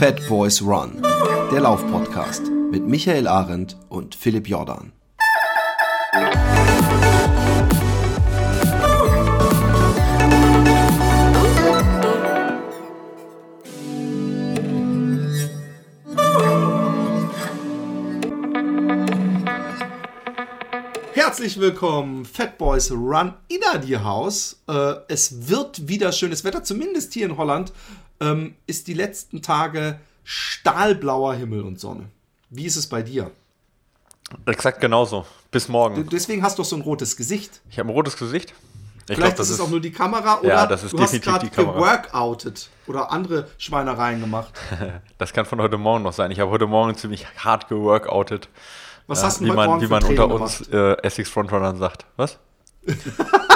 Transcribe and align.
Fat 0.00 0.26
Boys 0.30 0.62
Run, 0.62 1.02
der 1.52 1.60
Laufpodcast 1.60 2.50
mit 2.70 2.86
Michael 2.86 3.28
Arendt 3.28 3.76
und 3.90 4.14
Philipp 4.14 4.48
Jordan. 4.48 4.92
Herzlich 21.12 21.60
willkommen, 21.60 22.24
Fat 22.24 22.56
Boys 22.56 22.90
Run 22.90 23.34
Inner 23.48 23.78
die 23.78 23.98
Haus. 23.98 24.62
Äh, 24.66 24.94
es 25.08 25.50
wird 25.50 25.88
wieder 25.88 26.10
schönes 26.12 26.42
Wetter, 26.42 26.64
zumindest 26.64 27.12
hier 27.12 27.26
in 27.26 27.36
Holland 27.36 27.74
ähm, 28.20 28.54
ist 28.66 28.86
die 28.86 28.94
letzten 28.94 29.42
Tage 29.42 29.98
stahlblauer 30.24 31.34
Himmel 31.34 31.62
und 31.62 31.80
Sonne. 31.80 32.08
Wie 32.50 32.64
ist 32.64 32.76
es 32.76 32.88
bei 32.88 33.02
dir? 33.02 33.30
Exakt 34.46 34.80
genauso. 34.80 35.26
Bis 35.50 35.68
morgen. 35.68 36.08
Deswegen 36.08 36.42
hast 36.42 36.58
du 36.58 36.62
so 36.62 36.76
ein 36.76 36.82
rotes 36.82 37.16
Gesicht. 37.16 37.60
Ich 37.70 37.78
habe 37.78 37.88
ein 37.88 37.92
rotes 37.92 38.16
Gesicht. 38.16 38.54
Ich 39.08 39.16
Vielleicht 39.16 39.36
glaub, 39.36 39.44
ist 39.44 39.50
es 39.50 39.60
auch 39.60 39.68
nur 39.68 39.80
die 39.80 39.90
Kamera 39.90 40.38
oder 40.38 40.48
ja, 40.48 40.66
das 40.66 40.84
ist 40.84 40.92
du 40.92 41.00
hast 41.00 41.20
Kamera. 41.20 41.48
geworkoutet 41.48 42.70
oder 42.86 43.10
andere 43.10 43.48
Schweinereien 43.58 44.20
gemacht. 44.20 44.52
das 45.18 45.32
kann 45.32 45.46
von 45.46 45.60
heute 45.60 45.78
Morgen 45.78 46.04
noch 46.04 46.12
sein. 46.12 46.30
Ich 46.30 46.38
habe 46.38 46.52
heute 46.52 46.68
Morgen 46.68 46.94
ziemlich 46.94 47.26
hart 47.36 47.66
geworkoutet. 47.68 48.48
Was 49.08 49.24
hast 49.24 49.40
du 49.40 49.46
äh, 49.46 49.48
wie 49.48 49.52
man, 49.52 49.80
Wie 49.80 49.88
man 49.88 50.04
unter 50.04 50.28
uns 50.28 50.60
äh, 50.68 50.92
Essex 51.02 51.28
Frontrunnern 51.28 51.76
sagt. 51.76 52.06
Was? 52.16 52.38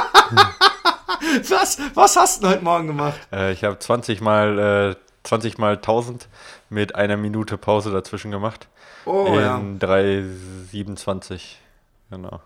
was? 1.50 1.78
Was 1.94 2.16
hast 2.16 2.42
du 2.42 2.48
heute 2.48 2.64
Morgen 2.64 2.86
gemacht? 2.86 3.18
Äh, 3.32 3.52
ich 3.52 3.64
habe 3.64 3.78
20 3.78 4.20
mal, 4.20 4.58
äh, 4.92 4.96
20 5.24 5.58
mal 5.58 5.76
1000 5.76 6.28
mit 6.70 6.94
einer 6.94 7.16
Minute 7.16 7.58
Pause 7.58 7.90
dazwischen 7.90 8.30
gemacht. 8.30 8.68
Oh 9.06 9.26
in 9.26 9.34
ja. 9.34 9.58
3,27. 9.58 11.40
Genau. 12.10 12.40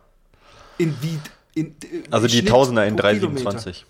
In 0.78 0.96
wie? 1.00 1.18
In, 1.54 1.74
Also 2.10 2.26
die 2.26 2.44
Tausender 2.44 2.86
in 2.86 2.96
pro 2.96 3.08
Kilometer. 3.08 3.50
3,27. 3.50 3.84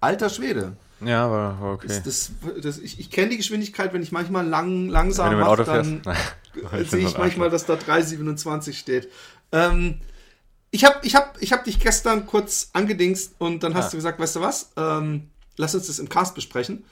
Alter 0.00 0.30
Schwede. 0.30 0.76
Ja, 1.02 1.30
war 1.30 1.62
okay. 1.62 1.86
Das, 1.88 2.02
das, 2.02 2.32
das, 2.62 2.78
ich 2.78 3.00
ich 3.00 3.10
kenne 3.10 3.30
die 3.30 3.38
Geschwindigkeit, 3.38 3.92
wenn 3.94 4.02
ich 4.02 4.12
manchmal 4.12 4.46
lang, 4.46 4.88
langsam 4.88 5.38
mache, 5.38 5.64
dann 5.64 6.02
sehe 6.84 7.06
ich 7.06 7.16
manchmal, 7.16 7.48
dass 7.48 7.64
da 7.64 7.74
3,27 7.74 8.74
steht. 8.74 9.08
Ähm, 9.52 10.00
ich 10.70 10.84
habe 10.84 10.96
ich 11.02 11.14
hab, 11.14 11.40
ich 11.40 11.52
hab 11.52 11.64
dich 11.64 11.80
gestern 11.80 12.26
kurz 12.26 12.70
angedingst 12.72 13.32
und 13.38 13.62
dann 13.62 13.74
hast 13.74 13.86
Ah. 13.86 13.90
du 13.90 13.96
gesagt, 13.96 14.20
weißt 14.20 14.36
du 14.36 14.40
was, 14.40 14.70
ähm, 14.76 15.28
lass 15.56 15.74
uns 15.74 15.86
das 15.88 15.98
im 15.98 16.08
Cast 16.08 16.34
besprechen. 16.34 16.84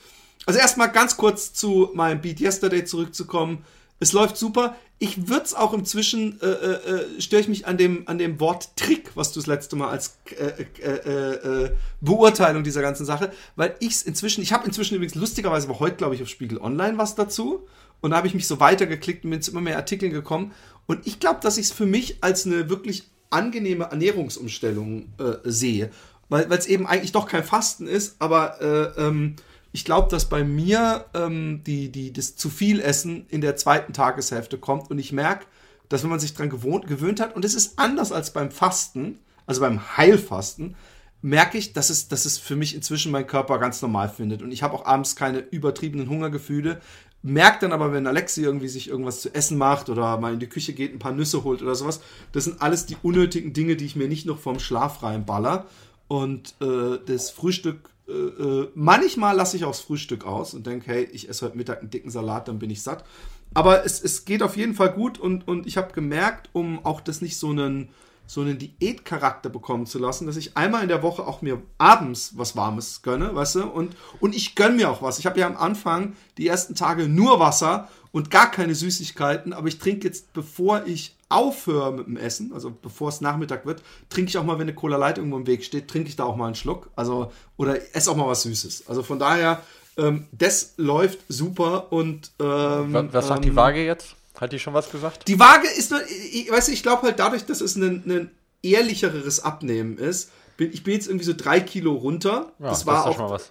Also 0.46 0.58
erstmal 0.60 0.90
ganz 0.90 1.16
kurz 1.16 1.52
zu 1.52 1.90
meinem 1.94 2.20
Beat 2.20 2.40
Yesterday 2.40 2.84
zurückzukommen. 2.84 3.64
Es 4.00 4.12
läuft 4.12 4.36
super. 4.36 4.76
Ich 5.00 5.28
würde 5.28 5.44
es 5.44 5.54
auch 5.54 5.74
inzwischen, 5.74 6.40
äh, 6.40 6.46
äh, 6.46 7.16
äh, 7.16 7.20
störe 7.20 7.40
ich 7.42 7.48
mich 7.48 7.66
an 7.66 7.76
dem, 7.76 8.06
an 8.08 8.18
dem 8.18 8.40
Wort 8.40 8.70
Trick, 8.76 9.10
was 9.14 9.32
du 9.32 9.40
das 9.40 9.46
letzte 9.46 9.76
Mal 9.76 9.90
als 9.90 10.16
äh, 10.36 10.64
äh, 10.80 10.90
äh, 10.90 11.64
äh, 11.64 11.70
Beurteilung 12.00 12.62
dieser 12.64 12.80
ganzen 12.82 13.04
Sache, 13.06 13.32
weil 13.56 13.74
ich 13.80 13.92
es 13.92 14.02
inzwischen, 14.02 14.42
ich 14.42 14.52
habe 14.52 14.66
inzwischen 14.66 14.94
übrigens 14.94 15.14
lustigerweise 15.14 15.68
war 15.68 15.78
heute, 15.80 15.96
glaube 15.96 16.14
ich, 16.14 16.22
auf 16.22 16.28
Spiegel 16.28 16.58
Online 16.58 16.96
was 16.98 17.14
dazu 17.14 17.66
und 18.00 18.10
da 18.12 18.16
habe 18.16 18.26
ich 18.28 18.34
mich 18.34 18.46
so 18.46 18.58
weitergeklickt 18.60 19.24
und 19.24 19.30
bin 19.30 19.42
zu 19.42 19.50
immer 19.52 19.60
mehr 19.60 19.76
Artikeln 19.76 20.12
gekommen 20.12 20.52
und 20.86 21.06
ich 21.06 21.20
glaube, 21.20 21.40
dass 21.42 21.58
ich 21.58 21.66
es 21.66 21.72
für 21.72 21.86
mich 21.86 22.18
als 22.22 22.46
eine 22.46 22.68
wirklich 22.70 23.08
angenehme 23.30 23.84
Ernährungsumstellung 23.84 25.12
äh, 25.18 25.36
sehe, 25.44 25.90
weil 26.28 26.50
es 26.52 26.66
eben 26.66 26.86
eigentlich 26.86 27.12
doch 27.12 27.26
kein 27.26 27.44
Fasten 27.44 27.86
ist, 27.86 28.16
aber 28.18 28.60
äh, 28.60 29.02
ähm, 29.02 29.36
ich 29.72 29.84
glaube, 29.84 30.08
dass 30.10 30.28
bei 30.28 30.44
mir 30.44 31.04
ähm, 31.14 31.62
die, 31.64 31.90
die, 31.90 32.12
das 32.12 32.36
zu 32.36 32.48
viel 32.48 32.80
Essen 32.80 33.26
in 33.28 33.40
der 33.40 33.56
zweiten 33.56 33.92
Tageshälfte 33.92 34.58
kommt 34.58 34.90
und 34.90 34.98
ich 34.98 35.12
merke, 35.12 35.46
dass 35.88 36.02
wenn 36.02 36.10
man 36.10 36.20
sich 36.20 36.34
dran 36.34 36.50
gewöhnt 36.50 37.20
hat, 37.20 37.34
und 37.34 37.44
es 37.44 37.54
ist 37.54 37.78
anders 37.78 38.12
als 38.12 38.32
beim 38.32 38.50
Fasten, 38.50 39.18
also 39.46 39.60
beim 39.60 39.96
Heilfasten, 39.96 40.74
merke 41.22 41.58
ich, 41.58 41.72
dass 41.72 41.90
es, 41.90 42.08
dass 42.08 42.24
es 42.24 42.38
für 42.38 42.56
mich 42.56 42.74
inzwischen 42.74 43.12
mein 43.12 43.26
Körper 43.26 43.58
ganz 43.58 43.82
normal 43.82 44.08
findet. 44.08 44.42
Und 44.42 44.52
ich 44.52 44.62
habe 44.62 44.74
auch 44.74 44.86
abends 44.86 45.16
keine 45.16 45.40
übertriebenen 45.40 46.08
Hungergefühle. 46.08 46.80
Merkt 47.22 47.64
dann 47.64 47.72
aber, 47.72 47.92
wenn 47.92 48.06
Alexi 48.06 48.42
irgendwie 48.42 48.68
sich 48.68 48.88
irgendwas 48.88 49.20
zu 49.20 49.34
essen 49.34 49.58
macht 49.58 49.88
oder 49.88 50.18
mal 50.18 50.34
in 50.34 50.38
die 50.38 50.48
Küche 50.48 50.72
geht, 50.72 50.92
ein 50.92 51.00
paar 51.00 51.12
Nüsse 51.12 51.42
holt 51.42 51.62
oder 51.62 51.74
sowas, 51.74 52.00
das 52.30 52.44
sind 52.44 52.62
alles 52.62 52.86
die 52.86 52.96
unnötigen 53.02 53.52
Dinge, 53.52 53.74
die 53.74 53.86
ich 53.86 53.96
mir 53.96 54.06
nicht 54.06 54.26
noch 54.26 54.38
vom 54.38 54.60
Schlaf 54.60 55.02
reinballer. 55.02 55.66
Und 56.06 56.54
äh, 56.60 56.98
das 57.04 57.30
Frühstück, 57.30 57.90
äh, 58.08 58.12
äh, 58.12 58.70
manchmal 58.74 59.34
lasse 59.34 59.56
ich 59.56 59.64
aufs 59.64 59.80
Frühstück 59.80 60.24
aus 60.24 60.54
und 60.54 60.66
denke, 60.66 60.86
hey, 60.86 61.08
ich 61.12 61.28
esse 61.28 61.44
heute 61.44 61.56
Mittag 61.56 61.80
einen 61.80 61.90
dicken 61.90 62.10
Salat, 62.10 62.46
dann 62.46 62.60
bin 62.60 62.70
ich 62.70 62.82
satt. 62.82 63.04
Aber 63.52 63.84
es, 63.84 64.00
es 64.00 64.24
geht 64.24 64.42
auf 64.42 64.56
jeden 64.56 64.74
Fall 64.74 64.92
gut 64.92 65.18
und, 65.18 65.48
und 65.48 65.66
ich 65.66 65.76
habe 65.76 65.92
gemerkt, 65.92 66.50
um 66.52 66.84
auch 66.84 67.00
das 67.00 67.20
nicht 67.20 67.38
so 67.38 67.50
einen, 67.50 67.88
so 68.28 68.42
einen 68.42 68.58
Diätcharakter 68.58 69.48
bekommen 69.48 69.86
zu 69.86 69.98
lassen, 69.98 70.26
dass 70.26 70.36
ich 70.36 70.54
einmal 70.54 70.82
in 70.82 70.88
der 70.88 71.02
Woche 71.02 71.26
auch 71.26 71.40
mir 71.40 71.62
abends 71.78 72.34
was 72.36 72.56
Warmes 72.56 73.00
gönne, 73.00 73.34
weißt 73.34 73.54
du? 73.54 73.62
Und, 73.64 73.96
und 74.20 74.36
ich 74.36 74.54
gönne 74.54 74.76
mir 74.76 74.90
auch 74.90 75.00
was. 75.00 75.18
Ich 75.18 75.24
habe 75.24 75.40
ja 75.40 75.46
am 75.46 75.56
Anfang 75.56 76.14
die 76.36 76.46
ersten 76.46 76.74
Tage 76.74 77.08
nur 77.08 77.40
Wasser 77.40 77.88
und 78.12 78.30
gar 78.30 78.50
keine 78.50 78.74
Süßigkeiten, 78.74 79.54
aber 79.54 79.68
ich 79.68 79.78
trinke 79.78 80.06
jetzt, 80.06 80.34
bevor 80.34 80.84
ich 80.84 81.16
aufhöre 81.30 81.92
mit 81.92 82.06
dem 82.06 82.18
Essen, 82.18 82.52
also 82.52 82.70
bevor 82.70 83.08
es 83.08 83.22
Nachmittag 83.22 83.64
wird, 83.64 83.82
trinke 84.10 84.28
ich 84.28 84.36
auch 84.36 84.44
mal, 84.44 84.58
wenn 84.58 84.68
eine 84.68 84.74
Cola 84.74 84.98
Light 84.98 85.16
irgendwo 85.16 85.38
im 85.38 85.46
Weg 85.46 85.64
steht, 85.64 85.88
trinke 85.88 86.10
ich 86.10 86.16
da 86.16 86.24
auch 86.24 86.36
mal 86.36 86.46
einen 86.46 86.54
Schluck. 86.54 86.90
Also, 86.96 87.32
oder 87.56 87.76
esse 87.96 88.10
auch 88.10 88.16
mal 88.16 88.28
was 88.28 88.42
Süßes. 88.42 88.88
Also 88.88 89.02
von 89.02 89.18
daher, 89.18 89.62
ähm, 89.96 90.26
das 90.32 90.74
läuft 90.76 91.20
super 91.28 91.92
und 91.92 92.30
ähm, 92.40 92.92
Was, 92.92 93.06
was 93.12 93.28
sagt 93.28 93.44
ähm, 93.44 93.50
die 93.50 93.56
Waage 93.56 93.84
jetzt? 93.86 94.17
Hat 94.40 94.52
die 94.52 94.58
schon 94.58 94.74
was 94.74 94.90
gesagt? 94.90 95.26
die 95.28 95.38
Waage 95.38 95.68
ist 95.68 95.90
nur, 95.90 96.00
ich, 96.32 96.50
weißt 96.50 96.68
du, 96.68 96.72
ich 96.72 96.82
glaube 96.82 97.02
halt 97.02 97.18
dadurch, 97.18 97.44
dass 97.44 97.60
es 97.60 97.76
ein, 97.76 98.02
ein 98.06 98.30
ehrlicheres 98.62 99.40
Abnehmen 99.40 99.98
ist, 99.98 100.30
bin, 100.56 100.72
ich 100.72 100.82
bin 100.84 100.94
jetzt 100.94 101.06
irgendwie 101.06 101.24
so 101.24 101.34
drei 101.36 101.60
Kilo 101.60 101.92
runter. 101.94 102.52
Ja, 102.58 102.70
das 102.70 102.86
war 102.86 103.04
doch 103.04 103.10
auch 103.10 103.16
schon 103.16 103.24
mal 103.26 103.30
was. 103.30 103.50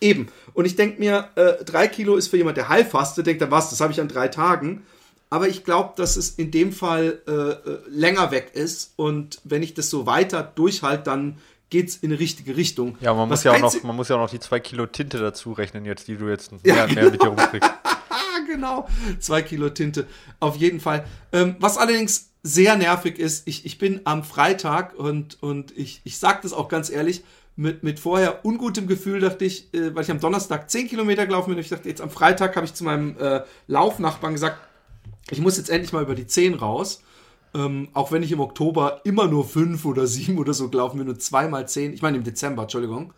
eben. 0.00 0.28
Und 0.54 0.64
ich 0.64 0.76
denke 0.76 0.98
mir, 0.98 1.28
äh, 1.36 1.64
drei 1.64 1.88
Kilo 1.88 2.16
ist 2.16 2.28
für 2.28 2.36
jemand, 2.36 2.56
der 2.56 2.68
heilfastet, 2.68 3.26
denkt 3.26 3.42
er, 3.42 3.50
was, 3.50 3.70
das 3.70 3.80
habe 3.80 3.92
ich 3.92 4.00
an 4.00 4.08
drei 4.08 4.28
Tagen. 4.28 4.84
Aber 5.30 5.46
ich 5.48 5.64
glaube, 5.64 5.92
dass 5.96 6.16
es 6.16 6.30
in 6.30 6.50
dem 6.50 6.72
Fall 6.72 7.20
äh, 7.26 7.30
äh, 7.32 7.78
länger 7.88 8.30
weg 8.30 8.52
ist. 8.54 8.94
Und 8.96 9.40
wenn 9.44 9.62
ich 9.62 9.74
das 9.74 9.90
so 9.90 10.06
weiter 10.06 10.42
durchhalte, 10.42 11.04
dann 11.04 11.38
geht 11.70 11.90
es 11.90 11.96
in 11.96 12.10
eine 12.10 12.18
richtige 12.18 12.56
Richtung. 12.56 12.96
Ja, 13.00 13.12
man 13.12 13.28
muss 13.28 13.38
Was 13.38 13.44
ja, 13.44 13.52
auch 13.52 13.58
noch, 13.60 13.82
man 13.82 13.94
muss 13.94 14.08
ja 14.08 14.16
auch 14.16 14.20
noch 14.20 14.30
die 14.30 14.40
zwei 14.40 14.58
Kilo 14.58 14.86
Tinte 14.86 15.18
dazu 15.18 15.52
rechnen, 15.52 15.84
jetzt, 15.84 16.08
die 16.08 16.16
du 16.16 16.28
jetzt 16.28 16.50
Ja, 16.64 16.86
mehr, 16.86 16.94
mehr 16.94 17.10
mit 17.10 17.22
dir 17.22 17.28
rumkriegst. 17.28 17.70
Genau. 18.48 18.88
Zwei 19.18 19.42
Kilo 19.42 19.68
Tinte. 19.68 20.06
Auf 20.40 20.56
jeden 20.56 20.80
Fall. 20.80 21.04
Ähm, 21.32 21.56
was 21.60 21.76
allerdings 21.76 22.30
sehr 22.42 22.76
nervig 22.76 23.18
ist, 23.18 23.46
ich, 23.46 23.66
ich 23.66 23.78
bin 23.78 24.00
am 24.04 24.24
Freitag 24.24 24.94
und, 24.98 25.42
und 25.42 25.76
ich, 25.76 26.00
ich 26.04 26.18
sage 26.18 26.40
das 26.42 26.52
auch 26.52 26.68
ganz 26.68 26.88
ehrlich, 26.88 27.22
mit, 27.56 27.82
mit 27.82 27.98
vorher 28.00 28.44
ungutem 28.44 28.86
Gefühl 28.86 29.20
dachte 29.20 29.44
ich, 29.44 29.74
äh, 29.74 29.94
weil 29.94 30.04
ich 30.04 30.10
am 30.10 30.20
Donnerstag 30.20 30.70
10 30.70 30.88
Kilometer 30.88 31.26
gelaufen 31.26 31.50
bin, 31.50 31.58
ich 31.58 31.68
dachte, 31.68 31.88
jetzt 31.88 32.00
am 32.00 32.10
Freitag 32.10 32.56
habe 32.56 32.64
ich 32.64 32.72
zu 32.72 32.84
meinem 32.84 33.16
äh, 33.18 33.42
Laufnachbarn 33.66 34.32
gesagt, 34.32 34.58
ich 35.30 35.40
muss 35.40 35.58
jetzt 35.58 35.68
endlich 35.68 35.92
mal 35.92 36.02
über 36.02 36.14
die 36.14 36.26
10 36.26 36.54
raus. 36.54 37.02
Ähm, 37.54 37.88
auch 37.94 38.12
wenn 38.12 38.22
ich 38.22 38.30
im 38.30 38.40
Oktober 38.40 39.00
immer 39.04 39.26
nur 39.26 39.44
5 39.44 39.84
oder 39.84 40.06
7 40.06 40.38
oder 40.38 40.54
so 40.54 40.68
gelaufen 40.68 40.98
bin 40.98 41.08
und 41.08 41.20
zweimal 41.20 41.68
10, 41.68 41.92
ich 41.92 42.02
meine 42.02 42.16
im 42.16 42.24
Dezember, 42.24 42.62
Entschuldigung, 42.62 43.12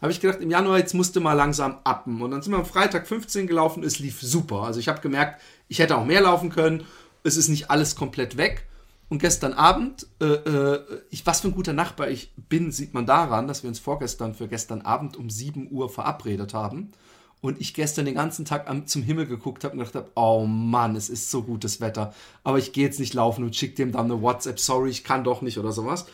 habe 0.00 0.12
ich 0.12 0.20
gedacht, 0.20 0.40
im 0.40 0.50
Januar 0.50 0.78
jetzt 0.78 0.94
musste 0.94 1.20
mal 1.20 1.32
langsam 1.32 1.78
appen. 1.84 2.22
Und 2.22 2.30
dann 2.30 2.42
sind 2.42 2.52
wir 2.52 2.58
am 2.58 2.66
Freitag 2.66 3.06
15 3.06 3.46
gelaufen, 3.46 3.82
es 3.82 3.98
lief 3.98 4.20
super. 4.20 4.62
Also 4.62 4.78
ich 4.78 4.88
habe 4.88 5.00
gemerkt, 5.00 5.40
ich 5.68 5.80
hätte 5.80 5.96
auch 5.96 6.04
mehr 6.04 6.20
laufen 6.20 6.50
können. 6.50 6.84
Es 7.24 7.36
ist 7.36 7.48
nicht 7.48 7.70
alles 7.70 7.96
komplett 7.96 8.36
weg. 8.36 8.64
Und 9.08 9.20
gestern 9.20 9.54
Abend, 9.54 10.06
äh, 10.20 10.26
äh, 10.26 11.02
ich, 11.10 11.26
was 11.26 11.40
für 11.40 11.48
ein 11.48 11.54
guter 11.54 11.72
Nachbar 11.72 12.10
ich 12.10 12.30
bin, 12.36 12.70
sieht 12.70 12.94
man 12.94 13.06
daran, 13.06 13.48
dass 13.48 13.62
wir 13.62 13.68
uns 13.68 13.78
vorgestern 13.78 14.34
für 14.34 14.48
gestern 14.48 14.82
Abend 14.82 15.16
um 15.16 15.30
7 15.30 15.68
Uhr 15.70 15.88
verabredet 15.88 16.54
haben. 16.54 16.92
Und 17.40 17.60
ich 17.60 17.72
gestern 17.72 18.04
den 18.04 18.16
ganzen 18.16 18.44
Tag 18.44 18.68
am, 18.68 18.86
zum 18.86 19.02
Himmel 19.02 19.26
geguckt 19.26 19.64
habe 19.64 19.72
und 19.72 19.78
gedacht 19.78 19.94
habe, 19.94 20.10
oh 20.14 20.44
Mann, 20.44 20.96
es 20.96 21.08
ist 21.08 21.30
so 21.30 21.42
gutes 21.42 21.80
Wetter. 21.80 22.12
Aber 22.44 22.58
ich 22.58 22.72
gehe 22.72 22.84
jetzt 22.84 23.00
nicht 23.00 23.14
laufen 23.14 23.44
und 23.44 23.56
schicke 23.56 23.76
dem 23.76 23.92
dann 23.92 24.06
eine 24.06 24.20
WhatsApp, 24.20 24.58
sorry, 24.58 24.90
ich 24.90 25.04
kann 25.04 25.24
doch 25.24 25.40
nicht 25.40 25.58
oder 25.58 25.72
sowas. 25.72 26.06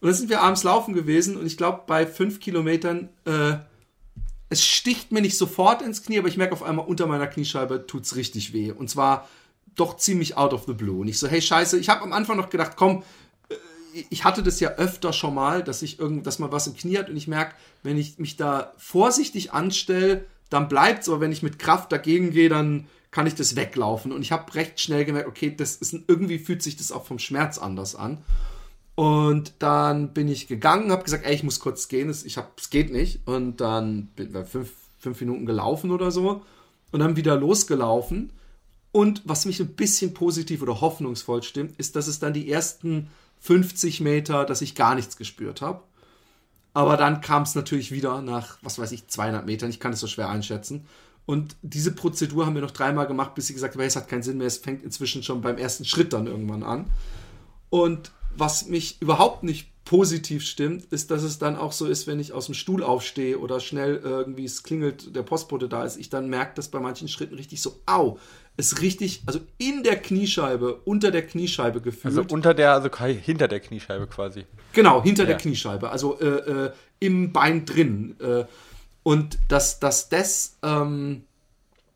Und 0.00 0.06
dann 0.06 0.14
sind 0.14 0.30
wir 0.30 0.42
abends 0.42 0.62
laufen 0.62 0.94
gewesen 0.94 1.36
und 1.36 1.46
ich 1.46 1.56
glaube, 1.56 1.82
bei 1.86 2.06
fünf 2.06 2.40
Kilometern, 2.40 3.08
äh, 3.24 3.56
es 4.48 4.64
sticht 4.64 5.12
mir 5.12 5.20
nicht 5.20 5.36
sofort 5.36 5.82
ins 5.82 6.02
Knie, 6.02 6.18
aber 6.18 6.28
ich 6.28 6.36
merke 6.36 6.52
auf 6.52 6.62
einmal 6.62 6.86
unter 6.86 7.06
meiner 7.06 7.26
Kniescheibe 7.26 7.86
tut's 7.86 8.16
richtig 8.16 8.52
weh. 8.52 8.70
Und 8.70 8.88
zwar 8.88 9.28
doch 9.74 9.96
ziemlich 9.96 10.36
out 10.36 10.52
of 10.52 10.64
the 10.66 10.72
blue. 10.72 11.00
Und 11.00 11.08
ich 11.08 11.18
so, 11.18 11.28
hey 11.28 11.42
Scheiße, 11.42 11.78
ich 11.78 11.88
habe 11.88 12.02
am 12.02 12.12
Anfang 12.12 12.36
noch 12.36 12.48
gedacht, 12.48 12.72
komm, 12.76 13.02
äh, 13.48 13.54
ich 14.10 14.24
hatte 14.24 14.42
das 14.42 14.60
ja 14.60 14.70
öfter 14.70 15.12
schon 15.12 15.34
mal, 15.34 15.62
dass 15.62 15.82
ich 15.82 15.98
irgend, 15.98 16.26
dass 16.26 16.38
man 16.38 16.52
was 16.52 16.66
im 16.66 16.76
Knie 16.76 16.98
hat 16.98 17.10
und 17.10 17.16
ich 17.16 17.28
merke, 17.28 17.54
wenn 17.82 17.98
ich 17.98 18.18
mich 18.18 18.36
da 18.36 18.72
vorsichtig 18.76 19.52
anstelle, 19.52 20.24
dann 20.50 20.68
bleibt's, 20.68 21.08
aber 21.08 21.20
wenn 21.20 21.32
ich 21.32 21.42
mit 21.42 21.58
Kraft 21.58 21.92
dagegen 21.92 22.30
gehe, 22.30 22.48
dann 22.48 22.86
kann 23.10 23.26
ich 23.26 23.34
das 23.34 23.56
weglaufen. 23.56 24.12
Und 24.12 24.22
ich 24.22 24.32
habe 24.32 24.54
recht 24.54 24.80
schnell 24.80 25.04
gemerkt, 25.04 25.28
okay, 25.28 25.54
das 25.54 25.76
ist 25.76 25.94
irgendwie 26.06 26.38
fühlt 26.38 26.62
sich 26.62 26.76
das 26.76 26.92
auch 26.92 27.06
vom 27.06 27.18
Schmerz 27.18 27.58
anders 27.58 27.94
an. 27.94 28.18
Und 28.98 29.52
dann 29.60 30.12
bin 30.12 30.26
ich 30.26 30.48
gegangen, 30.48 30.90
habe 30.90 31.04
gesagt, 31.04 31.24
ey, 31.24 31.32
ich 31.32 31.44
muss 31.44 31.60
kurz 31.60 31.86
gehen, 31.86 32.10
es, 32.10 32.24
ich 32.24 32.36
hab, 32.36 32.58
es 32.58 32.68
geht 32.68 32.90
nicht. 32.90 33.20
Und 33.28 33.58
dann 33.60 34.08
bin 34.16 34.34
wir 34.34 34.44
fünf, 34.44 34.72
fünf 34.98 35.20
Minuten 35.20 35.46
gelaufen 35.46 35.92
oder 35.92 36.10
so. 36.10 36.42
und 36.90 36.98
dann 36.98 37.14
wieder 37.14 37.36
losgelaufen. 37.36 38.32
Und 38.90 39.22
was 39.24 39.44
mich 39.44 39.60
ein 39.60 39.76
bisschen 39.76 40.14
positiv 40.14 40.62
oder 40.62 40.80
hoffnungsvoll 40.80 41.44
stimmt, 41.44 41.78
ist, 41.78 41.94
dass 41.94 42.08
es 42.08 42.18
dann 42.18 42.32
die 42.32 42.50
ersten 42.50 43.08
50 43.38 44.00
Meter, 44.00 44.44
dass 44.44 44.62
ich 44.62 44.74
gar 44.74 44.96
nichts 44.96 45.16
gespürt 45.16 45.60
habe. 45.60 45.80
Aber 46.74 46.96
dann 46.96 47.20
kam 47.20 47.44
es 47.44 47.54
natürlich 47.54 47.92
wieder 47.92 48.20
nach, 48.20 48.58
was 48.62 48.80
weiß 48.80 48.90
ich, 48.90 49.06
200 49.06 49.46
Metern. 49.46 49.70
Ich 49.70 49.78
kann 49.78 49.92
es 49.92 50.00
so 50.00 50.08
schwer 50.08 50.28
einschätzen. 50.28 50.86
Und 51.24 51.54
diese 51.62 51.92
Prozedur 51.92 52.46
haben 52.46 52.56
wir 52.56 52.62
noch 52.62 52.72
dreimal 52.72 53.06
gemacht, 53.06 53.36
bis 53.36 53.46
sie 53.46 53.54
gesagt 53.54 53.76
haben, 53.76 53.82
es 53.82 53.94
hat 53.94 54.08
keinen 54.08 54.24
Sinn 54.24 54.38
mehr. 54.38 54.48
Es 54.48 54.58
fängt 54.58 54.82
inzwischen 54.82 55.22
schon 55.22 55.40
beim 55.40 55.56
ersten 55.56 55.84
Schritt 55.84 56.12
dann 56.12 56.26
irgendwann 56.26 56.64
an. 56.64 56.86
Und 57.70 58.10
was 58.36 58.66
mich 58.66 59.00
überhaupt 59.00 59.42
nicht 59.42 59.68
positiv 59.84 60.44
stimmt, 60.44 60.84
ist, 60.92 61.10
dass 61.10 61.22
es 61.22 61.38
dann 61.38 61.56
auch 61.56 61.72
so 61.72 61.86
ist, 61.86 62.06
wenn 62.06 62.20
ich 62.20 62.34
aus 62.34 62.44
dem 62.44 62.54
Stuhl 62.54 62.82
aufstehe 62.82 63.38
oder 63.38 63.58
schnell 63.58 63.98
irgendwie 64.04 64.44
es 64.44 64.62
klingelt, 64.62 65.16
der 65.16 65.22
Postbote 65.22 65.66
da 65.66 65.82
ist, 65.84 65.96
ich 65.96 66.10
dann 66.10 66.28
merke, 66.28 66.54
dass 66.56 66.68
bei 66.68 66.78
manchen 66.78 67.08
Schritten 67.08 67.36
richtig 67.36 67.62
so, 67.62 67.80
au, 67.86 68.18
es 68.58 68.82
richtig, 68.82 69.22
also 69.24 69.40
in 69.56 69.82
der 69.84 69.96
Kniescheibe, 69.96 70.80
unter 70.84 71.10
der 71.10 71.26
Kniescheibe 71.26 71.80
gefühlt. 71.80 72.18
Also 72.18 72.24
unter 72.28 72.52
der, 72.52 72.74
also 72.74 72.90
hinter 72.98 73.48
der 73.48 73.60
Kniescheibe 73.60 74.08
quasi. 74.08 74.44
Genau, 74.74 75.02
hinter 75.02 75.22
ja. 75.22 75.28
der 75.28 75.36
Kniescheibe, 75.38 75.88
also 75.88 76.20
äh, 76.20 76.26
äh, 76.26 76.72
im 76.98 77.32
Bein 77.32 77.64
drin. 77.64 78.16
Äh, 78.20 78.44
und 79.04 79.38
dass, 79.48 79.80
dass 79.80 80.10
das 80.10 80.58
ähm, 80.62 81.24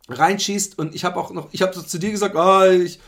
reinschießt 0.09 0.79
und 0.79 0.95
ich 0.95 1.05
habe 1.05 1.21
auch 1.21 1.31
noch, 1.33 1.49
ich 1.53 1.61
habe 1.61 1.75
so 1.75 1.83
zu 1.83 1.99
dir 1.99 2.11
gesagt, 2.11 2.37
ah, 2.37 2.71
ich 2.71 3.01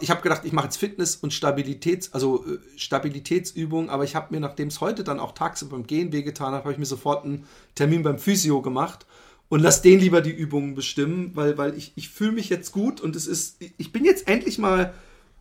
ich 0.00 0.10
habe 0.10 0.22
gedacht, 0.22 0.42
ich 0.44 0.52
mache 0.52 0.66
jetzt 0.66 0.76
Fitness 0.76 1.14
und 1.14 1.32
Stabilitäts, 1.32 2.12
also 2.12 2.44
äh, 2.44 2.58
Stabilitätsübungen, 2.76 3.88
aber 3.88 4.02
ich 4.02 4.16
habe 4.16 4.34
mir, 4.34 4.40
nachdem 4.40 4.68
es 4.68 4.80
heute 4.80 5.04
dann 5.04 5.20
auch 5.20 5.32
tagsüber 5.32 5.76
beim 5.76 5.86
Gehen 5.86 6.12
wehgetan 6.12 6.52
hat, 6.52 6.64
habe 6.64 6.72
ich 6.72 6.78
mir 6.78 6.86
sofort 6.86 7.24
einen 7.24 7.46
Termin 7.76 8.02
beim 8.02 8.18
Physio 8.18 8.60
gemacht 8.60 9.06
und 9.48 9.60
lass 9.60 9.82
den 9.82 10.00
lieber 10.00 10.20
die 10.20 10.32
Übungen 10.32 10.74
bestimmen, 10.74 11.30
weil, 11.34 11.56
weil 11.58 11.76
ich, 11.76 11.92
ich 11.94 12.08
fühle 12.08 12.32
mich 12.32 12.48
jetzt 12.48 12.72
gut 12.72 13.00
und 13.00 13.14
es 13.14 13.28
ist, 13.28 13.62
ich 13.78 13.92
bin 13.92 14.04
jetzt 14.04 14.26
endlich 14.26 14.58
mal 14.58 14.94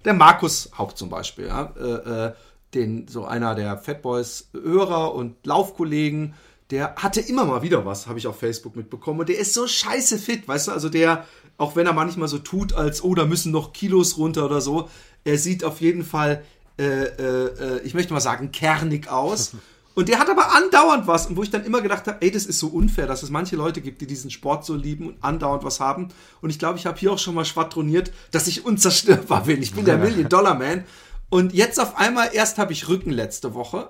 der 0.05 0.13
Markus 0.13 0.69
Haupt 0.77 0.97
zum 0.97 1.09
Beispiel, 1.09 1.47
ja, 1.47 1.73
äh, 1.79 2.27
äh, 2.27 2.33
den, 2.75 3.07
so 3.07 3.25
einer 3.25 3.55
der 3.55 3.79
Fatboys 3.79 4.49
Hörer 4.53 5.15
und 5.15 5.43
Laufkollegen, 5.47 6.35
der 6.71 6.95
hatte 6.95 7.19
immer 7.19 7.45
mal 7.45 7.63
wieder 7.63 7.85
was, 7.85 8.07
habe 8.07 8.19
ich 8.19 8.27
auf 8.27 8.39
Facebook 8.39 8.75
mitbekommen. 8.75 9.21
Und 9.21 9.29
der 9.29 9.39
ist 9.39 9.53
so 9.53 9.67
scheiße 9.67 10.19
fit, 10.19 10.47
weißt 10.47 10.67
du? 10.67 10.71
Also 10.71 10.89
der, 10.89 11.25
auch 11.57 11.75
wenn 11.75 11.87
er 11.87 11.93
manchmal 11.93 12.27
so 12.27 12.37
tut, 12.37 12.73
als, 12.73 13.03
oh, 13.03 13.15
da 13.15 13.25
müssen 13.25 13.51
noch 13.51 13.73
Kilos 13.73 14.17
runter 14.17 14.45
oder 14.45 14.61
so, 14.61 14.89
er 15.23 15.37
sieht 15.37 15.63
auf 15.63 15.81
jeden 15.81 16.03
Fall, 16.05 16.43
äh, 16.77 16.83
äh, 16.83 17.77
äh 17.77 17.81
ich 17.81 17.93
möchte 17.93 18.13
mal 18.13 18.19
sagen, 18.19 18.51
kernig 18.51 19.09
aus. 19.09 19.53
Und 19.95 20.07
der 20.07 20.19
hat 20.19 20.29
aber 20.29 20.55
andauernd 20.55 21.07
was. 21.07 21.27
Und 21.27 21.35
wo 21.35 21.43
ich 21.43 21.49
dann 21.49 21.65
immer 21.65 21.81
gedacht 21.81 22.07
habe, 22.07 22.21
ey, 22.21 22.31
das 22.31 22.45
ist 22.45 22.59
so 22.59 22.67
unfair, 22.67 23.07
dass 23.07 23.23
es 23.23 23.31
manche 23.31 23.57
Leute 23.57 23.81
gibt, 23.81 23.99
die 23.99 24.07
diesen 24.07 24.29
Sport 24.29 24.63
so 24.63 24.75
lieben 24.75 25.07
und 25.07 25.15
andauernd 25.21 25.63
was 25.65 25.81
haben. 25.81 26.09
Und 26.39 26.51
ich 26.51 26.59
glaube, 26.59 26.77
ich 26.77 26.85
habe 26.85 26.97
hier 26.97 27.11
auch 27.11 27.19
schon 27.19 27.35
mal 27.35 27.43
schwadroniert, 27.43 28.13
dass 28.31 28.47
ich 28.47 28.65
unzerstörbar 28.65 29.43
bin. 29.43 29.61
Ich 29.61 29.73
bin 29.73 29.83
der 29.83 29.97
Million-Dollar-Man. 29.97 30.85
Und 31.29 31.53
jetzt 31.53 31.81
auf 31.81 31.97
einmal, 31.97 32.29
erst 32.31 32.59
habe 32.59 32.71
ich 32.71 32.87
Rücken 32.87 33.09
letzte 33.09 33.53
Woche 33.55 33.89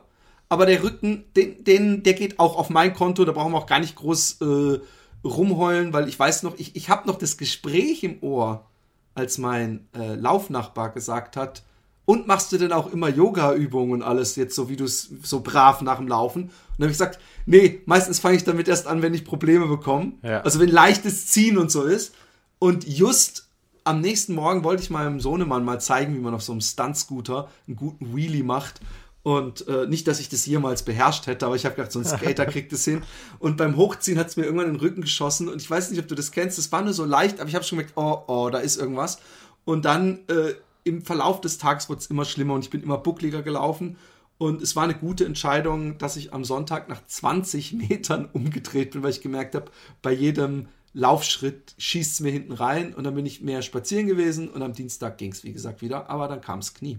aber 0.50 0.66
der 0.66 0.84
Rücken, 0.84 1.25
den, 1.36 1.63
den, 1.63 2.04
der 2.04 2.13
geht 2.13 2.40
auch 2.40 2.57
auf 2.57 2.69
mein 2.69 2.94
Konto, 2.94 3.24
da 3.24 3.31
brauchen 3.31 3.54
wir 3.54 3.60
auch 3.60 3.68
gar 3.68 3.80
nicht 3.80 3.96
groß 3.96 4.42
äh, 4.42 4.80
rumheulen, 5.24 5.94
weil 5.94 6.10
ich 6.10 6.18
weiß 6.18 6.44
noch, 6.44 6.57
ich, 6.57 6.75
ich 6.75 6.90
habe 6.90 7.07
noch 7.07 7.18
das 7.18 7.38
Gespräch 7.38 8.04
im 8.04 8.22
Ohr, 8.22 8.66
als 9.13 9.38
mein 9.38 9.88
äh, 9.96 10.16
Laufnachbar 10.16 10.90
gesagt 10.90 11.38
hat, 11.38 11.63
und 12.10 12.25
machst 12.25 12.51
du 12.51 12.57
denn 12.57 12.72
auch 12.72 12.92
immer 12.92 13.07
Yoga-Übungen 13.07 13.92
und 13.92 14.01
alles 14.01 14.36
jetzt 14.36 14.56
so, 14.56 14.68
wie 14.68 14.75
du 14.75 14.86
es 14.86 15.12
so 15.22 15.42
brav 15.42 15.84
nach 15.84 15.98
dem 15.98 16.07
Laufen? 16.07 16.46
Und 16.46 16.52
dann 16.80 16.86
habe 16.86 16.92
ich 16.92 16.98
gesagt, 16.98 17.19
nee, 17.45 17.84
meistens 17.86 18.19
fange 18.19 18.36
ich 18.36 18.44
damit 18.44 18.68
erst 18.68 18.88
an, 18.88 19.04
wenn 19.04 19.13
ich 19.13 19.24
Probleme 19.24 19.68
bekomme. 19.68 20.13
Ja. 20.24 20.42
Also 20.42 20.60
wenn 20.60 20.69
leichtes 20.69 21.28
Ziehen 21.28 21.60
und 21.60 21.69
so 21.69 21.84
ist. 21.84 22.16
Und 22.57 22.88
just 22.88 23.48
am 23.84 24.02
nächsten 24.02 24.34
Morgen 24.34 24.63
wollte 24.63 24.81
ich 24.81 24.90
meinem 24.90 25.19
Sohnemann 25.19 25.63
mal 25.63 25.80
zeigen, 25.80 26.16
wie 26.16 26.19
man 26.19 26.34
auf 26.34 26.42
so 26.42 26.52
einem 26.52 26.62
Stunt-Scooter 26.62 27.48
einen 27.68 27.75
guten 27.75 28.16
Wheelie 28.16 28.44
macht. 28.44 28.81
Und 29.30 29.68
äh, 29.68 29.86
nicht, 29.86 30.08
dass 30.08 30.20
ich 30.20 30.28
das 30.28 30.48
jemals 30.48 30.81
beherrscht 30.81 31.28
hätte, 31.28 31.46
aber 31.46 31.56
ich 31.56 31.64
habe 31.64 31.76
gedacht, 31.76 31.92
so 31.92 32.00
ein 32.00 32.06
Skater 32.18 32.48
kriegt 32.48 32.74
es 32.74 32.84
hin. 32.84 33.04
Und 33.38 33.58
beim 33.58 33.78
Hochziehen 33.78 34.18
hat 34.18 34.26
es 34.26 34.38
mir 34.38 34.46
irgendwann 34.46 34.66
in 34.66 34.74
den 34.74 34.80
Rücken 34.80 35.02
geschossen. 35.02 35.50
Und 35.50 35.62
ich 35.62 35.70
weiß 35.70 35.92
nicht, 35.92 36.00
ob 36.00 36.08
du 36.08 36.16
das 36.16 36.31
kennst. 36.31 36.58
Das 36.58 36.72
war 36.72 36.81
nur 36.81 36.94
so 36.94 37.06
leicht, 37.06 37.40
aber 37.40 37.48
ich 37.48 37.54
habe 37.54 37.64
schon 37.64 37.78
gemerkt, 37.78 37.96
oh, 37.96 38.24
oh, 38.26 38.50
da 38.50 38.58
ist 38.58 38.78
irgendwas. 38.78 39.20
Und 39.66 39.86
dann 39.86 40.28
äh, 40.30 40.56
im 40.84 41.04
Verlauf 41.04 41.42
des 41.42 41.60
Tages 41.60 41.90
wurde 41.90 42.00
es 42.00 42.08
immer 42.08 42.26
schlimmer 42.26 42.56
und 42.56 42.64
ich 42.64 42.72
bin 42.72 42.81
immer 42.81 42.98
buckliger 42.98 43.44
gelaufen. 43.44 43.98
Und 44.40 44.64
es 44.64 44.76
war 44.76 44.86
eine 44.86 44.96
gute 44.96 45.26
Entscheidung, 45.26 46.00
dass 46.00 46.16
ich 46.16 46.34
am 46.34 46.44
Sonntag 46.44 46.90
nach 46.90 47.06
20 47.06 47.74
Metern 47.90 48.28
umgedreht 48.34 48.94
bin, 48.94 49.04
weil 49.04 49.12
ich 49.12 49.22
gemerkt 49.22 49.54
habe, 49.54 49.70
bei 50.02 50.12
jedem 50.12 50.70
Laufschritt 50.94 51.76
schießt 51.78 52.14
es 52.14 52.20
mir 52.20 52.31
hinten 52.31 52.54
rein. 52.54 52.96
Und 52.96 53.04
dann 53.04 53.14
bin 53.14 53.28
ich 53.28 53.42
mehr 53.42 53.62
spazieren 53.62 54.08
gewesen. 54.08 54.50
Und 54.50 54.64
am 54.64 54.74
Dienstag 54.74 55.20
ging 55.20 55.34
es, 55.34 55.44
wie 55.44 55.54
gesagt, 55.54 55.84
wieder. 55.84 56.10
Aber 56.10 56.28
dann 56.28 56.42
kam 56.42 56.58
es 56.58 56.74
Knie. 56.74 56.98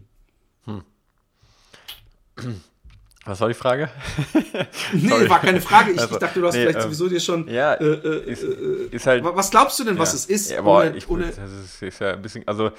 Hm. 0.67 0.85
Was 3.27 3.39
war 3.39 3.49
die 3.49 3.55
Frage? 3.55 3.91
nee, 4.95 5.29
war 5.29 5.41
keine 5.41 5.61
Frage. 5.61 5.93
Ich, 5.93 6.01
also, 6.01 6.15
ich 6.15 6.21
dachte, 6.21 6.41
du 6.41 6.47
hast 6.47 6.55
nee, 6.55 6.63
vielleicht 6.63 6.79
äh, 6.79 6.83
sowieso 6.83 7.07
dir 7.07 7.21
schon. 7.21 7.47
Ja, 7.49 7.75
äh, 7.75 7.85
äh, 7.85 8.31
ist, 8.31 8.43
äh, 8.43 8.87
ist, 8.91 9.07
halt. 9.07 9.23
Was 9.23 9.51
glaubst 9.51 9.79
du 9.79 9.85
denn, 9.85 9.99
was 9.99 10.15
es 10.15 10.25
ist? 10.25 10.51
Ja, 10.51 10.63
boah, 10.63 10.81
ohne, 10.81 10.97
ich, 10.97 11.09
ohne 11.11 11.27
das 11.27 11.37
ist, 11.37 11.83
ist, 11.83 11.99
ja 12.01 12.15
ein 12.15 12.23
bisschen. 12.23 12.49
Also, 12.49 12.73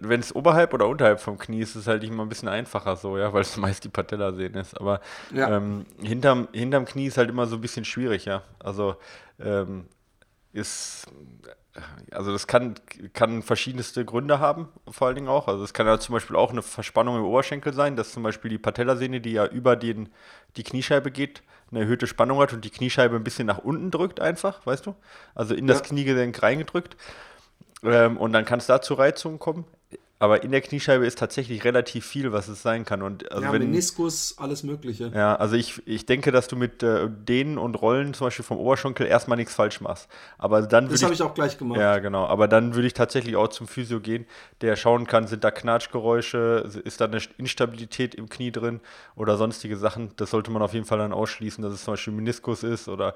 wenn 0.00 0.20
es 0.20 0.36
oberhalb 0.36 0.74
oder 0.74 0.86
unterhalb 0.86 1.18
vom 1.18 1.38
Knie 1.38 1.60
ist, 1.60 1.70
ist 1.70 1.76
es 1.76 1.86
halt 1.86 2.04
immer 2.04 2.24
ein 2.24 2.28
bisschen 2.28 2.48
einfacher 2.48 2.96
so, 2.96 3.16
ja, 3.16 3.32
weil 3.32 3.40
es 3.40 3.56
meist 3.56 3.84
die 3.84 3.88
Patellasehne 3.88 4.60
ist. 4.60 4.78
Aber 4.78 5.00
ja. 5.32 5.56
ähm, 5.56 5.86
hinterm, 6.02 6.48
hinterm 6.52 6.84
Knie 6.84 7.06
ist 7.06 7.16
halt 7.16 7.30
immer 7.30 7.46
so 7.46 7.56
ein 7.56 7.62
bisschen 7.62 7.86
schwierig, 7.86 8.26
ja. 8.26 8.42
Also, 8.58 8.96
ähm, 9.40 9.86
ist 10.52 11.06
also 12.12 12.32
das 12.32 12.46
kann, 12.46 12.74
kann 13.12 13.42
verschiedenste 13.42 14.04
Gründe 14.04 14.38
haben, 14.38 14.68
vor 14.88 15.08
allen 15.08 15.16
Dingen 15.16 15.28
auch. 15.28 15.48
Also 15.48 15.64
es 15.64 15.74
kann 15.74 15.86
ja 15.86 15.98
zum 15.98 16.12
Beispiel 16.12 16.36
auch 16.36 16.50
eine 16.50 16.62
Verspannung 16.62 17.16
im 17.16 17.24
Oberschenkel 17.24 17.72
sein, 17.72 17.96
dass 17.96 18.12
zum 18.12 18.22
Beispiel 18.22 18.50
die 18.50 18.58
Patellasehne, 18.58 19.20
die 19.20 19.32
ja 19.32 19.46
über 19.46 19.74
den, 19.74 20.08
die 20.56 20.62
Kniescheibe 20.62 21.10
geht, 21.10 21.42
eine 21.70 21.80
erhöhte 21.80 22.06
Spannung 22.06 22.38
hat 22.38 22.52
und 22.52 22.64
die 22.64 22.70
Kniescheibe 22.70 23.16
ein 23.16 23.24
bisschen 23.24 23.46
nach 23.46 23.58
unten 23.58 23.90
drückt 23.90 24.20
einfach, 24.20 24.64
weißt 24.64 24.86
du? 24.86 24.94
Also 25.34 25.54
in 25.54 25.66
das 25.66 25.78
ja. 25.78 25.84
Kniegelenk 25.86 26.40
reingedrückt. 26.42 26.96
Ähm, 27.82 28.16
und 28.16 28.32
dann 28.32 28.44
kann 28.44 28.60
es 28.60 28.66
da 28.66 28.80
zu 28.80 28.94
Reizungen 28.94 29.38
kommen. 29.38 29.64
Aber 30.20 30.44
in 30.44 30.52
der 30.52 30.60
Kniescheibe 30.60 31.04
ist 31.04 31.18
tatsächlich 31.18 31.64
relativ 31.64 32.06
viel, 32.06 32.32
was 32.32 32.46
es 32.46 32.62
sein 32.62 32.84
kann. 32.84 33.02
Und 33.02 33.30
also 33.32 33.44
ja, 33.44 33.52
wenn, 33.52 33.62
Meniskus, 33.62 34.36
alles 34.38 34.62
Mögliche. 34.62 35.10
Ja, 35.12 35.34
also 35.34 35.56
ich, 35.56 35.82
ich 35.86 36.06
denke, 36.06 36.30
dass 36.30 36.46
du 36.46 36.56
mit 36.56 36.82
äh, 36.84 37.08
Dehnen 37.10 37.58
und 37.58 37.74
Rollen 37.74 38.14
zum 38.14 38.28
Beispiel 38.28 38.44
vom 38.44 38.58
Oberschenkel 38.58 39.06
erstmal 39.06 39.36
nichts 39.36 39.54
falsch 39.54 39.80
machst. 39.80 40.08
Aber 40.38 40.62
dann 40.62 40.88
das 40.88 41.02
habe 41.02 41.14
ich 41.14 41.22
auch 41.22 41.34
gleich 41.34 41.58
gemacht. 41.58 41.80
Ja, 41.80 41.98
genau. 41.98 42.26
Aber 42.26 42.46
dann 42.46 42.74
würde 42.74 42.86
ich 42.86 42.94
tatsächlich 42.94 43.34
auch 43.34 43.48
zum 43.48 43.66
Physio 43.66 44.00
gehen, 44.00 44.24
der 44.60 44.76
schauen 44.76 45.08
kann, 45.08 45.26
sind 45.26 45.42
da 45.42 45.50
Knatschgeräusche, 45.50 46.70
ist 46.84 47.00
da 47.00 47.06
eine 47.06 47.18
Instabilität 47.36 48.14
im 48.14 48.28
Knie 48.28 48.52
drin 48.52 48.80
oder 49.16 49.36
sonstige 49.36 49.76
Sachen. 49.76 50.12
Das 50.16 50.30
sollte 50.30 50.52
man 50.52 50.62
auf 50.62 50.74
jeden 50.74 50.86
Fall 50.86 50.98
dann 50.98 51.12
ausschließen, 51.12 51.62
dass 51.62 51.74
es 51.74 51.84
zum 51.84 51.94
Beispiel 51.94 52.12
Meniskus 52.12 52.62
ist 52.62 52.88
oder 52.88 53.14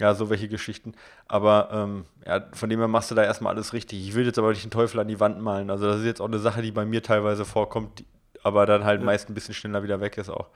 ja, 0.00 0.14
so 0.14 0.30
welche 0.30 0.48
Geschichten. 0.48 0.94
Aber 1.28 1.68
ähm, 1.72 2.04
ja, 2.26 2.44
von 2.52 2.68
dem 2.68 2.80
her 2.80 2.88
machst 2.88 3.10
du 3.10 3.14
da 3.14 3.22
erstmal 3.22 3.54
alles 3.54 3.72
richtig. 3.72 4.00
Ich 4.00 4.14
will 4.14 4.26
jetzt 4.26 4.38
aber 4.38 4.50
nicht 4.50 4.64
den 4.64 4.70
Teufel 4.70 4.98
an 4.98 5.08
die 5.08 5.20
Wand 5.20 5.40
malen. 5.40 5.70
Also 5.70 5.86
das 5.86 6.00
ist 6.00 6.06
jetzt 6.06 6.20
auch 6.20 6.26
eine 6.26 6.38
Sache, 6.38 6.62
die 6.62 6.72
bei 6.72 6.84
mir 6.84 7.02
teilweise 7.02 7.44
vorkommt, 7.44 8.00
die, 8.00 8.06
aber 8.42 8.66
dann 8.66 8.84
halt 8.84 9.00
ja. 9.00 9.06
meist 9.06 9.28
ein 9.28 9.34
bisschen 9.34 9.54
schneller 9.54 9.82
wieder 9.82 10.00
weg 10.00 10.18
ist 10.18 10.30
auch. 10.30 10.48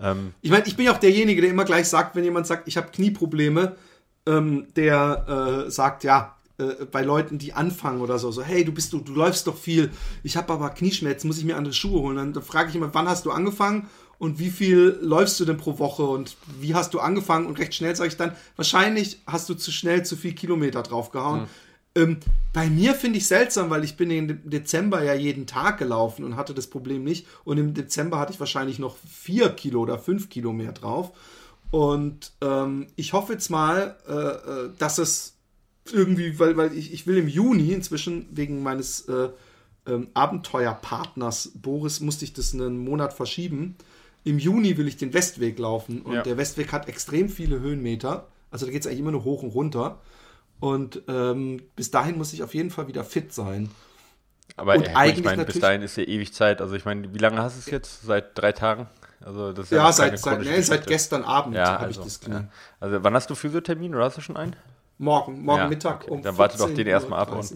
Ähm, 0.00 0.34
ich 0.40 0.50
meine, 0.50 0.66
ich 0.66 0.76
bin 0.76 0.86
ja 0.86 0.92
auch 0.92 0.98
derjenige, 0.98 1.42
der 1.42 1.50
immer 1.50 1.64
gleich 1.64 1.88
sagt, 1.88 2.16
wenn 2.16 2.24
jemand 2.24 2.46
sagt, 2.46 2.66
ich 2.66 2.76
habe 2.76 2.88
Knieprobleme, 2.90 3.76
ähm, 4.26 4.66
der 4.74 5.66
äh, 5.66 5.70
sagt, 5.70 6.02
ja, 6.02 6.36
äh, 6.58 6.86
bei 6.90 7.02
Leuten, 7.02 7.38
die 7.38 7.52
anfangen 7.52 8.00
oder 8.00 8.18
so, 8.18 8.30
so, 8.30 8.42
hey, 8.42 8.64
du 8.64 8.72
bist 8.72 8.92
du, 8.92 9.00
du 9.00 9.12
läufst 9.12 9.46
doch 9.46 9.56
viel, 9.56 9.90
ich 10.22 10.36
habe 10.38 10.52
aber 10.52 10.70
Knieschmerzen, 10.70 11.28
muss 11.28 11.38
ich 11.38 11.44
mir 11.44 11.56
andere 11.56 11.74
Schuhe 11.74 12.00
holen. 12.00 12.16
Dann, 12.16 12.32
dann 12.32 12.42
frage 12.42 12.70
ich 12.70 12.76
immer, 12.76 12.94
wann 12.94 13.08
hast 13.08 13.26
du 13.26 13.30
angefangen? 13.30 13.88
Und 14.18 14.38
wie 14.38 14.50
viel 14.50 14.98
läufst 15.00 15.38
du 15.40 15.44
denn 15.44 15.58
pro 15.58 15.78
Woche 15.78 16.04
und 16.04 16.36
wie 16.60 16.74
hast 16.74 16.94
du 16.94 17.00
angefangen? 17.00 17.46
Und 17.46 17.58
recht 17.58 17.74
schnell 17.74 17.94
sage 17.94 18.08
ich 18.08 18.16
dann, 18.16 18.32
wahrscheinlich 18.56 19.20
hast 19.26 19.48
du 19.48 19.54
zu 19.54 19.70
schnell 19.70 20.04
zu 20.04 20.16
viel 20.16 20.32
Kilometer 20.32 20.82
draufgehauen. 20.82 21.42
Mhm. 21.42 21.46
Ähm, 21.96 22.16
bei 22.52 22.68
mir 22.68 22.94
finde 22.94 23.18
ich 23.18 23.26
seltsam, 23.26 23.70
weil 23.70 23.84
ich 23.84 23.96
bin 23.96 24.10
im 24.10 24.48
Dezember 24.48 25.02
ja 25.02 25.14
jeden 25.14 25.46
Tag 25.46 25.78
gelaufen 25.78 26.24
und 26.24 26.36
hatte 26.36 26.54
das 26.54 26.66
Problem 26.66 27.04
nicht. 27.04 27.26
Und 27.44 27.58
im 27.58 27.74
Dezember 27.74 28.18
hatte 28.18 28.32
ich 28.32 28.40
wahrscheinlich 28.40 28.78
noch 28.78 28.96
vier 28.96 29.50
Kilo 29.50 29.80
oder 29.80 29.98
fünf 29.98 30.30
Kilo 30.30 30.52
mehr 30.52 30.72
drauf. 30.72 31.12
Und 31.70 32.32
ähm, 32.40 32.86
ich 32.96 33.12
hoffe 33.12 33.34
jetzt 33.34 33.50
mal, 33.50 33.96
äh, 34.08 34.12
äh 34.12 34.70
dass 34.78 34.98
es 34.98 35.34
irgendwie, 35.92 36.38
weil, 36.38 36.56
weil 36.56 36.76
ich, 36.76 36.92
ich 36.92 37.06
will 37.06 37.18
im 37.18 37.28
Juni 37.28 37.72
inzwischen 37.72 38.28
wegen 38.30 38.62
meines 38.62 39.08
äh, 39.08 39.28
ähm, 39.86 40.08
Abenteuerpartners 40.14 41.52
Boris 41.54 42.00
musste 42.00 42.24
ich 42.24 42.32
das 42.32 42.54
einen 42.54 42.78
Monat 42.78 43.12
verschieben 43.12 43.76
im 44.26 44.40
Juni 44.40 44.76
will 44.76 44.88
ich 44.88 44.96
den 44.96 45.14
Westweg 45.14 45.56
laufen 45.56 46.02
und 46.02 46.14
ja. 46.14 46.22
der 46.22 46.36
Westweg 46.36 46.72
hat 46.72 46.88
extrem 46.88 47.28
viele 47.28 47.60
Höhenmeter. 47.60 48.26
Also 48.50 48.66
da 48.66 48.72
geht 48.72 48.80
es 48.80 48.88
eigentlich 48.88 48.98
immer 48.98 49.12
nur 49.12 49.22
hoch 49.22 49.44
und 49.44 49.50
runter. 49.50 50.00
Und 50.58 51.02
ähm, 51.06 51.62
bis 51.76 51.92
dahin 51.92 52.18
muss 52.18 52.32
ich 52.32 52.42
auf 52.42 52.52
jeden 52.52 52.70
Fall 52.70 52.88
wieder 52.88 53.04
fit 53.04 53.32
sein. 53.32 53.70
Aber 54.56 54.74
und 54.74 54.86
ja, 54.86 54.96
eigentlich 54.96 55.18
ich 55.18 55.24
meine, 55.24 55.44
bis 55.44 55.60
dahin 55.60 55.80
ist 55.80 55.96
ja 55.96 56.02
ewig 56.02 56.34
Zeit. 56.34 56.60
Also 56.60 56.74
ich 56.74 56.84
meine, 56.84 57.14
wie 57.14 57.18
lange 57.18 57.40
hast 57.40 57.54
du 57.54 57.60
es 57.60 57.70
jetzt? 57.70 58.02
Seit 58.02 58.36
drei 58.36 58.50
Tagen? 58.50 58.88
Also 59.24 59.52
das 59.52 59.70
ja, 59.70 59.78
ja 59.78 59.92
seit, 59.92 60.18
seit, 60.18 60.40
nee, 60.40 60.60
seit, 60.60 60.88
gestern 60.88 61.22
Abend 61.22 61.54
ja, 61.54 61.74
habe 61.74 61.84
also, 61.84 62.00
ich 62.00 62.06
das 62.06 62.20
Knie. 62.20 62.34
Ja. 62.34 62.48
Also 62.80 63.04
wann 63.04 63.14
hast 63.14 63.30
du 63.30 63.36
Physiothermin 63.36 63.94
oder 63.94 64.06
hast 64.06 64.16
du 64.16 64.22
schon 64.22 64.36
einen? 64.36 64.56
Morgen, 64.98 65.44
morgen 65.44 65.68
Mittag 65.68 66.02
okay. 66.02 66.10
um 66.10 66.22
Dann 66.22 66.36
warte 66.36 66.58
doch 66.58 66.74
den 66.74 66.86
erstmal 66.88 67.20
ab 67.20 67.30
und 67.30 67.54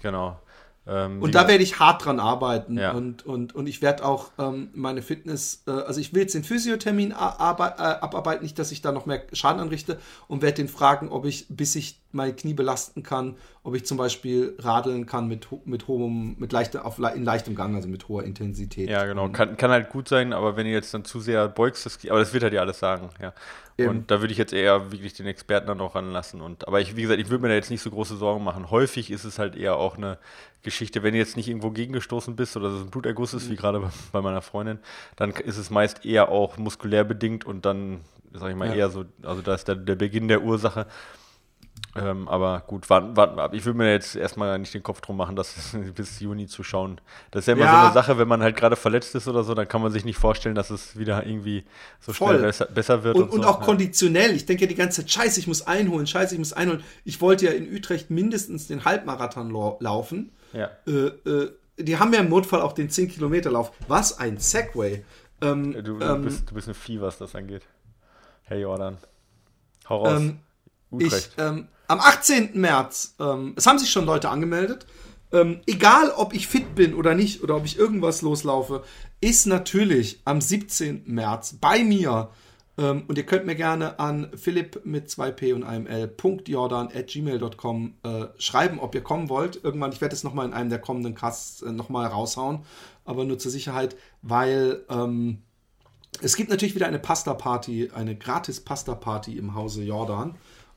genau. 0.00 0.40
Ähm, 0.88 1.20
und 1.20 1.34
da 1.34 1.48
werde 1.48 1.64
ich 1.64 1.80
hart 1.80 2.04
dran 2.04 2.20
arbeiten 2.20 2.78
ja. 2.78 2.92
und, 2.92 3.26
und, 3.26 3.54
und 3.54 3.66
ich 3.66 3.82
werde 3.82 4.04
auch 4.04 4.30
ähm, 4.38 4.68
meine 4.72 5.02
Fitness, 5.02 5.64
äh, 5.66 5.72
also 5.72 6.00
ich 6.00 6.14
will 6.14 6.22
jetzt 6.22 6.34
den 6.34 6.44
Physiothermin 6.44 7.10
äh, 7.10 7.14
abarbeiten, 7.14 8.44
nicht, 8.44 8.58
dass 8.58 8.70
ich 8.70 8.82
da 8.82 8.92
noch 8.92 9.06
mehr 9.06 9.22
Schaden 9.32 9.60
anrichte 9.60 9.98
und 10.28 10.42
werde 10.42 10.56
den 10.56 10.68
fragen, 10.68 11.08
ob 11.08 11.24
ich, 11.24 11.46
bis 11.48 11.74
ich 11.74 12.00
mein 12.16 12.34
Knie 12.34 12.54
belasten 12.54 13.02
kann, 13.02 13.36
ob 13.62 13.74
ich 13.74 13.86
zum 13.86 13.96
Beispiel 13.96 14.56
radeln 14.58 15.06
kann 15.06 15.28
mit, 15.28 15.46
mit 15.64 15.86
hohem, 15.86 16.36
mit 16.38 16.52
leichter, 16.52 16.84
auf, 16.84 16.98
in 16.98 17.24
leichtem 17.24 17.54
Gang, 17.54 17.74
also 17.76 17.88
mit 17.88 18.08
hoher 18.08 18.24
Intensität. 18.24 18.88
Ja, 18.88 19.04
genau. 19.04 19.28
Kann, 19.28 19.56
kann 19.56 19.70
halt 19.70 19.90
gut 19.90 20.08
sein, 20.08 20.32
aber 20.32 20.56
wenn 20.56 20.66
ihr 20.66 20.72
jetzt 20.72 20.92
dann 20.94 21.04
zu 21.04 21.20
sehr 21.20 21.48
beugst, 21.48 21.86
das, 21.86 21.98
aber 22.08 22.18
das 22.18 22.32
wird 22.32 22.42
er 22.42 22.50
dir 22.50 22.60
alles 22.60 22.78
sagen, 22.78 23.10
ja. 23.20 23.32
Eben. 23.78 23.90
Und 23.90 24.10
da 24.10 24.22
würde 24.22 24.32
ich 24.32 24.38
jetzt 24.38 24.54
eher 24.54 24.90
wirklich 24.90 25.12
den 25.12 25.26
Experten 25.26 25.66
dann 25.66 25.80
auch 25.82 25.94
ranlassen. 25.94 26.40
Und, 26.40 26.66
aber 26.66 26.80
ich, 26.80 26.96
wie 26.96 27.02
gesagt, 27.02 27.20
ich 27.20 27.28
würde 27.28 27.42
mir 27.42 27.48
da 27.48 27.54
jetzt 27.54 27.70
nicht 27.70 27.82
so 27.82 27.90
große 27.90 28.16
Sorgen 28.16 28.42
machen. 28.42 28.70
Häufig 28.70 29.10
ist 29.10 29.24
es 29.24 29.38
halt 29.38 29.54
eher 29.54 29.76
auch 29.76 29.98
eine 29.98 30.18
Geschichte, 30.62 31.02
wenn 31.02 31.12
du 31.12 31.18
jetzt 31.18 31.36
nicht 31.36 31.48
irgendwo 31.48 31.70
gegengestoßen 31.70 32.36
bist 32.36 32.56
oder 32.56 32.68
es 32.68 32.80
ein 32.80 32.90
Bluterguss 32.90 33.34
ist, 33.34 33.46
mhm. 33.46 33.52
wie 33.52 33.56
gerade 33.56 33.80
bei, 33.80 33.88
bei, 34.12 34.22
meiner 34.22 34.40
Freundin, 34.40 34.78
dann 35.16 35.30
ist 35.32 35.58
es 35.58 35.68
meist 35.68 36.06
eher 36.06 36.30
auch 36.30 36.56
muskulär 36.56 37.04
bedingt 37.04 37.44
und 37.44 37.66
dann, 37.66 38.00
sag 38.32 38.50
ich 38.50 38.56
mal, 38.56 38.68
ja. 38.68 38.74
eher 38.74 38.90
so, 38.90 39.04
also 39.22 39.42
da 39.42 39.54
ist 39.54 39.68
der, 39.68 39.76
der 39.76 39.96
Beginn 39.96 40.28
der 40.28 40.42
Ursache. 40.42 40.86
Ähm, 41.98 42.28
aber 42.28 42.62
gut, 42.66 42.88
warten, 42.90 43.16
warten 43.16 43.36
wir 43.36 43.42
ab. 43.42 43.54
Ich 43.54 43.64
würde 43.64 43.78
mir 43.78 43.92
jetzt 43.92 44.16
erstmal 44.16 44.58
nicht 44.58 44.74
den 44.74 44.82
Kopf 44.82 45.00
drum 45.00 45.16
machen, 45.16 45.36
das 45.36 45.76
bis 45.94 46.20
Juni 46.20 46.46
zu 46.46 46.62
schauen. 46.62 47.00
Das 47.30 47.42
ist 47.42 47.46
ja 47.46 47.54
immer 47.54 47.64
ja. 47.64 47.72
so 47.72 47.84
eine 47.86 47.94
Sache, 47.94 48.18
wenn 48.18 48.28
man 48.28 48.42
halt 48.42 48.56
gerade 48.56 48.76
verletzt 48.76 49.14
ist 49.14 49.28
oder 49.28 49.44
so, 49.44 49.54
dann 49.54 49.68
kann 49.68 49.82
man 49.82 49.92
sich 49.92 50.04
nicht 50.04 50.18
vorstellen, 50.18 50.54
dass 50.54 50.70
es 50.70 50.98
wieder 50.98 51.26
irgendwie 51.26 51.64
so 52.00 52.12
Voll. 52.12 52.34
schnell 52.34 52.42
besser, 52.42 52.66
besser 52.66 53.04
wird. 53.04 53.16
Und, 53.16 53.24
und, 53.24 53.30
und 53.30 53.42
so. 53.42 53.48
auch 53.48 53.60
ja. 53.60 53.64
konditionell. 53.64 54.34
Ich 54.34 54.46
denke 54.46 54.64
ja 54.64 54.68
die 54.68 54.74
ganze 54.74 55.02
Zeit, 55.02 55.10
scheiße, 55.10 55.40
ich 55.40 55.46
muss 55.46 55.66
einholen, 55.66 56.06
scheiße, 56.06 56.34
ich 56.34 56.38
muss 56.38 56.52
einholen. 56.52 56.82
Ich 57.04 57.20
wollte 57.20 57.46
ja 57.46 57.52
in 57.52 57.72
Utrecht 57.72 58.10
mindestens 58.10 58.66
den 58.66 58.84
Halbmarathon 58.84 59.50
laufen. 59.80 60.32
Ja. 60.52 60.70
Äh, 60.86 61.08
äh, 61.28 61.52
die 61.78 61.98
haben 61.98 62.12
ja 62.12 62.20
im 62.20 62.28
Notfall 62.28 62.62
auch 62.62 62.72
den 62.72 62.88
10-Kilometer-Lauf. 62.88 63.72
Was 63.88 64.18
ein 64.18 64.38
Segway. 64.38 65.04
Ähm, 65.42 65.72
du, 65.72 65.82
du, 65.82 66.00
ähm, 66.00 66.22
bist, 66.22 66.50
du 66.50 66.54
bist 66.54 66.68
ein 66.68 66.74
Vieh, 66.74 67.00
was 67.00 67.18
das 67.18 67.34
angeht. 67.34 67.62
Hey 68.44 68.62
Jordan. 68.62 68.96
Hau 69.88 70.04
raus. 70.04 70.20
Ähm, 70.20 70.38
Utrecht. 70.90 71.32
Ich, 71.36 71.42
ähm, 71.42 71.68
am 71.88 72.00
18. 72.00 72.58
März, 72.60 73.14
ähm, 73.20 73.54
es 73.56 73.66
haben 73.66 73.78
sich 73.78 73.90
schon 73.90 74.06
Leute 74.06 74.28
angemeldet. 74.28 74.86
Ähm, 75.32 75.60
egal, 75.66 76.10
ob 76.10 76.34
ich 76.34 76.46
fit 76.46 76.74
bin 76.74 76.94
oder 76.94 77.14
nicht 77.14 77.42
oder 77.42 77.56
ob 77.56 77.64
ich 77.64 77.78
irgendwas 77.78 78.22
loslaufe, 78.22 78.84
ist 79.20 79.46
natürlich 79.46 80.20
am 80.24 80.40
17. 80.40 81.02
März 81.06 81.56
bei 81.60 81.82
mir. 81.82 82.30
Ähm, 82.78 83.04
und 83.08 83.16
ihr 83.18 83.24
könnt 83.24 83.46
mir 83.46 83.54
gerne 83.54 83.98
an 83.98 84.30
philipp 84.36 84.84
mit 84.84 85.08
2p 85.08 85.54
und 85.54 85.64
einem 85.64 85.86
l.jordan 85.86 86.88
at 86.94 87.08
gmail.com 87.08 87.94
äh, 88.02 88.26
schreiben, 88.38 88.78
ob 88.78 88.94
ihr 88.94 89.02
kommen 89.02 89.28
wollt. 89.28 89.62
Irgendwann, 89.64 89.92
ich 89.92 90.00
werde 90.00 90.14
es 90.14 90.24
nochmal 90.24 90.46
in 90.46 90.52
einem 90.52 90.70
der 90.70 90.80
kommenden 90.80 91.14
Casts 91.14 91.62
äh, 91.62 91.72
nochmal 91.72 92.06
raushauen, 92.06 92.60
aber 93.04 93.24
nur 93.24 93.38
zur 93.38 93.50
Sicherheit, 93.50 93.96
weil 94.22 94.84
ähm, 94.90 95.38
es 96.20 96.36
gibt 96.36 96.50
natürlich 96.50 96.74
wieder 96.74 96.86
eine 96.86 96.98
Pasta-Party, 96.98 97.90
eine 97.94 98.16
gratis 98.16 98.60
Pasta-Party 98.60 99.36
im 99.36 99.54
Hause 99.54 99.82
Jordan. 99.82 100.36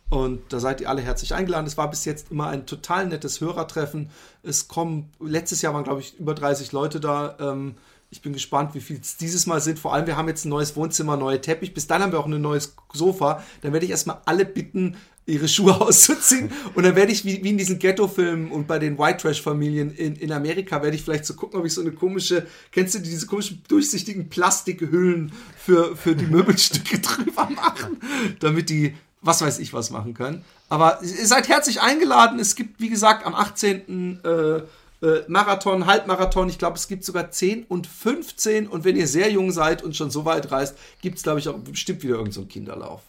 Und 0.10 0.42
da 0.52 0.60
seid 0.60 0.82
ihr 0.82 0.90
alle 0.90 1.02
herzlich 1.02 1.34
eingeladen. 1.36 1.68
Es 1.68 1.78
war 1.78 1.90
bis 1.90 2.06
jetzt 2.06 2.32
immer 2.32 2.48
ein 2.48 2.66
total 2.66 3.08
nettes 3.08 3.42
Hörertreffen. 3.42 4.10
Es 4.42 4.68
kommen, 4.68 5.12
letztes 5.20 5.62
Jahr 5.62 5.74
waren, 5.74 5.84
glaube 5.84 6.02
ich, 6.02 6.20
über 6.20 6.34
30 6.34 6.72
Leute 6.72 7.00
da. 7.00 7.38
Ähm, 7.40 7.76
ich 8.12 8.24
bin 8.24 8.34
gespannt, 8.34 8.74
wie 8.74 8.82
viel 8.82 9.00
es 9.00 9.18
dieses 9.18 9.46
Mal 9.46 9.62
sind. 9.62 9.78
Vor 9.78 9.94
allem, 9.94 10.08
wir 10.08 10.18
haben 10.18 10.28
jetzt 10.28 10.46
ein 10.46 10.50
neues 10.50 10.76
Wohnzimmer, 10.76 11.16
neue 11.16 11.42
Teppich. 11.42 11.76
Bis 11.76 11.86
dann 11.86 12.02
haben 12.02 12.12
wir 12.12 12.20
auch 12.20 12.26
ein 12.26 12.42
neues 12.42 12.76
Sofa. 12.92 13.44
Dann 13.62 13.72
werde 13.72 13.86
ich 13.86 13.92
erstmal 13.92 14.20
alle 14.26 14.46
bitten, 14.46 14.98
ihre 15.28 15.48
Schuhe 15.48 15.80
auszuziehen. 15.82 16.50
Und 16.74 16.84
dann 16.84 16.96
werde 16.96 17.12
ich, 17.12 17.24
wie, 17.24 17.44
wie 17.44 17.50
in 17.50 17.60
diesen 17.60 17.78
Ghetto-Filmen 17.78 18.50
und 18.50 18.68
bei 18.68 18.80
den 18.80 18.98
White 18.98 19.20
Trash-Familien 19.20 19.92
in, 19.92 20.16
in 20.16 20.32
Amerika, 20.32 20.82
werde 20.82 20.96
ich 20.96 21.04
vielleicht 21.04 21.26
so 21.26 21.36
gucken, 21.36 21.60
ob 21.60 21.68
ich 21.68 21.74
so 21.76 21.82
eine 21.82 21.92
komische, 21.92 22.48
kennst 22.72 22.96
du 22.96 23.00
diese 23.00 23.28
komischen 23.28 23.62
durchsichtigen 23.68 24.28
Plastikhüllen 24.28 25.32
für, 25.56 25.96
für 25.96 26.16
die 26.16 26.26
Möbelstücke 26.26 26.98
drüber 27.02 27.48
machen, 27.52 28.00
damit 28.40 28.72
die 28.72 28.96
was 29.22 29.42
weiß 29.42 29.60
ich 29.60 29.74
was 29.74 29.90
machen 29.90 30.14
können. 30.14 30.46
Aber 30.70 31.00
ihr 31.02 31.28
seid 31.28 31.48
herzlich 31.48 31.82
eingeladen. 31.82 32.40
Es 32.40 32.56
gibt, 32.56 32.80
wie 32.80 32.90
gesagt, 32.90 33.26
am 33.26 33.36
18. 33.36 34.22
Äh, 34.24 34.62
äh, 35.02 35.24
Marathon, 35.28 35.86
Halbmarathon. 35.86 36.50
Ich 36.50 36.58
glaube, 36.58 36.78
es 36.78 36.88
gibt 36.88 37.04
sogar 37.04 37.32
10 37.32 37.66
und 37.66 37.88
15. 37.88 38.68
Und 38.68 38.84
wenn 38.84 38.96
ihr 38.96 39.08
sehr 39.08 39.32
jung 39.32 39.52
seid 39.52 39.84
und 39.84 39.96
schon 39.96 40.12
so 40.12 40.26
weit 40.26 40.52
reist, 40.52 40.78
gibt 41.02 41.18
es, 41.18 41.24
glaube 41.24 41.40
ich, 41.40 41.48
auch 41.48 41.58
bestimmt 41.58 42.04
wieder 42.04 42.16
irgendeinen 42.16 42.44
so 42.44 42.46
Kinderlauf. 42.46 43.02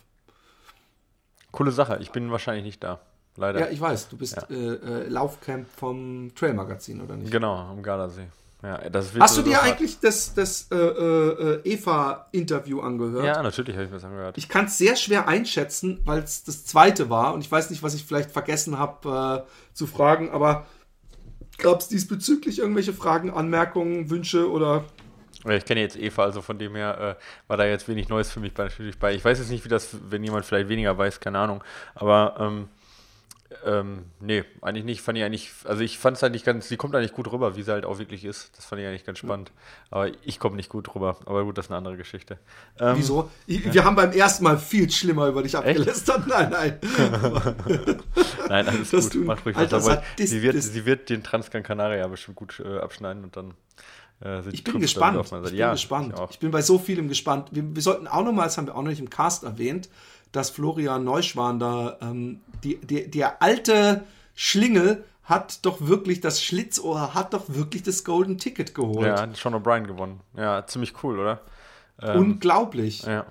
Coole 1.53 1.73
Sache. 1.73 1.99
Ich 2.01 2.11
bin 2.11 2.31
wahrscheinlich 2.31 2.65
nicht 2.65 2.85
da. 2.85 3.01
Leider. 3.37 3.61
Ja, 3.61 3.69
ich 3.69 3.81
weiß. 3.81 4.09
Du 4.09 4.17
bist 4.17 4.37
ja. 4.37 4.43
äh, 4.51 4.75
äh 4.75 5.09
Laufcamp 5.09 5.67
vom 5.77 6.33
Trail 6.35 6.55
Magazin, 6.55 7.01
oder 7.01 7.17
nicht? 7.17 7.31
Genau, 7.31 7.55
am 7.57 7.83
Gardasee. 7.83 8.27
Ja, 8.63 8.79
Hast 9.21 9.39
du 9.39 9.43
dir 9.43 9.57
so 9.57 9.61
eigentlich 9.63 10.01
das, 10.01 10.35
das 10.35 10.69
äh, 10.71 10.77
äh, 10.77 11.61
Eva-Interview 11.65 12.81
angehört? 12.81 13.25
Ja, 13.25 13.43
natürlich 13.43 13.75
habe 13.75 13.85
ich 13.85 13.91
mir 13.91 13.97
das 13.97 14.05
angehört. 14.05 14.37
Ich 14.37 14.51
kann 14.51 14.67
es 14.67 14.77
sehr 14.77 14.97
schwer 14.97 15.29
einschätzen, 15.29 16.01
weil 16.05 16.19
es 16.19 16.45
das 16.45 16.67
zweite 16.67 17.09
war 17.09 17.33
und 17.33 17.41
ich 17.41 17.51
weiß 17.51 17.71
nicht, 17.71 17.83
was 17.83 17.95
ich 17.95 18.05
vielleicht 18.05 18.31
vergessen 18.31 18.79
habe 18.79 19.47
äh, 19.47 19.75
zu 19.75 19.87
fragen, 19.87 20.31
aber 20.31 20.67
gab 21.57 21.81
es 21.81 21.89
diesbezüglich 21.89 22.59
irgendwelche 22.59 22.93
Fragen, 22.93 23.31
Anmerkungen, 23.31 24.11
Wünsche 24.11 24.51
oder 24.51 24.85
ich 25.49 25.65
kenne 25.65 25.81
jetzt 25.81 25.99
Eva, 25.99 26.25
also 26.25 26.43
von 26.43 26.59
dem 26.59 26.77
her 26.77 27.17
äh, 27.19 27.49
war 27.49 27.57
da 27.57 27.65
jetzt 27.65 27.89
wenig 27.89 28.11
Neues 28.11 28.31
für 28.31 28.41
mich 28.41 28.55
natürlich 28.57 28.99
bei. 28.99 29.15
Ich 29.15 29.25
weiß 29.25 29.39
jetzt 29.39 29.51
nicht, 29.51 29.65
wie 29.65 29.71
das, 29.71 29.97
wenn 30.11 30.23
jemand 30.23 30.45
vielleicht 30.45 30.69
weniger 30.69 30.97
weiß, 30.99 31.19
keine 31.19 31.39
Ahnung. 31.39 31.65
Aber 31.95 32.37
ähm, 32.39 32.69
ähm, 33.65 34.05
nee, 34.21 34.45
eigentlich 34.63 34.85
nicht. 34.85 35.01
Fand 35.01 35.19
ich 35.19 35.25
eigentlich, 35.25 35.51
also 35.65 35.83
ich 35.83 35.99
fand 35.99 36.17
es 36.17 36.23
eigentlich 36.23 36.45
ganz, 36.45 36.69
sie 36.69 36.77
kommt 36.77 36.95
eigentlich 36.95 37.13
gut 37.13 37.31
rüber, 37.33 37.57
wie 37.57 37.63
sie 37.63 37.73
halt 37.73 37.85
auch 37.85 37.99
wirklich 37.99 38.25
ist. 38.25 38.57
Das 38.57 38.65
fand 38.65 38.81
ich 38.81 38.87
eigentlich 38.87 39.05
ganz 39.05 39.19
spannend. 39.19 39.51
Aber 39.91 40.11
ich 40.25 40.39
komme 40.39 40.57
nicht 40.57 40.69
gut 40.69 40.95
rüber. 40.95 41.17
Aber 41.27 41.45
gut, 41.45 41.59
das 41.59 41.67
ist 41.67 41.71
eine 41.71 41.79
andere 41.79 41.97
Geschichte. 41.97 42.39
Ähm, 42.79 42.95
Wieso? 42.97 43.29
Ich, 43.47 43.73
wir 43.73 43.85
haben 43.85 43.97
beim 43.97 44.13
ersten 44.13 44.45
Mal 44.45 44.57
viel 44.57 44.89
schlimmer 44.91 45.27
über 45.27 45.43
dich 45.43 45.57
abgelästert. 45.57 46.29
Nein, 46.29 46.51
nein. 46.51 46.79
nein, 48.49 48.69
alles 48.69 48.91
das 48.91 49.11
gut. 49.11 49.25
Macht 49.25 49.45
ruhig 49.45 49.57
Alter, 49.57 49.85
was 49.85 49.99
sie, 50.17 50.43
wird, 50.43 50.63
sie 50.63 50.87
wird 50.87 51.11
den 51.11 51.25
Transgran 51.25 51.65
Canaria 51.65 52.07
bestimmt 52.07 52.37
gut 52.37 52.63
äh, 52.65 52.79
abschneiden 52.79 53.25
und 53.25 53.37
dann. 53.37 53.55
Äh, 54.23 54.49
ich 54.51 54.63
bin 54.63 54.79
gespannt. 54.81 55.21
Ich 55.25 55.31
bin 55.31 55.57
ja, 55.57 55.73
gespannt. 55.73 56.15
Ich, 56.17 56.31
ich, 56.31 56.39
bin 56.39 56.53
bei 56.53 56.63
so 56.63 56.79
vielem 56.79 57.09
gespannt. 57.09 57.49
Wir, 57.51 57.75
wir 57.75 57.83
sollten 57.83 58.07
auch 58.07 58.25
nochmal, 58.25 58.47
das 58.47 58.59
haben 58.59 58.69
wir 58.69 58.77
auch 58.77 58.83
noch 58.83 58.91
nicht 58.91 59.01
im 59.01 59.11
Cast 59.11 59.43
erwähnt, 59.43 59.89
dass 60.33 60.51
Florian 60.51 61.05
Neuschwan 61.05 61.59
da, 61.59 61.99
ähm, 62.01 62.41
die, 62.63 62.77
die, 62.79 63.11
der 63.11 63.43
alte 63.43 64.05
Schlingel 64.35 65.05
hat 65.25 65.65
doch 65.65 65.81
wirklich, 65.81 66.21
das 66.21 66.43
Schlitzohr 66.43 67.15
hat 67.15 67.35
doch 67.35 67.45
wirklich 67.49 67.83
das 67.83 68.05
Golden 68.05 68.39
Ticket 68.39 68.75
geholt. 68.75 69.07
Ja, 69.07 69.21
hat 69.21 69.37
Sean 69.37 69.55
O'Brien 69.55 69.87
gewonnen. 69.87 70.21
Ja, 70.37 70.67
ziemlich 70.67 70.93
cool, 71.03 71.19
oder? 71.19 71.41
Ähm, 72.03 72.19
Unglaublich. 72.19 73.03
Ja. 73.03 73.27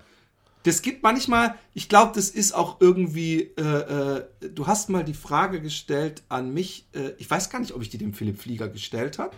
Das 0.64 0.82
gibt 0.82 1.04
manchmal, 1.04 1.56
ich 1.74 1.90
glaube, 1.90 2.12
das 2.16 2.30
ist 2.30 2.54
auch 2.54 2.82
irgendwie, 2.82 3.54
äh, 3.58 3.62
äh, 3.62 4.26
du 4.42 4.68
hast 4.68 4.90
mal 4.90 5.04
die 5.04 5.14
Frage 5.14 5.62
gestellt 5.62 6.24
an 6.30 6.54
mich, 6.54 6.86
äh, 6.94 7.12
ich 7.18 7.30
weiß 7.30 7.50
gar 7.50 7.60
nicht, 7.60 7.74
ob 7.74 7.82
ich 7.82 7.90
die 7.90 7.98
dem 7.98 8.14
Philipp 8.14 8.40
Flieger 8.40 8.68
gestellt 8.68 9.20
habe. 9.20 9.36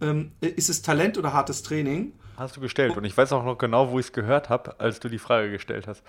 Ähm, 0.00 0.32
ist 0.40 0.70
es 0.70 0.82
Talent 0.82 1.16
oder 1.18 1.32
hartes 1.32 1.62
Training? 1.62 2.12
Hast 2.36 2.56
du 2.56 2.60
gestellt 2.60 2.96
und 2.96 3.04
ich 3.04 3.16
weiß 3.16 3.32
auch 3.32 3.44
noch 3.44 3.58
genau, 3.58 3.90
wo 3.90 3.98
ich 3.98 4.06
es 4.06 4.12
gehört 4.12 4.48
habe, 4.48 4.80
als 4.80 5.00
du 5.00 5.08
die 5.08 5.18
Frage 5.18 5.50
gestellt 5.50 5.86
hast. 5.86 6.02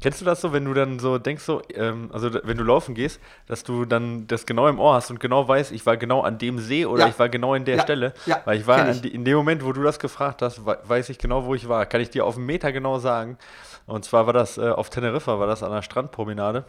Kennst 0.00 0.20
du 0.20 0.24
das 0.24 0.40
so, 0.40 0.52
wenn 0.52 0.64
du 0.64 0.74
dann 0.74 1.00
so 1.00 1.18
denkst, 1.18 1.42
so, 1.42 1.60
ähm, 1.74 2.10
also 2.12 2.32
wenn 2.32 2.56
du 2.56 2.62
laufen 2.62 2.94
gehst, 2.94 3.20
dass 3.46 3.64
du 3.64 3.84
dann 3.84 4.28
das 4.28 4.46
genau 4.46 4.68
im 4.68 4.78
Ohr 4.78 4.94
hast 4.94 5.10
und 5.10 5.18
genau 5.18 5.48
weißt, 5.48 5.72
ich 5.72 5.84
war 5.86 5.96
genau 5.96 6.20
an 6.20 6.38
dem 6.38 6.60
See 6.60 6.86
oder 6.86 7.02
ja. 7.02 7.08
ich 7.08 7.18
war 7.18 7.28
genau 7.28 7.54
in 7.54 7.64
der 7.64 7.76
ja. 7.76 7.82
Stelle? 7.82 8.14
Ja. 8.26 8.40
Weil 8.44 8.60
ich 8.60 8.66
war 8.66 8.88
ich. 8.90 9.00
Die, 9.00 9.08
in 9.08 9.24
dem 9.24 9.36
Moment, 9.36 9.64
wo 9.64 9.72
du 9.72 9.82
das 9.82 9.98
gefragt 9.98 10.40
hast, 10.42 10.64
weiß 10.64 11.08
ich 11.08 11.18
genau, 11.18 11.46
wo 11.46 11.54
ich 11.54 11.68
war. 11.68 11.84
Kann 11.86 12.00
ich 12.00 12.10
dir 12.10 12.24
auf 12.26 12.36
einen 12.36 12.46
Meter 12.46 12.70
genau 12.70 12.98
sagen. 13.00 13.38
Und 13.86 14.04
zwar 14.04 14.26
war 14.26 14.32
das 14.32 14.56
äh, 14.58 14.68
auf 14.68 14.90
Teneriffa, 14.90 15.40
war 15.40 15.46
das 15.46 15.62
an 15.62 15.72
der 15.72 15.82
Strandpromenade. 15.82 16.64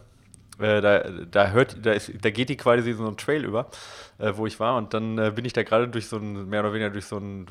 Äh, 0.60 0.82
da, 0.82 1.04
da, 1.30 1.52
hört, 1.52 1.86
da, 1.86 1.92
ist, 1.92 2.12
da 2.22 2.32
geht 2.32 2.50
die 2.50 2.58
quasi 2.58 2.94
so 2.94 3.06
einen 3.06 3.18
Trail 3.18 3.46
über, 3.46 3.68
äh, 4.18 4.34
wo 4.36 4.48
ich 4.48 4.60
war. 4.60 4.76
Und 4.76 4.94
dann 4.94 5.18
äh, 5.18 5.32
bin 5.36 5.46
ich 5.46 5.54
da 5.54 5.64
gerade 5.64 5.88
durch 5.88 6.08
so 6.08 6.18
ein, 6.18 6.50
mehr 6.50 6.62
oder 6.62 6.74
weniger 6.74 6.90
durch 6.90 7.06
so 7.06 7.18
ein 7.18 7.46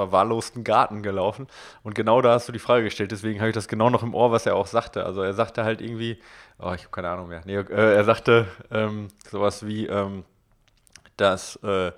verwahrlosten 0.00 0.64
Garten 0.64 1.02
gelaufen. 1.02 1.46
Und 1.82 1.94
genau 1.94 2.22
da 2.22 2.32
hast 2.32 2.48
du 2.48 2.52
die 2.52 2.58
Frage 2.58 2.84
gestellt. 2.84 3.12
Deswegen 3.12 3.40
habe 3.40 3.50
ich 3.50 3.54
das 3.54 3.68
genau 3.68 3.90
noch 3.90 4.02
im 4.02 4.14
Ohr, 4.14 4.32
was 4.32 4.46
er 4.46 4.56
auch 4.56 4.66
sagte. 4.66 5.04
Also 5.04 5.22
er 5.22 5.34
sagte 5.34 5.64
halt 5.64 5.80
irgendwie, 5.80 6.18
oh, 6.58 6.72
ich 6.72 6.82
habe 6.82 6.90
keine 6.90 7.10
Ahnung 7.10 7.28
mehr. 7.28 7.42
Nee, 7.44 7.56
äh, 7.56 7.94
er 7.94 8.04
sagte 8.04 8.46
ähm, 8.70 9.08
sowas 9.30 9.66
wie, 9.66 9.86
ähm, 9.86 10.24
dass 11.16 11.56
äh, 11.62 11.92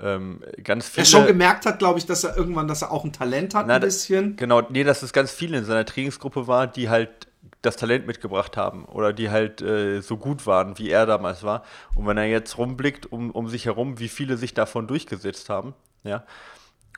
ähm, 0.00 0.40
ganz 0.62 0.88
viele. 0.88 1.02
Er 1.02 1.06
schon 1.06 1.26
gemerkt 1.26 1.66
hat, 1.66 1.78
glaube 1.78 1.98
ich, 1.98 2.06
dass 2.06 2.24
er 2.24 2.36
irgendwann, 2.36 2.68
dass 2.68 2.82
er 2.82 2.92
auch 2.92 3.04
ein 3.04 3.12
Talent 3.12 3.54
hat, 3.54 3.66
na, 3.66 3.74
ein 3.74 3.80
bisschen. 3.80 4.36
Genau, 4.36 4.62
nee, 4.68 4.84
dass 4.84 5.02
es 5.02 5.12
ganz 5.12 5.30
viele 5.30 5.58
in 5.58 5.64
seiner 5.64 5.84
Trainingsgruppe 5.84 6.46
war, 6.46 6.66
die 6.66 6.88
halt 6.88 7.28
das 7.62 7.76
Talent 7.76 8.06
mitgebracht 8.06 8.56
haben 8.56 8.86
oder 8.86 9.12
die 9.12 9.30
halt 9.30 9.60
äh, 9.60 10.00
so 10.00 10.16
gut 10.16 10.46
waren, 10.46 10.78
wie 10.78 10.90
er 10.90 11.04
damals 11.06 11.42
war. 11.42 11.62
Und 11.94 12.06
wenn 12.06 12.16
er 12.16 12.24
jetzt 12.24 12.56
rumblickt 12.56 13.10
um, 13.12 13.30
um 13.30 13.48
sich 13.48 13.66
herum, 13.66 13.98
wie 13.98 14.08
viele 14.08 14.36
sich 14.36 14.54
davon 14.54 14.86
durchgesetzt 14.86 15.50
haben, 15.50 15.74
ja, 16.02 16.24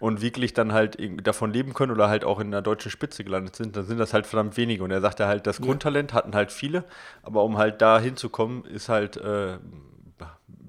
und 0.03 0.21
wirklich 0.21 0.53
dann 0.53 0.73
halt 0.73 0.99
davon 1.25 1.53
leben 1.53 1.75
können 1.75 1.93
oder 1.93 2.09
halt 2.09 2.25
auch 2.25 2.41
in 2.41 2.51
der 2.51 2.61
deutschen 2.61 2.91
Spitze 2.91 3.23
gelandet 3.23 3.55
sind, 3.55 3.77
dann 3.77 3.87
sind 3.87 3.99
das 3.99 4.13
halt 4.13 4.27
verdammt 4.27 4.57
wenige. 4.57 4.83
Und 4.83 4.91
er 4.91 5.01
sagte 5.01 5.29
halt, 5.29 5.47
das 5.47 5.61
Grundtalent 5.61 6.13
hatten 6.13 6.35
halt 6.35 6.51
viele, 6.51 6.83
aber 7.23 7.45
um 7.45 7.57
halt 7.57 7.81
da 7.81 8.01
hinzukommen, 8.01 8.65
ist 8.65 8.89
halt 8.89 9.17
äh, 9.19 9.59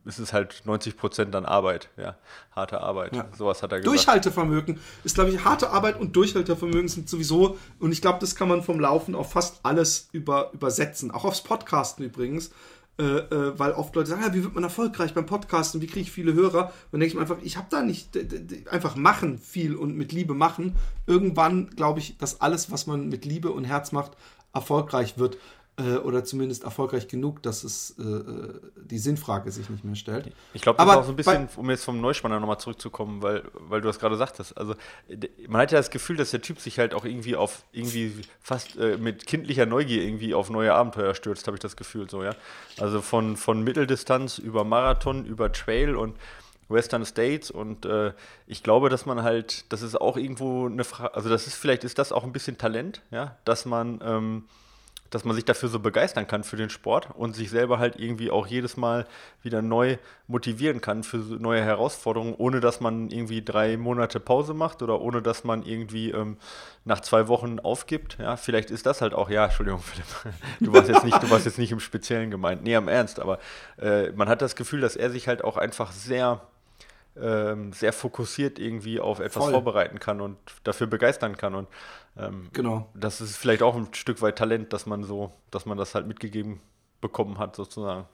ist 0.06 0.20
es 0.20 0.34
halt 0.34 0.62
90 0.66 0.98
Prozent 0.98 1.34
dann 1.34 1.46
Arbeit, 1.46 1.90
ja, 1.98 2.16
harte 2.56 2.82
Arbeit. 2.82 3.16
Ja. 3.16 3.26
Sowas 3.36 3.64
hat 3.64 3.72
er 3.72 3.80
gesagt. 3.80 3.96
Durchhaltevermögen 3.98 4.80
ist, 5.04 5.16
glaube 5.16 5.32
ich, 5.32 5.44
harte 5.44 5.72
Arbeit 5.72 6.00
und 6.00 6.16
Durchhaltevermögen 6.16 6.88
sind 6.88 7.10
sowieso, 7.10 7.58
und 7.80 7.92
ich 7.92 8.02
glaube, 8.02 8.20
das 8.20 8.36
kann 8.36 8.48
man 8.48 8.62
vom 8.62 8.80
Laufen 8.80 9.16
auf 9.16 9.32
fast 9.32 9.62
alles 9.64 10.10
über, 10.12 10.52
übersetzen, 10.54 11.10
auch 11.10 11.26
aufs 11.26 11.42
Podcasten 11.42 12.06
übrigens. 12.06 12.52
Äh, 13.00 13.04
äh, 13.04 13.58
weil 13.58 13.72
oft 13.72 13.96
Leute 13.96 14.12
sagen, 14.12 14.22
ja, 14.22 14.36
wie 14.36 14.44
wird 14.44 14.54
man 14.54 14.64
erfolgreich 14.64 15.16
beim 15.16 15.26
Podcasten, 15.26 15.82
wie 15.82 15.88
kriege 15.88 16.02
ich 16.02 16.12
viele 16.12 16.36
Hörer? 16.36 16.72
Und 16.92 17.00
denke 17.00 17.08
ich 17.08 17.16
mir 17.16 17.22
einfach, 17.22 17.40
ich 17.42 17.58
habe 17.58 17.66
da 17.72 17.82
nicht, 17.82 18.16
einfach 18.70 18.96
machen 18.96 19.40
viel 19.40 19.76
und 19.76 19.98
mit 19.98 20.12
Liebe 20.12 20.36
machen. 20.36 20.76
Irgendwann 21.08 21.72
glaube 21.72 22.00
ich, 22.00 22.18
dass 22.20 22.40
alles, 22.42 22.72
was 22.72 22.86
man 22.86 23.10
mit 23.10 23.26
Liebe 23.26 23.52
und 23.52 23.64
Herz 23.64 23.94
macht, 23.94 24.12
erfolgreich 24.54 25.18
wird 25.18 25.40
äh, 25.78 25.96
oder 25.98 26.24
zumindest 26.24 26.64
erfolgreich 26.64 27.08
genug, 27.08 27.42
dass 27.42 27.64
es 27.64 27.96
äh, 27.98 28.04
äh 28.04 28.60
die 28.76 29.00
Sinnfrage 29.00 29.52
sich 29.52 29.70
nicht 29.70 29.84
mehr 29.84 29.96
stellt. 29.96 30.32
Ich 30.54 30.62
glaube, 30.62 30.78
das 30.78 30.84
Aber 30.84 30.94
ist 30.94 30.98
auch 31.00 31.06
so 31.06 31.14
ein 31.14 31.16
bisschen, 31.16 31.50
um 31.56 31.70
jetzt 31.70 31.84
vom 31.84 32.00
Neuspanner 32.00 32.40
nochmal 32.40 32.60
zurückzukommen, 32.60 33.24
weil, 33.24 33.44
weil 33.54 33.82
du 33.82 33.88
das 33.88 33.98
gerade 33.98 34.16
sagtest. 34.18 34.56
Also 34.58 34.76
man 35.48 35.62
hat 35.62 35.72
ja 35.72 35.80
das 35.80 35.90
Gefühl, 35.90 36.18
dass 36.18 36.32
der 36.32 36.42
Typ 36.42 36.60
sich 36.60 36.78
halt 36.78 36.94
auch 36.94 37.06
irgendwie 37.06 37.36
auf 37.36 37.64
irgendwie 37.72 38.14
fast 38.40 38.78
äh, 38.78 38.98
mit 38.98 39.26
kindlicher 39.26 39.66
Neugier 39.66 40.04
irgendwie 40.04 40.36
auf 40.36 40.50
neue 40.50 40.74
Abenteuer 40.74 41.16
stürzt, 41.16 41.48
habe 41.48 41.56
ich 41.56 41.62
das 41.62 41.76
Gefühl 41.76 42.10
so, 42.10 42.24
ja. 42.24 42.36
Also 42.78 43.02
von, 43.02 43.36
von 43.36 43.64
Mitteldistanz 43.64 44.38
über 44.38 44.64
Marathon, 44.64 45.26
über 45.26 45.52
Trail 45.52 45.96
und 45.96 46.16
Western 46.70 47.06
States 47.06 47.50
und 47.52 47.86
äh, 47.86 48.14
ich 48.48 48.64
glaube, 48.64 48.90
dass 48.90 49.06
man 49.06 49.24
halt, 49.24 49.72
das 49.72 49.82
ist 49.82 50.00
auch 50.00 50.18
irgendwo 50.18 50.68
eine 50.68 50.84
Frage, 50.84 51.14
also 51.16 51.30
das 51.30 51.48
ist 51.48 51.56
vielleicht 51.56 51.84
ist 51.84 52.00
das 52.00 52.12
auch 52.12 52.24
ein 52.24 52.32
bisschen 52.32 52.58
Talent, 52.58 53.02
ja, 53.12 53.38
dass 53.46 53.66
man 53.66 54.00
ähm, 54.04 54.44
dass 55.14 55.26
man 55.26 55.36
sich 55.36 55.46
dafür 55.46 55.70
so 55.70 55.80
begeistern 55.80 56.28
kann 56.28 56.44
für 56.44 56.58
den 56.58 56.70
Sport 56.70 57.10
und 57.16 57.36
sich 57.36 57.50
selber 57.50 57.80
halt 57.80 58.00
irgendwie 58.00 58.32
auch 58.32 58.48
jedes 58.48 58.78
Mal 58.78 59.06
wieder 59.42 59.62
neu 59.62 59.98
motivieren 60.28 60.82
kann 60.82 61.04
für 61.04 61.18
neue 61.18 61.62
Herausforderungen, 61.62 62.34
ohne 62.38 62.60
dass 62.60 62.80
man 62.80 63.10
irgendwie 63.10 63.44
drei 63.44 63.78
Monate 63.78 64.20
Pause 64.20 64.54
macht 64.54 64.82
oder 64.82 65.02
ohne 65.02 65.22
dass 65.22 65.44
man 65.44 65.64
irgendwie 65.64 66.12
ähm, 66.12 66.38
nach 66.86 67.02
zwei 67.02 67.28
Wochen 67.28 67.60
aufgibt. 67.60 68.18
Ja, 68.20 68.38
vielleicht 68.38 68.72
ist 68.72 68.86
das 68.86 69.02
halt 69.02 69.14
auch, 69.14 69.30
ja, 69.30 69.46
Entschuldigung, 69.46 69.80
Philipp, 69.84 70.36
du 70.60 70.74
warst 70.74 70.90
jetzt 70.90 71.04
nicht, 71.04 71.22
du 71.22 71.30
warst 71.30 71.46
jetzt 71.46 71.60
nicht 71.60 71.72
im 71.72 71.80
Speziellen 71.80 72.32
gemeint, 72.32 72.64
nee, 72.64 72.76
am 72.76 72.88
Ernst, 72.88 73.20
aber 73.20 73.40
äh, 73.80 74.12
man 74.12 74.30
hat 74.30 74.42
das 74.42 74.56
Gefühl, 74.56 74.82
dass 74.82 74.96
er 74.96 75.12
sich 75.12 75.28
halt 75.28 75.44
auch 75.44 75.58
einfach 75.58 75.92
sehr 75.92 76.42
ähm, 77.20 77.74
sehr 77.74 77.94
fokussiert 77.94 78.60
irgendwie 78.60 79.00
auf 79.00 79.20
etwas 79.20 79.44
Voll. 79.44 79.54
vorbereiten 79.54 80.00
kann 80.00 80.22
und 80.22 80.38
dafür 80.64 80.88
begeistern 80.88 81.38
kann. 81.38 81.56
Und 81.56 81.68
ähm, 82.18 82.50
genau. 82.54 82.90
das 82.94 83.22
ist 83.22 83.38
vielleicht 83.38 83.62
auch 83.62 83.76
ein 83.76 83.94
Stück 83.94 84.22
weit 84.22 84.38
Talent, 84.38 84.74
dass 84.74 84.86
man 84.86 85.04
so, 85.04 85.32
dass 85.52 85.66
man 85.66 85.78
das 85.78 85.96
halt 85.96 86.08
mitgegeben 86.08 86.60
bekommen 87.02 87.38
hat, 87.38 87.56
sozusagen. 87.56 88.06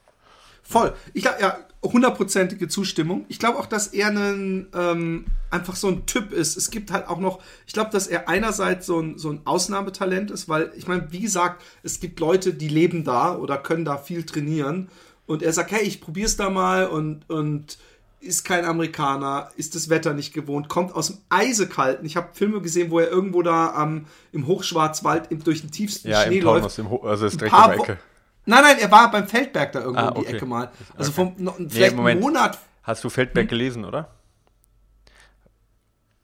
Voll. 0.62 0.94
Ich 1.14 1.24
glaube, 1.24 1.42
ja, 1.42 1.58
hundertprozentige 1.84 2.68
Zustimmung. 2.68 3.26
Ich 3.30 3.40
glaube 3.40 3.58
auch, 3.58 3.66
dass 3.66 3.88
er 3.88 4.08
einen, 4.08 4.68
ähm, 4.76 5.26
einfach 5.50 5.76
so 5.76 5.88
ein 5.88 6.06
Typ 6.06 6.32
ist. 6.32 6.58
Es 6.58 6.70
gibt 6.70 6.92
halt 6.92 7.08
auch 7.08 7.20
noch, 7.20 7.40
ich 7.66 7.74
glaube, 7.74 7.90
dass 7.92 8.08
er 8.08 8.28
einerseits 8.28 8.86
so 8.86 9.00
ein, 9.00 9.18
so 9.18 9.32
ein 9.32 9.42
Ausnahmetalent 9.46 10.32
ist, 10.32 10.50
weil, 10.50 10.72
ich 10.76 10.88
meine, 10.88 11.12
wie 11.12 11.22
gesagt, 11.22 11.64
es 11.84 12.00
gibt 12.00 12.20
Leute, 12.20 12.54
die 12.54 12.68
leben 12.68 13.04
da 13.04 13.36
oder 13.36 13.58
können 13.58 13.86
da 13.86 13.98
viel 13.98 14.26
trainieren. 14.26 14.90
Und 15.26 15.44
er 15.44 15.54
sagt, 15.54 15.72
hey, 15.72 15.84
ich 15.84 16.02
probier's 16.02 16.38
da 16.38 16.50
mal 16.50 16.88
und, 16.88 17.30
und 17.30 17.78
ist 18.20 18.44
kein 18.44 18.66
Amerikaner, 18.66 19.50
ist 19.56 19.76
das 19.76 19.90
Wetter 19.90 20.14
nicht 20.14 20.34
gewohnt, 20.34 20.68
kommt 20.68 20.94
aus 20.94 21.08
dem 21.08 21.18
Eisekalten. 21.30 22.06
Ich 22.06 22.18
habe 22.18 22.30
Filme 22.34 22.62
gesehen, 22.62 22.92
wo 22.92 23.00
er 23.00 23.10
irgendwo 23.10 23.42
da 23.42 23.82
ähm, 23.82 24.08
im 24.32 24.48
Hochschwarzwald 24.48 25.32
im, 25.32 25.44
durch 25.44 25.62
den 25.62 25.72
tiefsten 25.72 26.10
ja, 26.10 26.24
Schnee 26.24 26.40
läuft. 26.40 26.78
Im 26.80 26.90
Ho 26.90 26.98
also 26.98 27.26
ist 27.26 27.40
direkt 27.40 27.56
um 27.56 27.72
Ecke. 27.72 27.98
Nein, 28.46 28.64
nein, 28.64 28.78
er 28.80 28.92
war 28.92 29.12
beim 29.12 29.28
Feldberg 29.28 29.72
da 29.72 29.82
irgendwo 29.82 30.02
ah, 30.02 30.10
okay. 30.10 30.20
um 30.20 30.26
die 30.26 30.34
Ecke 30.34 30.46
mal. 30.46 30.72
Also 30.98 31.12
okay. 31.12 31.34
vom, 31.36 31.44
noch, 31.44 31.56
vielleicht 31.56 31.96
nee, 31.96 32.10
einen 32.10 32.20
Monat. 32.20 32.60
Hast 32.84 33.04
du 33.04 33.10
Feldberg 33.10 33.44
hm? 33.46 33.50
gelesen, 33.50 33.86
oder? 33.86 34.10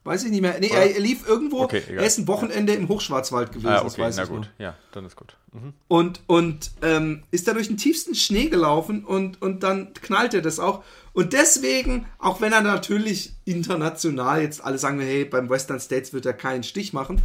Weiß 0.06 0.24
ich 0.24 0.30
nicht 0.30 0.42
mehr. 0.42 0.56
Nee, 0.60 0.70
er, 0.72 0.96
er, 0.96 1.00
lief 1.00 1.28
irgendwo. 1.28 1.64
Okay, 1.64 1.82
er 1.90 2.06
ist 2.06 2.20
ein 2.20 2.28
Wochenende 2.28 2.74
im 2.74 2.88
Hochschwarzwald 2.88 3.52
gewesen. 3.52 3.70
Ah, 3.70 3.82
okay, 3.84 4.12
na 4.16 4.26
gut. 4.26 4.42
Noch. 4.42 4.48
Ja, 4.60 4.76
dann 4.92 5.04
ist 5.04 5.16
gut. 5.16 5.36
Mhm. 5.52 5.74
Und, 5.88 6.22
und 6.28 6.72
ähm, 6.84 7.24
ist 7.32 7.48
da 7.48 7.54
durch 7.54 7.70
den 7.70 7.78
tiefsten 7.78 8.14
Schnee 8.14 8.50
gelaufen 8.50 9.04
und, 9.04 9.42
und 9.42 9.64
dann 9.64 9.96
knallt 9.96 10.36
er 10.36 10.44
das 10.44 10.60
auch. 10.60 10.84
Und 11.16 11.34
deswegen, 11.34 12.06
auch 12.20 12.42
wenn 12.42 12.54
er 12.54 12.62
natürlich 12.62 13.34
international 13.46 14.42
jetzt 14.42 14.64
alle 14.64 14.78
sagen, 14.78 15.00
hey, 15.00 15.26
beim 15.26 15.50
Western 15.50 15.80
States 15.80 16.14
wird 16.14 16.28
er 16.28 16.34
keinen 16.34 16.64
Stich 16.64 16.94
machen. 16.94 17.22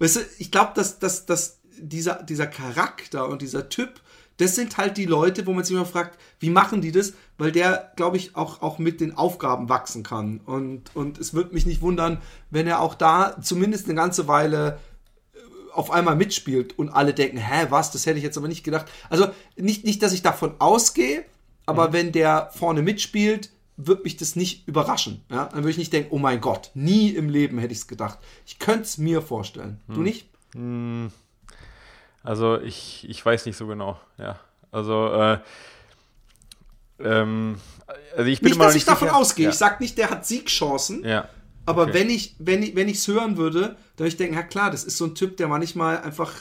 Weißt 0.00 0.16
du, 0.16 0.20
ich 0.38 0.50
glaube, 0.50 0.72
dass, 0.74 0.98
dass, 0.98 1.26
dass 1.26 1.60
dieser, 1.78 2.22
dieser 2.22 2.48
Charakter 2.48 3.28
und 3.28 3.42
dieser 3.42 3.68
Typ 3.68 4.00
das 4.36 4.56
sind 4.56 4.76
halt 4.78 4.96
die 4.96 5.06
Leute, 5.06 5.46
wo 5.46 5.52
man 5.52 5.64
sich 5.64 5.76
immer 5.76 5.86
fragt, 5.86 6.18
wie 6.40 6.50
machen 6.50 6.80
die 6.80 6.90
das? 6.90 7.12
Weil 7.38 7.52
der, 7.52 7.92
glaube 7.94 8.16
ich, 8.16 8.34
auch, 8.34 8.62
auch 8.62 8.78
mit 8.78 9.00
den 9.00 9.16
Aufgaben 9.16 9.68
wachsen 9.68 10.02
kann. 10.02 10.40
Und, 10.44 10.94
und 10.94 11.18
es 11.18 11.34
würde 11.34 11.54
mich 11.54 11.66
nicht 11.66 11.82
wundern, 11.82 12.20
wenn 12.50 12.66
er 12.66 12.80
auch 12.80 12.94
da 12.94 13.36
zumindest 13.40 13.86
eine 13.86 13.94
ganze 13.94 14.26
Weile 14.26 14.80
äh, 15.34 15.72
auf 15.72 15.92
einmal 15.92 16.16
mitspielt 16.16 16.76
und 16.78 16.88
alle 16.88 17.14
denken, 17.14 17.36
hä, 17.36 17.66
was, 17.70 17.92
das 17.92 18.06
hätte 18.06 18.18
ich 18.18 18.24
jetzt 18.24 18.36
aber 18.36 18.48
nicht 18.48 18.64
gedacht. 18.64 18.86
Also 19.08 19.28
nicht, 19.56 19.84
nicht 19.84 20.02
dass 20.02 20.12
ich 20.12 20.22
davon 20.22 20.54
ausgehe, 20.58 21.24
aber 21.66 21.88
mhm. 21.88 21.92
wenn 21.92 22.12
der 22.12 22.50
vorne 22.54 22.82
mitspielt, 22.82 23.50
wird 23.76 24.04
mich 24.04 24.16
das 24.16 24.36
nicht 24.36 24.68
überraschen. 24.68 25.24
Ja? 25.30 25.46
Dann 25.46 25.58
würde 25.58 25.70
ich 25.70 25.78
nicht 25.78 25.92
denken, 25.92 26.10
oh 26.12 26.18
mein 26.18 26.40
Gott, 26.40 26.70
nie 26.74 27.10
im 27.10 27.28
Leben 27.28 27.58
hätte 27.58 27.72
ich 27.72 27.80
es 27.80 27.86
gedacht. 27.88 28.18
Ich 28.46 28.58
könnte 28.58 28.82
es 28.82 28.98
mir 28.98 29.22
vorstellen. 29.22 29.80
Mhm. 29.86 29.94
Du 29.94 30.00
nicht? 30.02 30.28
Mhm. 30.54 31.10
Also 32.22 32.60
ich, 32.60 33.06
ich 33.08 33.24
weiß 33.24 33.46
nicht 33.46 33.56
so 33.56 33.66
genau, 33.66 33.98
ja. 34.18 34.38
Also, 34.70 35.12
äh, 35.12 35.38
ähm, 37.00 37.60
also 38.16 38.30
ich 38.30 38.40
bin 38.40 38.50
nicht, 38.50 38.60
dass 38.60 38.74
ich 38.74 38.84
davon 38.84 39.08
sicher. 39.08 39.18
ausgehe. 39.18 39.44
Ja. 39.44 39.50
Ich 39.50 39.56
sage 39.56 39.76
nicht, 39.80 39.98
der 39.98 40.10
hat 40.10 40.26
Siegchancen. 40.26 41.04
Ja. 41.04 41.28
Aber 41.66 41.84
okay. 41.84 41.94
wenn 41.94 42.10
ich, 42.10 42.34
wenn 42.38 42.62
ich, 42.62 42.74
wenn 42.74 42.88
ich 42.88 42.98
es 42.98 43.08
hören 43.08 43.36
würde, 43.36 43.60
dann 43.60 43.98
würde 43.98 44.08
ich 44.08 44.16
denken, 44.16 44.34
ja 44.34 44.42
klar, 44.42 44.70
das 44.70 44.84
ist 44.84 44.96
so 44.96 45.04
ein 45.04 45.14
Typ, 45.14 45.36
der 45.36 45.48
manchmal 45.48 46.00
einfach 46.00 46.32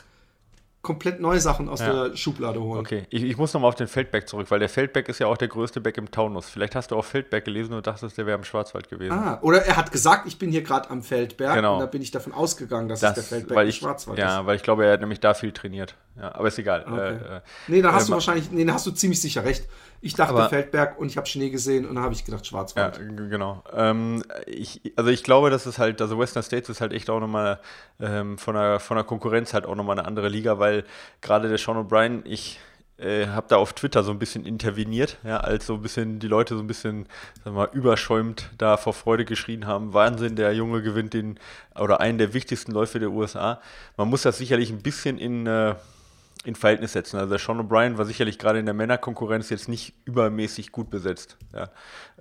komplett 0.84 1.22
neue 1.22 1.39
Sachen 1.39 1.69
aus 1.69 1.80
ja. 1.80 2.08
der 2.10 2.15
Schublade 2.17 2.62
holen. 2.62 2.82
Okay, 2.82 3.08
ich, 3.10 3.24
ich 3.24 3.38
muss 3.38 3.54
nochmal 3.54 3.69
auf 3.69 3.76
den 3.76 3.88
Feldberg 3.88 4.28
zurück, 4.28 4.52
weil 4.52 4.60
der 4.60 4.67
Feldberg 4.67 5.08
ist 5.08 5.17
ja 5.17 5.28
auch 5.28 5.38
der 5.38 5.48
größte 5.48 5.80
Berg 5.80 5.98
im 5.98 6.12
Taunus. 6.12 6.50
Vielleicht 6.50 6.76
hast 6.76 6.91
du 6.91 6.98
auch 6.98 7.06
Feldberg 7.06 7.46
gelesen 7.46 7.74
und 7.74 7.88
dachtest, 7.88 8.17
der 8.17 8.26
wäre 8.26 8.38
im 8.38 8.43
Schwarzwald 8.43 8.89
gewesen. 8.89 9.13
Ah, 9.13 9.39
oder 9.41 9.65
er 9.65 9.78
hat 9.78 9.93
gesagt, 9.93 10.28
ich 10.28 10.38
bin 10.38 10.52
hier 10.52 10.62
gerade 10.62 10.89
am 10.89 11.02
Feldberg 11.02 11.56
genau. 11.56 11.76
und 11.76 11.80
da 11.80 11.86
bin 11.86 12.02
ich 12.02 12.12
davon 12.12 12.34
ausgegangen, 12.34 12.89
dass 12.89 13.00
das, 13.00 13.12
es 13.12 13.15
der 13.15 13.24
Feldberg 13.24 13.58
weil 13.58 13.69
ich, 13.69 13.82
im 13.82 13.88
Schwarzwald 13.88 14.19
ja, 14.19 14.26
ist. 14.26 14.32
Ja, 14.34 14.46
weil 14.46 14.58
ich 14.58 14.63
glaube, 14.63 14.86
er 14.86 14.91
hat 14.91 15.00
nämlich 15.00 15.22
da 15.22 15.34
viel 15.34 15.54
trainiert. 15.54 15.96
Ja, 16.15 16.36
aber 16.36 16.47
ist 16.47 16.60
egal. 16.60 16.86
Okay. 16.88 17.15
Äh, 17.15 17.38
äh 17.38 17.41
nee, 17.67 17.82
da 17.82 17.93
hast 17.93 18.04
äh, 18.04 18.08
du 18.08 18.13
wahrscheinlich, 18.13 18.52
nee, 18.52 18.65
da 18.65 18.73
hast 18.73 18.86
du 18.86 18.91
ziemlich 18.91 19.19
sicher 19.19 19.43
recht. 19.43 19.67
Ich 20.02 20.13
dachte 20.13 20.34
aber, 20.34 20.49
Feldberg 20.49 20.99
und 20.99 21.08
ich 21.08 21.17
habe 21.17 21.28
Schnee 21.28 21.49
gesehen 21.49 21.88
und 21.88 21.95
dann 21.95 22.04
habe 22.04 22.13
ich 22.13 22.26
gedacht 22.26 22.45
Schwarzwald. 22.45 22.97
Ja, 22.97 23.04
genau. 23.04 23.63
Ähm, 23.73 24.23
ich, 24.45 24.82
also 24.95 25.10
ich 25.10 25.23
glaube, 25.23 25.49
dass 25.49 25.65
es 25.65 25.80
halt, 25.80 26.02
also 26.02 26.19
Western 26.19 26.43
States 26.43 26.69
ist 26.69 26.82
halt 26.82 26.93
echt 26.93 27.10
auch 27.10 27.19
nochmal 27.19 27.60
ähm, 27.99 28.38
von, 28.38 28.54
der, 28.54 28.80
von 28.80 28.97
der 28.97 29.06
Konkurrenz 29.06 29.54
halt 29.54 29.65
auch 29.65 29.76
nochmal 29.76 29.97
eine 29.97 30.08
andere 30.08 30.30
Liga, 30.30 30.60
weil 30.60 30.84
gerade 31.21 31.47
der 31.47 31.58
Sean 31.58 31.78
O'Brien, 31.78 32.21
ich 32.26 32.60
äh, 32.97 33.28
habe 33.28 33.47
da 33.49 33.58
auf 33.58 33.73
Twitter 33.73 34.04
so 34.04 34.12
ein 34.12 34.19
bisschen 34.19 34.45
interveniert, 34.45 35.17
ja, 35.23 35.38
als 35.38 35.65
so 35.65 35.76
ein 35.76 35.82
bisschen 35.82 36.19
die 36.19 36.28
Leute 36.28 36.56
so 36.56 36.62
ein 36.62 36.67
bisschen, 36.67 37.08
sagen 37.43 37.56
wir 37.56 37.63
mal, 37.63 37.69
überschäumt 37.73 38.49
da 38.58 38.78
vor 38.78 38.93
Freude 38.93 39.26
geschrien 39.26 39.65
haben. 39.65 39.93
Wahnsinn, 39.93 40.36
der 40.36 40.54
Junge 40.54 40.82
gewinnt 40.82 41.13
den 41.13 41.39
oder 41.76 41.99
einen 41.99 42.17
der 42.17 42.34
wichtigsten 42.34 42.71
Läufe 42.71 42.99
der 42.99 43.10
USA. 43.10 43.60
Man 43.97 44.10
muss 44.10 44.21
das 44.21 44.38
sicherlich 44.38 44.69
ein 44.69 44.82
bisschen 44.82 45.17
in 45.17 45.47
äh, 45.47 45.76
in 46.46 46.56
Verhältnis 46.56 46.94
setzen. 46.94 47.18
Also 47.18 47.30
der 47.30 47.40
Sean 47.40 47.60
O'Brien 47.60 47.98
war 47.98 48.06
sicherlich 48.06 48.38
gerade 48.38 48.60
in 48.60 48.66
der 48.66 48.74
Männerkonkurrenz 48.74 49.50
jetzt 49.50 49.70
nicht 49.70 49.94
übermäßig 50.06 50.72
gut 50.72 50.90
besetzt. 50.90 51.38
Ja. 51.54 51.70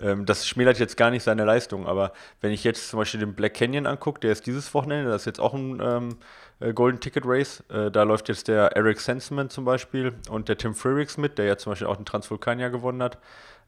Ähm, 0.00 0.26
das 0.26 0.46
schmälert 0.46 0.78
jetzt 0.78 0.96
gar 0.96 1.10
nicht 1.10 1.24
seine 1.24 1.44
Leistung, 1.44 1.86
aber 1.86 2.12
wenn 2.40 2.52
ich 2.52 2.62
jetzt 2.62 2.88
zum 2.88 2.98
Beispiel 2.98 3.20
den 3.20 3.34
Black 3.34 3.54
Canyon 3.54 3.86
angucke, 3.86 4.20
der 4.20 4.32
ist 4.32 4.46
dieses 4.46 4.72
Wochenende, 4.74 5.10
das 5.10 5.22
ist 5.22 5.26
jetzt 5.26 5.40
auch 5.40 5.54
ein 5.54 5.80
ähm, 5.82 6.16
äh, 6.60 6.72
Golden 6.72 7.00
Ticket 7.00 7.24
Race. 7.26 7.64
Äh, 7.68 7.90
da 7.90 8.04
läuft 8.04 8.28
jetzt 8.28 8.46
der 8.46 8.76
Eric 8.76 9.00
Sensman 9.00 9.50
zum 9.50 9.64
Beispiel 9.64 10.14
und 10.30 10.48
der 10.48 10.56
Tim 10.56 10.74
Frericks 10.74 11.18
mit, 11.18 11.38
der 11.38 11.46
ja 11.46 11.56
zum 11.56 11.72
Beispiel 11.72 11.88
auch 11.88 11.96
den 11.96 12.06
Transvulkanier 12.06 12.70
gewonnen 12.70 13.02
hat. 13.02 13.18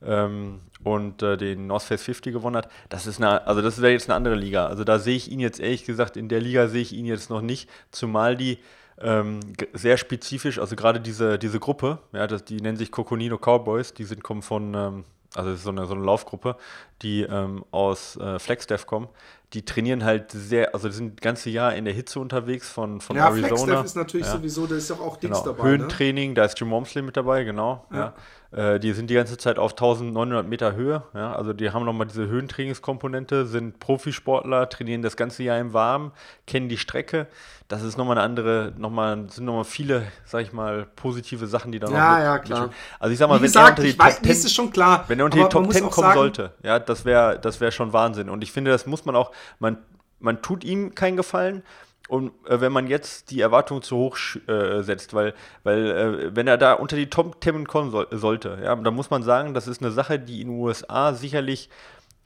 Ähm, 0.03 0.61
und 0.83 1.23
äh, 1.23 1.37
den 1.38 1.67
North 1.67 1.85
Face 1.85 2.03
50 2.03 2.33
gewonnen 2.33 2.57
hat. 2.57 2.69
Das 2.90 3.07
ist 3.07 3.23
eine, 3.23 3.47
also 3.47 3.62
das 3.62 3.81
wäre 3.81 3.93
jetzt 3.93 4.11
eine 4.11 4.17
andere 4.17 4.35
Liga. 4.35 4.67
Also 4.67 4.85
da 4.85 4.99
sehe 4.99 5.17
ich 5.17 5.31
ihn 5.31 5.40
jetzt 5.40 5.61
ehrlich 5.61 5.85
gesagt, 5.85 6.17
in 6.17 6.29
der 6.29 6.40
Liga 6.40 6.69
sehe 6.69 6.83
ich 6.83 6.93
ihn 6.93 7.07
jetzt 7.07 7.31
noch 7.31 7.40
nicht, 7.40 7.71
zumal 7.90 8.37
die 8.37 8.59
ähm, 9.00 9.40
sehr 9.72 9.96
spezifisch, 9.96 10.59
also 10.59 10.76
gerade 10.76 11.00
diese, 11.00 11.38
diese 11.38 11.59
Gruppe, 11.61 11.98
ja, 12.12 12.26
das, 12.26 12.44
die 12.44 12.61
nennen 12.61 12.76
sich 12.76 12.90
Coconino 12.90 13.38
Cowboys, 13.38 13.94
die 13.94 14.04
sind 14.04 14.22
kommen 14.22 14.42
von, 14.42 14.74
ähm, 14.74 15.04
also 15.35 15.54
so 15.57 15.70
eine, 15.70 15.87
so 15.87 15.94
eine 15.94 16.04
Laufgruppe, 16.04 16.57
die 17.02 17.22
ähm, 17.22 17.64
aus 17.70 18.16
äh, 18.16 18.38
Flagstaff 18.38 18.87
kommen, 18.87 19.09
die 19.52 19.64
trainieren 19.64 20.04
halt 20.04 20.33
sehr, 20.33 20.74
also 20.74 20.88
die 20.88 20.94
sind 20.94 21.18
das 21.18 21.22
ganze 21.22 21.50
Jahr 21.50 21.74
in 21.74 21.85
der 21.85 21.94
Hitze 21.94 22.20
unterwegs 22.20 22.68
von, 22.68 23.00
von 23.00 23.16
ja, 23.16 23.26
Arizona. 23.26 23.48
Flagstaff 23.48 23.85
ist 23.85 23.96
natürlich 23.96 24.26
ja. 24.26 24.33
sowieso, 24.33 24.66
da 24.66 24.76
ist 24.76 24.90
doch 24.90 25.00
auch 25.00 25.16
Dings 25.16 25.38
genau. 25.38 25.52
dabei. 25.52 25.64
Ne? 25.64 25.70
Höhentraining, 25.70 26.30
ne? 26.30 26.35
da 26.35 26.44
ist 26.44 26.59
Jim 26.59 26.68
Momsley 26.68 27.02
mit 27.02 27.16
dabei, 27.16 27.44
genau. 27.44 27.87
Ja. 27.90 27.98
ja. 27.98 28.14
Äh, 28.55 28.79
die 28.79 28.93
sind 28.93 29.11
die 29.11 29.14
ganze 29.14 29.37
Zeit 29.37 29.59
auf 29.59 29.73
1900 29.73 30.47
Meter 30.47 30.75
Höhe. 30.75 31.03
Ja. 31.12 31.35
Also 31.35 31.53
die 31.53 31.71
haben 31.71 31.85
nochmal 31.85 32.07
diese 32.07 32.29
Höhentrainingskomponente, 32.29 33.47
sind 33.47 33.81
Profisportler, 33.81 34.69
trainieren 34.69 35.03
das 35.03 35.17
ganze 35.17 35.43
Jahr 35.43 35.59
im 35.59 35.73
Warmen, 35.73 36.12
kennen 36.47 36.69
die 36.69 36.79
Strecke. 36.79 37.27
Das 37.67 37.83
ist 37.83 37.97
nochmal 37.97 38.19
eine 38.19 38.25
andere, 38.25 38.73
nochmal, 38.77 39.27
sind 39.31 39.47
nochmal 39.47 39.64
viele, 39.64 40.05
sag 40.25 40.43
ich 40.43 40.53
mal, 40.53 40.87
positive 40.95 41.47
Sachen, 41.47 41.73
die 41.73 41.81
da 41.81 41.88
noch. 41.88 41.97
Ja, 41.97 42.23
ja, 42.23 42.38
klar. 42.38 42.71
Also 43.01 43.12
ich 43.12 43.19
sag 43.19 43.29
mal, 43.29 43.37
Wie 43.37 43.43
wenn 43.43 43.47
gesagt, 43.47 43.67
er 43.67 43.71
unter 43.71 43.83
die 43.83 43.97
Top 43.97 44.07
weiß, 44.07 44.23
10, 44.23 44.31
ist 44.31 44.55
schon 44.55 44.71
klar. 44.71 45.05
Wenn 45.09 45.19
er 45.19 45.25
unter 45.25 45.38
die 45.38 45.49
Top 45.49 45.73
10 45.73 45.83
kommen 45.90 45.93
sagen, 45.93 46.19
sollte, 46.19 46.53
ja, 46.62 46.79
das 46.79 47.05
wäre 47.05 47.38
das 47.40 47.61
wär 47.61 47.73
schon 47.73 47.93
Wahnsinn. 47.93 48.29
Und 48.29 48.45
ich 48.45 48.53
finde, 48.53 48.71
das 48.71 48.87
muss 48.87 49.05
man 49.05 49.17
auch, 49.17 49.33
man, 49.59 49.79
man 50.21 50.43
tut 50.43 50.62
ihm 50.62 50.95
keinen 50.95 51.17
Gefallen. 51.17 51.64
Und 52.09 52.33
äh, 52.47 52.61
wenn 52.61 52.73
man 52.73 52.87
jetzt 52.87 53.31
die 53.31 53.40
Erwartung 53.40 53.81
zu 53.83 53.97
hoch 53.97 54.19
äh, 54.47 54.83
setzt, 54.83 55.14
weil, 55.14 55.35
weil 55.62 55.90
äh, 55.90 56.37
wenn 56.37 56.47
er 56.47 56.59
da 56.59 56.75
unter 56.75 56.97
die 56.97 57.09
Top 57.09 57.43
10 57.43 57.67
kommen 57.67 57.90
so, 57.90 58.05
sollte, 58.11 58.59
ja, 58.62 58.77
dann 58.77 58.95
muss 58.95 59.11
man 59.11 59.23
sagen, 59.23 59.55
das 59.55 59.67
ist 59.67 59.83
eine 59.83 59.90
Sache, 59.90 60.19
die 60.19 60.43
in 60.43 60.49
den 60.49 60.59
USA 60.59 61.14
sicherlich 61.14 61.71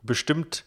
bestimmt 0.03 0.65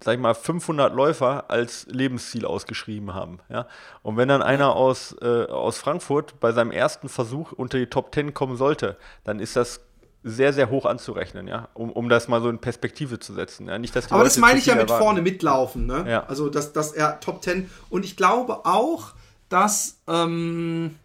sag 0.00 0.14
ich 0.14 0.20
mal, 0.20 0.34
500 0.34 0.94
Läufer 0.94 1.50
als 1.50 1.86
Lebensziel 1.86 2.46
ausgeschrieben 2.46 3.14
haben. 3.14 3.40
Ja? 3.48 3.66
Und 4.02 4.16
wenn 4.16 4.28
dann 4.28 4.42
einer 4.42 4.76
aus, 4.76 5.16
äh, 5.20 5.46
aus 5.46 5.78
Frankfurt 5.78 6.38
bei 6.40 6.52
seinem 6.52 6.70
ersten 6.70 7.08
Versuch 7.08 7.52
unter 7.52 7.78
die 7.78 7.86
Top 7.86 8.14
10 8.14 8.32
kommen 8.32 8.56
sollte, 8.56 8.96
dann 9.24 9.40
ist 9.40 9.56
das 9.56 9.80
sehr, 10.24 10.52
sehr 10.52 10.70
hoch 10.70 10.84
anzurechnen, 10.84 11.46
ja, 11.46 11.68
um, 11.74 11.90
um 11.90 12.08
das 12.08 12.28
mal 12.28 12.42
so 12.42 12.48
in 12.48 12.58
Perspektive 12.58 13.18
zu 13.18 13.32
setzen. 13.34 13.68
Ja? 13.68 13.78
Nicht, 13.78 13.94
dass 13.94 14.06
Aber 14.06 14.18
Leute 14.18 14.30
das 14.30 14.38
meine 14.38 14.58
ich 14.58 14.66
ja 14.66 14.74
mit 14.74 14.84
erwarten. 14.84 15.04
vorne 15.04 15.22
mitlaufen, 15.22 15.86
ne? 15.86 16.04
Ja. 16.08 16.26
Also, 16.26 16.48
dass, 16.48 16.72
dass 16.72 16.92
er 16.92 17.20
Top 17.20 17.42
10 17.42 17.70
und 17.88 18.04
ich 18.04 18.16
glaube 18.16 18.66
auch, 18.66 19.12
dass 19.48 19.98
ähm, 20.08 20.96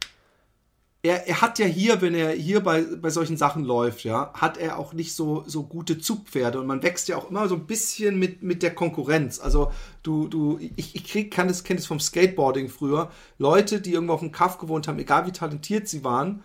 er, 1.04 1.28
er 1.28 1.42
hat 1.42 1.60
ja 1.60 1.66
hier, 1.66 2.02
wenn 2.02 2.16
er 2.16 2.32
hier 2.32 2.62
bei, 2.62 2.82
bei 2.82 3.10
solchen 3.10 3.36
Sachen 3.36 3.66
läuft, 3.66 4.06
ja, 4.06 4.32
hat 4.34 4.58
er 4.58 4.80
auch 4.80 4.94
nicht 4.94 5.14
so, 5.14 5.44
so 5.46 5.64
gute 5.64 6.00
Zugpferde 6.00 6.60
und 6.60 6.66
man 6.66 6.82
wächst 6.82 7.10
ja 7.10 7.18
auch 7.18 7.30
immer 7.30 7.50
so 7.50 7.56
ein 7.56 7.68
bisschen 7.68 8.18
mit, 8.18 8.42
mit 8.42 8.64
der 8.64 8.74
Konkurrenz. 8.74 9.40
Also 9.40 9.72
du, 10.02 10.30
du, 10.30 10.60
ich, 10.78 10.96
ich 10.96 11.04
krieg, 11.04 11.32
kann 11.32 11.50
das, 11.50 11.66
kenne 11.66 11.80
das 11.80 11.88
vom 11.88 12.00
Skateboarding 12.00 12.70
früher. 12.70 13.12
Leute, 13.38 13.82
die 13.82 13.92
irgendwo 13.92 14.14
auf 14.14 14.22
dem 14.22 14.32
Kaff 14.32 14.58
gewohnt 14.58 14.88
haben, 14.88 14.98
egal 14.98 15.28
wie 15.28 15.34
talentiert 15.34 15.90
sie 15.90 16.06
waren, 16.06 16.42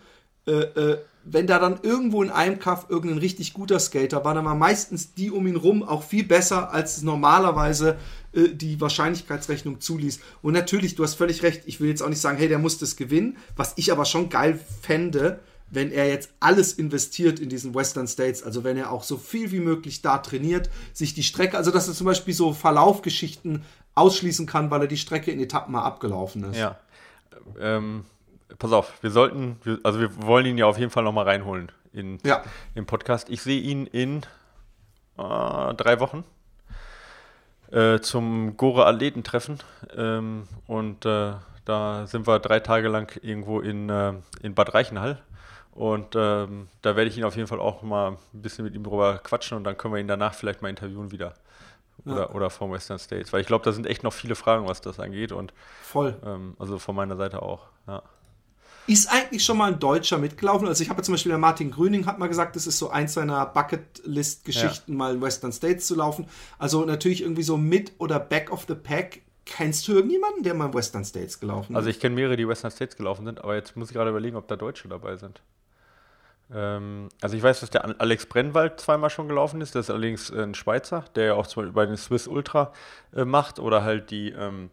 äh, 0.49 0.63
äh, 0.81 0.99
wenn 1.31 1.47
da 1.47 1.59
dann 1.59 1.81
irgendwo 1.83 2.23
in 2.23 2.31
einem 2.31 2.59
Kaff 2.59 2.87
irgendein 2.89 3.19
richtig 3.19 3.53
guter 3.53 3.79
Skater 3.79 4.25
war, 4.25 4.35
dann 4.35 4.47
war 4.47 4.55
meistens 4.55 5.13
die 5.13 5.31
um 5.31 5.47
ihn 5.47 5.57
rum 5.57 5.83
auch 5.83 6.03
viel 6.03 6.25
besser, 6.25 6.73
als 6.73 6.97
es 6.97 7.03
normalerweise 7.03 7.99
äh, 8.33 8.49
die 8.49 8.81
Wahrscheinlichkeitsrechnung 8.81 9.81
zuließ. 9.81 10.21
Und 10.41 10.55
natürlich, 10.55 10.95
du 10.95 11.03
hast 11.03 11.15
völlig 11.15 11.43
recht, 11.43 11.63
ich 11.67 11.81
will 11.81 11.89
jetzt 11.89 12.03
auch 12.03 12.09
nicht 12.09 12.21
sagen, 12.21 12.39
hey, 12.39 12.49
der 12.49 12.59
muss 12.59 12.79
das 12.79 12.97
gewinnen, 12.97 13.37
was 13.57 13.75
ich 13.77 13.93
aber 13.93 14.07
schon 14.07 14.31
geil 14.31 14.59
fände, 14.81 15.41
wenn 15.71 15.93
er 15.93 16.09
jetzt 16.09 16.31
alles 16.41 16.73
investiert 16.73 17.39
in 17.41 17.51
diesen 17.51 17.75
Western 17.75 18.09
States, 18.09 18.43
also 18.43 18.65
wenn 18.65 18.79
er 18.79 18.91
auch 18.91 19.03
so 19.03 19.19
viel 19.19 19.53
wie 19.53 19.61
möglich 19.61 20.01
da 20.01 20.17
trainiert, 20.19 20.71
sich 20.95 21.13
die 21.13 21.23
Strecke, 21.23 21.59
also 21.59 21.71
dass 21.71 21.89
er 21.89 21.95
zum 21.95 22.07
Beispiel 22.07 22.33
so 22.33 22.55
Verlaufgeschichten 22.55 23.65
ausschließen 23.95 24.47
kann, 24.47 24.71
weil 24.71 24.83
er 24.83 24.87
die 24.87 24.97
Strecke 24.97 25.31
in 25.31 25.41
Etappen 25.41 25.73
mal 25.73 25.83
abgelaufen 25.83 26.45
ist. 26.45 26.57
Ja. 26.57 26.79
Ähm, 27.61 28.05
pass 28.59 28.73
auf, 28.73 29.03
wir 29.03 29.11
sollten, 29.11 29.61
also 29.83 30.01
wir 30.01 30.23
wollen 30.23 30.47
ihn 30.47 30.59
ja 30.59 30.67
auf 30.67 30.79
jeden 30.79 30.91
Fall 30.91 31.05
nochmal 31.05 31.25
reinholen 31.25 31.71
in, 31.93 32.19
ja. 32.25 32.43
im 32.75 32.87
Podcast. 32.87 33.29
Ich 33.31 33.43
sehe 33.43 33.61
ihn 33.61 33.87
in 33.87 34.23
äh, 35.19 35.75
drei 35.75 36.01
Wochen 36.01 36.25
äh, 37.71 38.01
zum 38.01 38.57
Gore 38.57 38.87
Athletentreffen 38.87 39.59
ähm, 39.97 40.49
und 40.67 41.05
äh, 41.05 41.33
da 41.65 42.07
sind 42.07 42.27
wir 42.27 42.39
drei 42.39 42.61
Tage 42.61 42.89
lang 42.89 43.19
irgendwo 43.23 43.61
in, 43.61 43.91
äh, 43.91 44.15
in 44.43 44.55
Bad 44.55 44.73
Reichenhall. 44.73 45.21
Und 45.73 46.17
ähm, 46.17 46.69
da 46.83 46.97
werde 46.97 47.09
ich 47.09 47.17
ihn 47.19 47.25
auf 47.25 47.37
jeden 47.37 47.47
Fall 47.47 47.61
auch 47.61 47.83
mal 47.83 48.13
ein 48.13 48.43
bisschen 48.43 48.65
mit 48.65 48.75
ihm 48.75 48.83
drüber 48.83 49.19
quatschen 49.19 49.57
und 49.57 49.65
dann 49.65 49.77
können 49.77 49.95
wir 49.95 50.01
ihn 50.01 50.09
danach 50.09 50.35
vielleicht 50.35 50.61
mal 50.61 50.71
interviewen 50.71 51.13
wieder. 51.13 51.35
Oder, 52.05 52.17
ja. 52.17 52.31
oder 52.31 52.51
vom 52.51 52.73
Western 52.73 52.99
States. 52.99 53.33
Weil 53.33 53.43
ich 53.43 53.47
glaube, 53.47 53.65
da 53.65 53.73
sind 53.73 53.87
echt 53.87 54.03
noch 54.03 54.13
viele 54.13 54.35
Fragen, 54.35 54.67
was 54.67 54.81
das 54.81 54.99
angeht. 54.99 55.31
Und, 55.31 55.53
Voll. 55.83 56.17
Ähm, 56.25 56.57
also 56.59 56.79
von 56.79 56.97
meiner 56.97 57.17
Seite 57.17 57.43
auch, 57.43 57.67
ja. 57.87 58.03
Ist 58.89 59.13
eigentlich 59.13 59.45
schon 59.45 59.59
mal 59.59 59.71
ein 59.71 59.79
Deutscher 59.79 60.17
mitgelaufen? 60.17 60.67
Also 60.67 60.83
ich 60.83 60.89
habe 60.89 61.03
zum 61.03 61.13
Beispiel 61.13 61.29
der 61.29 61.39
Martin 61.39 61.71
Grüning 61.71 62.07
hat 62.07 62.19
mal 62.19 62.27
gesagt, 62.27 62.57
das 62.57 62.67
ist 62.67 62.79
so 62.79 62.89
eins 62.89 63.13
seiner 63.13 63.45
Bucketlist-Geschichten, 63.45 64.93
ja. 64.93 64.99
mal 64.99 65.15
in 65.15 65.21
Western 65.21 65.53
States 65.53 65.87
zu 65.87 65.95
laufen. 65.95 66.27
Also 66.59 66.87
natürlich 66.87 67.21
irgendwie 67.21 67.43
so 67.43 67.59
mit 67.59 67.93
oder 67.99 68.19
back 68.19 68.51
of 68.51 68.65
the 68.67 68.75
pack. 68.75 69.21
Kennst 69.45 69.87
du 69.89 69.93
irgendjemanden, 69.93 70.43
der 70.43 70.55
mal 70.55 70.67
in 70.67 70.75
Western 70.75 71.05
States 71.05 71.39
gelaufen 71.39 71.73
ist? 71.73 71.77
Also 71.77 71.91
ich 71.91 72.01
kenne 72.01 72.15
mehrere, 72.15 72.39
die 72.39 72.49
Western 72.49 72.71
States 72.71 72.97
gelaufen 72.97 73.27
sind, 73.27 73.45
aber 73.45 73.57
jetzt 73.57 73.77
muss 73.77 73.89
ich 73.89 73.95
gerade 73.95 74.09
überlegen, 74.09 74.37
ob 74.37 74.49
da 74.49 74.57
Deutsche 74.57 74.89
dabei 74.89 75.17
sind. 75.17 75.43
Ähm, 76.51 77.11
also 77.21 77.37
ich 77.37 77.43
weiß, 77.43 77.61
dass 77.61 77.69
der 77.69 78.01
Alex 78.01 78.25
Brennwald 78.25 78.81
zweimal 78.81 79.11
schon 79.11 79.29
gelaufen 79.29 79.61
ist. 79.61 79.75
Das 79.75 79.87
ist 79.87 79.91
allerdings 79.91 80.31
ein 80.31 80.55
Schweizer, 80.55 81.05
der 81.15 81.27
ja 81.27 81.35
auch 81.35 81.47
zum 81.47 81.63
Beispiel 81.63 81.75
bei 81.75 81.85
den 81.85 81.99
Swiss 81.99 82.27
Ultra 82.27 82.73
äh, 83.15 83.27
macht 83.27 83.59
oder 83.59 83.83
halt 83.83 84.11
die 84.11 84.31
ähm, 84.31 84.71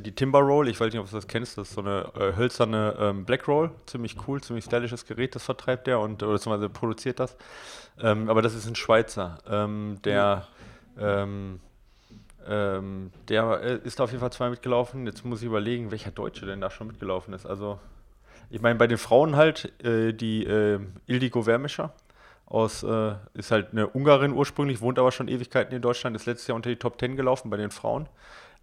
die 0.00 0.12
Timber 0.12 0.40
Roll, 0.40 0.68
ich 0.68 0.80
weiß 0.80 0.92
nicht, 0.92 1.00
ob 1.00 1.08
du 1.08 1.14
das 1.14 1.28
kennst, 1.28 1.56
das 1.56 1.68
ist 1.68 1.74
so 1.74 1.80
eine 1.80 2.12
äh, 2.14 2.36
hölzerne 2.36 2.96
ähm, 2.98 3.24
Black 3.24 3.46
Roll, 3.46 3.70
ziemlich 3.86 4.16
cool, 4.26 4.40
ziemlich 4.40 4.64
stylisches 4.64 5.06
Gerät, 5.06 5.34
das 5.34 5.44
vertreibt 5.44 5.86
der 5.86 6.00
und 6.00 6.22
oder 6.22 6.32
beziehungsweise 6.32 6.68
produziert 6.68 7.20
das. 7.20 7.36
Ähm, 8.00 8.28
aber 8.28 8.42
das 8.42 8.54
ist 8.54 8.66
ein 8.66 8.74
Schweizer, 8.74 9.38
ähm, 9.48 9.98
der 10.04 10.46
ähm, 10.98 11.60
ähm, 12.48 13.10
der 13.28 13.60
äh, 13.62 13.78
ist 13.84 14.00
auf 14.00 14.10
jeden 14.10 14.20
Fall 14.20 14.32
zwei 14.32 14.50
mitgelaufen. 14.50 15.06
Jetzt 15.06 15.24
muss 15.24 15.42
ich 15.42 15.46
überlegen, 15.46 15.90
welcher 15.90 16.10
Deutsche 16.10 16.46
denn 16.46 16.60
da 16.60 16.70
schon 16.70 16.86
mitgelaufen 16.86 17.34
ist. 17.34 17.46
Also, 17.46 17.78
ich 18.50 18.62
meine, 18.62 18.76
bei 18.76 18.86
den 18.86 18.98
Frauen 18.98 19.36
halt 19.36 19.72
äh, 19.84 20.12
die 20.12 20.44
äh, 20.44 20.80
Ildiko 21.06 21.46
Wermischer 21.46 21.92
aus, 22.46 22.82
äh, 22.82 23.14
ist 23.34 23.50
halt 23.50 23.72
eine 23.72 23.86
Ungarin 23.88 24.32
ursprünglich, 24.32 24.80
wohnt 24.80 24.98
aber 24.98 25.12
schon 25.12 25.28
Ewigkeiten 25.28 25.74
in 25.74 25.82
Deutschland, 25.82 26.16
ist 26.16 26.24
letztes 26.24 26.46
Jahr 26.46 26.56
unter 26.56 26.70
die 26.70 26.76
Top 26.76 26.98
10 26.98 27.16
gelaufen 27.16 27.50
bei 27.50 27.58
den 27.58 27.70
Frauen 27.70 28.08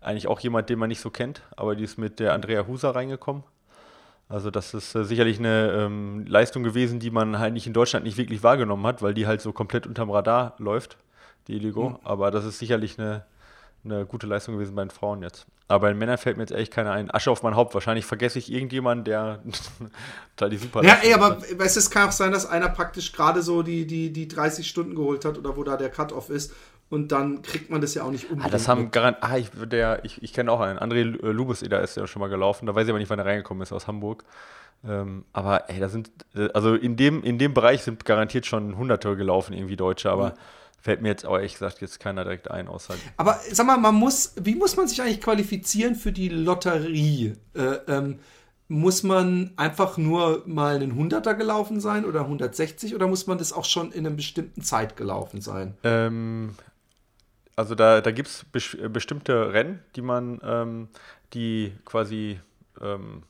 eigentlich 0.06 0.28
auch 0.28 0.40
jemand, 0.40 0.70
den 0.70 0.80
man 0.80 0.90
nicht 0.90 1.02
so 1.02 1.10
kennt, 1.10 1.42
aber 1.56 1.76
die 1.76 1.84
ist 1.84 1.98
mit 1.98 2.20
der 2.20 2.34
Andrea 2.34 2.68
Huser 2.68 2.96
reingekommen. 2.96 3.44
Also 4.28 4.50
das 4.50 4.74
ist 4.74 4.96
äh, 4.96 5.04
sicherlich 5.04 5.40
eine 5.40 5.72
ähm, 5.72 6.26
Leistung 6.28 6.64
gewesen, 6.64 7.00
die 7.00 7.12
man 7.12 7.38
halt 7.38 7.54
nicht 7.54 7.68
in 7.68 7.74
Deutschland 7.74 8.06
nicht 8.06 8.18
wirklich 8.18 8.42
wahrgenommen 8.44 8.86
hat, 8.86 9.02
weil 9.02 9.14
die 9.14 9.28
halt 9.28 9.42
so 9.42 9.52
komplett 9.52 9.86
unterm 9.86 10.10
Radar 10.10 10.56
läuft, 10.58 10.98
die 11.48 11.56
Iligo. 11.56 11.90
Mhm. 11.90 11.98
Aber 12.04 12.32
das 12.32 12.46
ist 12.46 12.58
sicherlich 12.58 13.00
eine, 13.00 13.26
eine 13.84 14.06
gute 14.06 14.26
Leistung 14.26 14.56
gewesen 14.56 14.76
bei 14.76 14.84
den 14.84 14.90
Frauen 14.90 15.22
jetzt. 15.22 15.46
Aber 15.68 15.82
bei 15.82 15.88
den 15.90 15.98
Männern 15.98 16.18
fällt 16.20 16.38
mir 16.38 16.44
jetzt 16.44 16.52
echt 16.52 16.72
keiner 16.72 16.92
ein. 16.92 17.10
Asche 17.12 17.32
auf 17.32 17.42
mein 17.42 17.56
Haupt. 17.56 17.74
Wahrscheinlich 17.74 18.06
vergesse 18.06 18.38
ich 18.38 18.52
irgendjemanden, 18.52 19.06
der 19.06 19.40
da 20.36 20.50
die 20.50 20.58
super. 20.58 20.84
Ja, 20.84 21.00
ey, 21.02 21.14
aber 21.14 21.42
weißt, 21.42 21.78
es 21.78 21.90
kann 21.90 22.10
auch 22.10 22.12
sein, 22.12 22.32
dass 22.32 22.46
einer 22.48 22.70
praktisch 22.70 23.12
gerade 23.14 23.42
so 23.42 23.64
die, 23.64 23.86
die, 23.86 24.12
die 24.12 24.28
30 24.28 24.68
Stunden 24.68 24.96
geholt 24.96 25.26
hat 25.26 25.38
oder 25.38 25.56
wo 25.56 25.64
da 25.64 25.78
der 25.78 25.90
Cut-Off 25.90 26.30
ist 26.30 26.54
und 26.90 27.12
dann 27.12 27.42
kriegt 27.42 27.70
man 27.70 27.82
das 27.82 27.96
ja 27.96 28.04
auch 28.04 28.12
nicht 28.12 28.30
um. 28.30 28.42
Ah, 28.42 28.50
das 28.50 28.68
haben 28.68 28.92
garant 28.92 29.18
ah, 29.22 29.38
ich, 29.38 29.50
ich, 30.04 30.24
ich 30.24 30.34
kenne 30.34 30.52
auch 30.52 30.60
einen. 30.60 30.80
André 30.80 31.00
äh, 31.00 31.32
Lubes, 31.32 31.62
da 31.62 31.80
ist 31.80 31.98
ja 31.98 32.06
schon 32.08 32.20
mal 32.20 32.28
gelaufen. 32.28 32.66
Da 32.68 32.76
weiß 32.76 32.86
ich 32.86 32.90
aber 32.90 33.00
nicht, 33.00 33.10
wann 33.10 33.20
er 33.20 33.26
reingekommen 33.26 33.64
ist 33.64 33.74
aus 33.74 33.88
Hamburg. 33.88 34.24
Ähm, 34.88 35.26
aber 35.34 35.70
ey, 35.70 35.80
da 35.80 35.90
sind, 35.90 36.12
äh, 36.36 36.50
also 36.54 36.76
in 36.76 36.96
dem, 36.96 37.24
in 37.24 37.40
dem 37.40 37.54
Bereich 37.54 37.82
sind 37.82 38.06
garantiert 38.06 38.46
schon 38.46 38.78
Hunderte 38.78 39.16
gelaufen, 39.16 39.54
irgendwie 39.54 39.76
Deutsche, 39.76 40.12
aber. 40.12 40.30
Mhm. 40.30 40.34
Fällt 40.86 41.02
mir 41.02 41.08
jetzt 41.08 41.26
aber 41.26 41.38
ehrlich 41.38 41.54
gesagt 41.54 41.82
jetzt 41.82 42.00
keiner 42.00 42.24
direkt 42.24 42.52
ein, 42.52 42.68
außer. 42.68 42.94
Aber 43.18 43.40
sag 43.52 43.66
mal, 43.66 43.78
man 43.78 43.96
muss, 43.96 44.36
wie 44.40 44.54
muss 44.54 44.78
man 44.78 44.88
sich 44.88 45.02
eigentlich 45.02 45.20
qualifizieren 45.20 45.96
für 45.96 46.12
die 46.12 46.30
Lotterie? 46.30 47.34
Äh, 47.56 47.78
ähm, 47.88 48.20
muss 48.68 49.02
man 49.02 49.52
einfach 49.56 49.98
nur 49.98 50.44
mal 50.46 50.76
einen 50.76 50.94
Hunderter 50.96 51.34
gelaufen 51.34 51.80
sein 51.80 52.06
oder 52.06 52.22
160 52.22 52.94
oder 52.94 53.08
muss 53.08 53.26
man 53.26 53.40
das 53.40 53.54
auch 53.54 53.66
schon 53.66 53.92
in 53.92 54.06
einer 54.06 54.16
bestimmten 54.16 54.62
Zeit 54.62 54.96
gelaufen 54.96 55.42
sein? 55.42 55.76
Ähm, 55.84 56.52
also 57.56 57.76
da, 57.76 58.02
da 58.02 58.12
gibt 58.12 58.28
es 58.28 58.46
be 58.46 58.90
bestimmte 58.90 59.54
Rennen, 59.54 59.80
die 59.96 60.02
man, 60.02 60.40
ähm, 60.44 60.90
die 61.34 61.74
quasi 61.86 62.40
ähm, 62.82 63.24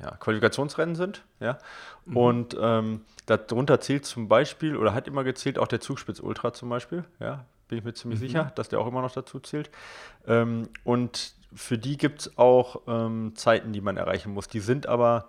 ja, 0.00 0.16
Qualifikationsrennen 0.16 0.94
sind, 0.94 1.24
ja. 1.40 1.58
Mhm. 2.04 2.16
Und 2.16 2.56
ähm, 2.60 3.02
darunter 3.26 3.80
zählt 3.80 4.04
zum 4.06 4.28
Beispiel, 4.28 4.76
oder 4.76 4.94
hat 4.94 5.08
immer 5.08 5.24
gezählt, 5.24 5.58
auch 5.58 5.68
der 5.68 5.80
Zugspitz 5.80 6.20
Ultra 6.20 6.52
zum 6.52 6.68
Beispiel, 6.68 7.04
ja, 7.18 7.44
bin 7.68 7.78
ich 7.78 7.84
mir 7.84 7.94
ziemlich 7.94 8.20
mhm. 8.20 8.26
sicher, 8.26 8.52
dass 8.54 8.68
der 8.68 8.80
auch 8.80 8.86
immer 8.86 9.02
noch 9.02 9.12
dazu 9.12 9.40
zählt. 9.40 9.70
Ähm, 10.26 10.68
und 10.84 11.34
für 11.54 11.78
die 11.78 11.96
gibt 11.96 12.20
es 12.20 12.38
auch 12.38 12.82
ähm, 12.86 13.32
Zeiten, 13.34 13.72
die 13.72 13.80
man 13.80 13.96
erreichen 13.96 14.32
muss. 14.32 14.48
Die 14.48 14.60
sind 14.60 14.86
aber 14.86 15.28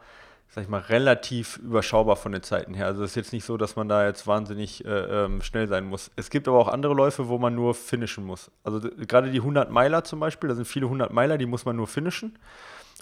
sag 0.54 0.64
ich 0.64 0.70
mal, 0.70 0.82
relativ 0.82 1.58
überschaubar 1.58 2.18
von 2.18 2.34
den 2.34 2.44
Zeiten 2.44 2.74
her. 2.74 2.86
Also 2.86 3.04
es 3.06 3.12
ist 3.12 3.16
jetzt 3.16 3.34
nicht 3.34 3.46
so, 3.46 3.56
dass 3.56 3.78
man 3.78 3.88
da 3.88 4.06
jetzt 4.06 4.28
wahnsinnig 4.28 4.84
äh, 4.84 4.90
ähm, 4.90 5.42
schnell 5.42 5.70
sein 5.70 5.86
muss. 5.86 6.12
Es 6.18 6.30
gibt 6.30 6.46
aber 6.50 6.60
auch 6.60 6.68
andere 6.68 6.94
Läufe, 6.94 7.30
wo 7.30 7.38
man 7.38 7.56
nur 7.56 7.74
finishen 7.74 8.26
muss. 8.26 8.52
Also 8.66 8.82
gerade 8.82 9.32
die 9.32 9.40
100 9.40 9.72
Meiler 9.72 10.04
zum 10.04 10.20
Beispiel, 10.20 10.50
da 10.50 10.56
sind 10.56 10.66
viele 10.68 10.88
100 10.88 11.14
Meiler, 11.14 11.38
die 11.38 11.46
muss 11.46 11.64
man 11.64 11.78
nur 11.78 11.88
finishen. 11.88 12.38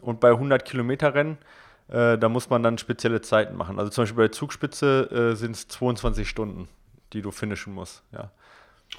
Und 0.04 0.20
bei 0.20 0.30
100 0.30 0.64
Kilometer 0.64 1.16
Rennen, 1.16 1.40
äh, 1.88 2.20
da 2.20 2.30
muss 2.30 2.52
man 2.52 2.62
dann 2.62 2.78
spezielle 2.78 3.22
Zeiten 3.22 3.58
machen. 3.58 3.80
Also 3.80 3.90
zum 3.90 4.04
Beispiel 4.04 4.18
bei 4.18 4.28
der 4.28 4.32
Zugspitze 4.32 5.32
äh, 5.32 5.36
sind 5.36 5.56
es 5.56 5.68
22 5.70 6.30
Stunden, 6.30 6.68
die 7.14 7.24
du 7.24 7.32
finishen 7.32 7.74
musst. 7.74 8.04
Ja. 8.12 8.30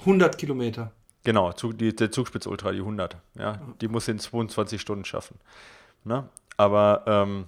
100 0.01 0.37
Kilometer. 0.37 0.91
Genau, 1.23 1.53
die, 1.53 1.95
der 1.95 2.11
Zugspitz 2.11 2.47
Ultra, 2.47 2.73
die 2.73 2.79
100. 2.79 3.15
Ja, 3.35 3.61
die 3.79 3.87
muss 3.87 4.09
in 4.09 4.19
22 4.19 4.81
Stunden 4.81 5.05
schaffen. 5.05 5.37
Ne? 6.03 6.27
Aber 6.57 7.03
ähm, 7.05 7.45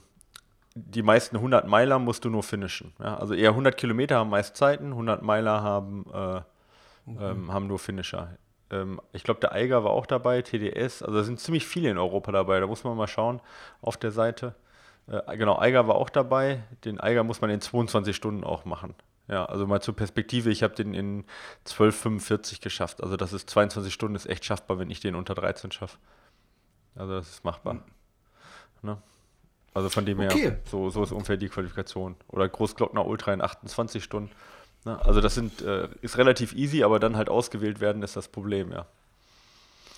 die 0.76 1.04
meisten 1.04 1.36
100 1.36 1.68
Meiler 1.68 2.00
musst 2.00 2.26
du 2.26 2.30
nur 2.30 2.44
finishen. 2.44 2.94
Ja? 3.00 3.18
Also 3.18 3.34
eher 3.34 3.50
100 3.50 3.78
Kilometer 3.78 4.18
haben 4.18 4.30
meist 4.30 4.56
Zeiten, 4.56 4.88
100 4.88 5.22
Meiler 5.22 5.62
haben, 5.62 6.06
äh, 6.12 6.18
okay. 6.18 6.46
ähm, 7.08 7.54
haben 7.54 7.68
nur 7.68 7.80
Finisher. 7.80 8.38
Ähm, 8.72 9.00
ich 9.12 9.24
glaube, 9.24 9.40
der 9.40 9.52
Eiger 9.52 9.84
war 9.84 9.92
auch 9.92 10.06
dabei, 10.06 10.42
TDS. 10.42 11.04
Also 11.04 11.18
da 11.18 11.24
sind 11.24 11.40
ziemlich 11.40 11.66
viele 11.66 11.90
in 11.90 11.98
Europa 11.98 12.32
dabei. 12.32 12.60
Da 12.60 12.68
muss 12.68 12.84
man 12.84 12.98
mal 12.98 13.08
schauen 13.08 13.42
auf 13.82 13.98
der 13.98 14.12
Seite. 14.12 14.56
Äh, 15.08 15.38
genau, 15.38 15.60
Eiger 15.60 15.88
war 15.88 15.96
auch 15.96 16.10
dabei. 16.10 16.64
Den 16.86 17.00
Eiger 17.00 17.24
muss 17.24 17.42
man 17.42 17.50
in 17.50 17.62
22 17.62 18.16
Stunden 18.16 18.44
auch 18.44 18.66
machen. 18.66 18.96
Ja, 19.28 19.46
also 19.46 19.66
mal 19.68 19.82
zur 19.82 19.96
Perspektive, 19.96 20.50
ich 20.50 20.64
habe 20.64 20.76
den 20.76 20.94
in 20.94 21.24
12,45 21.66 22.62
geschafft. 22.62 23.02
Also 23.02 23.16
das 23.16 23.32
ist 23.32 23.50
22 23.50 23.94
Stunden, 23.94 24.16
ist 24.16 24.26
echt 24.26 24.44
schaffbar, 24.44 24.80
wenn 24.80 24.90
ich 24.90 25.00
den 25.00 25.16
unter 25.16 25.34
13 25.34 25.72
schaffe. 25.72 25.98
Also 26.96 27.14
das 27.14 27.30
ist 27.30 27.46
machbar. 27.46 27.76
Mhm. 27.76 27.84
Ne? 28.82 28.98
Also 29.74 29.90
von 29.90 30.06
dem 30.06 30.20
okay. 30.20 30.42
her, 30.42 30.60
so, 30.70 30.90
so 30.90 31.04
ist 31.04 31.12
ungefähr 31.12 31.38
die 31.38 31.50
Qualifikation. 31.50 32.16
Oder 32.28 32.48
Großglockner 32.48 33.06
Ultra 33.06 33.34
in 33.34 33.42
28 33.42 34.04
Stunden. 34.04 34.32
Ne? 34.86 35.00
Also 35.04 35.22
das 35.22 35.34
sind, 35.34 35.62
äh, 35.62 35.88
ist 36.02 36.18
relativ 36.18 36.54
easy, 36.54 36.84
aber 36.84 37.00
dann 37.00 37.18
halt 37.18 37.30
ausgewählt 37.30 37.80
werden 37.80 38.04
ist 38.04 38.16
das 38.16 38.28
Problem, 38.28 38.72
ja. 38.72 38.86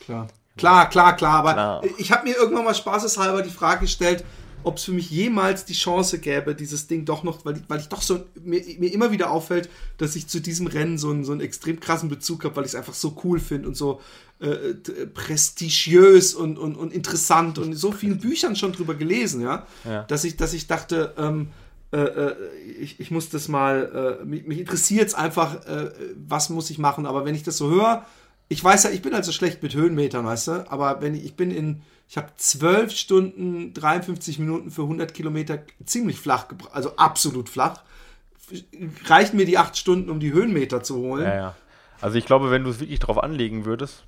Klar. 0.06 0.28
Klar, 0.58 0.90
klar, 0.90 1.16
klar. 1.16 1.40
Aber 1.40 1.54
klar. 1.54 1.84
ich 1.98 2.12
habe 2.12 2.28
mir 2.28 2.36
irgendwann 2.36 2.64
mal 2.64 2.76
spaßeshalber 2.76 3.42
die 3.42 3.50
Frage 3.50 3.82
gestellt, 3.82 4.24
ob 4.66 4.78
es 4.78 4.86
für 4.86 4.92
mich 4.92 5.12
jemals 5.12 5.66
die 5.66 5.74
Chance 5.74 6.18
gäbe, 6.20 6.56
dieses 6.56 6.88
Ding 6.88 7.06
doch 7.06 7.24
noch, 7.24 7.46
weil 7.46 7.58
ich, 7.58 7.64
weil 7.68 7.80
ich 7.80 7.88
doch 7.88 8.02
so, 8.02 8.26
mir, 8.44 8.62
mir 8.80 8.92
immer 8.92 9.12
wieder 9.12 9.30
auffällt, 9.30 9.70
dass 10.00 10.16
ich 10.16 10.28
zu 10.28 10.40
diesem 10.40 10.66
Rennen 10.66 10.98
so 10.98 11.12
einen, 11.12 11.24
so 11.24 11.32
einen 11.32 11.42
extrem 11.42 11.80
krassen 11.80 12.10
Bezug 12.10 12.44
habe, 12.44 12.56
weil 12.56 12.64
ich 12.64 12.72
es 12.72 12.76
einfach 12.76 12.96
so 12.96 13.16
cool 13.24 13.40
finde 13.40 13.68
und 13.68 13.78
so 13.78 14.02
äh, 14.40 14.74
prestigiös 15.14 16.34
und, 16.34 16.58
und, 16.58 16.76
und 16.76 16.94
interessant 16.94 17.60
und 17.60 17.74
so 17.76 17.92
vielen 17.92 18.18
Büchern 18.18 18.56
schon 18.56 18.74
drüber 18.74 18.96
gelesen, 18.96 19.42
ja, 19.42 19.68
ja. 19.84 20.04
Dass, 20.04 20.24
ich, 20.24 20.36
dass 20.36 20.54
ich 20.54 20.66
dachte, 20.66 21.14
ähm, 21.18 21.50
äh, 21.94 21.98
äh 21.98 22.36
ich, 22.80 23.00
ich 23.00 23.12
muss 23.12 23.30
das 23.30 23.48
mal, 23.48 24.20
äh, 24.22 24.26
mich, 24.26 24.48
mich 24.48 24.60
interessiert 24.60 25.08
es 25.08 25.14
einfach, 25.14 25.64
äh, 25.68 25.92
was 26.28 26.50
muss 26.50 26.72
ich 26.72 26.80
machen, 26.80 27.06
aber 27.06 27.24
wenn 27.24 27.36
ich 27.36 27.44
das 27.44 27.58
so 27.58 27.70
höre, 27.70 28.04
ich 28.48 28.64
weiß 28.64 28.84
ja, 28.84 28.90
ich 28.90 29.04
bin 29.04 29.14
also 29.14 29.32
schlecht 29.32 29.62
mit 29.62 29.76
Höhenmetern, 29.76 30.26
weißt 30.26 30.48
du, 30.48 30.72
aber 30.72 31.02
wenn 31.02 31.14
ich, 31.14 31.24
ich 31.24 31.36
bin 31.36 31.52
in 31.52 31.82
ich 32.08 32.18
habe 32.18 32.30
12 32.36 32.92
Stunden, 32.92 33.74
53 33.74 34.40
Minuten 34.40 34.72
für 34.72 34.84
100 34.84 35.14
Kilometer 35.14 35.60
ziemlich 35.86 36.20
flach 36.20 36.48
gebracht, 36.48 36.72
also 36.74 36.96
absolut 36.98 37.50
flach. 37.50 37.84
Reichen 39.06 39.38
mir 39.38 39.46
die 39.46 39.58
8 39.58 39.76
Stunden, 39.76 40.10
um 40.10 40.20
die 40.20 40.32
Höhenmeter 40.32 40.84
zu 40.84 40.98
holen? 40.98 41.24
Ja, 41.26 41.36
ja. 41.36 41.56
Also 42.02 42.18
ich 42.18 42.26
glaube, 42.26 42.52
wenn 42.52 42.64
du 42.64 42.70
es 42.70 42.80
wirklich 42.80 43.00
drauf 43.00 43.22
anlegen 43.22 43.66
würdest, 43.66 44.04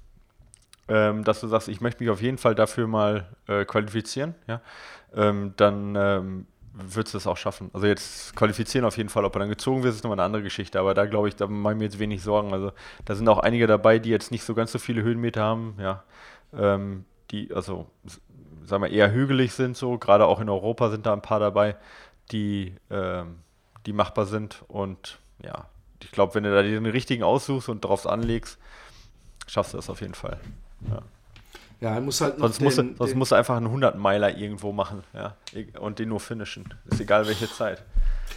ähm, 0.87 1.23
dass 1.23 1.41
du 1.41 1.47
sagst, 1.47 1.67
ich 1.67 1.81
möchte 1.81 2.03
mich 2.03 2.11
auf 2.11 2.21
jeden 2.21 2.37
Fall 2.37 2.53
dafür 2.53 2.87
mal 2.87 3.27
äh, 3.47 3.65
qualifizieren, 3.65 4.35
ja, 4.47 4.61
ähm, 5.15 5.53
dann 5.57 5.95
ähm, 5.97 6.45
würdest 6.73 7.13
du 7.13 7.17
das 7.17 7.27
auch 7.27 7.37
schaffen. 7.37 7.71
Also 7.73 7.87
jetzt 7.87 8.35
qualifizieren 8.35 8.85
auf 8.85 8.97
jeden 8.97 9.09
Fall, 9.09 9.25
ob 9.25 9.35
er 9.35 9.39
dann 9.39 9.49
gezogen 9.49 9.83
wird, 9.83 9.95
ist 9.95 10.03
nochmal 10.03 10.19
eine 10.19 10.25
andere 10.25 10.43
Geschichte. 10.43 10.79
Aber 10.79 10.93
da 10.93 11.05
glaube 11.05 11.27
ich, 11.27 11.35
da 11.35 11.47
mache 11.47 11.73
ich 11.73 11.79
mir 11.79 11.85
jetzt 11.85 11.99
wenig 11.99 12.21
Sorgen. 12.21 12.53
Also 12.53 12.71
da 13.05 13.15
sind 13.15 13.27
auch 13.27 13.39
einige 13.39 13.65
dabei, 13.65 13.97
die 13.99 14.09
jetzt 14.09 14.31
nicht 14.31 14.43
so 14.43 14.53
ganz 14.53 14.71
so 14.71 14.79
viele 14.79 15.01
Höhenmeter 15.01 15.41
haben, 15.41 15.75
ja. 15.79 16.03
Ähm, 16.53 17.05
die, 17.31 17.53
also 17.53 17.87
sagen 18.65 18.83
wir, 18.83 18.91
eher 18.91 19.11
hügelig 19.11 19.53
sind, 19.53 19.77
so, 19.77 19.97
gerade 19.97 20.25
auch 20.25 20.39
in 20.39 20.49
Europa 20.49 20.89
sind 20.89 21.05
da 21.05 21.13
ein 21.13 21.21
paar 21.21 21.39
dabei, 21.39 21.75
die, 22.31 22.73
ähm, 22.89 23.37
die 23.85 23.93
machbar 23.93 24.25
sind. 24.25 24.63
Und 24.67 25.19
ja, 25.43 25.65
ich 26.03 26.11
glaube, 26.11 26.35
wenn 26.35 26.43
du 26.43 26.53
da 26.53 26.61
den 26.61 26.85
richtigen 26.85 27.23
aussuchst 27.23 27.69
und 27.69 27.81
drauf 27.81 28.05
anlegst, 28.05 28.57
schaffst 29.47 29.73
du 29.73 29.77
das 29.77 29.89
auf 29.89 30.01
jeden 30.01 30.13
Fall. 30.13 30.39
Ja. 30.89 31.01
Ja, 31.79 31.93
er 31.93 32.01
muss 32.01 32.21
halt 32.21 32.39
sonst, 32.39 32.57
den, 32.57 32.63
musst 32.63 32.77
du, 32.79 32.95
sonst 32.97 33.13
musst 33.13 33.31
du 33.31 33.35
einfach 33.35 33.55
einen 33.55 33.67
100-Meiler 33.67 34.35
irgendwo 34.35 34.71
machen, 34.71 35.03
ja, 35.13 35.35
und 35.79 35.99
den 35.99 36.09
nur 36.09 36.19
finishen. 36.19 36.73
Ist 36.89 36.99
egal 36.99 37.27
welche 37.27 37.47
Zeit. 37.47 37.83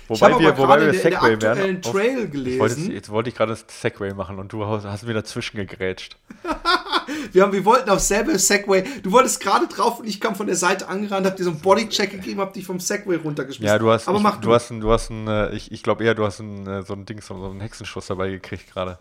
Wobei 0.09 0.39
wir, 0.39 0.59
wobei 0.59 0.85
wir 0.85 0.93
Segway 0.93 1.41
werden. 1.41 1.81
Trail 1.81 2.29
gelesen. 2.29 2.61
Wollte, 2.61 2.81
jetzt 2.93 3.09
wollte 3.09 3.31
ich 3.31 3.35
gerade 3.35 3.53
das 3.53 3.65
Segway 3.69 4.13
machen 4.13 4.39
und 4.39 4.53
du 4.53 4.67
hast 4.67 5.05
mir 5.05 5.15
dazwischen 5.15 5.57
gegrätscht. 5.57 6.19
wir, 7.33 7.43
haben, 7.43 7.53
wir 7.53 7.65
wollten 7.65 7.91
auf 7.91 8.01
selbe 8.01 8.39
Segway. 8.39 8.85
Du 9.03 9.13
wolltest 9.13 9.41
gerade 9.41 9.67
drauf 9.67 10.01
und 10.01 10.07
ich 10.07 10.21
kam 10.21 10.35
von 10.35 10.47
der 10.47 10.57
Seite 10.57 10.89
angerannt, 10.89 11.27
hab 11.27 11.37
dir 11.37 11.45
so 11.45 11.51
einen 11.51 11.61
Bodycheck 11.61 12.11
gegeben, 12.11 12.41
hab 12.41 12.53
dich 12.53 12.65
vom 12.65 12.81
Segway 12.81 13.17
runtergeschmissen. 13.17 13.67
Ja, 13.73 13.79
du 13.79 13.91
hast, 13.91 14.09
Aber 14.09 14.19
ich, 14.19 14.23
mach 14.23 14.37
du. 14.37 14.49
du 14.49 14.55
hast, 14.55 14.71
ein, 14.71 14.81
du 14.81 14.91
hast 14.91 15.11
ein, 15.11 15.29
äh, 15.29 15.51
ich, 15.55 15.73
ich 15.73 15.83
glaube 15.83 16.05
eher, 16.05 16.15
du 16.15 16.25
hast 16.25 16.41
ein, 16.41 16.67
äh, 16.67 16.83
so 16.83 16.95
ein 16.95 17.07
Ding, 17.07 17.21
so, 17.21 17.35
einen 17.35 17.61
Hexenschuss 17.61 18.07
dabei 18.07 18.31
gekriegt 18.31 18.73
gerade. 18.73 18.99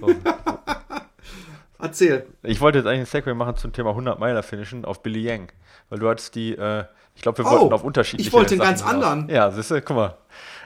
So, 0.00 0.08
Erzähl. 1.78 2.26
Ich 2.42 2.60
wollte 2.60 2.78
jetzt 2.78 2.86
eigentlich 2.86 3.00
ein 3.00 3.06
Segway 3.06 3.34
machen 3.34 3.56
zum 3.56 3.72
Thema 3.72 3.90
100 3.90 4.18
Meiler 4.18 4.42
finishen 4.42 4.84
auf 4.84 5.02
Billy 5.02 5.20
Yang, 5.20 5.52
weil 5.90 5.98
du 5.98 6.08
hattest 6.08 6.34
die, 6.34 6.52
äh, 6.52 6.84
ich 7.14 7.22
glaube, 7.22 7.38
wir 7.38 7.46
oh, 7.46 7.50
wollten 7.50 7.72
auf 7.72 7.84
unterschiedliche 7.84 8.28
Ich 8.28 8.32
wollte 8.32 8.54
einen 8.54 8.62
ganz 8.62 8.82
anderen. 8.82 9.28
Ja, 9.28 9.50
siehst 9.50 9.70
du, 9.70 9.80
guck 9.82 9.96
mal. 9.96 10.16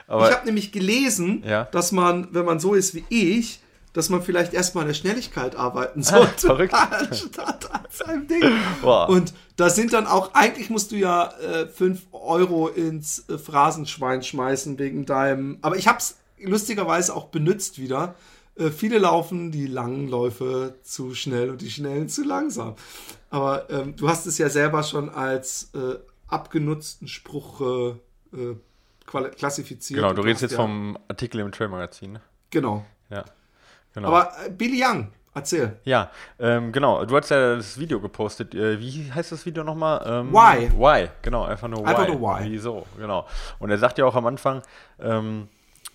Aber 0.07 0.29
ich 0.29 0.35
habe 0.35 0.45
nämlich 0.45 0.71
gelesen, 0.71 1.43
ja? 1.45 1.65
dass 1.71 1.91
man, 1.91 2.27
wenn 2.31 2.45
man 2.45 2.59
so 2.59 2.73
ist 2.73 2.95
wie 2.95 3.05
ich, 3.09 3.61
dass 3.93 4.09
man 4.09 4.21
vielleicht 4.21 4.53
erstmal 4.53 4.83
an 4.83 4.87
der 4.89 4.95
Schnelligkeit 4.95 5.55
arbeiten 5.55 6.03
sollte. 6.03 6.47
Verrückt. 6.47 6.73
Anstatt 6.91 7.71
an 7.71 7.85
seinem 7.89 8.27
Ding. 8.27 8.41
Wow. 8.81 9.09
Und 9.09 9.33
da 9.57 9.69
sind 9.69 9.93
dann 9.93 10.07
auch, 10.07 10.33
eigentlich 10.33 10.69
musst 10.69 10.91
du 10.91 10.95
ja 10.95 11.31
5 11.73 11.99
äh, 11.99 12.15
Euro 12.15 12.67
ins 12.67 13.27
äh, 13.29 13.37
Phrasenschwein 13.37 14.23
schmeißen 14.23 14.79
wegen 14.79 15.05
deinem. 15.05 15.59
Aber 15.61 15.75
ich 15.77 15.87
habe 15.87 15.99
es 15.99 16.17
lustigerweise 16.39 17.15
auch 17.15 17.25
benutzt 17.25 17.79
wieder. 17.79 18.15
Äh, 18.55 18.69
viele 18.69 18.97
laufen 18.97 19.51
die 19.51 19.67
langen 19.67 20.07
Läufe 20.07 20.75
zu 20.83 21.13
schnell 21.13 21.51
und 21.51 21.61
die 21.61 21.69
schnellen 21.69 22.09
zu 22.09 22.23
langsam. 22.23 22.75
Aber 23.29 23.69
ähm, 23.69 23.95
du 23.95 24.09
hast 24.09 24.25
es 24.25 24.37
ja 24.37 24.49
selber 24.49 24.83
schon 24.83 25.09
als 25.09 25.71
äh, 25.75 25.99
abgenutzten 26.27 27.07
Spruch 27.07 27.61
äh 28.33 28.55
klassifiziert. 29.11 29.99
Genau, 29.99 30.13
du 30.13 30.21
redest 30.21 30.41
jetzt 30.41 30.51
ja, 30.51 30.57
vom 30.57 30.97
Artikel 31.09 31.41
im 31.41 31.51
Trail-Magazin. 31.51 32.13
Ne? 32.13 32.21
Genau. 32.49 32.85
Ja. 33.09 33.25
Genau. 33.93 34.07
Aber 34.07 34.31
äh, 34.45 34.49
Billy 34.49 34.83
Young, 34.83 35.11
erzähl. 35.33 35.77
Ja, 35.83 36.09
ähm, 36.39 36.71
genau. 36.71 37.05
Du 37.05 37.15
hast 37.17 37.29
ja 37.29 37.55
das 37.55 37.77
Video 37.77 37.99
gepostet. 37.99 38.55
Äh, 38.55 38.79
wie 38.79 39.11
heißt 39.11 39.31
das 39.31 39.45
Video 39.45 39.63
nochmal? 39.63 40.01
Ähm, 40.05 40.31
why? 40.31 40.71
Why, 40.75 41.09
genau. 41.21 41.43
Einfach 41.43 41.67
nur 41.67 41.81
Why. 41.83 41.87
Einfach 41.87 42.07
nur 42.07 42.21
Why. 42.21 42.51
Wieso, 42.51 42.85
genau. 42.97 43.27
Und 43.59 43.69
er 43.69 43.77
sagt 43.77 43.97
ja 43.97 44.05
auch 44.05 44.15
am 44.15 44.25
Anfang, 44.25 44.61
ähm, 44.99 45.47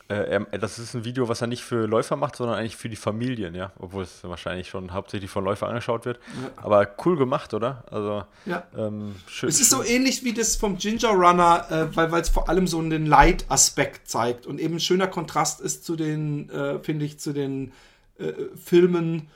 äh, 0.09 0.41
das 0.59 0.79
ist 0.79 0.95
ein 0.95 1.05
Video, 1.05 1.29
was 1.29 1.41
er 1.41 1.47
nicht 1.47 1.65
für 1.65 1.87
Läufer 1.87 2.17
macht, 2.17 2.37
sondern 2.37 2.57
eigentlich 2.57 2.77
für 2.77 2.89
die 2.89 2.97
Familien, 2.97 3.55
ja. 3.55 3.73
Obwohl 3.79 4.05
es 4.05 4.23
wahrscheinlich 4.23 4.69
schon 4.69 4.93
hauptsächlich 4.93 5.31
von 5.31 5.45
Läufern 5.45 5.71
angeschaut 5.71 6.05
wird. 6.05 6.19
Ja. 6.43 6.63
Aber 6.63 6.89
cool 7.05 7.17
gemacht, 7.17 7.55
oder? 7.55 7.85
Also, 7.91 8.25
ja. 8.45 8.65
Ähm, 8.77 9.17
schön. 9.27 9.49
Es 9.49 9.61
ist 9.61 9.71
so 9.71 9.83
ähnlich 9.83 10.23
wie 10.25 10.33
das 10.33 10.57
vom 10.57 10.79
Ginger 10.79 11.11
Runner, 11.11 11.67
äh, 11.71 11.97
weil 11.97 12.21
es 12.21 12.29
vor 12.29 12.49
allem 12.49 12.67
so 12.67 12.79
einen 12.79 13.07
Light-Aspekt 13.07 14.09
zeigt 14.09 14.47
und 14.47 14.61
eben 14.61 14.75
ein 14.75 14.81
schöner 14.81 15.09
Kontrast 15.09 15.61
ist 15.61 15.85
zu 15.85 15.97
den, 15.97 16.51
äh, 16.51 16.79
finde 16.79 17.05
ich, 17.05 17.19
zu 17.19 17.33
den 17.33 17.73
äh, 18.19 18.33
Filmen 18.55 19.29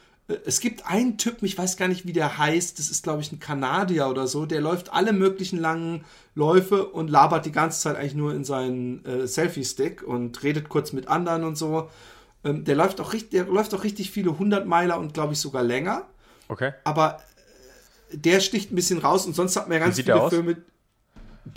es 0.44 0.60
gibt 0.60 0.86
einen 0.86 1.18
Typen, 1.18 1.44
ich 1.46 1.56
weiß 1.56 1.76
gar 1.76 1.88
nicht, 1.88 2.06
wie 2.06 2.12
der 2.12 2.38
heißt, 2.38 2.78
das 2.78 2.90
ist, 2.90 3.02
glaube 3.02 3.20
ich, 3.20 3.32
ein 3.32 3.40
Kanadier 3.40 4.08
oder 4.08 4.26
so, 4.26 4.46
der 4.46 4.60
läuft 4.60 4.92
alle 4.92 5.12
möglichen 5.12 5.58
langen 5.58 6.04
Läufe 6.34 6.86
und 6.86 7.10
labert 7.10 7.46
die 7.46 7.52
ganze 7.52 7.80
Zeit 7.80 7.96
eigentlich 7.96 8.14
nur 8.14 8.34
in 8.34 8.44
seinen 8.44 9.04
äh, 9.04 9.26
Selfie-Stick 9.26 10.02
und 10.02 10.42
redet 10.42 10.68
kurz 10.68 10.92
mit 10.92 11.08
anderen 11.08 11.44
und 11.44 11.56
so. 11.56 11.90
Ähm, 12.44 12.64
der, 12.64 12.76
läuft 12.76 13.00
auch, 13.00 13.14
der 13.14 13.44
läuft 13.44 13.74
auch 13.74 13.84
richtig 13.84 14.10
viele 14.10 14.30
100 14.30 14.66
Meiler 14.66 14.98
und, 14.98 15.14
glaube 15.14 15.32
ich, 15.32 15.40
sogar 15.40 15.62
länger. 15.62 16.06
Okay. 16.48 16.72
Aber 16.84 17.20
äh, 18.10 18.16
der 18.16 18.40
sticht 18.40 18.72
ein 18.72 18.76
bisschen 18.76 18.98
raus 18.98 19.26
und 19.26 19.34
sonst 19.34 19.56
hat 19.56 19.68
man 19.68 19.78
ja 19.78 19.84
ganz 19.84 19.96
viele 19.96 20.30
Filme. 20.30 20.56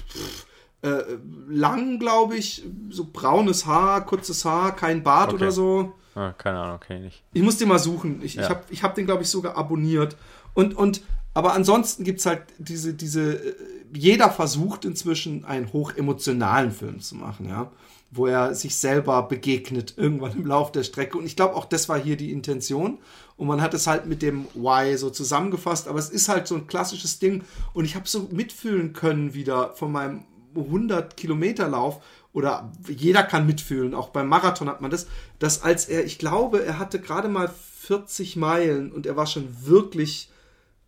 Pff, 0.09 0.45
äh, 0.83 1.17
lang, 1.47 1.97
glaube 1.97 2.35
ich, 2.35 2.63
so 2.89 3.07
braunes 3.11 3.65
Haar, 3.65 4.05
kurzes 4.05 4.43
Haar, 4.43 4.75
kein 4.75 5.01
Bart 5.01 5.29
okay. 5.29 5.43
oder 5.43 5.51
so. 5.51 5.93
Ah, 6.15 6.31
keine 6.33 6.59
Ahnung, 6.59 6.75
okay, 6.75 6.99
nicht. 6.99 7.23
Ich 7.33 7.41
muss 7.41 7.57
den 7.57 7.67
mal 7.67 7.79
suchen. 7.79 8.21
Ich, 8.23 8.35
ja. 8.35 8.43
ich 8.43 8.49
habe 8.49 8.63
ich 8.69 8.83
hab 8.83 8.95
den, 8.95 9.05
glaube 9.05 9.23
ich, 9.23 9.29
sogar 9.29 9.57
abonniert. 9.57 10.15
Und, 10.53 10.75
und 10.75 11.01
aber 11.33 11.53
ansonsten 11.53 12.03
gibt 12.03 12.19
es 12.19 12.25
halt 12.25 12.43
diese, 12.59 12.93
diese, 12.93 13.33
äh, 13.33 13.55
jeder 13.93 14.29
versucht 14.29 14.85
inzwischen 14.85 15.45
einen 15.45 15.73
hochemotionalen 15.73 16.71
Film 16.71 16.99
zu 16.99 17.15
machen, 17.15 17.49
ja, 17.49 17.71
wo 18.11 18.27
er 18.27 18.53
sich 18.53 18.77
selber 18.77 19.23
begegnet 19.23 19.95
irgendwann 19.97 20.33
im 20.33 20.45
Lauf 20.45 20.71
der 20.71 20.83
Strecke. 20.83 21.17
Und 21.17 21.25
ich 21.25 21.35
glaube, 21.35 21.55
auch 21.55 21.65
das 21.65 21.89
war 21.89 21.99
hier 21.99 22.17
die 22.17 22.31
Intention. 22.31 22.99
Und 23.35 23.47
man 23.47 23.61
hat 23.61 23.73
es 23.73 23.87
halt 23.87 24.05
mit 24.05 24.21
dem 24.21 24.45
Why 24.53 24.95
so 24.97 25.09
zusammengefasst, 25.09 25.87
aber 25.87 25.97
es 25.97 26.11
ist 26.11 26.29
halt 26.29 26.47
so 26.47 26.53
ein 26.53 26.67
klassisches 26.67 27.17
Ding. 27.17 27.43
Und 27.73 27.85
ich 27.85 27.95
habe 27.95 28.07
so 28.07 28.29
mitfühlen 28.31 28.93
können 28.93 29.33
wieder 29.33 29.73
von 29.73 29.91
meinem 29.91 30.25
100 30.55 31.17
Kilometer 31.17 31.67
Lauf, 31.67 32.03
oder 32.33 32.71
jeder 32.87 33.23
kann 33.23 33.45
mitfühlen, 33.45 33.93
auch 33.93 34.09
beim 34.09 34.27
Marathon 34.27 34.67
hat 34.67 34.81
man 34.81 34.91
das, 34.91 35.07
dass 35.39 35.61
als 35.61 35.85
er, 35.85 36.03
ich 36.03 36.17
glaube, 36.17 36.65
er 36.65 36.79
hatte 36.79 36.99
gerade 36.99 37.29
mal 37.29 37.49
40 37.81 38.35
Meilen 38.35 38.91
und 38.91 39.05
er 39.05 39.15
war 39.15 39.27
schon 39.27 39.47
wirklich 39.65 40.29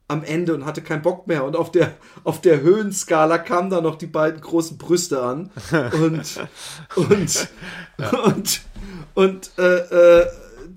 am 0.08 0.24
Ende 0.24 0.54
und 0.54 0.66
hatte 0.66 0.82
keinen 0.82 1.02
Bock 1.02 1.28
mehr. 1.28 1.44
Und 1.44 1.56
auf 1.56 1.72
der, 1.72 1.94
auf 2.24 2.42
der 2.42 2.62
Höhenskala 2.62 3.38
kamen 3.40 3.70
da 3.70 3.82
noch 3.82 3.96
die 3.96 4.06
beiden 4.08 4.40
großen 4.40 4.78
Brüste 4.78 5.24
an. 5.24 5.52
Und, 6.00 6.48
und, 6.96 7.50
ja. 7.98 8.10
und, 8.20 8.62
und, 9.16 9.52
äh, 9.58 10.22
äh, 10.22 10.28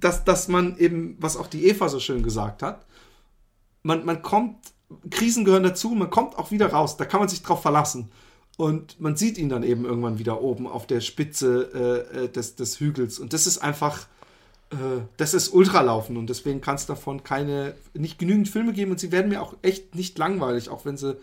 dass, 0.01 0.25
dass 0.25 0.49
man 0.49 0.77
eben, 0.79 1.17
was 1.21 1.37
auch 1.37 1.47
die 1.47 1.67
Eva 1.67 1.89
so 1.89 2.01
schön 2.01 2.23
gesagt 2.23 2.63
hat, 2.63 2.87
man, 3.83 4.05
man 4.05 4.23
kommt, 4.23 4.57
Krisen 5.11 5.45
gehören 5.45 5.63
dazu, 5.63 5.91
man 5.91 6.11
kommt 6.11 6.39
auch 6.39 6.51
wieder 6.51 6.73
raus, 6.73 6.97
da 6.97 7.05
kann 7.05 7.21
man 7.21 7.29
sich 7.29 7.43
drauf 7.43 7.63
verlassen. 7.63 8.11
Und 8.59 9.01
man 9.01 9.17
sieht 9.17 9.39
ihn 9.39 9.49
dann 9.49 9.63
eben 9.63 9.85
irgendwann 9.85 10.19
wieder 10.19 10.43
oben 10.43 10.67
auf 10.67 10.85
der 10.85 11.01
Spitze 11.01 12.07
äh, 12.13 12.25
äh 12.25 12.29
des, 12.29 12.57
des 12.57 12.81
Hügels. 12.81 13.21
Und 13.21 13.33
das 13.33 13.47
ist 13.47 13.59
einfach, 13.59 14.09
äh, 14.71 15.01
das 15.17 15.33
ist 15.33 15.51
Ultralaufen. 15.51 16.17
Und 16.17 16.29
deswegen 16.29 16.61
kann 16.61 16.75
es 16.75 16.85
davon 16.85 17.23
keine, 17.23 17.75
nicht 17.95 18.19
genügend 18.19 18.49
Filme 18.49 18.73
geben. 18.73 18.91
Und 18.91 18.99
sie 18.99 19.13
werden 19.13 19.29
mir 19.29 19.43
auch 19.43 19.55
echt 19.63 19.95
nicht 19.95 20.19
langweilig, 20.19 20.71
auch 20.71 20.85
wenn 20.85 20.97
sie 20.97 21.17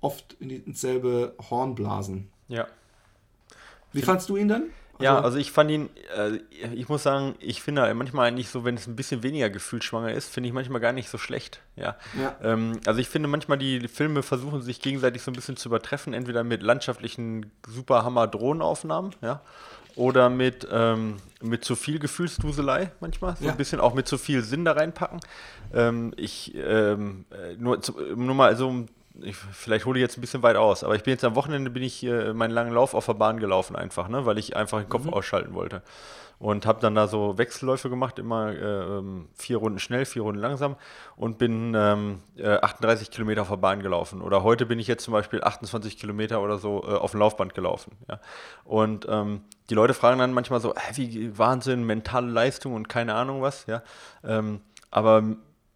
oft 0.00 0.36
in 0.38 0.48
die, 0.48 0.56
ins 0.58 0.80
selbe 0.80 1.34
Horn 1.50 1.74
blasen. 1.74 2.28
Ja. 2.46 2.68
Wie 3.92 4.02
fandst 4.02 4.28
du 4.28 4.36
ihn 4.36 4.46
dann? 4.46 4.66
Also, 4.98 5.04
ja, 5.04 5.20
also 5.20 5.38
ich 5.38 5.52
fand 5.52 5.70
ihn, 5.70 5.90
äh, 6.16 6.38
ich 6.74 6.88
muss 6.88 7.02
sagen, 7.02 7.34
ich 7.38 7.62
finde 7.62 7.92
manchmal 7.94 8.28
eigentlich 8.28 8.48
so, 8.48 8.64
wenn 8.64 8.76
es 8.76 8.86
ein 8.86 8.96
bisschen 8.96 9.22
weniger 9.22 9.50
gefühlsschwanger 9.50 10.12
ist, 10.12 10.32
finde 10.32 10.48
ich 10.48 10.54
manchmal 10.54 10.80
gar 10.80 10.92
nicht 10.92 11.10
so 11.10 11.18
schlecht. 11.18 11.60
Ja. 11.76 11.96
ja. 12.18 12.34
Ähm, 12.42 12.80
also 12.86 13.00
ich 13.00 13.08
finde 13.08 13.28
manchmal 13.28 13.58
die 13.58 13.88
Filme 13.88 14.22
versuchen 14.22 14.62
sich 14.62 14.80
gegenseitig 14.80 15.22
so 15.22 15.30
ein 15.30 15.34
bisschen 15.34 15.56
zu 15.56 15.68
übertreffen, 15.68 16.14
entweder 16.14 16.44
mit 16.44 16.62
landschaftlichen 16.62 17.52
Superhammer-Drohnenaufnahmen, 17.66 19.14
ja, 19.20 19.42
oder 19.96 20.30
mit, 20.30 20.66
ähm, 20.70 21.16
mit 21.42 21.64
zu 21.64 21.76
viel 21.76 21.98
Gefühlsduselei 21.98 22.92
manchmal, 23.00 23.36
so 23.36 23.46
ja. 23.46 23.50
ein 23.50 23.56
bisschen 23.56 23.80
auch 23.80 23.94
mit 23.94 24.08
zu 24.08 24.18
viel 24.18 24.42
Sinn 24.42 24.64
da 24.64 24.72
reinpacken. 24.72 25.20
Ähm, 25.74 26.12
ich, 26.16 26.54
ähm, 26.54 27.26
äh, 27.30 27.54
nur, 27.58 27.80
nur 28.14 28.34
mal 28.34 28.56
so, 28.56 28.68
um 28.68 28.86
ich, 29.22 29.36
vielleicht 29.36 29.86
hole 29.86 29.98
ich 29.98 30.02
jetzt 30.02 30.18
ein 30.18 30.20
bisschen 30.20 30.42
weit 30.42 30.56
aus, 30.56 30.84
aber 30.84 30.94
ich 30.94 31.02
bin 31.02 31.12
jetzt 31.12 31.24
am 31.24 31.34
Wochenende 31.34 31.70
bin 31.70 31.82
ich 31.82 32.02
äh, 32.04 32.32
meinen 32.32 32.52
langen 32.52 32.72
Lauf 32.72 32.94
auf 32.94 33.06
der 33.06 33.14
Bahn 33.14 33.38
gelaufen 33.38 33.76
einfach, 33.76 34.08
ne, 34.08 34.26
weil 34.26 34.38
ich 34.38 34.56
einfach 34.56 34.80
den 34.80 34.88
Kopf 34.88 35.04
mhm. 35.04 35.14
ausschalten 35.14 35.54
wollte 35.54 35.82
und 36.38 36.66
habe 36.66 36.80
dann 36.80 36.94
da 36.94 37.08
so 37.08 37.38
Wechselläufe 37.38 37.88
gemacht, 37.88 38.18
immer 38.18 38.50
äh, 38.50 38.98
ähm, 38.98 39.28
vier 39.34 39.56
Runden 39.56 39.78
schnell, 39.78 40.04
vier 40.04 40.22
Runden 40.22 40.40
langsam 40.40 40.76
und 41.16 41.38
bin 41.38 41.74
ähm, 41.74 42.18
äh, 42.36 42.56
38 42.58 43.10
Kilometer 43.10 43.42
auf 43.42 43.48
der 43.48 43.56
Bahn 43.56 43.80
gelaufen. 43.82 44.20
Oder 44.20 44.42
heute 44.42 44.66
bin 44.66 44.78
ich 44.78 44.86
jetzt 44.86 45.04
zum 45.04 45.12
Beispiel 45.12 45.42
28 45.42 45.96
Kilometer 45.96 46.42
oder 46.42 46.58
so 46.58 46.82
äh, 46.82 46.94
auf 46.94 47.12
dem 47.12 47.20
Laufband 47.20 47.54
gelaufen. 47.54 47.92
Ja. 48.08 48.20
Und 48.64 49.06
ähm, 49.08 49.42
die 49.70 49.74
Leute 49.74 49.94
fragen 49.94 50.18
dann 50.18 50.32
manchmal 50.32 50.60
so, 50.60 50.74
wie 50.94 51.36
Wahnsinn, 51.38 51.84
mentale 51.84 52.30
Leistung 52.30 52.74
und 52.74 52.88
keine 52.88 53.14
Ahnung 53.14 53.40
was, 53.40 53.66
ja. 53.66 53.82
Ähm, 54.22 54.60
aber 54.90 55.22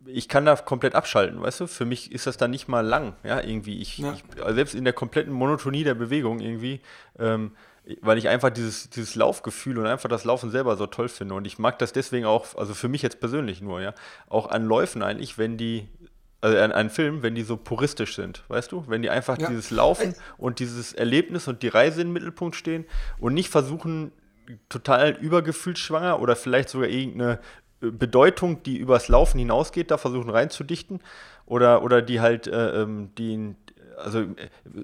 ich 0.07 0.29
kann 0.29 0.47
da 0.47 0.57
komplett 0.57 0.95
abschalten, 0.95 1.41
weißt 1.41 1.61
du? 1.61 1.67
Für 1.67 1.85
mich 1.85 2.13
ist 2.13 2.27
das 2.27 2.37
dann 2.37 2.51
nicht 2.51 2.69
mal 2.69 2.87
lang, 2.87 3.15
ja, 3.23 3.41
irgendwie. 3.41 3.81
Ich, 3.81 3.99
ja. 3.99 4.13
ich 4.13 4.43
also 4.43 4.55
selbst 4.55 4.75
in 4.75 4.85
der 4.85 4.93
kompletten 4.93 5.33
Monotonie 5.33 5.85
der 5.85 5.95
Bewegung 5.95 6.41
irgendwie, 6.41 6.81
ähm, 7.19 7.53
weil 8.01 8.19
ich 8.19 8.29
einfach 8.29 8.51
dieses, 8.51 8.91
dieses 8.91 9.15
Laufgefühl 9.15 9.79
und 9.79 9.87
einfach 9.87 10.09
das 10.09 10.25
Laufen 10.25 10.51
selber 10.51 10.77
so 10.77 10.87
toll 10.87 11.09
finde. 11.09 11.35
Und 11.35 11.47
ich 11.47 11.59
mag 11.59 11.79
das 11.79 11.93
deswegen 11.93 12.27
auch, 12.27 12.55
also 12.57 12.75
für 12.75 12.89
mich 12.89 13.03
jetzt 13.03 13.21
persönlich 13.21 13.61
nur, 13.61 13.81
ja, 13.81 13.95
auch 14.29 14.49
an 14.49 14.65
Läufen 14.65 15.03
eigentlich, 15.03 15.39
wenn 15.39 15.57
die, 15.57 15.89
also 16.41 16.57
an, 16.57 16.73
an 16.73 16.89
Filmen, 16.89 17.23
wenn 17.23 17.35
die 17.35 17.43
so 17.43 17.57
puristisch 17.57 18.17
sind, 18.17 18.45
weißt 18.49 18.73
du? 18.73 18.85
Wenn 18.87 19.03
die 19.03 19.11
einfach 19.11 19.39
ja. 19.39 19.49
dieses 19.49 19.71
Laufen 19.71 20.15
und 20.39 20.59
dieses 20.59 20.93
Erlebnis 20.93 21.49
und 21.49 21.63
die 21.63 21.69
Reise 21.69 22.03
im 22.03 22.13
Mittelpunkt 22.13 22.57
stehen 22.57 22.87
und 23.19 23.35
nicht 23.35 23.51
versuchen, 23.51 24.13
total 24.69 25.13
übergefühlsschwanger 25.13 26.21
oder 26.21 26.37
vielleicht 26.37 26.69
sogar 26.71 26.89
irgendeine 26.89 27.39
Bedeutung, 27.81 28.63
die 28.63 28.77
übers 28.77 29.09
Laufen 29.09 29.39
hinausgeht, 29.39 29.91
da 29.91 29.99
versuchen 29.99 30.31
reinzudichten. 30.31 31.01
Oder, 31.47 31.83
oder 31.83 32.03
die 32.03 32.21
halt, 32.21 32.47
äh, 32.47 32.83
ähm, 32.83 33.11
die, 33.19 33.55
also 33.97 34.21
äh, 34.21 34.27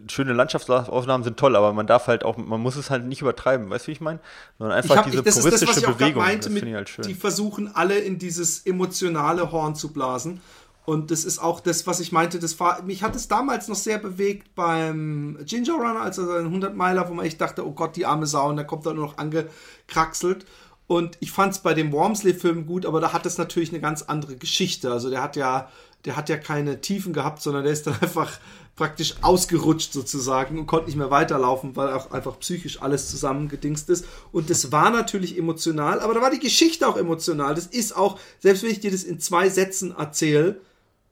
schöne 0.09 0.33
Landschaftsaufnahmen 0.33 1.25
sind 1.25 1.37
toll, 1.37 1.55
aber 1.57 1.73
man 1.73 1.87
darf 1.87 2.07
halt 2.07 2.25
auch, 2.25 2.37
man 2.37 2.61
muss 2.61 2.77
es 2.77 2.91
halt 2.91 3.05
nicht 3.05 3.21
übertreiben, 3.21 3.71
weißt 3.71 3.87
du, 3.87 3.89
wie 3.89 3.93
ich 3.93 4.01
meine? 4.01 4.19
Sondern 4.59 4.77
einfach 4.77 4.97
hab, 4.97 5.05
diese 5.05 5.23
das 5.23 5.39
puristische 5.39 5.71
ist 5.71 5.77
das, 5.77 5.83
was 5.85 5.91
ich 5.93 5.99
Bewegung. 5.99 6.23
Meinte, 6.23 6.51
das 6.51 6.63
ich 6.63 6.75
halt 6.75 6.89
schön. 6.89 7.05
Die 7.07 7.15
versuchen 7.15 7.75
alle 7.75 7.99
in 7.99 8.19
dieses 8.19 8.67
emotionale 8.67 9.53
Horn 9.53 9.75
zu 9.75 9.93
blasen. 9.93 10.41
Und 10.87 11.11
das 11.11 11.25
ist 11.25 11.41
auch 11.41 11.59
das, 11.59 11.85
was 11.89 11.99
ich 11.99 12.13
meinte, 12.13 12.39
das 12.39 12.59
war, 12.61 12.81
mich 12.83 13.03
hat 13.03 13.17
es 13.17 13.27
damals 13.27 13.67
noch 13.67 13.75
sehr 13.75 13.99
bewegt 13.99 14.55
beim 14.55 15.37
Ginger 15.45 15.75
Runner, 15.75 16.01
als 16.01 16.17
er 16.19 16.27
seinen 16.27 16.47
100 16.47 16.77
Meiler, 16.77 17.09
wo 17.09 17.15
man 17.15 17.27
echt 17.27 17.41
dachte, 17.41 17.67
oh 17.67 17.73
Gott, 17.73 17.97
die 17.97 18.07
arme 18.07 18.27
Sau, 18.27 18.49
und 18.49 18.57
da 18.57 18.63
kommt 18.63 18.87
er 18.87 18.95
nur 18.95 19.07
noch 19.07 19.19
angekraxelt. 19.19 20.47
Und 20.87 21.17
ich 21.21 21.33
fand 21.33 21.53
es 21.53 21.59
bei 21.61 21.75
dem 21.75 21.93
Wormsley-Film 21.93 22.67
gut, 22.67 22.87
aber 22.87 23.01
da 23.01 23.13
hat 23.13 23.27
es 23.27 23.39
natürlich 23.39 23.71
eine 23.71 23.81
ganz 23.81 24.03
andere 24.03 24.37
Geschichte. 24.37 24.93
Also 24.93 25.11
der 25.11 25.23
hat 25.23 25.35
ja, 25.37 25.69
der 26.05 26.17
hat 26.17 26.29
ja 26.29 26.37
keine 26.37 26.81
Tiefen 26.81 27.13
gehabt, 27.13 27.43
sondern 27.43 27.65
der 27.65 27.73
ist 27.73 27.87
dann 27.87 27.95
einfach 28.01 28.39
praktisch 28.77 29.15
ausgerutscht 29.23 29.93
sozusagen 29.93 30.59
und 30.59 30.67
konnte 30.67 30.87
nicht 30.87 30.97
mehr 30.97 31.11
weiterlaufen, 31.11 31.75
weil 31.77 31.93
auch 31.93 32.11
einfach 32.13 32.39
psychisch 32.41 32.83
alles 32.83 33.11
zusammengedingst 33.11 33.89
ist. 33.89 34.05
Und 34.33 34.51
das 34.51 34.71
war 34.71 34.91
natürlich 34.91 35.39
emotional, 35.39 36.01
aber 36.01 36.15
da 36.15 36.21
war 36.21 36.31
die 36.31 36.39
Geschichte 36.39 36.87
auch 36.87 36.99
emotional. 36.99 37.55
Das 37.55 37.67
ist 37.67 37.97
auch, 37.97 38.21
selbst 38.39 38.63
wenn 38.63 38.71
ich 38.71 38.81
dir 38.81 38.91
das 38.91 39.03
in 39.03 39.19
zwei 39.19 39.49
Sätzen 39.49 39.97
erzähle, 39.97 40.61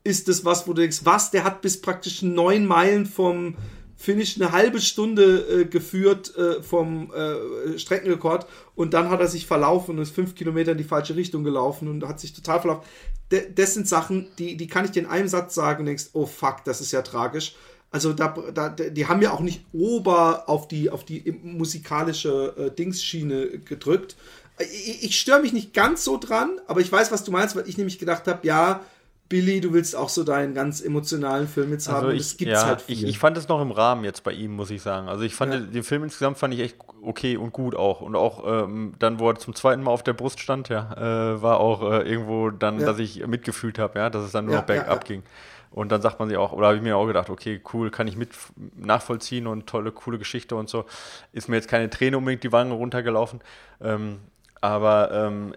ist 0.05 0.29
das 0.29 0.45
was, 0.45 0.69
wo 0.69 0.75
du 0.75 0.83
denkst, 0.83 1.01
was, 1.05 1.31
der 1.31 1.45
hat 1.45 1.63
bis 1.63 1.81
praktisch 1.81 2.21
neun 2.21 2.67
Meilen 2.67 3.07
vom, 3.07 3.57
Finish 4.05 4.37
eine 4.37 4.53
halbe 4.53 4.81
Stunde 4.81 5.63
äh, 5.63 5.65
geführt 5.65 6.37
äh, 6.37 6.63
vom 6.63 7.11
äh, 7.13 7.79
Streckenrekord 7.79 8.47
und 8.75 8.93
dann 8.93 9.09
hat 9.09 9.21
er 9.21 9.29
sich 9.29 9.47
verlaufen 9.47 9.97
und 9.97 10.03
ist 10.03 10.15
fünf 10.15 10.35
Kilometer 10.35 10.73
in 10.73 10.79
die 10.79 10.85
falsche 10.85 11.17
Richtung 11.17 11.43
gelaufen 11.43 11.89
und 11.89 12.07
hat 12.07 12.21
sich 12.21 12.35
total 12.35 12.61
verlaufen. 12.61 12.85
D 13.33 13.47
das 13.55 13.73
sind 13.73 13.89
Sachen, 13.89 14.29
die, 14.39 14.57
die 14.59 14.67
kann 14.67 14.85
ich 14.85 14.91
dir 14.91 15.01
in 15.01 15.09
einem 15.09 15.29
Satz 15.29 15.55
sagen 15.55 15.81
und 15.81 15.87
denkst, 15.87 16.11
oh 16.13 16.27
fuck, 16.27 16.65
das 16.65 16.83
ist 16.83 16.93
ja 16.93 17.01
tragisch. 17.01 17.55
Also 17.91 18.13
da, 18.13 18.29
da, 18.53 18.69
die 18.69 19.07
haben 19.07 19.23
ja 19.23 19.33
auch 19.33 19.41
nicht 19.41 19.65
ober 19.73 20.49
auf 20.49 20.69
die, 20.69 20.91
auf 20.91 21.05
die 21.05 21.33
musikalische 21.43 22.55
äh, 22.59 22.71
Dingsschiene 22.71 23.61
gedrückt. 23.61 24.17
Ich, 24.59 25.05
ich 25.05 25.19
störe 25.19 25.41
mich 25.41 25.53
nicht 25.53 25.73
ganz 25.73 26.05
so 26.05 26.19
dran, 26.19 26.61
aber 26.67 26.81
ich 26.81 26.93
weiß, 26.93 27.11
was 27.11 27.25
du 27.25 27.31
meinst, 27.31 27.57
weil 27.57 27.69
ich 27.69 27.79
nämlich 27.79 27.99
gedacht 27.99 28.27
habe, 28.27 28.47
ja, 28.47 28.85
Billy, 29.29 29.61
du 29.61 29.73
willst 29.73 29.97
auch 29.97 30.11
so 30.11 30.23
deinen 30.23 30.55
ganz 30.55 30.83
emotionalen 30.83 31.49
Film 31.49 31.73
jetzt 31.73 31.89
also 31.89 32.09
haben. 32.09 32.15
Ich, 32.15 32.23
das 32.23 32.37
gibt's 32.37 32.53
ja, 32.61 32.67
halt 32.67 32.83
viel. 32.83 32.97
Ich, 32.97 33.05
ich, 33.05 33.19
fand 33.19 33.37
es 33.39 33.49
noch 33.49 33.61
im 33.61 33.71
Rahmen 33.71 34.05
jetzt 34.05 34.23
bei 34.23 34.33
ihm, 34.33 34.55
muss 34.55 34.71
ich 34.71 34.83
sagen. 34.83 35.09
Also 35.09 35.25
ich 35.25 35.35
fand 35.35 35.55
ja. 35.55 35.61
den 35.61 35.83
Film 35.83 36.05
insgesamt 36.05 36.37
fand 36.37 36.53
ich 36.53 36.61
echt 36.61 36.77
okay 37.03 37.37
und 37.37 37.53
gut 37.53 37.75
auch. 37.75 38.03
Und 38.03 38.17
auch 38.17 38.45
ähm, 38.47 38.95
dann, 38.99 39.19
wo 39.19 39.31
er 39.31 39.37
zum 39.37 39.55
zweiten 39.55 39.83
Mal 39.83 39.91
auf 39.91 40.03
der 40.03 40.13
Brust 40.13 40.41
stand, 40.41 40.69
ja, 40.69 40.93
äh, 41.35 41.43
war 41.43 41.59
auch 41.59 41.91
äh, 41.91 42.03
irgendwo 42.03 42.51
dann, 42.51 42.81
ja. 42.81 42.87
dass 42.87 42.99
ich 42.99 43.27
mitgefühlt 43.27 43.79
habe, 43.79 43.99
ja, 43.99 44.11
dass 44.11 44.25
es 44.25 44.33
dann 44.33 44.45
nur 44.45 44.57
noch 44.57 44.65
bergab 44.65 45.05
ging. 45.05 45.23
Und 45.71 45.91
dann 45.91 46.01
sagt 46.01 46.21
man 46.21 46.29
sich 46.29 46.39
auch, 46.39 46.53
oder 46.53 46.69
habe 46.69 46.77
ich 46.77 46.83
mir 46.83 46.97
auch 46.97 47.07
gedacht, 47.07 47.31
okay, 47.31 47.61
cool, 47.73 47.91
kann 47.91 48.07
ich 48.07 48.17
mit 48.17 48.31
nachvollziehen 48.77 49.49
und 49.49 49.67
tolle, 49.67 49.91
coole 49.91 50.19
Geschichte 50.19 50.55
und 50.55 50.69
so. 50.69 50.85
Ist 51.33 51.49
mir 51.49 51.57
jetzt 51.57 51.69
keine 51.69 51.91
Träne 51.91 52.17
unbedingt 52.17 52.45
die 52.45 52.53
Wangen 52.53 52.71
runtergelaufen. 52.71 53.41
Ähm, 53.81 54.21
aber 54.65 55.11
ähm, 55.13 55.55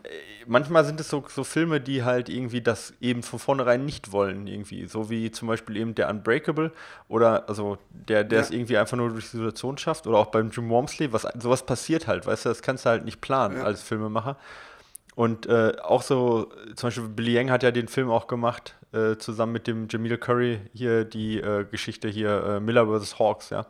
manchmal 0.48 0.84
sind 0.84 1.00
es 1.00 1.08
so, 1.08 1.24
so 1.30 1.46
Filme, 1.46 1.80
die 1.80 2.04
halt 2.04 2.28
irgendwie 2.28 2.60
das 2.60 2.94
eben 3.00 3.24
von 3.24 3.40
vornherein 3.40 3.86
nicht 3.86 4.12
wollen, 4.12 4.48
irgendwie. 4.48 4.86
So 4.88 5.10
wie 5.10 5.32
zum 5.32 5.48
Beispiel 5.48 5.78
eben 5.78 5.96
der 5.96 6.10
Unbreakable 6.10 6.74
oder 7.08 7.48
also 7.48 7.78
der, 7.90 8.26
der 8.26 8.40
ja. 8.40 8.44
es 8.44 8.52
irgendwie 8.52 8.78
einfach 8.78 8.98
nur 8.98 9.10
durch 9.12 9.32
die 9.32 9.38
Situation 9.38 9.78
schafft. 9.78 10.08
Oder 10.08 10.18
auch 10.18 10.26
beim 10.26 10.50
Jim 10.50 10.70
Wormsley, 10.70 11.14
was 11.14 11.26
sowas 11.40 11.66
passiert 11.66 12.06
halt, 12.06 12.28
weißt 12.28 12.44
du, 12.44 12.50
das 12.50 12.62
kannst 12.62 12.86
du 12.86 12.90
halt 12.90 13.06
nicht 13.06 13.22
planen 13.22 13.60
ja. 13.60 13.64
als 13.64 13.82
Filmemacher. 13.82 14.36
Und 15.18 15.48
äh, 15.48 15.74
auch 15.82 16.04
so, 16.04 16.52
zum 16.76 16.88
Beispiel 16.88 17.08
Billy 17.08 17.34
Yang 17.34 17.50
hat 17.50 17.64
ja 17.64 17.72
den 17.72 17.88
Film 17.88 18.12
auch 18.12 18.28
gemacht, 18.28 18.76
äh, 18.94 19.18
zusammen 19.18 19.52
mit 19.52 19.66
dem 19.66 19.88
Jamil 19.90 20.16
Curry, 20.20 20.60
hier 20.74 21.06
die 21.06 21.40
äh, 21.40 21.66
Geschichte 21.66 22.08
hier, 22.08 22.44
äh, 22.44 22.60
Miller 22.60 22.86
vs. 22.86 23.18
Hawks, 23.18 23.50
ja. 23.50 23.66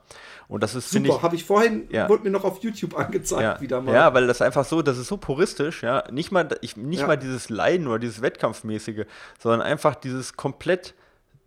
Und 0.49 0.61
das 0.61 0.75
ist, 0.75 0.89
Super, 0.89 1.21
habe 1.21 1.37
ich 1.37 1.45
vorhin, 1.45 1.87
ja. 1.89 2.09
wurde 2.09 2.23
mir 2.23 2.31
noch 2.31 2.43
auf 2.43 2.61
YouTube 2.61 2.97
angezeigt 2.99 3.41
ja. 3.41 3.61
wieder 3.61 3.79
mal. 3.79 3.93
Ja, 3.93 4.13
weil 4.13 4.27
das 4.27 4.41
einfach 4.41 4.65
so, 4.65 4.81
das 4.81 4.97
ist 4.97 5.07
so 5.07 5.15
puristisch, 5.15 5.83
ja. 5.83 6.03
Nicht 6.11 6.33
mal, 6.33 6.49
ich, 6.59 6.75
nicht 6.75 6.99
ja. 6.99 7.07
mal 7.07 7.15
dieses 7.15 7.47
Leiden 7.47 7.87
oder 7.87 7.99
dieses 7.99 8.21
Wettkampfmäßige, 8.21 9.05
sondern 9.39 9.61
einfach 9.61 9.95
dieses 9.95 10.35
komplett 10.35 10.95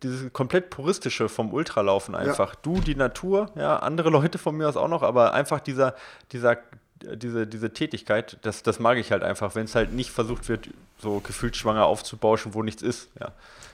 dieses 0.01 0.33
komplett 0.33 0.71
puristische 0.71 1.29
vom 1.29 1.53
Ultralaufen 1.53 2.15
einfach. 2.15 2.53
Ja. 2.55 2.59
Du, 2.63 2.79
die 2.79 2.95
Natur, 2.95 3.51
ja, 3.55 3.77
andere 3.77 4.09
Leute 4.09 4.39
von 4.39 4.57
mir 4.57 4.67
aus 4.67 4.75
auch 4.75 4.87
noch, 4.87 5.03
aber 5.03 5.35
einfach 5.35 5.59
dieser, 5.59 5.93
dieser 6.31 6.57
diese, 7.15 7.47
diese 7.47 7.73
Tätigkeit, 7.73 8.37
das, 8.41 8.63
das 8.63 8.79
mag 8.79 8.97
ich 8.97 9.11
halt 9.11 9.23
einfach, 9.23 9.55
wenn 9.55 9.65
es 9.65 9.75
halt 9.75 9.93
nicht 9.93 10.11
versucht 10.11 10.49
wird, 10.49 10.69
so 10.99 11.19
gefühlt 11.19 11.55
schwanger 11.55 11.85
aufzubauschen, 11.85 12.53
wo 12.53 12.63
nichts 12.63 12.81
ist. 12.81 13.09
Ja. 13.19 13.31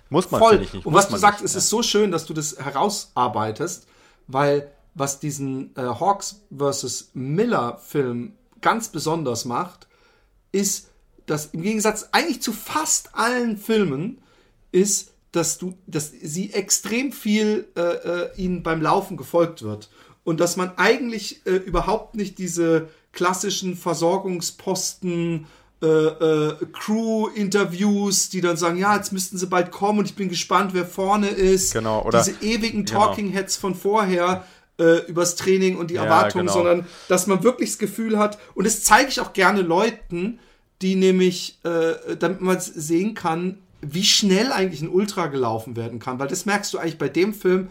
Muss 0.09 0.31
man, 0.31 0.61
ich 0.61 0.73
nicht. 0.73 0.85
Und 0.85 0.93
was 0.93 1.09
du 1.09 1.17
sagst, 1.17 1.43
es 1.43 1.53
ja. 1.53 1.59
ist 1.59 1.69
so 1.69 1.83
schön, 1.83 2.11
dass 2.11 2.25
du 2.25 2.33
das 2.33 2.57
herausarbeitest, 2.57 3.87
weil 4.27 4.71
was 4.93 5.19
diesen 5.19 5.75
äh, 5.75 5.81
Hawks 5.81 6.41
vs. 6.55 7.11
Miller 7.13 7.77
Film 7.77 8.33
ganz 8.61 8.89
besonders 8.89 9.45
macht, 9.45 9.87
ist, 10.51 10.89
dass 11.25 11.47
im 11.47 11.61
Gegensatz 11.61 12.09
eigentlich 12.11 12.41
zu 12.41 12.53
fast 12.53 13.13
allen 13.13 13.57
Filmen 13.57 14.19
ist, 14.71 15.11
dass 15.31 15.57
du, 15.57 15.77
dass 15.85 16.11
sie 16.11 16.53
extrem 16.53 17.11
viel 17.11 17.67
äh, 17.75 17.81
äh, 17.81 18.35
ihnen 18.37 18.63
beim 18.63 18.81
Laufen 18.81 19.17
gefolgt 19.17 19.61
wird 19.61 19.89
und 20.23 20.39
dass 20.39 20.57
man 20.57 20.71
eigentlich 20.77 21.45
äh, 21.45 21.51
überhaupt 21.51 22.15
nicht 22.15 22.37
diese 22.37 22.89
klassischen 23.17 23.75
Versorgungsposten, 23.75 25.47
äh, 25.81 25.87
äh, 25.87 26.55
Crew-Interviews, 26.71 28.29
die 28.29 28.41
dann 28.41 28.57
sagen, 28.57 28.77
ja, 28.77 28.95
jetzt 28.95 29.11
müssten 29.11 29.39
sie 29.39 29.47
bald 29.47 29.71
kommen 29.71 29.99
und 29.99 30.05
ich 30.05 30.15
bin 30.15 30.29
gespannt, 30.29 30.75
wer 30.75 30.85
vorne 30.85 31.27
ist. 31.27 31.73
Genau, 31.73 32.03
oder 32.03 32.23
diese 32.23 32.39
ewigen 32.41 32.85
genau. 32.85 33.07
Talking 33.07 33.31
Heads 33.31 33.57
von 33.57 33.73
vorher 33.73 34.45
äh, 34.79 35.05
übers 35.07 35.35
Training 35.35 35.77
und 35.77 35.89
die 35.89 35.95
ja, 35.95 36.03
Erwartungen, 36.03 36.45
genau. 36.45 36.57
sondern 36.57 36.85
dass 37.07 37.25
man 37.25 37.43
wirklich 37.43 37.71
das 37.71 37.79
Gefühl 37.79 38.19
hat, 38.19 38.37
und 38.53 38.67
das 38.67 38.83
zeige 38.83 39.09
ich 39.09 39.19
auch 39.19 39.33
gerne 39.33 39.61
Leuten, 39.61 40.39
die 40.83 40.95
nämlich, 40.95 41.57
äh, 41.63 42.15
damit 42.17 42.41
man 42.41 42.59
sehen 42.59 43.15
kann, 43.15 43.57
wie 43.81 44.03
schnell 44.03 44.51
eigentlich 44.51 44.81
ein 44.81 44.89
Ultra 44.89 45.27
gelaufen 45.27 45.75
werden 45.75 45.97
kann, 45.97 46.19
weil 46.19 46.27
das 46.27 46.45
merkst 46.45 46.71
du 46.73 46.77
eigentlich 46.77 46.99
bei 46.99 47.09
dem 47.09 47.33
Film 47.33 47.69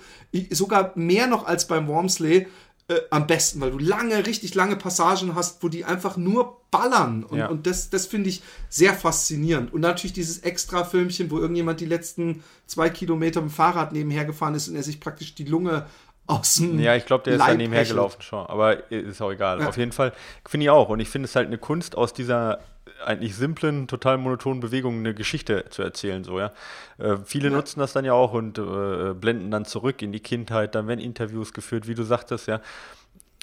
sogar 0.51 0.93
mehr 0.97 1.29
noch 1.29 1.47
als 1.47 1.69
beim 1.69 1.87
Wormsley 1.87 2.47
äh, 2.89 3.01
am 3.11 3.27
besten, 3.27 3.61
weil 3.61 3.73
du 3.73 3.79
lange, 3.79 4.27
richtig 4.27 4.55
lange 4.55 4.77
Passagen 4.77 5.35
hast, 5.35 5.63
wo 5.63 5.69
die 5.69 5.85
einfach 5.85 6.17
nur 6.17 6.61
ballern 6.71 7.25
und, 7.25 7.39
ja. 7.39 7.49
und 7.49 7.67
das, 7.67 7.91
das 7.91 8.07
finde 8.07 8.29
ich 8.29 8.43
sehr 8.69 8.95
faszinierend. 8.95 9.73
Und 9.73 9.81
natürlich 9.81 10.13
dieses 10.13 10.39
Extra-Filmchen, 10.39 11.31
wo 11.31 11.39
irgendjemand 11.39 11.81
die 11.81 11.87
letzten 11.87 12.45
zwei 12.67 12.89
Kilometer 12.91 13.41
mit 13.41 13.51
dem 13.51 13.55
Fahrrad 13.55 13.93
nebenher 13.93 14.25
gefahren 14.25 14.55
ist 14.55 14.69
und 14.69 14.77
er 14.77 14.83
sich 14.83 15.01
praktisch 15.01 15.35
die 15.35 15.45
Lunge 15.45 15.87
aus 16.29 16.55
dem 16.55 16.79
Ja, 16.79 16.95
ich 16.95 17.07
glaube, 17.07 17.25
der 17.25 17.35
ist 17.35 17.41
da 17.41 17.55
nebenher 17.55 17.85
gelaufen 17.85 18.23
schon, 18.23 18.47
aber 18.47 18.91
ist 18.91 19.21
auch 19.21 19.33
egal. 19.33 19.61
Ja. 19.61 19.69
Auf 19.69 19.77
jeden 19.77 19.93
Fall 19.93 20.13
finde 20.47 20.65
ich 20.65 20.71
auch 20.71 20.89
und 20.89 21.01
ich 21.01 21.09
finde 21.09 21.27
es 21.27 21.35
halt 21.35 21.47
eine 21.49 21.59
Kunst 21.59 21.97
aus 21.97 22.13
dieser 22.13 22.61
eigentlich 23.05 23.37
simplen, 23.37 23.89
total 23.89 24.19
monotonen 24.19 24.61
Bewegungen 24.61 25.01
eine 25.01 25.15
Geschichte 25.15 25.67
zu 25.71 25.83
erzählen. 25.83 26.25
So, 26.25 26.39
ja. 26.39 26.53
Äh, 26.99 27.17
viele 27.25 27.49
ja. 27.49 27.55
nutzen 27.55 27.81
das 27.81 27.93
dann 27.93 28.05
ja 28.05 28.13
auch 28.13 28.33
und 28.33 28.59
äh, 28.59 29.15
blenden 29.15 29.51
dann 29.51 29.65
zurück 29.65 30.03
in 30.03 30.13
die 30.13 30.21
Kindheit, 30.21 30.75
dann 30.75 30.89
werden 30.89 31.01
Interviews 31.01 31.53
geführt, 31.53 31.89
wie 31.89 31.95
du 31.95 32.03
sagtest, 32.03 32.49
ja. 32.49 32.61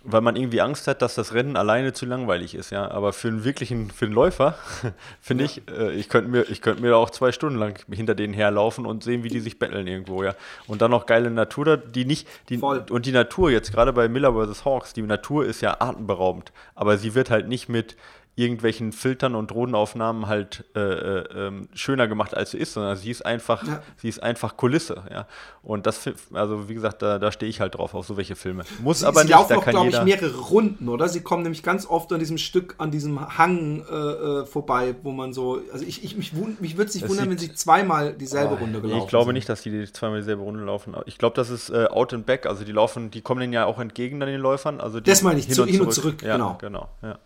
Weil 0.06 0.20
man 0.20 0.36
irgendwie 0.36 0.60
Angst 0.60 0.88
hat, 0.88 1.02
dass 1.02 1.16
das 1.16 1.34
Rennen 1.34 1.56
alleine 1.56 1.94
zu 1.94 2.06
langweilig 2.06 2.56
ist, 2.56 2.72
ja. 2.72 2.92
Aber 2.92 3.14
für 3.14 3.30
einen 3.30 3.46
wirklichen, 3.46 3.90
für 3.90 4.06
einen 4.06 4.14
Läufer, 4.14 4.56
finde 5.22 5.46
ja. 5.46 5.50
ich, 5.50 5.62
äh, 5.70 5.94
ich 5.94 6.10
könnte 6.10 6.30
mir, 6.30 6.50
ich 6.50 6.62
könnte 6.62 6.82
mir 6.82 6.98
auch 6.98 7.10
zwei 7.10 7.32
Stunden 7.32 7.58
lang 7.58 7.80
hinter 7.90 8.16
denen 8.16 8.34
herlaufen 8.34 8.86
und 8.86 9.04
sehen, 9.04 9.24
wie 9.24 9.30
die 9.30 9.40
sich 9.40 9.60
betteln 9.60 9.88
irgendwo, 9.88 10.24
ja. 10.24 10.36
Und 10.68 10.82
dann 10.82 10.92
noch 10.92 11.06
geile 11.06 11.32
Natur, 11.32 11.66
da, 11.66 11.78
die 11.78 12.06
nicht, 12.06 12.28
die, 12.50 12.58
Voll. 12.58 12.86
und 12.90 13.06
die 13.06 13.14
Natur 13.14 13.50
jetzt, 13.52 13.72
gerade 13.72 13.94
bei 13.94 14.10
Miller 14.10 14.34
vs. 14.34 14.66
Hawks, 14.66 14.94
die 14.94 15.04
Natur 15.04 15.46
ist 15.46 15.62
ja 15.62 15.80
atemberaubend, 15.80 16.52
aber 16.76 16.98
sie 16.98 17.16
wird 17.16 17.30
halt 17.30 17.48
nicht 17.48 17.70
mit 17.70 17.96
irgendwelchen 18.36 18.92
Filtern 18.94 19.36
und 19.36 19.52
Drohnenaufnahmen 19.52 20.28
halt 20.28 20.66
äh, 20.76 20.80
äh, 20.80 21.48
ähm, 21.48 21.68
schöner 21.76 22.08
gemacht, 22.08 22.36
als 22.36 22.52
sie 22.52 22.58
ist, 22.58 22.74
sondern 22.74 22.98
sie 22.98 23.12
ist 23.12 23.24
einfach, 23.24 23.66
ja. 23.68 23.84
sie 23.98 24.10
ist 24.10 24.24
einfach 24.24 24.58
Kulisse, 24.58 25.04
ja. 25.12 25.28
Und 25.62 25.86
das, 25.86 26.10
also 26.34 26.68
wie 26.68 26.74
gesagt, 26.74 27.04
da, 27.04 27.20
da 27.20 27.32
stehe 27.32 27.50
ich 27.50 27.62
halt 27.62 27.76
drauf 27.76 27.94
auf 27.94 28.08
so 28.08 28.18
welche 28.18 28.36
Filme. 28.36 28.64
Muss 28.82 29.00
sie, 29.00 29.06
aber 29.06 29.20
sie 29.22 29.28
nicht. 29.28 29.36
laufen 29.36 29.58
auch, 29.58 29.66
glaube 29.66 29.90
ich, 29.90 30.04
mehrere 30.04 30.36
Runden, 30.36 30.90
oder? 30.90 31.08
Sie 31.10 31.22
kommen 31.22 31.44
nämlich 31.44 31.62
ganz 31.62 31.86
oft 31.86 32.12
an 32.12 32.20
diesem 32.20 32.40
Stück, 32.40 32.74
an 32.80 32.90
diesem 32.90 33.38
Hang 33.38 33.86
äh, 33.88 33.94
äh 33.94 34.46
vorbei, 34.46 34.96
wo 35.04 35.12
man 35.12 35.32
so, 35.32 35.62
also 35.72 35.86
ich, 35.86 36.04
ich 36.04 36.18
mich, 36.18 36.34
mich 36.34 36.76
würde 36.76 36.90
es 36.90 36.96
nicht 36.96 37.08
wundern, 37.08 37.30
wenn 37.30 37.38
sie 37.38 37.54
zweimal 37.54 38.14
dieselbe 38.14 38.56
oh, 38.56 38.58
Runde 38.58 38.82
gelaufen 38.82 39.04
Ich 39.04 39.10
glaube 39.10 39.26
sind. 39.26 39.36
nicht, 39.36 39.48
dass 39.48 39.62
die 39.62 39.92
zweimal 39.92 40.20
dieselbe 40.20 40.42
Runde 40.42 40.64
laufen. 40.64 40.96
Ich 41.06 41.20
glaube, 41.20 41.36
das 41.36 41.52
ist 41.52 41.70
äh, 41.70 41.86
Out 41.86 42.14
and 42.14 42.26
Back, 42.26 42.48
also 42.48 42.66
die 42.66 42.72
laufen, 42.72 43.12
die 43.12 43.22
kommen 43.22 43.42
denen 43.42 43.54
ja 43.54 43.66
auch 43.66 43.80
entgegen 43.80 44.20
dann 44.20 44.30
den 44.30 44.42
Läufern. 44.42 44.82
Also 44.82 45.00
das 45.00 45.22
meine 45.22 45.40
ich, 45.40 45.46
hin, 45.46 45.54
zu, 45.54 45.62
und, 45.62 45.70
hin 45.70 45.82
und 45.82 45.94
zurück, 45.94 46.24
ja, 46.24 46.34
genau. 46.34 46.58
genau 46.60 46.90
ja. 47.04 47.20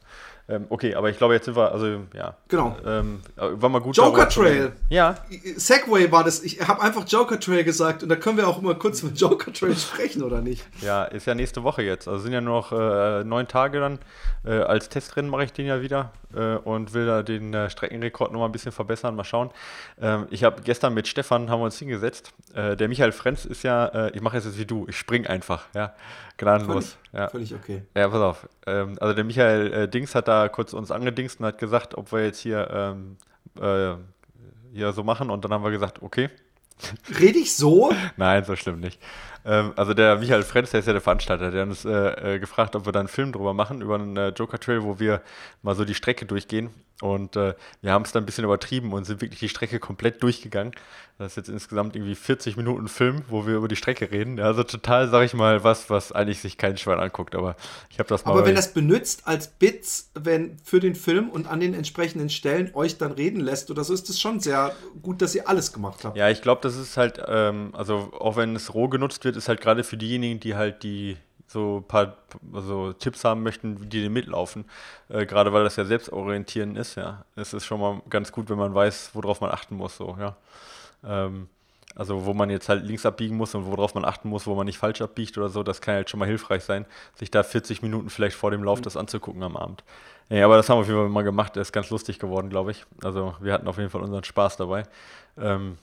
Ähm, 0.49 0.65
okay, 0.69 0.95
aber 0.95 1.09
ich 1.09 1.17
glaube, 1.17 1.33
jetzt 1.33 1.45
sind 1.45 1.57
wir, 1.57 1.71
also 1.71 2.01
ja. 2.13 2.35
Genau. 2.47 2.77
Ähm, 2.85 3.19
war 3.35 3.67
mal 3.67 3.79
gut. 3.79 3.97
Joker 3.97 4.29
Trail. 4.29 4.71
Ja. 4.89 5.15
Segway 5.57 6.09
war 6.11 6.23
das. 6.23 6.41
Ich 6.41 6.65
habe 6.65 6.81
einfach 6.81 7.05
Joker 7.05 7.37
Trail 7.39 7.65
gesagt 7.65 8.03
und 8.03 8.09
da 8.09 8.15
können 8.15 8.37
wir 8.37 8.47
auch 8.47 8.61
immer 8.61 8.75
kurz 8.75 9.03
mit 9.03 9.19
Joker 9.19 9.51
Trail 9.51 9.75
sprechen, 9.77 10.23
oder 10.23 10.41
nicht? 10.41 10.65
Ja, 10.81 11.03
ist 11.03 11.27
ja 11.27 11.35
nächste 11.35 11.63
Woche 11.63 11.81
jetzt. 11.81 12.07
Also 12.07 12.19
sind 12.19 12.31
ja 12.31 12.39
nur 12.39 12.55
noch 12.55 12.71
äh, 12.71 13.25
neun 13.25 13.47
Tage 13.47 13.79
dann. 13.79 13.99
Äh, 14.45 14.59
als 14.61 14.87
Testrennen 14.87 15.29
mache 15.29 15.43
ich 15.43 15.51
den 15.51 15.65
ja 15.65 15.81
wieder 15.81 16.13
äh, 16.33 16.55
und 16.55 16.93
will 16.93 17.05
da 17.05 17.23
den 17.23 17.53
äh, 17.53 17.69
Streckenrekord 17.69 18.31
noch 18.31 18.39
mal 18.39 18.45
ein 18.45 18.51
bisschen 18.53 18.71
verbessern. 18.71 19.15
Mal 19.15 19.25
schauen. 19.25 19.51
Ähm, 20.01 20.27
ich 20.29 20.45
habe 20.45 20.61
gestern 20.61 20.93
mit 20.93 21.09
Stefan 21.09 21.49
haben 21.49 21.59
wir 21.59 21.65
uns 21.65 21.77
hingesetzt. 21.77 22.31
Äh, 22.53 22.77
der 22.77 22.87
Michael 22.87 23.11
Frenz 23.11 23.43
ist 23.43 23.63
ja, 23.63 23.87
äh, 23.87 24.11
ich 24.11 24.21
mache 24.21 24.37
jetzt 24.37 24.57
wie 24.57 24.65
du, 24.65 24.85
ich 24.87 24.97
spring 24.97 25.27
einfach, 25.27 25.65
ja, 25.75 25.93
gnadenlos. 26.37 26.97
Völlig, 27.11 27.13
ja. 27.13 27.29
völlig 27.29 27.55
okay. 27.55 27.83
Ja, 27.95 28.07
pass 28.07 28.21
auf. 28.21 28.49
Ähm, 28.65 28.97
also 28.99 29.13
der 29.13 29.23
Michael 29.23 29.73
äh, 29.73 29.87
Dings 29.87 30.15
hat 30.15 30.27
da 30.27 30.47
kurz 30.49 30.73
uns 30.73 30.91
angedingst 30.91 31.39
und 31.39 31.45
hat 31.45 31.57
gesagt, 31.57 31.95
ob 31.95 32.11
wir 32.11 32.23
jetzt 32.25 32.39
hier 32.39 32.69
ähm, 32.71 33.17
hier 34.73 34.93
so 34.93 35.03
machen 35.03 35.29
und 35.29 35.43
dann 35.43 35.51
haben 35.51 35.63
wir 35.63 35.71
gesagt, 35.71 36.01
okay. 36.01 36.29
Rede 37.19 37.39
ich 37.39 37.55
so? 37.55 37.91
Nein, 38.17 38.43
so 38.43 38.55
schlimm 38.55 38.79
nicht. 38.79 39.01
Ähm, 39.47 39.71
also 39.77 39.93
der 39.93 40.17
Michael 40.17 40.43
Frenz, 40.43 40.71
der 40.71 40.81
ist 40.81 40.87
ja 40.87 40.93
der 40.93 41.01
Veranstalter, 41.01 41.51
der 41.51 41.61
hat 41.61 41.69
uns 41.69 41.85
äh, 41.85 42.35
äh, 42.35 42.39
gefragt, 42.39 42.75
ob 42.75 42.85
wir 42.85 42.91
da 42.91 42.99
einen 42.99 43.07
Film 43.07 43.31
drüber 43.31 43.53
machen, 43.53 43.81
über 43.81 43.95
einen 43.95 44.17
äh, 44.17 44.29
Joker 44.29 44.59
Trail, 44.59 44.83
wo 44.83 44.99
wir 44.99 45.21
mal 45.61 45.73
so 45.73 45.85
die 45.85 45.95
Strecke 45.95 46.25
durchgehen. 46.25 46.69
Und 47.01 47.35
äh, 47.35 47.53
wir 47.81 47.91
haben 47.91 48.03
es 48.03 48.11
dann 48.11 48.23
ein 48.23 48.25
bisschen 48.25 48.43
übertrieben 48.43 48.91
und 48.91 49.05
sind 49.05 49.21
wirklich 49.21 49.39
die 49.39 49.49
Strecke 49.49 49.79
komplett 49.79 50.23
durchgegangen. 50.23 50.73
Das 51.19 51.31
ist 51.31 51.35
jetzt 51.37 51.49
insgesamt 51.49 51.95
irgendwie 51.95 52.15
40 52.15 52.57
Minuten 52.57 52.87
Film, 52.87 53.23
wo 53.27 53.45
wir 53.47 53.55
über 53.55 53.67
die 53.67 53.75
Strecke 53.75 54.11
reden. 54.11 54.39
Also 54.39 54.63
total, 54.63 55.07
sag 55.07 55.23
ich 55.23 55.33
mal, 55.33 55.63
was, 55.63 55.89
was 55.89 56.11
eigentlich 56.11 56.39
sich 56.39 56.57
kein 56.57 56.77
Schwein 56.77 56.99
anguckt. 56.99 57.35
Aber 57.35 57.55
ich 57.89 57.97
habe 57.99 58.09
das 58.09 58.25
mal. 58.25 58.31
Aber 58.31 58.45
wenn 58.45 58.55
das 58.55 58.73
benutzt 58.73 59.23
als 59.25 59.47
Bits, 59.47 60.11
wenn 60.15 60.57
für 60.63 60.79
den 60.79 60.95
Film 60.95 61.29
und 61.29 61.47
an 61.47 61.59
den 61.59 61.73
entsprechenden 61.73 62.29
Stellen 62.29 62.71
euch 62.73 62.97
dann 62.97 63.11
reden 63.11 63.41
lässt 63.41 63.69
oder 63.69 63.83
so, 63.83 63.93
ist 63.93 64.09
das 64.09 64.19
schon 64.19 64.39
sehr 64.39 64.75
gut, 65.01 65.21
dass 65.21 65.33
ihr 65.33 65.47
alles 65.47 65.73
gemacht 65.73 66.03
habt. 66.03 66.17
Ja, 66.17 66.29
ich 66.29 66.41
glaube, 66.41 66.61
das 66.61 66.75
ist 66.75 66.97
halt, 66.97 67.19
ähm, 67.27 67.71
also 67.73 68.11
auch 68.19 68.37
wenn 68.37 68.55
es 68.55 68.73
roh 68.73 68.87
genutzt 68.87 69.23
wird, 69.23 69.36
ist 69.37 69.47
halt 69.47 69.61
gerade 69.61 69.83
für 69.83 69.97
diejenigen, 69.97 70.39
die 70.39 70.55
halt 70.55 70.83
die 70.83 71.17
so 71.47 71.77
ein 71.77 71.83
paar 71.87 72.17
also 72.53 72.93
Tipps 72.93 73.23
haben 73.23 73.41
möchten, 73.41 73.89
die 73.89 74.09
mitlaufen. 74.09 74.65
Äh, 75.09 75.25
gerade 75.25 75.53
weil 75.53 75.63
das 75.63 75.77
ja 75.77 75.85
selbstorientieren 75.85 76.75
ist, 76.75 76.95
ja. 76.95 77.25
Es 77.35 77.53
ist 77.53 77.65
schon 77.65 77.79
mal 77.79 78.01
ganz 78.09 78.31
gut, 78.31 78.49
wenn 78.49 78.57
man 78.57 78.75
weiß, 78.75 79.11
worauf 79.13 79.39
man 79.41 79.51
achten 79.51 79.75
muss, 79.75 79.97
so, 79.97 80.17
ja. 80.19 80.35
Ähm, 81.05 81.47
also 81.95 82.25
wo 82.25 82.33
man 82.33 82.49
jetzt 82.51 82.69
halt 82.69 82.85
links 82.85 83.05
abbiegen 83.05 83.37
muss 83.37 83.55
und 83.55 83.65
worauf 83.65 83.95
man 83.95 84.05
achten 84.05 84.29
muss, 84.29 84.45
wo 84.45 84.53
man 84.53 84.65
nicht 84.65 84.77
falsch 84.77 85.01
abbiegt 85.01 85.37
oder 85.37 85.49
so, 85.49 85.63
das 85.63 85.81
kann 85.81 85.95
halt 85.95 86.09
schon 86.09 86.19
mal 86.19 86.27
hilfreich 86.27 86.63
sein, 86.63 86.85
sich 87.15 87.31
da 87.31 87.41
40 87.41 87.81
Minuten 87.81 88.09
vielleicht 88.09 88.35
vor 88.35 88.51
dem 88.51 88.63
Lauf 88.63 88.79
mhm. 88.79 88.83
das 88.83 88.97
anzugucken 88.97 89.41
am 89.41 89.57
Abend. 89.57 89.83
Ja, 90.29 90.45
aber 90.45 90.57
das 90.57 90.69
haben 90.69 90.77
wir 90.77 90.81
auf 90.81 90.87
jeden 90.87 90.99
Fall 90.99 91.09
mal 91.09 91.23
gemacht, 91.23 91.55
das 91.55 91.69
ist 91.69 91.71
ganz 91.71 91.89
lustig 91.89 92.19
geworden, 92.19 92.49
glaube 92.49 92.71
ich. 92.71 92.85
Also 93.01 93.35
wir 93.39 93.53
hatten 93.53 93.67
auf 93.67 93.77
jeden 93.77 93.89
Fall 93.89 94.01
unseren 94.01 94.25
Spaß 94.25 94.57
dabei. 94.57 94.83
Ähm, 95.37 95.77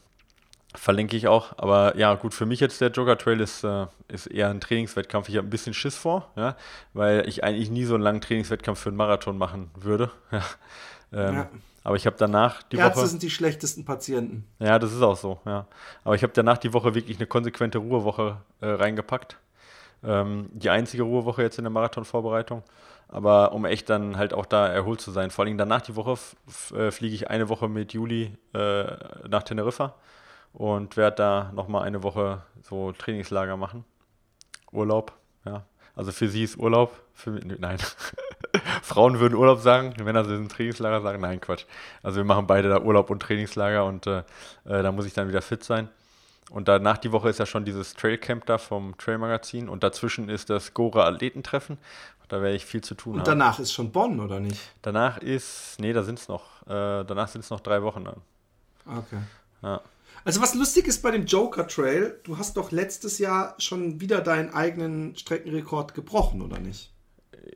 Verlinke 0.77 1.16
ich 1.16 1.29
auch. 1.29 1.57
Aber 1.57 1.97
ja, 1.97 2.14
gut, 2.14 2.35
für 2.35 2.47
mich 2.47 2.59
jetzt 2.59 2.81
der 2.81 2.91
Joker 2.91 3.16
Trail 3.16 3.41
ist, 3.41 3.62
äh, 3.62 3.87
ist 4.09 4.27
eher 4.27 4.51
ein 4.51 4.61
Trainingswettkampf. 4.61 5.29
Ich 5.29 5.37
habe 5.37 5.47
ein 5.47 5.51
bisschen 5.51 5.72
Schiss 5.72 5.97
vor, 5.97 6.33
ja, 6.37 6.57
weil 6.93 7.29
ich 7.29 7.45
eigentlich 7.45 7.70
nie 7.70 7.85
so 7.85 7.95
einen 7.95 8.03
langen 8.03 8.20
Trainingswettkampf 8.20 8.81
für 8.81 8.89
einen 8.89 8.97
Marathon 8.97 9.39
machen 9.39 9.70
würde. 9.77 10.11
ähm, 11.12 11.35
ja. 11.35 11.49
Aber 11.85 11.97
ich 11.97 12.07
habe 12.07 12.16
danach 12.18 12.62
die 12.64 12.77
Ärzte 12.77 13.01
Woche. 13.01 13.09
sind 13.09 13.22
die 13.22 13.31
schlechtesten 13.31 13.85
Patienten. 13.85 14.47
Ja, 14.59 14.79
das 14.79 14.93
ist 14.93 15.03
auch 15.03 15.16
so, 15.16 15.39
ja. 15.45 15.66
Aber 16.03 16.16
ich 16.16 16.22
habe 16.22 16.33
danach 16.33 16.59
die 16.59 16.72
Woche 16.72 16.95
wirklich 16.95 17.18
eine 17.18 17.27
konsequente 17.27 17.79
Ruhewoche 17.79 18.39
äh, 18.61 18.66
reingepackt. 18.66 19.37
Ähm, 20.03 20.49
die 20.53 20.70
einzige 20.70 21.05
Ruhewoche 21.05 21.43
jetzt 21.43 21.59
in 21.59 21.64
der 21.64 21.70
Marathonvorbereitung. 21.70 22.64
Aber 23.07 23.53
um 23.53 23.64
echt 23.64 23.91
dann 23.91 24.16
halt 24.16 24.35
auch 24.35 24.47
da 24.47 24.66
erholt 24.66 25.01
zu 25.01 25.12
sein. 25.12 25.31
Vor 25.31 25.45
allem 25.45 25.57
danach 25.57 25.83
die 25.83 25.95
Woche 25.95 26.18
äh, 26.75 26.91
fliege 26.91 27.14
ich 27.14 27.31
eine 27.31 27.49
Woche 27.49 27.68
mit 27.68 27.93
Juli 27.93 28.37
äh, 28.55 28.85
nach 29.29 29.45
Teneriffa 29.45 29.95
und 30.55 30.97
werde 30.97 31.17
da 31.17 31.53
nochmal 31.53 31.83
eine 31.83 32.03
Woche 32.03 32.43
so 32.63 32.93
Trainingslager 32.93 33.57
machen. 33.57 33.85
Urlaub, 34.73 35.13
ja. 35.45 35.65
Also 35.97 36.11
für 36.11 36.29
sie 36.29 36.43
ist 36.43 36.57
Urlaub, 36.57 36.99
für 37.13 37.31
mich, 37.31 37.45
nein. 37.45 37.79
Frauen 38.83 39.21
würden 39.21 39.35
Urlaub 39.35 39.61
sagen, 39.61 39.95
Männer 40.03 40.25
sind 40.25 40.51
Trainingslager 40.51 41.03
sagen, 41.03 41.21
nein, 41.21 41.41
Quatsch. 41.41 41.67
Also 42.03 42.17
wir 42.17 42.25
machen 42.25 42.47
beide 42.47 42.69
da 42.69 42.81
Urlaub 42.81 43.11
und 43.11 43.21
Trainingslager 43.21 43.85
und 43.85 44.07
äh, 44.07 44.19
äh, 44.65 44.83
da 44.83 44.91
muss 44.91 45.07
ich 45.07 45.13
dann 45.13 45.29
wieder 45.29 45.43
fit 45.43 45.63
sein. 45.63 45.89
Und 46.51 46.69
danach 46.69 46.99
die 46.99 47.11
Woche 47.13 47.29
ist 47.29 47.39
ja 47.39 47.47
schon 47.47 47.65
dieses 47.65 47.95
Trailcamp 47.95 48.47
da 48.47 48.59
vom 48.59 48.97
Trailmagazin 48.99 49.69
und 49.69 49.83
dazwischen 49.83 50.29
ist 50.29 50.51
das 50.51 50.75
Gore 50.75 51.05
Athletentreffen. 51.05 51.79
Da 52.29 52.41
werde 52.41 52.57
ich 52.57 52.65
viel 52.65 52.81
zu 52.81 52.95
tun 52.95 53.15
und 53.15 53.21
haben. 53.21 53.33
Und 53.33 53.39
danach 53.41 53.59
ist 53.59 53.73
schon 53.73 53.93
Bonn, 53.93 54.19
oder 54.19 54.41
nicht? 54.41 54.61
Danach 54.83 55.19
ist, 55.19 55.77
nee, 55.79 55.93
da 55.93 56.03
sind 56.03 56.19
es 56.19 56.29
noch, 56.29 56.63
äh, 56.63 57.05
danach 57.05 57.29
sind 57.29 57.43
es 57.43 57.51
noch 57.51 57.61
drei 57.61 57.83
Wochen 57.83 58.05
dann. 58.05 58.21
Okay. 58.87 59.19
Ja. 59.63 59.81
Also 60.25 60.41
was 60.41 60.55
lustig 60.55 60.87
ist 60.87 61.03
bei 61.03 61.11
dem 61.11 61.27
Joker 61.27 61.68
Trail, 61.68 62.18
du 62.25 62.39
hast 62.39 62.57
doch 62.57 62.72
letztes 62.72 63.18
Jahr 63.18 63.55
schon 63.59 64.01
wieder 64.01 64.22
deinen 64.22 64.55
eigenen 64.55 65.16
Streckenrekord 65.16 65.95
gebrochen, 65.95 66.41
oder 66.41 66.59
nicht? 66.59 66.93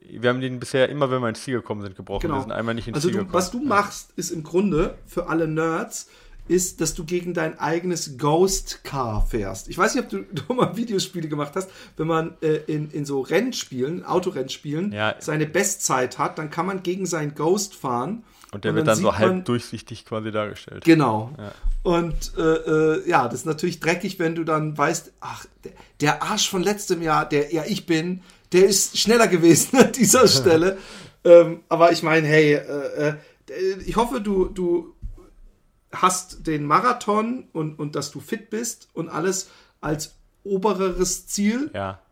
Wir 0.03 0.29
haben 0.29 0.41
den 0.41 0.61
bisher 0.61 0.91
immer, 0.91 1.11
wenn 1.11 1.23
wir 1.23 1.31
ins 1.31 1.43
Ziel 1.43 1.57
gekommen 1.57 1.81
sind, 1.81 1.97
gebrochen. 1.97 2.23
Genau. 2.23 2.37
Wir 2.37 2.43
sind 2.43 2.53
einmal 2.53 2.75
nicht 2.75 2.89
ins 2.89 2.97
also 2.97 3.09
Ziel 3.09 3.13
du, 3.13 3.19
gekommen. 3.21 3.35
Was 3.35 3.51
du 3.51 3.61
machst, 3.61 4.13
ist 4.17 4.31
im 4.31 4.43
Grunde 4.43 4.99
für 5.07 5.29
alle 5.29 5.49
Nerds, 5.49 6.09
ist, 6.47 6.81
dass 6.81 6.95
du 6.95 7.05
gegen 7.05 7.35
dein 7.35 7.59
eigenes 7.59 8.19
Ghost 8.19 8.83
Car 8.85 9.27
fährst. 9.27 9.69
Ich 9.69 9.79
weiß 9.79 9.95
nicht, 9.95 10.05
ob 10.05 10.11
du, 10.11 10.19
du 10.47 10.55
mal 10.55 10.77
Videospiele 10.77 11.29
gemacht 11.29 11.53
hast. 11.55 11.71
Wenn 11.97 12.07
man 12.07 12.37
äh, 12.43 12.57
in, 12.67 12.91
in 12.91 13.07
so 13.07 13.21
Rennspielen, 13.21 14.05
Autorennspielen, 14.05 14.93
ja. 14.93 15.15
seine 15.19 15.47
Bestzeit 15.47 16.19
hat, 16.19 16.39
dann 16.39 16.51
kann 16.51 16.67
man 16.67 16.83
gegen 16.83 17.07
sein 17.07 17.35
Ghost 17.35 17.75
fahren 17.75 18.25
und 18.53 18.65
der 18.65 18.73
und 18.73 18.77
wird 18.77 18.89
dann, 18.89 18.95
dann 18.95 19.03
so 19.03 19.17
halb 19.17 19.45
durchsichtig 19.45 20.05
quasi 20.05 20.31
dargestellt. 20.31 20.85
Genau. 20.85 21.33
Ja. 21.39 21.53
Und 21.89 22.35
äh, 22.37 22.43
äh, 22.43 23.09
ja, 23.09 23.29
das 23.29 23.41
ist 23.41 23.47
natürlich 23.47 23.81
dreckig, 23.81 24.19
wenn 24.19 24.35
du 24.35 24.45
dann 24.45 24.77
weißt, 24.77 25.11
ach, 25.21 25.47
der, 26.03 26.23
Arsch 26.23 26.51
von 26.51 26.63
letztem 26.63 27.01
Jahr, 27.01 27.27
der 27.27 27.51
ja 27.51 27.65
ich 27.67 27.87
bin, 27.87 28.21
der 28.53 28.67
ist 28.67 28.99
schneller 28.99 29.27
gewesen 29.27 29.79
an 29.79 29.93
dieser 29.93 30.29
Stelle. 30.29 30.77
ähm, 31.25 31.61
aber 31.71 31.91
ich 31.91 32.03
meine, 32.03 32.29
hey, 32.29 32.57
äh, 32.57 33.09
äh, 33.09 33.15
ich 33.87 33.97
hoffe, 33.97 34.21
du, 34.21 34.51
du 34.51 34.97
hast 35.91 36.47
den 36.47 36.67
Marathon 36.67 37.49
und, 37.55 37.79
und 37.79 37.97
dass 37.97 38.11
du 38.11 38.21
fit 38.21 38.51
bist 38.51 38.91
und 38.93 39.09
alles 39.09 39.49
als 39.81 40.15
obereres 40.45 41.27
Ziel. 41.27 41.71
Ja. 41.73 42.03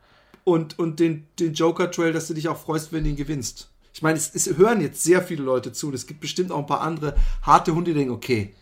Und, 0.44 0.78
und 0.78 1.00
den, 1.00 1.26
den 1.38 1.52
Joker 1.52 1.90
Trail, 1.90 2.14
dass 2.14 2.28
du 2.28 2.32
dich 2.32 2.48
auch 2.48 2.56
freust, 2.56 2.94
wenn 2.94 3.04
du 3.04 3.10
ihn 3.10 3.16
gewinnst. 3.16 3.68
Ich 3.92 4.00
meine, 4.00 4.16
es, 4.16 4.34
es 4.34 4.56
hören 4.56 4.80
jetzt 4.80 5.02
sehr 5.02 5.20
viele 5.20 5.42
Leute 5.42 5.72
zu. 5.72 5.92
Es 5.92 6.06
gibt 6.06 6.20
bestimmt 6.20 6.50
auch 6.50 6.60
ein 6.60 6.66
paar 6.66 6.80
andere 6.80 7.14
harte 7.42 7.74
Hunde, 7.74 7.90
die 7.92 7.98
denken, 7.98 8.14
okay, 8.14 8.54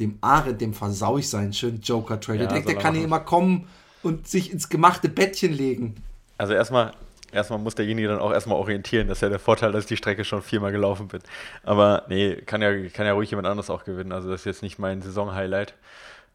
dem 0.00 0.18
Arendt, 0.20 0.60
dem 0.60 0.74
versau 0.74 1.18
ich 1.18 1.28
seinen 1.28 1.52
schönen 1.52 1.80
Joker-Trade. 1.80 2.44
Ja, 2.44 2.60
der 2.60 2.74
kann 2.76 2.94
hier 2.94 3.04
immer 3.04 3.20
kommen 3.20 3.68
und 4.02 4.26
sich 4.26 4.52
ins 4.52 4.68
gemachte 4.68 5.08
Bettchen 5.08 5.52
legen. 5.52 5.96
Also 6.38 6.54
erstmal, 6.54 6.92
erstmal 7.32 7.58
muss 7.58 7.74
derjenige 7.74 8.08
dann 8.08 8.18
auch 8.18 8.32
erstmal 8.32 8.56
orientieren. 8.56 9.08
Das 9.08 9.18
ist 9.18 9.22
ja 9.22 9.28
der 9.28 9.38
Vorteil, 9.38 9.72
dass 9.72 9.84
ich 9.84 9.88
die 9.88 9.96
Strecke 9.96 10.24
schon 10.24 10.42
viermal 10.42 10.72
gelaufen 10.72 11.08
bin. 11.08 11.20
Aber 11.62 12.04
nee, 12.08 12.36
kann 12.36 12.62
ja, 12.62 12.88
kann 12.88 13.06
ja 13.06 13.12
ruhig 13.12 13.30
jemand 13.30 13.46
anderes 13.46 13.70
auch 13.70 13.84
gewinnen. 13.84 14.12
Also 14.12 14.30
das 14.30 14.40
ist 14.40 14.46
jetzt 14.46 14.62
nicht 14.62 14.78
mein 14.78 15.02
Saison-Highlight. 15.02 15.74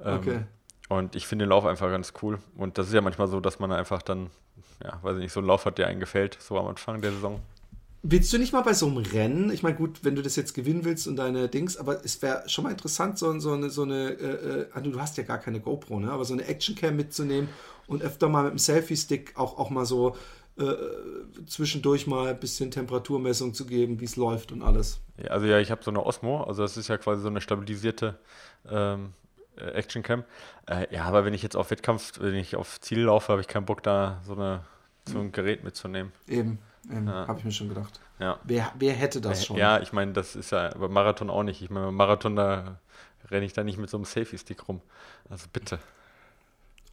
Ähm, 0.04 0.18
okay. 0.18 0.40
Und 0.88 1.16
ich 1.16 1.26
finde 1.26 1.46
den 1.46 1.50
Lauf 1.50 1.66
einfach 1.66 1.90
ganz 1.90 2.14
cool. 2.22 2.38
Und 2.56 2.78
das 2.78 2.88
ist 2.88 2.94
ja 2.94 3.02
manchmal 3.02 3.28
so, 3.28 3.40
dass 3.40 3.60
man 3.60 3.72
einfach 3.72 4.04
dann, 4.04 4.30
ja, 4.84 5.00
weiß 5.02 5.16
ich 5.16 5.24
nicht, 5.24 5.34
so 5.34 5.40
einen 5.40 5.48
Lauf 5.48 5.66
hat, 5.66 5.80
der 5.80 5.88
einen 5.88 6.00
gefällt, 6.00 6.38
so 6.40 6.60
am 6.60 6.68
Anfang 6.68 7.02
der 7.02 7.12
Saison. 7.12 7.42
Willst 8.08 8.32
du 8.32 8.38
nicht 8.38 8.54
mal 8.54 8.62
bei 8.62 8.74
so 8.74 8.86
einem 8.86 8.98
Rennen, 8.98 9.50
ich 9.50 9.64
meine, 9.64 9.76
gut, 9.76 10.04
wenn 10.04 10.16
du 10.16 10.22
das 10.22 10.36
jetzt 10.36 10.54
gewinnen 10.54 10.86
willst 10.86 11.08
und 11.08 11.16
deine 11.16 11.50
Dings, 11.50 11.76
aber 11.76 12.06
es 12.06 12.22
wäre 12.22 12.48
schon 12.48 12.66
mal 12.66 12.70
interessant, 12.70 13.18
so, 13.18 13.40
so 13.40 13.54
eine, 13.54 13.72
so 13.72 13.82
eine 13.82 14.12
äh, 14.12 14.78
äh, 14.78 14.82
du 14.84 15.02
hast 15.02 15.18
ja 15.18 15.24
gar 15.24 15.40
keine 15.40 15.60
GoPro, 15.60 16.00
ne? 16.00 16.12
aber 16.12 16.24
so 16.24 16.34
eine 16.34 16.46
Actioncam 16.46 16.96
mitzunehmen 16.96 17.50
und 17.88 18.04
öfter 18.04 18.30
mal 18.30 18.44
mit 18.44 18.52
dem 18.52 18.60
Selfie-Stick 18.60 19.34
auch, 19.36 19.58
auch 19.58 19.72
mal 19.72 19.86
so 19.86 20.16
äh, 20.60 20.76
zwischendurch 21.48 22.06
mal 22.06 22.28
ein 22.28 22.40
bisschen 22.40 22.70
Temperaturmessung 22.70 23.56
zu 23.56 23.66
geben, 23.66 24.00
wie 24.00 24.06
es 24.06 24.18
läuft 24.18 24.52
und 24.52 24.62
alles. 24.62 25.00
Ja, 25.18 25.32
also 25.32 25.48
ja, 25.48 25.58
ich 25.58 25.72
habe 25.72 25.84
so 25.84 25.90
eine 25.90 26.06
Osmo, 26.06 26.44
also 26.44 26.62
das 26.62 26.78
ist 26.78 26.90
ja 26.90 27.00
quasi 27.00 27.24
so 27.24 27.28
eine 27.30 27.42
stabilisierte 27.42 28.20
ähm, 28.70 29.14
äh, 29.58 29.72
Actioncam. 29.72 30.26
Äh, 30.68 30.94
ja, 30.94 31.06
aber 31.06 31.26
wenn 31.26 31.34
ich 31.34 31.42
jetzt 31.42 31.56
auf 31.56 31.72
Wettkampf, 31.72 32.20
wenn 32.20 32.36
ich 32.36 32.56
auf 32.56 32.80
Ziel 32.82 33.00
laufe, 33.00 33.32
habe 33.32 33.42
ich 33.42 33.48
keinen 33.48 33.66
Bock, 33.66 33.82
da 33.82 34.22
so, 34.28 34.34
eine, 34.34 34.64
so 35.10 35.18
ein 35.18 35.32
Gerät 35.32 35.64
mitzunehmen. 35.64 36.12
Eben. 36.28 36.60
Ähm, 36.92 37.08
ja. 37.08 37.28
Habe 37.28 37.40
ich 37.40 37.46
mir 37.46 37.52
schon 37.52 37.70
gedacht. 37.70 38.00
Ja. 38.20 38.40
Wer, 38.44 38.72
wer 38.78 38.94
hätte 38.94 39.22
das 39.22 39.46
schon? 39.46 39.58
Ja, 39.58 39.80
ich 39.80 39.94
meine, 39.94 40.14
das 40.14 40.36
ist 40.36 40.52
ja 40.52 40.70
beim 40.70 40.92
Marathon 40.92 41.30
auch 41.30 41.44
nicht. 41.44 41.62
Ich 41.62 41.70
meine, 41.70 41.88
beim 41.88 41.96
Marathon, 41.96 42.36
da 42.36 42.80
renne 43.30 43.46
ich 43.46 43.54
da 43.54 43.64
nicht 43.64 43.78
mit 43.78 43.90
so 43.90 43.98
einem 43.98 44.06
Selfie-Stick 44.06 44.68
rum. 44.68 44.82
Also 45.30 45.48
bitte. 45.52 45.80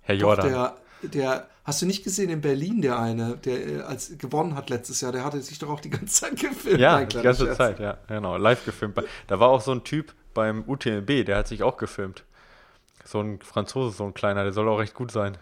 Herr 0.02 0.14
Jordan. 0.14 0.48
Der, 0.48 0.76
der, 1.02 1.46
hast 1.64 1.82
du 1.82 1.86
nicht 1.86 2.04
gesehen 2.04 2.30
in 2.30 2.40
Berlin, 2.40 2.82
der 2.82 2.98
eine, 2.98 3.36
der 3.36 3.66
äh, 3.66 3.80
als 3.82 4.16
gewonnen 4.18 4.54
hat 4.54 4.70
letztes 4.70 5.00
Jahr, 5.00 5.12
der 5.12 5.24
hatte 5.24 5.40
sich 5.40 5.58
doch 5.58 5.70
auch 5.70 5.80
die 5.80 5.90
ganze 5.90 6.06
Zeit 6.06 6.38
gefilmt. 6.38 6.80
Ja, 6.80 7.04
die 7.04 7.22
ganze 7.22 7.44
Scherz. 7.44 7.56
Zeit, 7.56 7.80
ja, 7.80 7.98
genau, 8.08 8.36
live 8.36 8.64
gefilmt. 8.64 9.00
Da 9.26 9.40
war 9.40 9.48
auch 9.48 9.60
so 9.60 9.72
ein 9.72 9.84
Typ 9.84 10.14
beim 10.34 10.64
UTMB, 10.66 11.24
der 11.24 11.36
hat 11.36 11.48
sich 11.48 11.62
auch 11.62 11.76
gefilmt. 11.76 12.24
So 13.04 13.20
ein 13.20 13.40
Franzose, 13.40 13.96
so 13.96 14.04
ein 14.04 14.14
kleiner, 14.14 14.44
der 14.44 14.52
soll 14.52 14.68
auch 14.68 14.78
recht 14.78 14.94
gut 14.94 15.10
sein. 15.10 15.36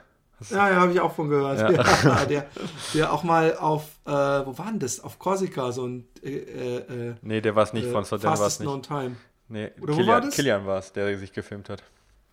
Ja, 0.49 0.71
ja, 0.71 0.77
habe 0.77 0.93
ich 0.93 1.01
auch 1.01 1.15
von 1.15 1.29
gehört. 1.29 1.59
Ja. 1.59 1.71
Ja, 2.05 2.25
der, 2.25 2.47
der 2.95 3.13
auch 3.13 3.23
mal 3.23 3.57
auf, 3.57 3.85
äh, 4.07 4.11
wo 4.11 4.57
war 4.57 4.67
denn 4.67 4.79
das? 4.79 5.01
Auf 5.01 5.19
Korsika, 5.19 5.71
so 5.73 5.87
ein. 5.87 6.07
Äh, 6.23 6.37
äh, 6.37 7.15
nee, 7.23 7.41
der 7.41 7.55
war 7.55 7.65
es 7.65 7.73
nicht, 7.73 7.87
äh, 7.87 7.91
von 7.93 8.05
der 8.05 8.23
war 8.23 8.47
es 8.47 8.59
nicht. 8.61 8.69
On 8.69 8.83
time. 8.83 9.17
Nee, 9.49 9.73
Oder 9.81 9.95
Kilian, 9.95 10.07
wo 10.07 10.13
war 10.13 10.21
das? 10.21 10.35
Kilian 10.35 10.67
war 10.67 10.79
es, 10.79 10.93
der 10.93 11.19
sich 11.19 11.33
gefilmt 11.33 11.69
hat. 11.69 11.83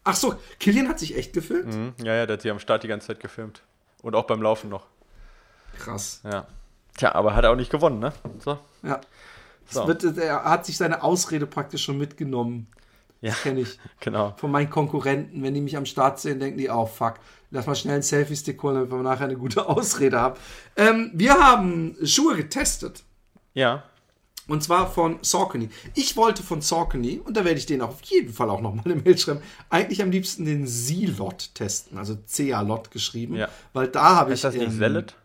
Ach 0.03 0.16
so, 0.16 0.36
Kilian 0.60 0.88
hat 0.88 0.99
sich 0.99 1.18
echt 1.18 1.34
gefilmt? 1.34 1.74
Mhm. 1.74 1.93
Ja, 2.05 2.14
ja, 2.14 2.26
der 2.26 2.36
hat 2.36 2.41
sich 2.41 2.51
am 2.51 2.60
Start 2.60 2.84
die 2.84 2.88
ganze 2.88 3.08
Zeit 3.08 3.20
gefilmt. 3.20 3.64
Und 4.01 4.16
auch 4.16 4.26
beim 4.26 4.41
Laufen 4.41 4.70
noch. 4.70 4.86
Krass. 5.78 6.22
Ja. 6.24 6.47
Tja, 6.95 7.14
aber 7.14 7.36
hat 7.36 7.43
er 7.43 7.51
auch 7.51 7.55
nicht 7.55 7.72
gewonnen, 7.72 7.99
ne? 7.99 8.14
So. 8.39 8.58
Ja. 8.84 9.01
So. 9.70 9.86
Wird, 9.88 10.03
er 10.18 10.43
hat 10.45 10.66
sich 10.66 10.78
seine 10.78 11.03
Ausrede 11.03 11.45
praktisch 11.45 11.84
schon 11.84 11.97
mitgenommen. 11.97 12.68
Ja, 13.22 13.32
das 13.32 13.41
kenne 13.41 13.61
ich. 13.61 13.80
Genau. 13.99 14.34
Von 14.38 14.51
meinen 14.51 14.70
Konkurrenten. 14.70 15.41
Wenn 15.43 15.53
die 15.53 15.61
mich 15.61 15.76
am 15.78 15.86
Start 15.86 16.20
sehen, 16.20 16.39
denken 16.39 16.57
die, 16.57 16.70
oh 16.70 16.86
fuck, 16.86 17.15
lass 17.51 17.65
mal 17.65 17.76
schnell 17.76 17.95
einen 17.95 18.03
Selfie-Stick 18.03 18.61
holen, 18.61 18.76
damit 18.76 18.91
wir 18.91 18.97
nachher 18.97 19.26
eine 19.26 19.38
gute 19.38 19.68
Ausrede 19.70 20.20
haben. 20.20 20.39
Ähm, 20.76 21.11
wir 21.13 21.34
haben 21.34 21.95
Schuhe 22.03 22.36
getestet. 22.36 23.03
Ja. 23.53 23.84
Und 24.47 24.63
zwar 24.63 24.89
von 24.89 25.20
Saucony. 25.24 25.70
Ich 25.93 26.15
wollte 26.15 26.41
von 26.41 26.61
Saucony, 26.61 27.20
und 27.24 27.36
da 27.36 27.43
werde 27.43 27.57
ich 27.57 27.65
den 27.65 27.82
auf 27.82 28.01
jeden 28.03 28.32
Fall 28.32 28.49
auch 28.49 28.61
nochmal 28.61 28.89
im 28.91 29.03
Mail 29.03 29.18
schreiben, 29.18 29.41
eigentlich 29.70 30.01
am 30.01 30.11
liebsten 30.11 30.45
den 30.45 30.65
Z-Lot 30.65 31.53
testen, 31.53 31.97
also 31.97 32.15
C-A-Lot 32.15 32.91
geschrieben. 32.91 33.36
Ja. 33.36 33.49
Weil 33.74 33.89
da 33.89 34.15
habe 34.15 34.32
ich. 34.32 34.36
Ist 34.36 34.43
das 34.45 34.53
nicht 34.53 34.63
ähm, 34.63 34.78
Zealot? 34.78 35.15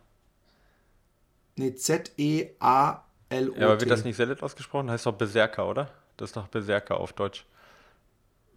Nee, 1.54 1.74
Z-E-A-L-O-T. 1.74 3.60
Ja, 3.60 3.66
aber 3.66 3.80
wird 3.80 3.90
das 3.90 4.04
nicht 4.04 4.16
Zealot 4.16 4.42
ausgesprochen? 4.42 4.90
Heißt 4.90 5.06
doch 5.06 5.12
Berserker, 5.12 5.68
oder? 5.68 5.90
Das 6.16 6.30
ist 6.30 6.36
doch 6.36 6.48
Berserker 6.48 6.98
auf 6.98 7.12
Deutsch. 7.12 7.44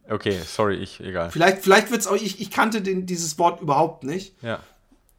Okay, 0.10 0.39
sorry, 0.45 0.76
ich, 0.76 0.99
egal. 0.99 1.32
Vielleicht, 1.32 1.60
vielleicht 1.60 1.91
wird 1.91 2.01
es 2.01 2.08
auch, 2.08 2.16
ich, 2.16 2.39
ich 2.39 2.51
kannte 2.51 2.82
den, 2.82 3.06
dieses 3.06 3.38
Wort 3.39 3.62
überhaupt 3.62 4.03
nicht. 4.03 4.36
Ja. 4.41 4.60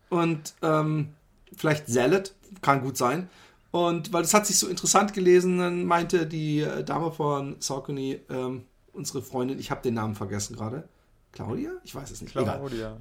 Und 0.08 0.54
ähm, 0.62 1.14
vielleicht 1.56 1.88
Salad, 1.88 2.34
kann 2.62 2.80
gut 2.82 2.96
sein. 2.96 3.28
Und 3.70 4.12
weil 4.12 4.22
das 4.22 4.32
hat 4.32 4.46
sich 4.46 4.58
so 4.58 4.68
interessant 4.68 5.12
gelesen, 5.12 5.58
dann 5.58 5.84
meinte 5.84 6.26
die 6.26 6.60
äh, 6.60 6.84
Dame 6.84 7.12
von 7.12 7.56
Saucony, 7.58 8.20
ähm, 8.30 8.64
unsere 8.92 9.22
Freundin, 9.22 9.58
ich 9.58 9.70
habe 9.70 9.82
den 9.82 9.94
Namen 9.94 10.14
vergessen 10.14 10.56
gerade. 10.56 10.88
Claudia? 11.32 11.72
Ich 11.84 11.94
weiß 11.94 12.10
es 12.10 12.22
nicht. 12.22 12.32
Claudia. 12.32 12.56
Egal. 12.66 12.96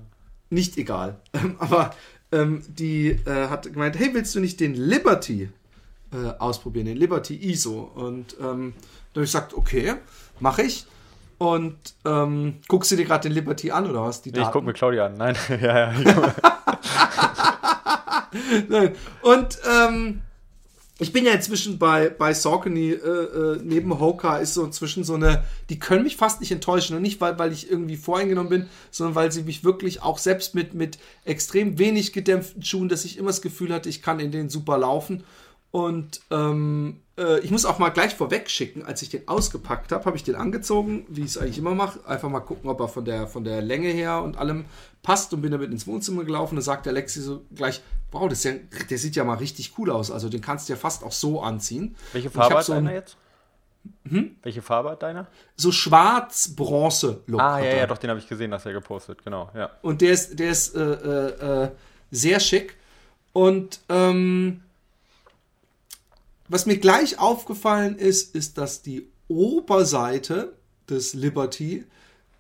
Nicht 0.49 0.77
egal. 0.77 1.19
Ähm, 1.33 1.55
aber 1.59 1.93
ähm, 2.31 2.63
die 2.67 3.09
äh, 3.09 3.47
hat 3.47 3.71
gemeint, 3.71 3.97
hey, 3.97 4.13
willst 4.13 4.35
du 4.35 4.39
nicht 4.39 4.59
den 4.59 4.73
Liberty 4.73 5.49
äh, 6.11 6.31
ausprobieren, 6.39 6.87
den 6.87 6.97
Liberty 6.97 7.35
ISO? 7.35 7.91
Und 7.95 8.35
ähm, 8.39 8.73
dann 9.13 9.21
habe 9.21 9.23
ich 9.23 9.31
gesagt, 9.31 9.53
okay, 9.53 9.95
mache 10.39 10.63
ich. 10.63 10.85
Und 11.37 11.77
ähm, 12.05 12.61
guckst 12.67 12.91
du 12.91 12.95
dir 12.95 13.05
gerade 13.05 13.27
den 13.27 13.33
Liberty 13.33 13.71
an 13.71 13.89
oder 13.89 14.03
was? 14.03 14.21
Die 14.21 14.31
nee, 14.31 14.41
ich 14.41 14.51
gucke 14.51 14.65
mir 14.65 14.73
Claudia 14.73 15.07
an. 15.07 15.17
Nein, 15.17 15.35
ja, 15.61 15.91
ja. 15.91 16.35
Nein. 18.69 18.95
Und 19.21 19.59
ähm, 19.69 20.21
ich 20.97 21.11
bin 21.11 21.25
ja 21.25 21.33
inzwischen 21.33 21.77
bei, 21.77 22.09
bei 22.09 22.33
Saucony, 22.33 22.91
äh, 22.91 22.95
äh, 22.95 23.59
neben 23.61 23.99
Hoka 23.99 24.37
ist 24.37 24.53
so 24.53 24.63
inzwischen 24.63 25.03
so 25.03 25.15
eine, 25.15 25.43
die 25.69 25.77
können 25.77 26.03
mich 26.03 26.15
fast 26.15 26.39
nicht 26.39 26.53
enttäuschen. 26.53 26.95
Und 26.95 27.01
nicht, 27.01 27.19
weil, 27.19 27.37
weil 27.37 27.51
ich 27.51 27.69
irgendwie 27.69 27.97
voreingenommen 27.97 28.49
bin, 28.49 28.69
sondern 28.91 29.15
weil 29.15 29.31
sie 29.31 29.43
mich 29.43 29.65
wirklich 29.65 30.01
auch 30.01 30.17
selbst 30.17 30.55
mit, 30.55 30.73
mit 30.73 30.97
extrem 31.25 31.77
wenig 31.77 32.13
gedämpften 32.13 32.63
Schuhen, 32.63 32.87
dass 32.87 33.03
ich 33.03 33.17
immer 33.17 33.27
das 33.27 33.41
Gefühl 33.41 33.73
hatte, 33.73 33.89
ich 33.89 34.01
kann 34.01 34.21
in 34.21 34.31
denen 34.31 34.49
super 34.49 34.77
laufen. 34.77 35.25
Und 35.75 36.21
ähm, 36.31 37.01
äh, 37.17 37.41
ich 37.41 37.51
muss 37.51 37.65
auch 37.65 37.79
mal 37.79 37.89
gleich 37.89 38.15
vorweg 38.15 38.49
schicken, 38.49 38.85
als 38.85 39.01
ich 39.01 39.09
den 39.09 39.27
ausgepackt 39.27 39.91
habe, 39.91 40.05
habe 40.05 40.15
ich 40.15 40.23
den 40.23 40.35
angezogen, 40.35 41.05
wie 41.09 41.19
ich 41.19 41.31
es 41.31 41.37
eigentlich 41.37 41.57
immer 41.57 41.75
mache. 41.75 41.99
Einfach 42.07 42.29
mal 42.29 42.39
gucken, 42.39 42.69
ob 42.69 42.79
er 42.79 42.87
von 42.87 43.03
der, 43.03 43.27
von 43.27 43.43
der 43.43 43.61
Länge 43.61 43.89
her 43.89 44.23
und 44.23 44.37
allem 44.37 44.63
passt 45.03 45.33
und 45.33 45.41
bin 45.41 45.51
damit 45.51 45.73
ins 45.73 45.85
Wohnzimmer 45.85 46.23
gelaufen. 46.23 46.55
Da 46.55 46.61
sagt 46.61 46.85
der 46.85 46.93
Lexi 46.93 47.19
so 47.19 47.43
gleich, 47.53 47.81
wow, 48.13 48.29
das 48.29 48.45
ja, 48.45 48.53
der 48.89 48.97
sieht 48.97 49.17
ja 49.17 49.25
mal 49.25 49.33
richtig 49.33 49.73
cool 49.77 49.91
aus. 49.91 50.11
Also 50.11 50.29
den 50.29 50.39
kannst 50.39 50.69
du 50.69 50.73
ja 50.73 50.79
fast 50.79 51.03
auch 51.03 51.11
so 51.11 51.41
anziehen. 51.41 51.97
Welche 52.13 52.29
Farbe 52.29 52.55
hat 52.55 52.63
so 52.63 52.73
deiner 52.73 52.93
jetzt? 52.93 53.17
Hm? 54.07 54.37
Welche 54.43 54.61
Farbe 54.61 54.91
hat 54.91 55.03
deiner? 55.03 55.27
So 55.57 55.73
schwarz-bronze-Look. 55.73 57.41
Ah, 57.41 57.59
ja, 57.59 57.75
ja, 57.75 57.85
doch, 57.85 57.97
den 57.97 58.11
habe 58.11 58.21
ich 58.21 58.29
gesehen, 58.29 58.51
dass 58.51 58.65
er 58.65 58.71
gepostet, 58.71 59.25
genau, 59.25 59.51
ja. 59.53 59.71
Und 59.81 59.99
der 59.99 60.13
ist, 60.13 60.39
der 60.39 60.51
ist 60.51 60.73
äh, 60.73 60.79
äh, 60.79 61.63
äh 61.63 61.71
sehr 62.11 62.39
schick. 62.39 62.77
Und 63.33 63.81
ähm, 63.89 64.61
was 66.47 66.65
mir 66.65 66.77
gleich 66.77 67.19
aufgefallen 67.19 67.97
ist, 67.97 68.35
ist, 68.35 68.57
dass 68.57 68.81
die 68.81 69.07
Oberseite 69.27 70.53
des 70.89 71.13
Liberty, 71.13 71.85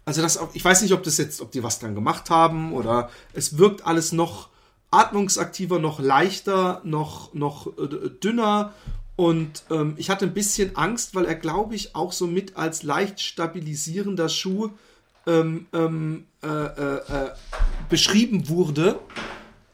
also 0.05 0.21
das, 0.21 0.39
ich 0.53 0.63
weiß 0.63 0.83
nicht, 0.83 0.93
ob 0.93 1.03
das 1.03 1.17
jetzt, 1.17 1.41
ob 1.41 1.51
die 1.51 1.63
was 1.63 1.79
dran 1.79 1.95
gemacht 1.95 2.29
haben 2.29 2.73
oder 2.73 3.09
es 3.33 3.57
wirkt 3.57 3.85
alles 3.85 4.11
noch 4.11 4.49
atmungsaktiver, 4.91 5.79
noch 5.79 5.99
leichter, 5.99 6.81
noch, 6.83 7.33
noch 7.33 7.67
äh, 7.77 8.09
dünner. 8.09 8.73
Und 9.15 9.63
ähm, 9.71 9.95
ich 9.97 10.09
hatte 10.09 10.25
ein 10.25 10.33
bisschen 10.33 10.75
Angst, 10.75 11.15
weil 11.15 11.25
er, 11.25 11.35
glaube 11.35 11.75
ich, 11.75 11.95
auch 11.95 12.11
so 12.11 12.27
mit 12.27 12.57
als 12.57 12.83
leicht 12.83 13.21
stabilisierender 13.21 14.29
Schuh 14.29 14.69
ähm, 15.25 15.67
ähm, 15.73 16.25
äh, 16.43 16.47
äh, 16.47 16.95
äh 16.97 17.29
beschrieben 17.89 18.49
wurde, 18.49 18.99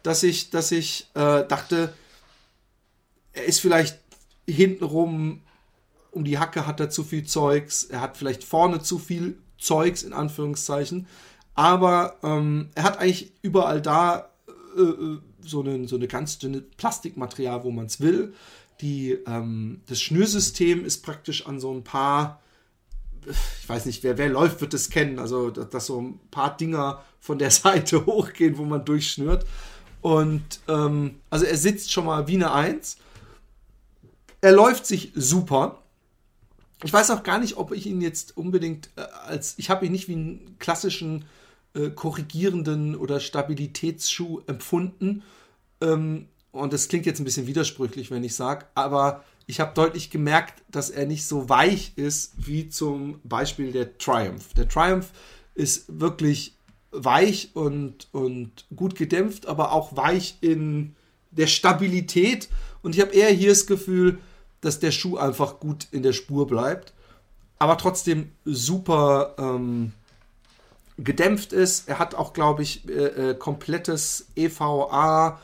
dass 0.03 0.23
ich, 0.23 0.49
dass 0.49 0.71
ich 0.71 1.07
äh, 1.13 1.45
dachte, 1.47 1.93
er 3.33 3.45
ist 3.45 3.61
vielleicht 3.61 4.00
hintenrum 4.51 5.41
um 6.11 6.25
die 6.25 6.37
Hacke 6.37 6.67
hat 6.67 6.79
er 6.79 6.89
zu 6.89 7.03
viel 7.03 7.25
Zeugs, 7.25 7.85
er 7.85 8.01
hat 8.01 8.17
vielleicht 8.17 8.43
vorne 8.43 8.81
zu 8.81 8.99
viel 8.99 9.37
Zeugs 9.57 10.03
in 10.03 10.13
Anführungszeichen, 10.13 11.07
aber 11.55 12.17
ähm, 12.23 12.69
er 12.75 12.83
hat 12.83 12.99
eigentlich 12.99 13.31
überall 13.41 13.81
da 13.81 14.29
äh, 14.77 14.81
äh 14.81 15.17
so, 15.43 15.61
eine, 15.61 15.87
so 15.87 15.95
eine 15.95 16.07
ganz 16.07 16.37
dünne 16.37 16.61
Plastikmaterial, 16.61 17.63
wo 17.63 17.71
man 17.71 17.87
es 17.87 17.99
will. 17.99 18.35
Die, 18.79 19.17
ähm, 19.25 19.81
das 19.87 19.99
Schnürsystem 19.99 20.85
ist 20.85 21.03
praktisch 21.03 21.47
an 21.47 21.59
so 21.59 21.73
ein 21.73 21.83
paar, 21.83 22.41
ich 23.25 23.67
weiß 23.67 23.87
nicht, 23.87 24.03
wer, 24.03 24.19
wer 24.19 24.29
läuft, 24.29 24.61
wird 24.61 24.75
es 24.75 24.91
kennen, 24.91 25.17
also 25.17 25.49
dass, 25.49 25.69
dass 25.69 25.85
so 25.87 25.99
ein 25.99 26.19
paar 26.29 26.55
Dinger 26.55 27.01
von 27.19 27.39
der 27.39 27.49
Seite 27.51 28.05
hochgehen, 28.05 28.59
wo 28.59 28.65
man 28.65 28.85
durchschnürt. 28.85 29.47
Und 30.01 30.59
ähm, 30.67 31.15
also 31.31 31.45
er 31.45 31.57
sitzt 31.57 31.91
schon 31.91 32.05
mal 32.05 32.27
wie 32.27 32.35
eine 32.35 32.53
Eins 32.53 32.97
er 34.41 34.51
läuft 34.51 34.85
sich 34.85 35.11
super. 35.15 35.81
Ich 36.83 36.91
weiß 36.91 37.11
auch 37.11 37.23
gar 37.23 37.39
nicht, 37.39 37.57
ob 37.57 37.71
ich 37.71 37.85
ihn 37.85 38.01
jetzt 38.01 38.35
unbedingt 38.35 38.89
äh, 38.95 39.01
als. 39.01 39.53
Ich 39.57 39.69
habe 39.69 39.85
ihn 39.85 39.91
nicht 39.91 40.07
wie 40.07 40.13
einen 40.13 40.55
klassischen 40.59 41.25
äh, 41.73 41.89
korrigierenden 41.89 42.95
oder 42.95 43.19
Stabilitätsschuh 43.19 44.41
empfunden. 44.47 45.23
Ähm, 45.79 46.27
und 46.51 46.73
das 46.73 46.87
klingt 46.87 47.05
jetzt 47.05 47.19
ein 47.19 47.23
bisschen 47.23 47.47
widersprüchlich, 47.47 48.11
wenn 48.11 48.23
ich 48.23 48.35
sage, 48.35 48.65
aber 48.75 49.23
ich 49.47 49.59
habe 49.59 49.73
deutlich 49.73 50.09
gemerkt, 50.09 50.63
dass 50.69 50.89
er 50.89 51.05
nicht 51.05 51.25
so 51.25 51.47
weich 51.47 51.93
ist 51.95 52.33
wie 52.37 52.69
zum 52.69 53.19
Beispiel 53.23 53.71
der 53.71 53.97
Triumph. 53.97 54.53
Der 54.53 54.67
Triumph 54.67 55.11
ist 55.55 55.85
wirklich 55.99 56.57
weich 56.91 57.51
und, 57.53 58.09
und 58.11 58.65
gut 58.75 58.95
gedämpft, 58.95 59.45
aber 59.45 59.71
auch 59.71 59.95
weich 59.95 60.37
in 60.41 60.95
der 61.31 61.47
Stabilität. 61.47 62.49
Und 62.81 62.95
ich 62.95 63.01
habe 63.01 63.13
eher 63.13 63.29
hier 63.29 63.49
das 63.49 63.65
Gefühl, 63.65 64.19
dass 64.61 64.79
der 64.79 64.91
Schuh 64.91 65.17
einfach 65.17 65.59
gut 65.59 65.87
in 65.91 66.03
der 66.03 66.13
Spur 66.13 66.47
bleibt, 66.47 66.93
aber 67.59 67.77
trotzdem 67.77 68.31
super 68.45 69.35
ähm, 69.37 69.93
gedämpft 70.97 71.53
ist. 71.53 71.87
Er 71.87 71.99
hat 71.99 72.15
auch, 72.15 72.33
glaube 72.33 72.63
ich, 72.63 72.87
äh, 72.87 73.31
äh, 73.31 73.35
komplettes 73.35 74.27
EVA 74.35 75.39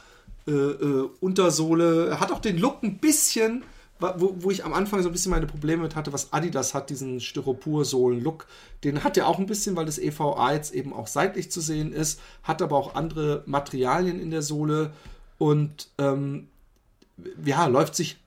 äh, 0.47 0.51
äh, 0.51 1.09
Untersohle. 1.19 2.07
Er 2.07 2.19
hat 2.19 2.31
auch 2.31 2.39
den 2.39 2.57
Look 2.57 2.83
ein 2.83 2.97
bisschen, 2.99 3.63
wo, 3.99 4.35
wo, 4.39 4.51
ich 4.51 4.63
am 4.63 4.73
Anfang 4.73 5.01
so 5.01 5.09
ein 5.09 5.11
bisschen 5.11 5.31
meine 5.31 5.47
Probleme 5.47 5.83
mit 5.83 5.95
hatte, 5.95 6.13
was 6.13 6.31
Adidas 6.31 6.73
hat, 6.73 6.89
diesen 6.89 7.19
Styropor-Sohlen-Look. 7.19 8.45
Den 8.83 9.03
hat 9.03 9.17
er 9.17 9.27
auch 9.27 9.39
ein 9.39 9.47
bisschen, 9.47 9.75
weil 9.75 9.85
das 9.85 9.97
EVA 9.97 10.53
jetzt 10.53 10.73
eben 10.73 10.93
auch 10.93 11.07
seitlich 11.07 11.51
zu 11.51 11.61
sehen 11.61 11.91
ist, 11.91 12.19
hat 12.43 12.61
aber 12.61 12.77
auch 12.77 12.95
andere 12.95 13.43
Materialien 13.45 14.19
in 14.19 14.31
der 14.31 14.43
Sohle 14.43 14.91
und 15.37 15.89
ähm, 15.97 16.47
ja, 17.43 17.65
läuft 17.65 17.95
sich 17.95 18.17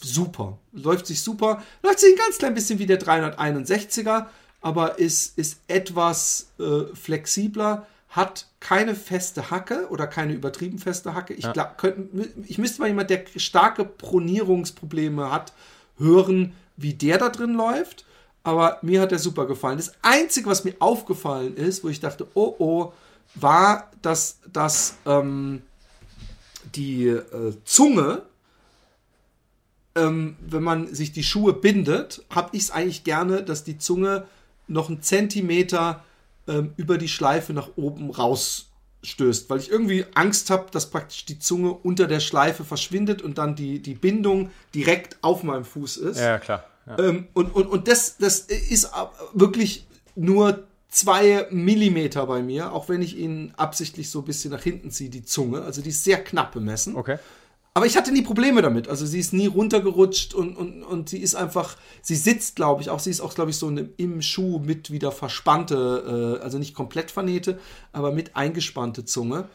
super. 0.00 0.58
Läuft 0.72 1.06
sich 1.06 1.22
super. 1.22 1.62
Läuft 1.82 2.00
sich 2.00 2.12
ein 2.12 2.18
ganz 2.18 2.38
klein 2.38 2.54
bisschen 2.54 2.78
wie 2.78 2.86
der 2.86 3.00
361er, 3.00 4.26
aber 4.60 4.98
ist, 4.98 5.38
ist 5.38 5.60
etwas 5.68 6.48
äh, 6.58 6.94
flexibler, 6.94 7.86
hat 8.08 8.46
keine 8.60 8.94
feste 8.94 9.50
Hacke 9.50 9.88
oder 9.90 10.06
keine 10.06 10.32
übertrieben 10.32 10.78
feste 10.78 11.14
Hacke. 11.14 11.34
Ich, 11.34 11.52
glaub, 11.52 11.76
könnt, 11.78 12.10
ich 12.46 12.58
müsste 12.58 12.80
mal 12.80 12.88
jemand, 12.88 13.10
der 13.10 13.24
starke 13.36 13.84
Pronierungsprobleme 13.84 15.30
hat, 15.30 15.52
hören, 15.98 16.54
wie 16.76 16.94
der 16.94 17.18
da 17.18 17.28
drin 17.28 17.54
läuft. 17.54 18.04
Aber 18.42 18.78
mir 18.82 19.00
hat 19.00 19.10
der 19.10 19.18
super 19.18 19.46
gefallen. 19.46 19.76
Das 19.76 19.92
Einzige, 20.02 20.48
was 20.48 20.64
mir 20.64 20.74
aufgefallen 20.78 21.56
ist, 21.56 21.82
wo 21.82 21.88
ich 21.88 22.00
dachte, 22.00 22.28
oh 22.34 22.54
oh, 22.58 22.92
war, 23.34 23.90
dass, 24.02 24.38
dass 24.52 24.96
ähm, 25.04 25.62
die 26.74 27.08
äh, 27.08 27.54
Zunge 27.64 28.22
ähm, 29.96 30.36
wenn 30.40 30.62
man 30.62 30.94
sich 30.94 31.12
die 31.12 31.24
Schuhe 31.24 31.52
bindet, 31.52 32.24
habe 32.30 32.50
ich 32.52 32.64
es 32.64 32.70
eigentlich 32.70 33.02
gerne, 33.02 33.42
dass 33.42 33.64
die 33.64 33.78
Zunge 33.78 34.26
noch 34.68 34.88
einen 34.88 35.02
Zentimeter 35.02 36.04
ähm, 36.46 36.72
über 36.76 36.98
die 36.98 37.08
Schleife 37.08 37.52
nach 37.52 37.70
oben 37.76 38.10
rausstößt, 38.10 39.48
weil 39.50 39.58
ich 39.58 39.70
irgendwie 39.70 40.04
Angst 40.14 40.50
habe, 40.50 40.66
dass 40.70 40.90
praktisch 40.90 41.24
die 41.24 41.38
Zunge 41.38 41.72
unter 41.72 42.06
der 42.06 42.20
Schleife 42.20 42.64
verschwindet 42.64 43.22
und 43.22 43.38
dann 43.38 43.56
die, 43.56 43.80
die 43.80 43.94
Bindung 43.94 44.50
direkt 44.74 45.16
auf 45.22 45.42
meinem 45.42 45.64
Fuß 45.64 45.96
ist. 45.96 46.20
Ja, 46.20 46.38
klar. 46.38 46.64
Ja. 46.86 46.98
Ähm, 46.98 47.26
und 47.32 47.54
und, 47.54 47.66
und 47.66 47.88
das, 47.88 48.16
das 48.18 48.40
ist 48.40 48.90
wirklich 49.32 49.86
nur 50.14 50.64
zwei 50.88 51.46
Millimeter 51.50 52.26
bei 52.26 52.42
mir, 52.42 52.72
auch 52.72 52.88
wenn 52.88 53.02
ich 53.02 53.16
ihn 53.16 53.52
absichtlich 53.56 54.10
so 54.10 54.20
ein 54.20 54.24
bisschen 54.24 54.50
nach 54.50 54.62
hinten 54.62 54.90
ziehe, 54.90 55.10
die 55.10 55.24
Zunge. 55.24 55.62
Also 55.62 55.82
die 55.82 55.90
ist 55.90 56.04
sehr 56.04 56.22
knapp 56.22 56.52
bemessen. 56.52 56.96
Okay. 56.96 57.18
Aber 57.76 57.84
ich 57.84 57.98
hatte 57.98 58.10
nie 58.10 58.22
Probleme 58.22 58.62
damit. 58.62 58.88
Also 58.88 59.04
sie 59.04 59.20
ist 59.20 59.34
nie 59.34 59.48
runtergerutscht 59.48 60.32
und, 60.32 60.56
und, 60.56 60.82
und 60.82 61.10
sie 61.10 61.18
ist 61.18 61.34
einfach, 61.34 61.76
sie 62.00 62.16
sitzt, 62.16 62.56
glaube 62.56 62.80
ich, 62.80 62.88
auch, 62.88 63.00
sie 63.00 63.10
ist 63.10 63.20
auch, 63.20 63.34
glaube 63.34 63.50
ich, 63.50 63.58
so 63.58 63.66
eine, 63.66 63.90
im 63.98 64.22
Schuh 64.22 64.60
mit 64.60 64.90
wieder 64.90 65.12
verspannte, 65.12 66.38
äh, 66.40 66.42
also 66.42 66.56
nicht 66.56 66.74
komplett 66.74 67.10
vernähte, 67.10 67.58
aber 67.92 68.12
mit 68.12 68.34
eingespannte 68.34 69.04
Zunge. 69.04 69.50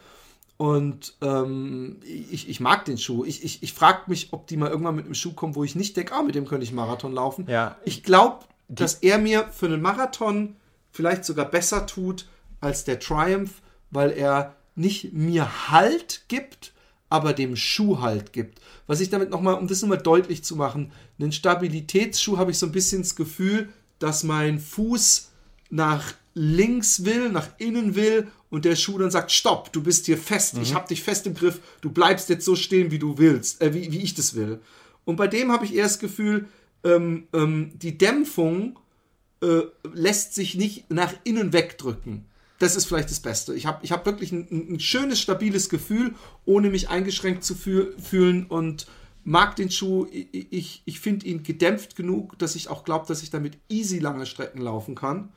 Und 0.56 1.14
ähm, 1.20 1.96
ich, 2.04 2.48
ich 2.48 2.60
mag 2.60 2.84
den 2.84 2.96
Schuh. 2.96 3.24
Ich, 3.24 3.42
ich, 3.42 3.60
ich 3.64 3.72
frage 3.72 4.02
mich, 4.06 4.28
ob 4.30 4.46
die 4.46 4.56
mal 4.56 4.70
irgendwann 4.70 4.94
mit 4.94 5.06
einem 5.06 5.14
Schuh 5.14 5.32
kommen, 5.32 5.56
wo 5.56 5.64
ich 5.64 5.74
nicht 5.74 5.96
denke, 5.96 6.14
ah, 6.14 6.22
mit 6.22 6.36
dem 6.36 6.46
könnte 6.46 6.62
ich 6.62 6.72
Marathon 6.72 7.12
laufen. 7.12 7.46
Ja. 7.48 7.76
Ich 7.84 8.04
glaube, 8.04 8.44
dass 8.68 8.94
er 8.94 9.18
mir 9.18 9.48
für 9.48 9.66
einen 9.66 9.82
Marathon 9.82 10.54
vielleicht 10.92 11.24
sogar 11.24 11.46
besser 11.46 11.88
tut 11.88 12.28
als 12.60 12.84
der 12.84 13.00
Triumph, 13.00 13.62
weil 13.90 14.12
er 14.12 14.54
nicht 14.76 15.12
mir 15.12 15.72
Halt 15.72 16.26
gibt, 16.28 16.72
aber 17.12 17.34
dem 17.34 17.56
Schuh 17.56 18.00
halt 18.00 18.32
gibt. 18.32 18.58
Was 18.86 19.00
ich 19.00 19.10
damit 19.10 19.28
nochmal, 19.28 19.56
um 19.56 19.68
das 19.68 19.82
nochmal 19.82 19.98
deutlich 19.98 20.42
zu 20.42 20.56
machen, 20.56 20.92
einen 21.20 21.30
Stabilitätsschuh 21.30 22.38
habe 22.38 22.52
ich 22.52 22.58
so 22.58 22.64
ein 22.64 22.72
bisschen 22.72 23.02
das 23.02 23.16
Gefühl, 23.16 23.68
dass 23.98 24.24
mein 24.24 24.58
Fuß 24.58 25.28
nach 25.68 26.14
links 26.32 27.04
will, 27.04 27.28
nach 27.28 27.48
innen 27.58 27.94
will 27.94 28.28
und 28.48 28.64
der 28.64 28.76
Schuh 28.76 28.96
dann 28.96 29.10
sagt, 29.10 29.30
stopp, 29.30 29.74
du 29.74 29.82
bist 29.82 30.06
hier 30.06 30.16
fest, 30.16 30.54
mhm. 30.54 30.62
ich 30.62 30.72
habe 30.74 30.88
dich 30.88 31.02
fest 31.02 31.26
im 31.26 31.34
Griff, 31.34 31.60
du 31.82 31.90
bleibst 31.90 32.30
jetzt 32.30 32.46
so 32.46 32.56
stehen, 32.56 32.90
wie 32.90 32.98
du 32.98 33.18
willst, 33.18 33.60
äh, 33.60 33.74
wie, 33.74 33.92
wie 33.92 34.00
ich 34.00 34.14
das 34.14 34.34
will. 34.34 34.60
Und 35.04 35.16
bei 35.16 35.26
dem 35.26 35.52
habe 35.52 35.66
ich 35.66 35.74
eher 35.74 35.84
das 35.84 35.98
Gefühl, 35.98 36.48
ähm, 36.82 37.28
ähm, 37.34 37.72
die 37.74 37.98
Dämpfung 37.98 38.78
äh, 39.42 39.64
lässt 39.92 40.34
sich 40.34 40.54
nicht 40.54 40.90
nach 40.90 41.12
innen 41.24 41.52
wegdrücken 41.52 42.24
das 42.62 42.76
ist 42.76 42.84
vielleicht 42.84 43.10
das 43.10 43.18
Beste. 43.18 43.54
Ich 43.54 43.66
habe 43.66 43.80
ich 43.82 43.90
hab 43.90 44.06
wirklich 44.06 44.30
ein, 44.30 44.74
ein, 44.74 44.80
schönes, 44.80 45.20
stabiles 45.20 45.68
Gefühl, 45.68 46.14
ohne 46.44 46.70
mich 46.70 46.88
eingeschränkt 46.88 47.42
zu 47.42 47.56
fühl, 47.56 47.92
fühlen 47.98 48.46
und 48.46 48.86
mag 49.24 49.56
den 49.56 49.68
Schuh. 49.68 50.06
Ich, 50.12 50.52
ich, 50.52 50.82
ich 50.84 51.00
finde 51.00 51.26
ihn 51.26 51.42
gedämpft 51.42 51.96
genug, 51.96 52.38
dass 52.38 52.54
ich 52.54 52.68
auch 52.68 52.84
glaube, 52.84 53.06
dass 53.08 53.24
ich 53.24 53.30
damit 53.30 53.58
easy 53.68 53.98
lange 53.98 54.26
Strecken 54.26 54.60
laufen 54.60 54.94
kann. 54.94 55.30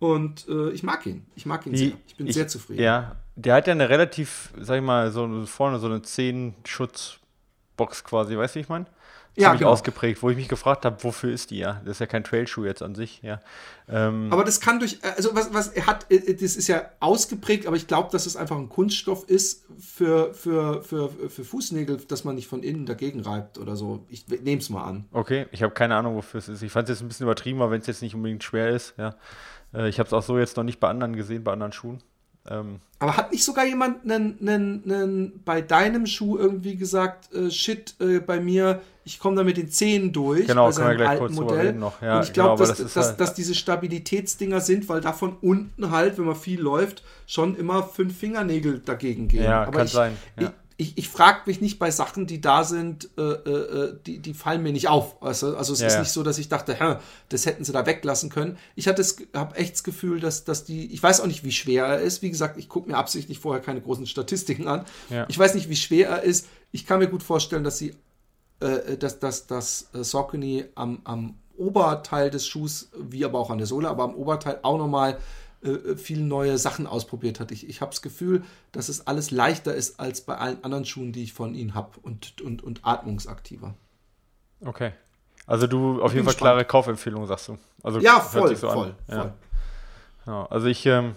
Und 0.00 0.48
äh, 0.48 0.70
ich 0.70 0.82
mag 0.82 1.06
ihn. 1.06 1.24
Ich 1.36 1.46
mag 1.46 1.64
ihn 1.64 1.76
sehr. 1.76 1.92
Ich 2.08 2.16
bin 2.16 2.26
ich, 2.26 2.34
sehr 2.34 2.48
zufrieden. 2.48 2.82
Ja, 2.82 3.14
der 3.36 3.54
hat 3.54 3.68
ja 3.68 3.72
eine 3.72 3.88
relativ, 3.88 4.52
sag 4.58 4.78
ich 4.78 4.82
mal, 4.82 5.12
so 5.12 5.46
vorne 5.46 5.78
so 5.78 5.86
eine 5.86 5.98
10-Schutz-Box 5.98 8.02
quasi, 8.02 8.36
weißt 8.36 8.56
du, 8.56 8.58
wie 8.58 8.62
ich 8.62 8.68
meine? 8.68 8.86
Ja, 9.36 9.48
ziemlich 9.48 9.60
genau. 9.60 9.72
ausgeprägt, 9.72 10.22
wo 10.22 10.30
ich 10.30 10.36
mich 10.36 10.48
gefragt 10.48 10.84
habe, 10.84 11.02
wofür 11.02 11.32
ist 11.32 11.50
die 11.50 11.58
ja? 11.58 11.80
Das 11.84 11.96
ist 11.96 11.98
ja 12.00 12.06
kein 12.06 12.24
Trailschuh 12.24 12.64
jetzt 12.64 12.82
an 12.82 12.94
sich, 12.94 13.20
ja. 13.22 13.40
Ähm 13.88 14.32
aber 14.32 14.44
das 14.44 14.60
kann 14.60 14.78
durch, 14.78 14.98
also 15.02 15.34
was, 15.34 15.52
was 15.52 15.68
er 15.68 15.86
hat, 15.86 16.10
äh, 16.10 16.34
das 16.34 16.56
ist 16.56 16.68
ja 16.68 16.90
ausgeprägt, 17.00 17.66
aber 17.66 17.76
ich 17.76 17.86
glaube, 17.86 18.10
dass 18.12 18.26
es 18.26 18.36
einfach 18.36 18.56
ein 18.56 18.68
Kunststoff 18.68 19.28
ist 19.28 19.64
für, 19.78 20.32
für, 20.34 20.82
für, 20.82 21.10
für 21.10 21.44
Fußnägel, 21.44 21.98
dass 22.08 22.24
man 22.24 22.36
nicht 22.36 22.46
von 22.46 22.62
innen 22.62 22.86
dagegen 22.86 23.20
reibt 23.20 23.58
oder 23.58 23.76
so. 23.76 24.06
Ich 24.08 24.28
nehme 24.28 24.60
es 24.60 24.70
mal 24.70 24.84
an. 24.84 25.06
Okay, 25.12 25.46
ich 25.50 25.62
habe 25.62 25.74
keine 25.74 25.96
Ahnung, 25.96 26.14
wofür 26.14 26.38
es 26.38 26.48
ist. 26.48 26.62
Ich 26.62 26.72
fand 26.72 26.88
es 26.88 26.96
jetzt 26.96 27.04
ein 27.04 27.08
bisschen 27.08 27.24
übertrieben, 27.24 27.60
aber 27.60 27.72
wenn 27.72 27.80
es 27.80 27.86
jetzt 27.86 28.02
nicht 28.02 28.14
unbedingt 28.14 28.44
schwer 28.44 28.70
ist, 28.70 28.94
ja. 28.98 29.16
Äh, 29.74 29.88
ich 29.88 29.98
habe 29.98 30.06
es 30.06 30.12
auch 30.12 30.22
so 30.22 30.38
jetzt 30.38 30.56
noch 30.56 30.64
nicht 30.64 30.80
bei 30.80 30.88
anderen 30.88 31.16
gesehen, 31.16 31.44
bei 31.44 31.52
anderen 31.52 31.72
Schuhen. 31.72 32.02
Ähm, 32.48 32.80
aber 32.98 33.16
hat 33.16 33.32
nicht 33.32 33.44
sogar 33.44 33.66
jemand 33.66 34.04
einen, 34.04 34.38
einen, 34.40 34.82
einen, 34.84 35.42
bei 35.44 35.60
deinem 35.60 36.06
Schuh 36.06 36.38
irgendwie 36.38 36.76
gesagt, 36.76 37.32
äh, 37.34 37.50
shit, 37.50 37.94
äh, 38.00 38.20
bei 38.20 38.40
mir, 38.40 38.80
ich 39.04 39.18
komme 39.18 39.36
da 39.36 39.44
mit 39.44 39.56
den 39.56 39.70
Zehen 39.70 40.12
durch. 40.12 40.46
Genau, 40.46 40.70
können 40.70 40.88
wir 40.88 40.96
gleich 40.96 41.18
kurz 41.18 41.34
Modell. 41.34 41.66
reden 41.66 41.80
noch. 41.80 42.00
Ja, 42.00 42.16
Und 42.16 42.24
ich 42.24 42.32
glaube, 42.32 42.56
genau, 42.56 42.68
dass, 42.68 42.78
das 42.78 42.94
dass, 42.94 43.06
halt 43.08 43.20
dass, 43.20 43.34
diese 43.34 43.54
Stabilitätsdinger 43.54 44.60
sind, 44.60 44.88
weil 44.88 45.00
davon 45.00 45.36
unten 45.40 45.90
halt, 45.90 46.16
wenn 46.16 46.24
man 46.24 46.36
viel 46.36 46.60
läuft, 46.60 47.02
schon 47.26 47.56
immer 47.56 47.82
fünf 47.82 48.16
Fingernägel 48.16 48.78
dagegen 48.78 49.28
gehen. 49.28 49.44
Ja, 49.44 49.62
Aber 49.62 49.78
kann 49.78 49.86
ich, 49.86 49.92
sein. 49.92 50.16
Ja 50.40 50.48
ich, 50.48 50.63
ich 50.76 51.08
frage 51.08 51.42
mich 51.46 51.60
nicht 51.60 51.78
bei 51.78 51.92
Sachen, 51.92 52.26
die 52.26 52.40
da 52.40 52.64
sind, 52.64 53.08
äh, 53.16 53.22
äh, 53.22 53.50
äh, 53.50 53.96
die, 54.04 54.18
die 54.18 54.34
fallen 54.34 54.62
mir 54.62 54.72
nicht 54.72 54.88
auf. 54.88 55.22
Also, 55.22 55.56
also 55.56 55.72
es 55.72 55.80
ja, 55.80 55.86
ist 55.86 55.98
nicht 56.00 56.10
so, 56.10 56.24
dass 56.24 56.38
ich 56.38 56.48
dachte, 56.48 56.74
hä, 56.74 56.96
das 57.28 57.46
hätten 57.46 57.64
sie 57.64 57.72
da 57.72 57.86
weglassen 57.86 58.28
können. 58.28 58.58
Ich 58.74 58.88
hatte 58.88 59.04
habe 59.34 59.56
echt 59.56 59.74
das 59.74 59.84
Gefühl, 59.84 60.18
dass, 60.18 60.44
dass 60.44 60.64
die, 60.64 60.92
ich 60.92 61.00
weiß 61.00 61.20
auch 61.20 61.26
nicht, 61.26 61.44
wie 61.44 61.52
schwer 61.52 61.86
er 61.86 62.00
ist. 62.00 62.22
Wie 62.22 62.30
gesagt, 62.30 62.58
ich 62.58 62.68
gucke 62.68 62.90
mir 62.90 62.96
absichtlich 62.96 63.38
vorher 63.38 63.62
keine 63.62 63.80
großen 63.80 64.06
Statistiken 64.06 64.66
an. 64.66 64.84
Ja. 65.10 65.26
Ich 65.28 65.38
weiß 65.38 65.54
nicht, 65.54 65.68
wie 65.68 65.76
schwer 65.76 66.08
er 66.08 66.22
ist. 66.22 66.48
Ich 66.72 66.86
kann 66.86 66.98
mir 66.98 67.08
gut 67.08 67.22
vorstellen, 67.22 67.62
dass 67.62 67.78
sie, 67.78 67.94
äh, 68.58 68.96
dass, 68.96 69.20
dass, 69.20 69.46
dass 69.46 69.90
äh, 69.94 70.02
Saucony 70.02 70.64
am, 70.74 71.02
am 71.04 71.36
Oberteil 71.56 72.30
des 72.30 72.48
Schuhs, 72.48 72.90
wie 72.98 73.24
aber 73.24 73.38
auch 73.38 73.50
an 73.50 73.58
der 73.58 73.68
Sohle, 73.68 73.88
aber 73.88 74.02
am 74.02 74.14
Oberteil 74.16 74.58
auch 74.62 74.78
nochmal 74.78 75.12
äh, 75.12 75.16
äh, 75.64 75.96
viele 75.96 76.22
neue 76.22 76.58
Sachen 76.58 76.86
ausprobiert 76.86 77.40
hat. 77.40 77.50
Ich, 77.50 77.68
ich 77.68 77.80
habe 77.80 77.90
das 77.90 78.02
Gefühl, 78.02 78.44
dass 78.72 78.88
es 78.88 79.06
alles 79.06 79.30
leichter 79.30 79.74
ist 79.74 79.98
als 79.98 80.20
bei 80.20 80.36
allen 80.36 80.62
anderen 80.62 80.84
Schuhen, 80.84 81.12
die 81.12 81.22
ich 81.22 81.32
von 81.32 81.54
ihnen 81.54 81.74
habe 81.74 81.98
und, 82.02 82.40
und, 82.40 82.62
und 82.62 82.80
atmungsaktiver. 82.84 83.74
Okay. 84.64 84.92
Also 85.46 85.66
du 85.66 86.02
auf 86.02 86.12
jeden 86.12 86.24
Fall 86.24 86.32
spannend. 86.32 86.36
klare 86.36 86.64
Kaufempfehlung, 86.64 87.26
sagst 87.26 87.48
du. 87.48 87.58
Also 87.82 88.00
ja, 88.00 88.20
voll, 88.20 88.56
so 88.56 88.68
voll, 88.68 88.94
voll. 89.06 89.16
Ja. 89.16 89.34
Ja, 90.26 90.46
also 90.46 90.68
ich, 90.68 90.86
ähm, 90.86 91.16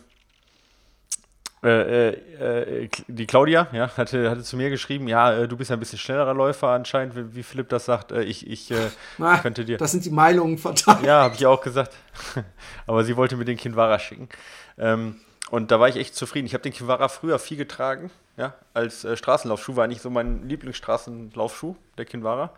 äh, 1.63 2.09
äh, 2.09 2.83
äh, 2.83 2.89
die 3.07 3.25
Claudia 3.25 3.67
ja, 3.71 3.89
hatte, 3.97 4.29
hatte 4.29 4.43
zu 4.43 4.57
mir 4.57 4.69
geschrieben, 4.69 5.07
ja, 5.07 5.47
du 5.47 5.57
bist 5.57 5.71
ein 5.71 5.79
bisschen 5.79 5.97
schnellerer 5.97 6.35
Läufer 6.35 6.67
anscheinend, 6.67 7.15
wie, 7.15 7.35
wie 7.35 7.43
Philipp 7.43 7.69
das 7.69 7.85
sagt. 7.85 8.11
Ich 8.11 8.47
ich 8.47 8.71
Na, 9.17 9.39
könnte 9.39 9.65
dir. 9.65 9.77
Das 9.77 9.91
sind 9.91 10.05
die 10.05 10.11
Meinungen 10.11 10.57
verteilt. 10.57 11.03
Ja, 11.03 11.23
habe 11.23 11.35
ich 11.35 11.45
auch 11.45 11.61
gesagt. 11.61 11.95
Aber 12.85 13.03
sie 13.03 13.17
wollte 13.17 13.35
mir 13.37 13.45
den 13.45 13.57
Kinvara 13.57 13.97
schicken. 13.97 14.29
Ähm, 14.77 15.15
und 15.49 15.71
da 15.71 15.79
war 15.79 15.89
ich 15.89 15.95
echt 15.95 16.13
zufrieden. 16.13 16.45
Ich 16.45 16.53
habe 16.53 16.61
den 16.61 16.73
Kinvara 16.73 17.07
früher 17.07 17.39
viel 17.39 17.57
getragen, 17.57 18.11
ja, 18.35 18.53
als 18.73 19.03
äh, 19.03 19.17
Straßenlaufschuh. 19.17 19.75
War 19.75 19.87
nicht 19.87 20.01
so 20.01 20.09
mein 20.09 20.47
Lieblingsstraßenlaufschuh, 20.47 21.75
der 21.97 22.05
Kinvara. 22.05 22.51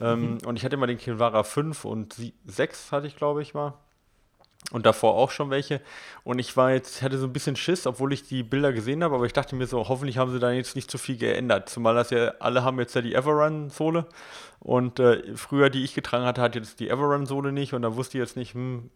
Ähm, 0.00 0.32
mhm. 0.32 0.38
Und 0.46 0.56
ich 0.56 0.64
hatte 0.64 0.74
immer 0.74 0.86
den 0.86 0.98
Kinvara 0.98 1.44
5 1.44 1.84
und 1.84 2.16
6 2.46 2.90
hatte 2.90 3.06
ich, 3.06 3.16
glaube 3.16 3.42
ich, 3.42 3.54
mal. 3.54 3.74
Und 4.70 4.86
davor 4.86 5.14
auch 5.14 5.30
schon 5.30 5.50
welche. 5.50 5.80
Und 6.24 6.38
ich 6.38 6.56
war 6.56 6.72
jetzt, 6.72 7.02
hatte 7.02 7.18
so 7.18 7.26
ein 7.26 7.32
bisschen 7.32 7.56
Schiss, 7.56 7.86
obwohl 7.86 8.12
ich 8.12 8.26
die 8.26 8.42
Bilder 8.42 8.72
gesehen 8.72 9.02
habe, 9.02 9.14
aber 9.14 9.26
ich 9.26 9.32
dachte 9.32 9.56
mir 9.56 9.66
so, 9.66 9.88
hoffentlich 9.88 10.18
haben 10.18 10.32
sie 10.32 10.38
da 10.38 10.50
jetzt 10.50 10.76
nicht 10.76 10.90
zu 10.90 10.98
viel 10.98 11.16
geändert. 11.16 11.68
Zumal 11.68 11.94
das 11.94 12.10
ja, 12.10 12.32
alle 12.38 12.64
haben 12.64 12.78
jetzt 12.78 12.94
ja 12.94 13.02
die 13.02 13.14
Everrun-Sohle. 13.14 14.06
Und 14.60 15.00
äh, 15.00 15.36
früher, 15.36 15.68
die 15.68 15.84
ich 15.84 15.94
getragen 15.94 16.24
hatte, 16.24 16.40
hat 16.40 16.54
jetzt 16.54 16.80
die 16.80 16.88
Everrun-Sohle 16.88 17.52
nicht. 17.52 17.74
Und 17.74 17.82
da 17.82 17.96
wusste 17.96 18.16
ich 18.16 18.22
jetzt 18.22 18.36
nicht, 18.36 18.54
hm, 18.54 18.88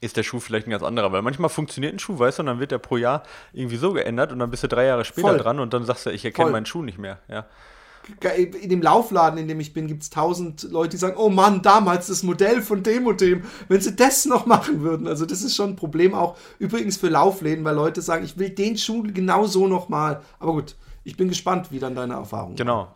ist 0.00 0.16
der 0.16 0.22
Schuh 0.22 0.40
vielleicht 0.40 0.66
ein 0.66 0.70
ganz 0.70 0.82
anderer. 0.82 1.10
Weil 1.10 1.22
manchmal 1.22 1.48
funktioniert 1.48 1.94
ein 1.94 1.98
Schuh, 1.98 2.18
weißt 2.18 2.38
du, 2.38 2.42
und 2.42 2.46
dann 2.46 2.60
wird 2.60 2.70
der 2.70 2.78
pro 2.78 2.98
Jahr 2.98 3.22
irgendwie 3.52 3.76
so 3.76 3.92
geändert 3.92 4.30
und 4.30 4.38
dann 4.38 4.50
bist 4.50 4.62
du 4.62 4.68
drei 4.68 4.84
Jahre 4.84 5.04
später 5.04 5.28
Voll. 5.28 5.38
dran 5.38 5.58
und 5.58 5.72
dann 5.72 5.84
sagst 5.84 6.06
du, 6.06 6.10
ich 6.10 6.24
erkenne 6.24 6.50
meinen 6.50 6.66
Schuh 6.66 6.82
nicht 6.82 6.98
mehr. 6.98 7.18
Ja 7.28 7.46
in 8.36 8.70
dem 8.70 8.82
Laufladen, 8.82 9.38
in 9.38 9.48
dem 9.48 9.60
ich 9.60 9.72
bin, 9.72 9.86
gibt 9.86 10.02
es 10.02 10.10
tausend 10.10 10.62
Leute, 10.64 10.90
die 10.90 10.96
sagen, 10.96 11.16
oh 11.18 11.28
Mann, 11.28 11.62
damals 11.62 12.06
das 12.06 12.22
Modell 12.22 12.62
von 12.62 12.82
dem 12.82 13.06
und 13.06 13.20
dem, 13.20 13.44
wenn 13.68 13.80
sie 13.80 13.96
das 13.96 14.26
noch 14.26 14.46
machen 14.46 14.82
würden. 14.82 15.06
Also 15.06 15.26
das 15.26 15.42
ist 15.42 15.56
schon 15.56 15.70
ein 15.70 15.76
Problem 15.76 16.14
auch 16.14 16.36
übrigens 16.58 16.96
für 16.96 17.08
Laufläden, 17.08 17.64
weil 17.64 17.74
Leute 17.74 18.02
sagen, 18.02 18.24
ich 18.24 18.38
will 18.38 18.50
den 18.50 18.78
Schuh 18.78 19.02
genau 19.02 19.46
so 19.46 19.66
nochmal. 19.66 20.22
Aber 20.38 20.52
gut, 20.52 20.76
ich 21.04 21.16
bin 21.16 21.28
gespannt, 21.28 21.70
wie 21.70 21.78
dann 21.78 21.94
deine 21.94 22.14
Erfahrung 22.14 22.54
Genau. 22.56 22.88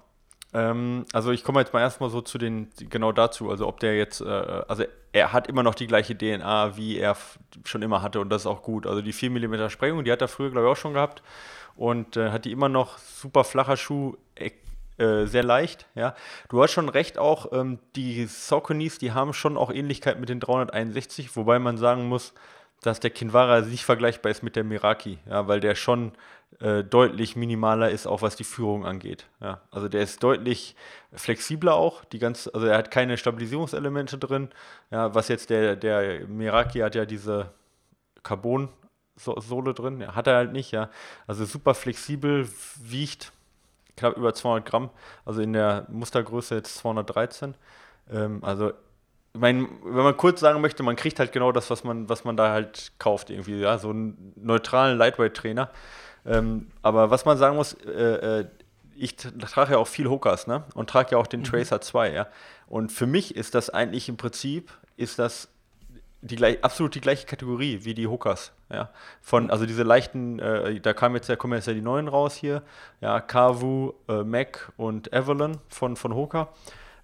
Ähm, 0.53 1.05
also 1.13 1.31
ich 1.31 1.45
komme 1.45 1.61
jetzt 1.61 1.73
mal 1.73 1.81
erstmal 1.81 2.11
so 2.11 2.21
zu 2.21 2.37
den, 2.37 2.69
genau 2.89 3.13
dazu, 3.13 3.51
also 3.51 3.69
ob 3.69 3.79
der 3.79 3.97
jetzt, 3.97 4.21
äh, 4.21 4.25
also 4.27 4.85
er 5.13 5.33
hat 5.33 5.47
immer 5.47 5.63
noch 5.63 5.75
die 5.75 5.87
gleiche 5.87 6.17
DNA, 6.17 6.77
wie 6.77 6.99
er 6.99 7.17
schon 7.65 7.83
immer 7.83 8.03
hatte 8.03 8.21
und 8.21 8.31
das 8.31 8.43
ist 8.43 8.47
auch 8.47 8.63
gut. 8.63 8.87
Also 8.87 9.01
die 9.01 9.13
4 9.13 9.31
mm 9.31 9.69
Sprengung, 9.69 10.05
die 10.05 10.11
hat 10.11 10.23
er 10.23 10.29
früher, 10.29 10.51
glaube 10.51 10.67
ich, 10.67 10.73
auch 10.73 10.77
schon 10.77 10.95
gehabt 10.95 11.23
und 11.77 12.17
äh, 12.17 12.31
hat 12.31 12.45
die 12.45 12.53
immer 12.53 12.69
noch 12.69 12.99
super 12.99 13.45
flacher 13.45 13.77
Schuh, 13.77 14.17
äh, 15.01 15.27
sehr 15.27 15.43
leicht. 15.43 15.87
Ja, 15.95 16.15
du 16.49 16.63
hast 16.63 16.73
schon 16.73 16.89
recht 16.89 17.19
auch. 17.19 17.53
Ähm, 17.53 17.79
die 17.97 18.27
Sauconys, 18.27 18.99
die 18.99 19.13
haben 19.13 19.33
schon 19.33 19.57
auch 19.57 19.73
Ähnlichkeit 19.73 20.21
mit 20.21 20.29
den 20.29 20.41
361, 20.41 21.35
wobei 21.37 21.59
man 21.59 21.77
sagen 21.77 22.09
muss, 22.09 22.35
dass 22.83 23.01
der 23.01 23.11
Kinvara 23.11 23.61
nicht 23.61 23.85
vergleichbar 23.85 24.31
ist 24.31 24.43
mit 24.43 24.57
der 24.57 24.65
Miraki, 24.65 25.19
ja, 25.29 25.49
weil 25.49 25.61
der 25.61 25.75
schon 25.75 26.13
äh, 26.61 26.83
deutlich 26.83 27.37
minimaler 27.37 27.91
ist, 27.91 28.07
auch 28.07 28.23
was 28.23 28.37
die 28.37 28.45
Führung 28.45 28.87
angeht. 28.87 29.27
Ja, 29.41 29.61
also 29.71 29.89
der 29.89 30.03
ist 30.03 30.23
deutlich 30.23 30.77
flexibler 31.13 31.75
auch. 31.75 32.05
Die 32.07 32.19
ganz, 32.19 32.49
also 32.53 32.67
er 32.67 32.79
hat 32.79 32.91
keine 32.91 33.17
Stabilisierungselemente 33.17 34.19
drin. 34.19 34.51
Ja, 34.91 35.15
was 35.15 35.29
jetzt 35.29 35.51
der, 35.51 35.77
der 35.77 36.27
Miraki 36.27 36.81
hat 36.81 36.95
ja 36.95 37.05
diese 37.05 37.51
Carbon 38.23 38.69
Sohle 39.17 39.75
drin, 39.75 40.01
ja, 40.01 40.15
hat 40.15 40.27
er 40.27 40.37
halt 40.37 40.53
nicht, 40.53 40.71
ja. 40.71 40.89
Also 41.27 41.45
super 41.45 41.75
flexibel, 41.75 42.49
wiegt 42.83 43.33
knapp 43.97 44.17
über 44.17 44.35
200 44.35 44.65
Gramm, 44.67 44.91
also 45.25 45.41
in 45.41 45.53
der 45.53 45.87
Mustergröße 45.89 46.55
jetzt 46.57 46.77
213. 46.77 47.55
Ähm, 48.13 48.41
also, 48.43 48.71
ich 49.33 49.41
meine, 49.41 49.69
wenn 49.85 50.05
man 50.05 50.17
kurz 50.17 50.41
sagen 50.41 50.61
möchte, 50.61 50.83
man 50.83 50.97
kriegt 50.97 51.19
halt 51.19 51.33
genau 51.33 51.53
das, 51.53 51.71
was 51.71 51.85
man, 51.85 52.09
was 52.09 52.25
man 52.25 52.37
da 52.37 52.51
halt 52.51 52.93
kauft, 52.99 53.31
irgendwie, 53.31 53.61
ja, 53.61 53.79
so 53.79 53.91
einen 53.91 54.33
neutralen 54.37 54.99
Lightweight-Trainer. 54.99 55.71
Ähm, 56.27 56.71
aber 56.83 57.11
was 57.11 57.25
man 57.25 57.39
sagen 57.39 57.57
muss, 57.57 57.75
äh, 57.85 58.41
äh, 58.41 58.47
ich 58.97 59.17
trage 59.17 59.73
ja 59.73 59.79
auch 59.79 59.87
viel 59.87 60.09
Hookers, 60.09 60.47
ne? 60.47 60.65
Und 60.75 60.91
trage 60.91 61.13
ja 61.13 61.19
auch 61.19 61.27
den 61.27 61.41
mhm. 61.41 61.45
Tracer 61.45 61.81
2, 61.81 62.13
ja. 62.13 62.27
Und 62.67 62.93
für 62.93 63.07
mich 63.07 63.35
ist 63.35 63.55
das 63.55 63.71
eigentlich 63.71 64.09
im 64.09 64.17
Prinzip, 64.17 64.71
ist 64.97 65.19
das 65.19 65.49
die 66.23 66.37
gleich, 66.37 66.63
absolut 66.63 66.95
die 66.95 67.01
gleiche 67.01 67.27
Kategorie 67.27 67.81
wie 67.83 67.95
die 67.95 68.07
Hookers. 68.07 68.53
Ja. 68.71 68.91
Von, 69.21 69.51
also 69.51 69.67
diese 69.67 69.83
leichten, 69.83 70.39
äh, 70.39 70.81
da 70.81 70.93
kam 70.93 71.15
jetzt 71.15 71.29
ja, 71.29 71.37
kommen 71.37 71.55
jetzt 71.55 71.67
ja 71.67 71.75
die 71.75 71.81
neuen 71.81 72.09
raus 72.09 72.37
hier, 72.37 72.63
ja, 73.01 73.21
Kavu, 73.21 73.95
äh, 74.09 74.23
Mac 74.23 74.73
und 74.77 75.13
Avalon 75.13 75.59
von, 75.69 75.97
von 75.97 76.15
Hoka, 76.15 76.49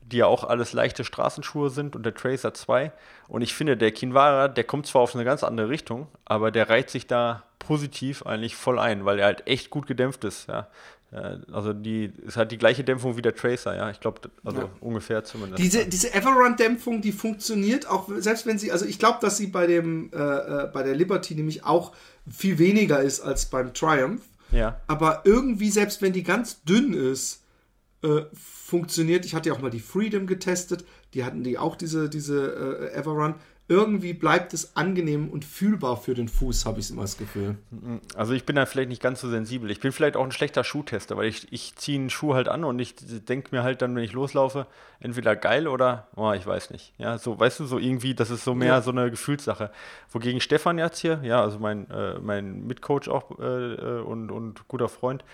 die 0.02 0.18
ja 0.18 0.26
auch 0.26 0.44
alles 0.44 0.72
leichte 0.72 1.04
Straßenschuhe 1.04 1.70
sind 1.70 1.96
und 1.96 2.04
der 2.04 2.14
Tracer 2.14 2.54
2. 2.54 2.92
Und 3.28 3.42
ich 3.42 3.54
finde, 3.54 3.76
der 3.76 3.90
Kinvara, 3.90 4.48
der 4.48 4.64
kommt 4.64 4.86
zwar 4.86 5.02
auf 5.02 5.14
eine 5.14 5.24
ganz 5.24 5.42
andere 5.42 5.68
Richtung, 5.68 6.08
aber 6.24 6.50
der 6.50 6.68
reiht 6.68 6.90
sich 6.90 7.06
da 7.06 7.42
positiv 7.58 8.24
eigentlich 8.24 8.54
voll 8.54 8.78
ein, 8.78 9.04
weil 9.04 9.18
er 9.18 9.26
halt 9.26 9.46
echt 9.48 9.70
gut 9.70 9.86
gedämpft 9.86 10.24
ist. 10.24 10.48
Ja. 10.48 10.68
Also 11.12 11.72
die, 11.72 12.12
es 12.26 12.36
hat 12.36 12.50
die 12.50 12.59
gleiche 12.59 12.82
Dämpfung 12.84 13.16
wie 13.16 13.22
der 13.22 13.34
Tracer, 13.34 13.76
ja. 13.76 13.90
Ich 13.90 14.00
glaube, 14.00 14.22
also 14.44 14.62
ja. 14.62 14.70
ungefähr 14.80 15.24
zumindest. 15.24 15.62
Diese, 15.62 15.86
diese 15.86 16.12
Everrun-Dämpfung, 16.12 17.00
die 17.00 17.12
funktioniert 17.12 17.88
auch, 17.88 18.11
selbst 18.18 18.44
wenn 18.44 18.59
sie, 18.59 18.72
also 18.72 18.84
ich 18.84 18.98
glaube, 18.98 19.18
dass 19.20 19.36
sie 19.36 19.46
bei 19.46 19.66
dem, 19.66 20.11
äh, 20.12 20.16
äh, 20.16 20.70
bei 20.72 20.82
der 20.82 20.94
Liberty 20.94 21.34
nämlich 21.34 21.64
auch 21.64 21.92
viel 22.28 22.59
weniger 22.59 23.00
ist 23.00 23.20
als 23.20 23.46
beim 23.46 23.72
Triumph. 23.72 24.22
Ja. 24.50 24.80
Aber 24.88 25.22
irgendwie, 25.24 25.70
selbst 25.70 26.02
wenn 26.02 26.12
die 26.12 26.22
ganz 26.22 26.62
dünn 26.64 26.92
ist, 26.92 27.42
äh, 28.02 28.26
funktioniert. 28.34 29.24
Ich 29.24 29.34
hatte 29.34 29.48
ja 29.48 29.54
auch 29.54 29.61
mal 29.61 29.70
die 29.70 29.80
Freedom 29.80 30.26
getestet, 30.26 30.84
die 31.14 31.24
hatten 31.24 31.44
die 31.44 31.57
auch 31.57 31.76
diese, 31.76 32.09
diese 32.09 32.90
äh, 32.92 32.98
Everrun 32.98 33.36
irgendwie 33.68 34.12
bleibt 34.12 34.54
es 34.54 34.76
angenehm 34.76 35.28
und 35.28 35.44
fühlbar 35.44 35.96
für 35.96 36.14
den 36.14 36.28
Fuß, 36.28 36.66
habe 36.66 36.78
ich 36.78 36.90
immer 36.90 37.02
das 37.02 37.18
Gefühl. 37.18 37.56
Also 38.14 38.32
ich 38.32 38.46
bin 38.46 38.54
da 38.54 38.64
vielleicht 38.64 38.90
nicht 38.90 39.02
ganz 39.02 39.20
so 39.20 39.28
sensibel. 39.28 39.70
Ich 39.72 39.80
bin 39.80 39.90
vielleicht 39.90 40.16
auch 40.16 40.24
ein 40.24 40.30
schlechter 40.30 40.62
Schuhtester, 40.62 41.16
weil 41.16 41.26
ich, 41.26 41.52
ich 41.52 41.74
ziehe 41.74 41.98
einen 41.98 42.10
Schuh 42.10 42.34
halt 42.34 42.48
an 42.48 42.62
und 42.62 42.78
ich 42.78 42.94
denke 42.96 43.48
mir 43.50 43.64
halt 43.64 43.82
dann, 43.82 43.96
wenn 43.96 44.04
ich 44.04 44.12
loslaufe, 44.12 44.68
entweder 45.00 45.34
geil 45.34 45.66
oder, 45.66 46.06
oh, 46.14 46.32
ich 46.32 46.46
weiß 46.46 46.70
nicht. 46.70 46.92
Ja, 46.98 47.18
so, 47.18 47.40
weißt 47.40 47.58
du, 47.58 47.66
so 47.66 47.78
irgendwie, 47.78 48.14
das 48.14 48.30
ist 48.30 48.44
so 48.44 48.54
mehr 48.54 48.68
ja. 48.68 48.82
so 48.82 48.92
eine 48.92 49.10
Gefühlssache. 49.10 49.72
Wogegen 50.10 50.40
Stefan 50.40 50.78
jetzt 50.78 51.00
hier, 51.00 51.20
ja, 51.24 51.42
also 51.42 51.58
mein, 51.58 51.90
äh, 51.90 52.20
mein 52.20 52.68
Mitcoach 52.68 53.08
auch 53.08 53.38
äh, 53.40 53.74
äh 53.74 54.00
und, 54.00 54.30
und 54.30 54.68
guter 54.68 54.88
Freund, 54.88 55.24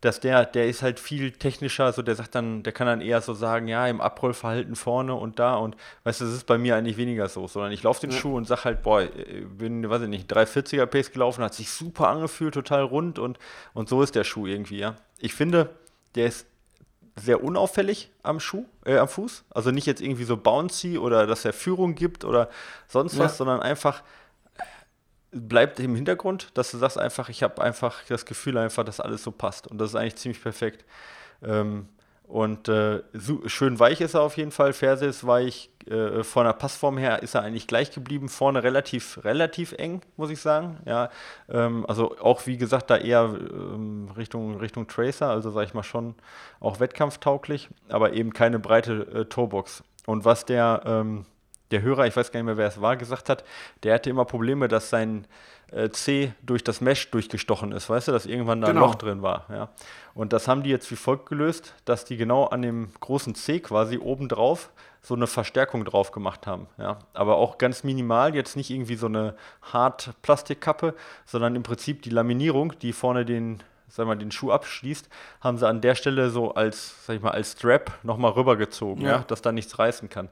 dass 0.00 0.20
der, 0.20 0.44
der 0.44 0.68
ist 0.68 0.82
halt 0.82 1.00
viel 1.00 1.32
technischer, 1.32 1.92
so 1.92 2.02
der 2.02 2.14
sagt 2.14 2.34
dann, 2.34 2.62
der 2.62 2.72
kann 2.72 2.86
dann 2.86 3.00
eher 3.00 3.20
so 3.22 3.34
sagen, 3.34 3.66
ja, 3.66 3.86
im 3.86 4.00
Abrollverhalten 4.00 4.76
vorne 4.76 5.14
und 5.14 5.38
da 5.38 5.56
und 5.56 5.76
weißt 6.04 6.20
du, 6.20 6.26
das 6.26 6.34
ist 6.34 6.46
bei 6.46 6.58
mir 6.58 6.76
eigentlich 6.76 6.96
weniger 6.96 7.28
so, 7.28 7.46
sondern 7.48 7.72
ich 7.72 7.82
laufe 7.82 8.02
den 8.02 8.10
ja. 8.10 8.18
Schuh 8.18 8.36
und 8.36 8.46
sag 8.46 8.64
halt, 8.64 8.82
boah, 8.82 9.06
bin, 9.58 9.88
weiß 9.88 10.02
ich 10.02 10.08
nicht, 10.08 10.30
340er 10.30 10.86
Pace 10.86 11.12
gelaufen, 11.12 11.42
hat 11.42 11.54
sich 11.54 11.70
super 11.70 12.08
angefühlt, 12.08 12.54
total 12.54 12.82
rund 12.82 13.18
und, 13.18 13.38
und 13.72 13.88
so 13.88 14.02
ist 14.02 14.14
der 14.14 14.24
Schuh 14.24 14.46
irgendwie, 14.46 14.78
ja. 14.78 14.96
Ich 15.18 15.34
finde, 15.34 15.70
der 16.14 16.26
ist 16.26 16.46
sehr 17.16 17.42
unauffällig 17.42 18.10
am 18.22 18.40
Schuh, 18.40 18.66
äh, 18.84 18.98
am 18.98 19.08
Fuß, 19.08 19.44
also 19.50 19.70
nicht 19.70 19.86
jetzt 19.86 20.02
irgendwie 20.02 20.24
so 20.24 20.36
bouncy 20.36 20.98
oder 20.98 21.26
dass 21.26 21.46
er 21.46 21.54
Führung 21.54 21.94
gibt 21.94 22.24
oder 22.24 22.50
sonst 22.86 23.14
ja. 23.14 23.24
was, 23.24 23.38
sondern 23.38 23.60
einfach 23.60 24.02
bleibt 25.36 25.80
im 25.80 25.94
Hintergrund, 25.94 26.50
dass 26.54 26.70
du 26.70 26.78
sagst 26.78 26.98
einfach, 26.98 27.28
ich 27.28 27.42
habe 27.42 27.62
einfach 27.62 28.02
das 28.08 28.26
Gefühl 28.26 28.58
einfach, 28.58 28.84
dass 28.84 29.00
alles 29.00 29.22
so 29.22 29.30
passt. 29.30 29.66
Und 29.66 29.78
das 29.78 29.90
ist 29.90 29.96
eigentlich 29.96 30.16
ziemlich 30.16 30.42
perfekt. 30.42 30.84
Ähm, 31.42 31.88
und 32.28 32.68
äh, 32.68 33.02
so, 33.12 33.46
schön 33.46 33.78
weich 33.78 34.00
ist 34.00 34.14
er 34.14 34.22
auf 34.22 34.36
jeden 34.36 34.50
Fall. 34.50 34.72
Ferse 34.72 35.06
ist 35.06 35.26
weich. 35.26 35.70
Äh, 35.88 36.24
von 36.24 36.44
der 36.44 36.54
Passform 36.54 36.98
her 36.98 37.22
ist 37.22 37.36
er 37.36 37.42
eigentlich 37.42 37.68
gleich 37.68 37.92
geblieben. 37.92 38.28
Vorne 38.28 38.64
relativ, 38.64 39.24
relativ 39.24 39.72
eng, 39.72 40.02
muss 40.16 40.30
ich 40.30 40.40
sagen. 40.40 40.78
Ja, 40.86 41.10
ähm, 41.48 41.86
also 41.86 42.16
auch 42.18 42.44
wie 42.46 42.56
gesagt, 42.56 42.90
da 42.90 42.96
eher 42.96 43.32
ähm, 43.32 44.10
Richtung, 44.16 44.56
Richtung 44.56 44.88
Tracer, 44.88 45.28
also 45.28 45.50
sage 45.52 45.66
ich 45.66 45.74
mal 45.74 45.84
schon 45.84 46.16
auch 46.58 46.80
wettkampftauglich, 46.80 47.68
aber 47.88 48.14
eben 48.14 48.32
keine 48.32 48.58
breite 48.58 49.06
äh, 49.14 49.24
Torbox. 49.26 49.84
Und 50.06 50.24
was 50.24 50.44
der 50.44 50.82
ähm, 50.84 51.26
der 51.70 51.82
Hörer, 51.82 52.06
ich 52.06 52.16
weiß 52.16 52.32
gar 52.32 52.40
nicht 52.40 52.46
mehr, 52.46 52.56
wer 52.56 52.68
es 52.68 52.80
war, 52.80 52.96
gesagt 52.96 53.28
hat, 53.28 53.44
der 53.82 53.94
hatte 53.94 54.10
immer 54.10 54.24
Probleme, 54.24 54.68
dass 54.68 54.90
sein 54.90 55.26
äh, 55.72 55.90
C 55.90 56.32
durch 56.42 56.62
das 56.62 56.80
Mesh 56.80 57.10
durchgestochen 57.10 57.72
ist, 57.72 57.90
weißt 57.90 58.08
du, 58.08 58.12
dass 58.12 58.26
irgendwann 58.26 58.60
da 58.60 58.68
genau. 58.68 58.82
ein 58.82 58.86
Loch 58.88 58.94
drin 58.94 59.22
war. 59.22 59.46
Ja. 59.50 59.68
Und 60.14 60.32
das 60.32 60.48
haben 60.48 60.62
die 60.62 60.70
jetzt 60.70 60.90
wie 60.90 60.96
folgt 60.96 61.28
gelöst, 61.28 61.74
dass 61.84 62.04
die 62.04 62.16
genau 62.16 62.44
an 62.44 62.62
dem 62.62 62.90
großen 63.00 63.34
C 63.34 63.60
quasi 63.60 63.98
obendrauf 63.98 64.70
so 65.02 65.14
eine 65.14 65.26
Verstärkung 65.26 65.84
drauf 65.84 66.10
gemacht 66.10 66.46
haben. 66.46 66.66
Ja. 66.78 66.98
Aber 67.14 67.36
auch 67.36 67.58
ganz 67.58 67.84
minimal, 67.84 68.34
jetzt 68.34 68.56
nicht 68.56 68.70
irgendwie 68.70 68.96
so 68.96 69.06
eine 69.06 69.36
Hart-Plastikkappe, 69.62 70.94
sondern 71.24 71.54
im 71.54 71.62
Prinzip 71.62 72.02
die 72.02 72.10
Laminierung, 72.10 72.78
die 72.80 72.92
vorne 72.92 73.24
den 73.24 73.62
sag 73.88 74.06
mal, 74.06 74.16
den 74.16 74.32
Schuh 74.32 74.50
abschließt, 74.50 75.08
haben 75.40 75.58
sie 75.58 75.66
an 75.66 75.80
der 75.80 75.94
Stelle 75.94 76.30
so 76.30 76.54
als, 76.54 77.06
sag 77.06 77.16
ich 77.16 77.22
mal, 77.22 77.30
als 77.30 77.52
Strap 77.52 77.92
nochmal 78.02 78.32
rübergezogen, 78.32 79.04
ja. 79.04 79.10
ja, 79.10 79.18
dass 79.26 79.42
da 79.42 79.52
nichts 79.52 79.78
reißen 79.78 80.08
kann. 80.08 80.28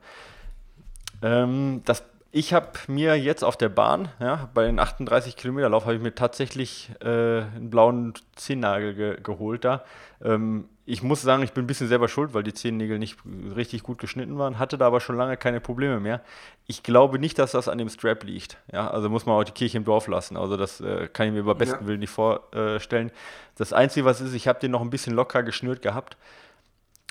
Ähm, 1.22 1.82
das, 1.84 2.04
ich 2.32 2.52
habe 2.52 2.70
mir 2.88 3.16
jetzt 3.16 3.44
auf 3.44 3.56
der 3.56 3.68
Bahn, 3.68 4.08
ja, 4.18 4.48
bei 4.54 4.64
den 4.66 4.78
38 4.78 5.36
Kilometer 5.36 5.68
Lauf, 5.68 5.84
habe 5.84 5.94
ich 5.94 6.02
mir 6.02 6.14
tatsächlich 6.14 6.90
äh, 7.00 7.06
einen 7.06 7.70
blauen 7.70 8.14
Zehennagel 8.34 8.94
ge 8.94 9.18
geholt 9.22 9.64
da. 9.64 9.84
Ähm, 10.22 10.64
ich 10.86 11.02
muss 11.02 11.22
sagen, 11.22 11.42
ich 11.42 11.52
bin 11.52 11.64
ein 11.64 11.66
bisschen 11.66 11.88
selber 11.88 12.08
schuld, 12.08 12.34
weil 12.34 12.42
die 12.42 12.52
Zehennägel 12.52 12.98
nicht 12.98 13.18
richtig 13.56 13.82
gut 13.84 13.98
geschnitten 13.98 14.36
waren, 14.36 14.58
hatte 14.58 14.76
da 14.76 14.86
aber 14.86 15.00
schon 15.00 15.16
lange 15.16 15.36
keine 15.36 15.60
Probleme 15.60 15.98
mehr. 15.98 16.20
Ich 16.66 16.82
glaube 16.82 17.18
nicht, 17.18 17.38
dass 17.38 17.52
das 17.52 17.68
an 17.68 17.78
dem 17.78 17.88
Strap 17.88 18.24
liegt. 18.24 18.58
Ja, 18.70 18.90
also 18.90 19.08
muss 19.08 19.24
man 19.24 19.36
auch 19.36 19.44
die 19.44 19.52
Kirche 19.52 19.78
im 19.78 19.84
Dorf 19.84 20.08
lassen. 20.08 20.36
Also 20.36 20.56
das 20.56 20.80
äh, 20.80 21.08
kann 21.10 21.28
ich 21.28 21.32
mir 21.32 21.38
über 21.38 21.54
besten 21.54 21.84
ja. 21.84 21.86
Willen 21.86 22.00
nicht 22.00 22.10
vorstellen. 22.10 23.12
Das 23.56 23.72
Einzige, 23.72 24.04
was 24.04 24.20
ist, 24.20 24.34
ich 24.34 24.46
habe 24.46 24.58
den 24.58 24.72
noch 24.72 24.82
ein 24.82 24.90
bisschen 24.90 25.14
locker 25.14 25.42
geschnürt 25.42 25.80
gehabt 25.80 26.16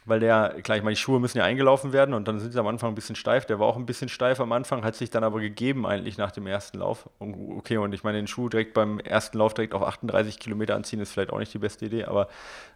weil 0.05 0.19
der, 0.19 0.55
klar, 0.63 0.77
ich 0.77 0.83
meine, 0.83 0.95
die 0.95 1.01
Schuhe 1.01 1.19
müssen 1.19 1.37
ja 1.37 1.43
eingelaufen 1.43 1.93
werden 1.93 2.13
und 2.13 2.27
dann 2.27 2.39
sind 2.39 2.51
sie 2.51 2.59
am 2.59 2.67
Anfang 2.67 2.91
ein 2.91 2.95
bisschen 2.95 3.15
steif. 3.15 3.45
Der 3.45 3.59
war 3.59 3.67
auch 3.67 3.77
ein 3.77 3.85
bisschen 3.85 4.09
steif 4.09 4.39
am 4.39 4.51
Anfang, 4.51 4.83
hat 4.83 4.95
sich 4.95 5.09
dann 5.09 5.23
aber 5.23 5.39
gegeben 5.39 5.85
eigentlich 5.85 6.17
nach 6.17 6.31
dem 6.31 6.47
ersten 6.47 6.79
Lauf. 6.79 7.09
Okay, 7.19 7.77
und 7.77 7.93
ich 7.93 8.03
meine, 8.03 8.17
den 8.17 8.27
Schuh 8.27 8.49
direkt 8.49 8.73
beim 8.73 8.99
ersten 8.99 9.37
Lauf 9.37 9.53
direkt 9.53 9.73
auf 9.73 9.83
38 9.83 10.39
Kilometer 10.39 10.75
anziehen, 10.75 10.99
ist 10.99 11.11
vielleicht 11.11 11.31
auch 11.31 11.39
nicht 11.39 11.53
die 11.53 11.59
beste 11.59 11.85
Idee, 11.85 12.05
aber 12.05 12.27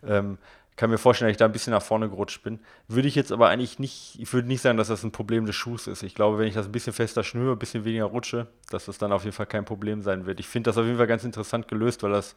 ähm, 0.06 0.38
kann 0.78 0.92
mir 0.92 1.00
vorstellen, 1.00 1.28
dass 1.30 1.34
ich 1.34 1.40
da 1.40 1.46
ein 1.46 1.52
bisschen 1.52 1.74
nach 1.74 1.82
vorne 1.82 2.08
gerutscht 2.08 2.44
bin. 2.44 2.60
Würde 2.88 3.08
ich 3.08 3.16
jetzt 3.16 3.32
aber 3.32 3.50
eigentlich 3.50 3.80
nicht, 3.80 4.18
ich 4.20 4.32
würde 4.32 4.48
nicht 4.48 4.62
sagen, 4.62 4.78
dass 4.78 4.88
das 4.90 5.04
ein 5.04 5.12
Problem 5.12 5.48
des 5.48 5.56
Schuhs 5.56 5.88
ist. 5.88 6.04
Ich 6.04 6.14
glaube, 6.14 6.38
wenn 6.38 6.48
ich 6.48 6.54
das 6.54 6.68
ein 6.68 6.72
bisschen 6.72 6.94
fester 6.94 7.24
schnüre, 7.24 7.54
ein 7.54 7.60
bisschen 7.60 7.84
weniger 7.84 8.06
rutsche, 8.06 8.48
dass 8.70 8.86
das 8.86 9.00
dann 9.00 9.12
auf 9.12 9.24
jeden 9.24 9.36
Fall 9.36 9.48
kein 9.48 9.66
Problem 9.66 10.04
sein 10.04 10.28
wird. 10.28 10.40
Ich 10.40 10.48
finde 10.48 10.70
das 10.70 10.78
auf 10.78 10.86
jeden 10.86 10.98
Fall 10.98 11.08
ganz 11.08 11.24
interessant 11.24 11.68
gelöst, 11.68 12.04
weil 12.04 12.12
das 12.12 12.36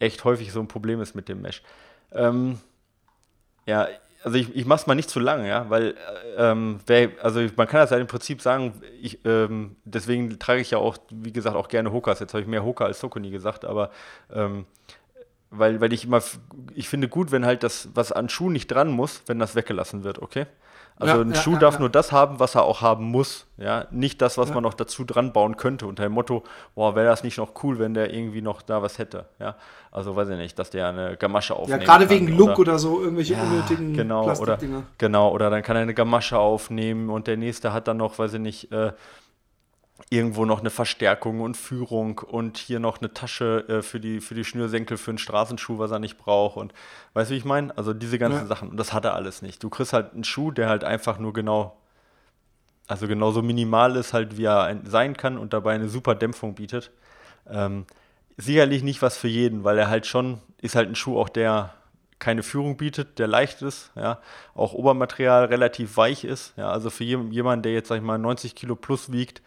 echt 0.00 0.24
häufig 0.24 0.50
so 0.50 0.58
ein 0.58 0.66
Problem 0.66 1.00
ist 1.00 1.14
mit 1.14 1.28
dem 1.28 1.42
Mesh. 1.42 1.62
Ähm, 2.10 2.58
ja, 3.66 3.88
also 4.22 4.38
ich, 4.38 4.56
ich 4.56 4.64
mache 4.64 4.80
es 4.80 4.86
mal 4.86 4.94
nicht 4.94 5.10
zu 5.10 5.20
lang, 5.20 5.44
ja, 5.44 5.68
weil 5.68 5.94
ähm, 6.38 6.80
wer, 6.86 7.10
also 7.22 7.40
man 7.56 7.68
kann 7.68 7.80
das 7.80 7.90
ja 7.90 7.98
im 7.98 8.06
Prinzip 8.06 8.40
sagen, 8.40 8.72
ich, 9.00 9.18
ähm, 9.26 9.76
deswegen 9.84 10.38
trage 10.38 10.62
ich 10.62 10.70
ja 10.70 10.78
auch, 10.78 10.96
wie 11.10 11.32
gesagt, 11.32 11.56
auch 11.56 11.68
gerne 11.68 11.92
Hokas. 11.92 12.20
Jetzt 12.20 12.32
habe 12.32 12.40
ich 12.40 12.48
mehr 12.48 12.64
Hoka 12.64 12.86
als 12.86 13.00
Sokoni 13.00 13.30
gesagt, 13.30 13.66
aber 13.66 13.90
ähm, 14.32 14.64
weil, 15.50 15.80
weil 15.80 15.92
ich 15.92 16.04
immer, 16.04 16.22
ich 16.74 16.88
finde 16.88 17.08
gut, 17.08 17.32
wenn 17.32 17.44
halt 17.44 17.62
das, 17.62 17.90
was 17.94 18.12
an 18.12 18.30
Schuh 18.30 18.50
nicht 18.50 18.68
dran 18.68 18.90
muss, 18.90 19.22
wenn 19.26 19.38
das 19.38 19.54
weggelassen 19.54 20.04
wird, 20.04 20.20
okay? 20.20 20.46
Also 20.96 21.16
ja, 21.16 21.20
ein 21.22 21.32
ja, 21.32 21.36
Schuh 21.36 21.54
ja, 21.54 21.58
darf 21.58 21.80
nur 21.80 21.90
das 21.90 22.12
haben, 22.12 22.38
was 22.38 22.54
er 22.54 22.62
auch 22.62 22.80
haben 22.80 23.06
muss. 23.06 23.46
Ja, 23.56 23.86
nicht 23.90 24.22
das, 24.22 24.38
was 24.38 24.54
man 24.54 24.62
noch 24.62 24.74
dazu 24.74 25.04
dran 25.04 25.32
bauen 25.32 25.56
könnte. 25.56 25.86
Unter 25.86 26.04
dem 26.04 26.12
Motto, 26.12 26.44
boah, 26.76 26.94
wäre 26.94 27.06
das 27.06 27.24
nicht 27.24 27.36
noch 27.38 27.52
cool, 27.64 27.80
wenn 27.80 27.94
der 27.94 28.14
irgendwie 28.14 28.42
noch 28.42 28.62
da 28.62 28.80
was 28.80 28.98
hätte. 28.98 29.26
Ja, 29.40 29.56
also 29.90 30.14
weiß 30.14 30.28
ich 30.28 30.36
nicht, 30.36 30.56
dass 30.56 30.70
der 30.70 30.88
eine 30.88 31.16
Gamasche 31.16 31.56
aufnehmen 31.56 31.80
Ja, 31.80 31.86
gerade 31.86 32.08
wegen 32.10 32.28
Look 32.28 32.50
oder, 32.50 32.60
oder, 32.60 32.78
so 32.78 33.00
irgendwelche 33.00 33.34
unnötigen 33.34 33.92
genau, 33.92 34.24
Plastikdinger. 34.24 34.78
Oder, 34.78 34.86
genau, 34.98 35.32
oder 35.32 35.50
dann 35.50 35.62
kann 35.64 35.74
er 35.74 35.82
eine 35.82 35.94
Gamasche 35.94 36.38
aufnehmen 36.38 37.10
und 37.10 37.26
der 37.26 37.38
nächste 37.38 37.72
hat 37.72 37.88
dann 37.88 37.96
noch, 37.96 38.16
weiß 38.18 38.34
ich 38.34 38.40
nicht, 38.40 38.72
äh, 38.72 38.92
irgendwo 40.10 40.44
noch 40.44 40.60
eine 40.60 40.70
Verstärkung 40.70 41.40
und 41.40 41.56
Führung 41.56 42.18
und 42.18 42.58
hier 42.58 42.80
noch 42.80 42.98
eine 43.00 43.14
Tasche 43.14 43.64
äh, 43.68 43.82
für, 43.82 44.00
die, 44.00 44.20
für 44.20 44.34
die 44.34 44.44
Schnürsenkel 44.44 44.96
für 44.96 45.12
einen 45.12 45.18
Straßenschuh, 45.18 45.78
was 45.78 45.90
er 45.90 46.00
nicht 46.00 46.18
braucht. 46.18 46.56
Und 46.56 46.74
weißt 47.14 47.30
du, 47.30 47.34
wie 47.34 47.38
ich 47.38 47.44
meine? 47.44 47.76
Also 47.78 47.94
diese 47.94 48.18
ganzen 48.18 48.40
ja. 48.40 48.46
Sachen. 48.46 48.70
Und 48.70 48.76
das 48.76 48.92
hat 48.92 49.04
er 49.04 49.14
alles 49.14 49.40
nicht. 49.40 49.62
Du 49.62 49.70
kriegst 49.70 49.92
halt 49.92 50.12
einen 50.12 50.24
Schuh, 50.24 50.50
der 50.50 50.68
halt 50.68 50.82
einfach 50.82 51.18
nur 51.18 51.32
genau, 51.32 51.76
also 52.88 53.06
genauso 53.06 53.40
minimal 53.40 53.96
ist, 53.96 54.12
halt 54.12 54.36
wie 54.36 54.44
er 54.44 54.64
ein, 54.64 54.84
sein 54.84 55.16
kann 55.16 55.38
und 55.38 55.52
dabei 55.52 55.74
eine 55.74 55.88
super 55.88 56.16
Dämpfung 56.16 56.54
bietet. 56.54 56.90
Ähm, 57.48 57.86
sicherlich 58.36 58.82
nicht 58.82 59.00
was 59.00 59.16
für 59.16 59.28
jeden, 59.28 59.62
weil 59.62 59.78
er 59.78 59.88
halt 59.88 60.06
schon, 60.06 60.40
ist 60.60 60.74
halt 60.74 60.88
ein 60.88 60.96
Schuh 60.96 61.18
auch, 61.18 61.28
der 61.28 61.72
keine 62.18 62.42
Führung 62.42 62.76
bietet, 62.76 63.18
der 63.18 63.26
leicht 63.26 63.60
ist, 63.62 63.90
ja, 63.96 64.18
auch 64.54 64.72
Obermaterial 64.72 65.46
relativ 65.46 65.96
weich 65.96 66.24
ist, 66.24 66.54
ja, 66.56 66.70
also 66.70 66.88
für 66.88 67.04
jemanden, 67.04 67.62
der 67.62 67.72
jetzt, 67.72 67.88
sag 67.88 67.96
ich 67.96 68.02
mal, 68.02 68.18
90 68.18 68.54
Kilo 68.54 68.76
plus 68.76 69.12
wiegt, 69.12 69.42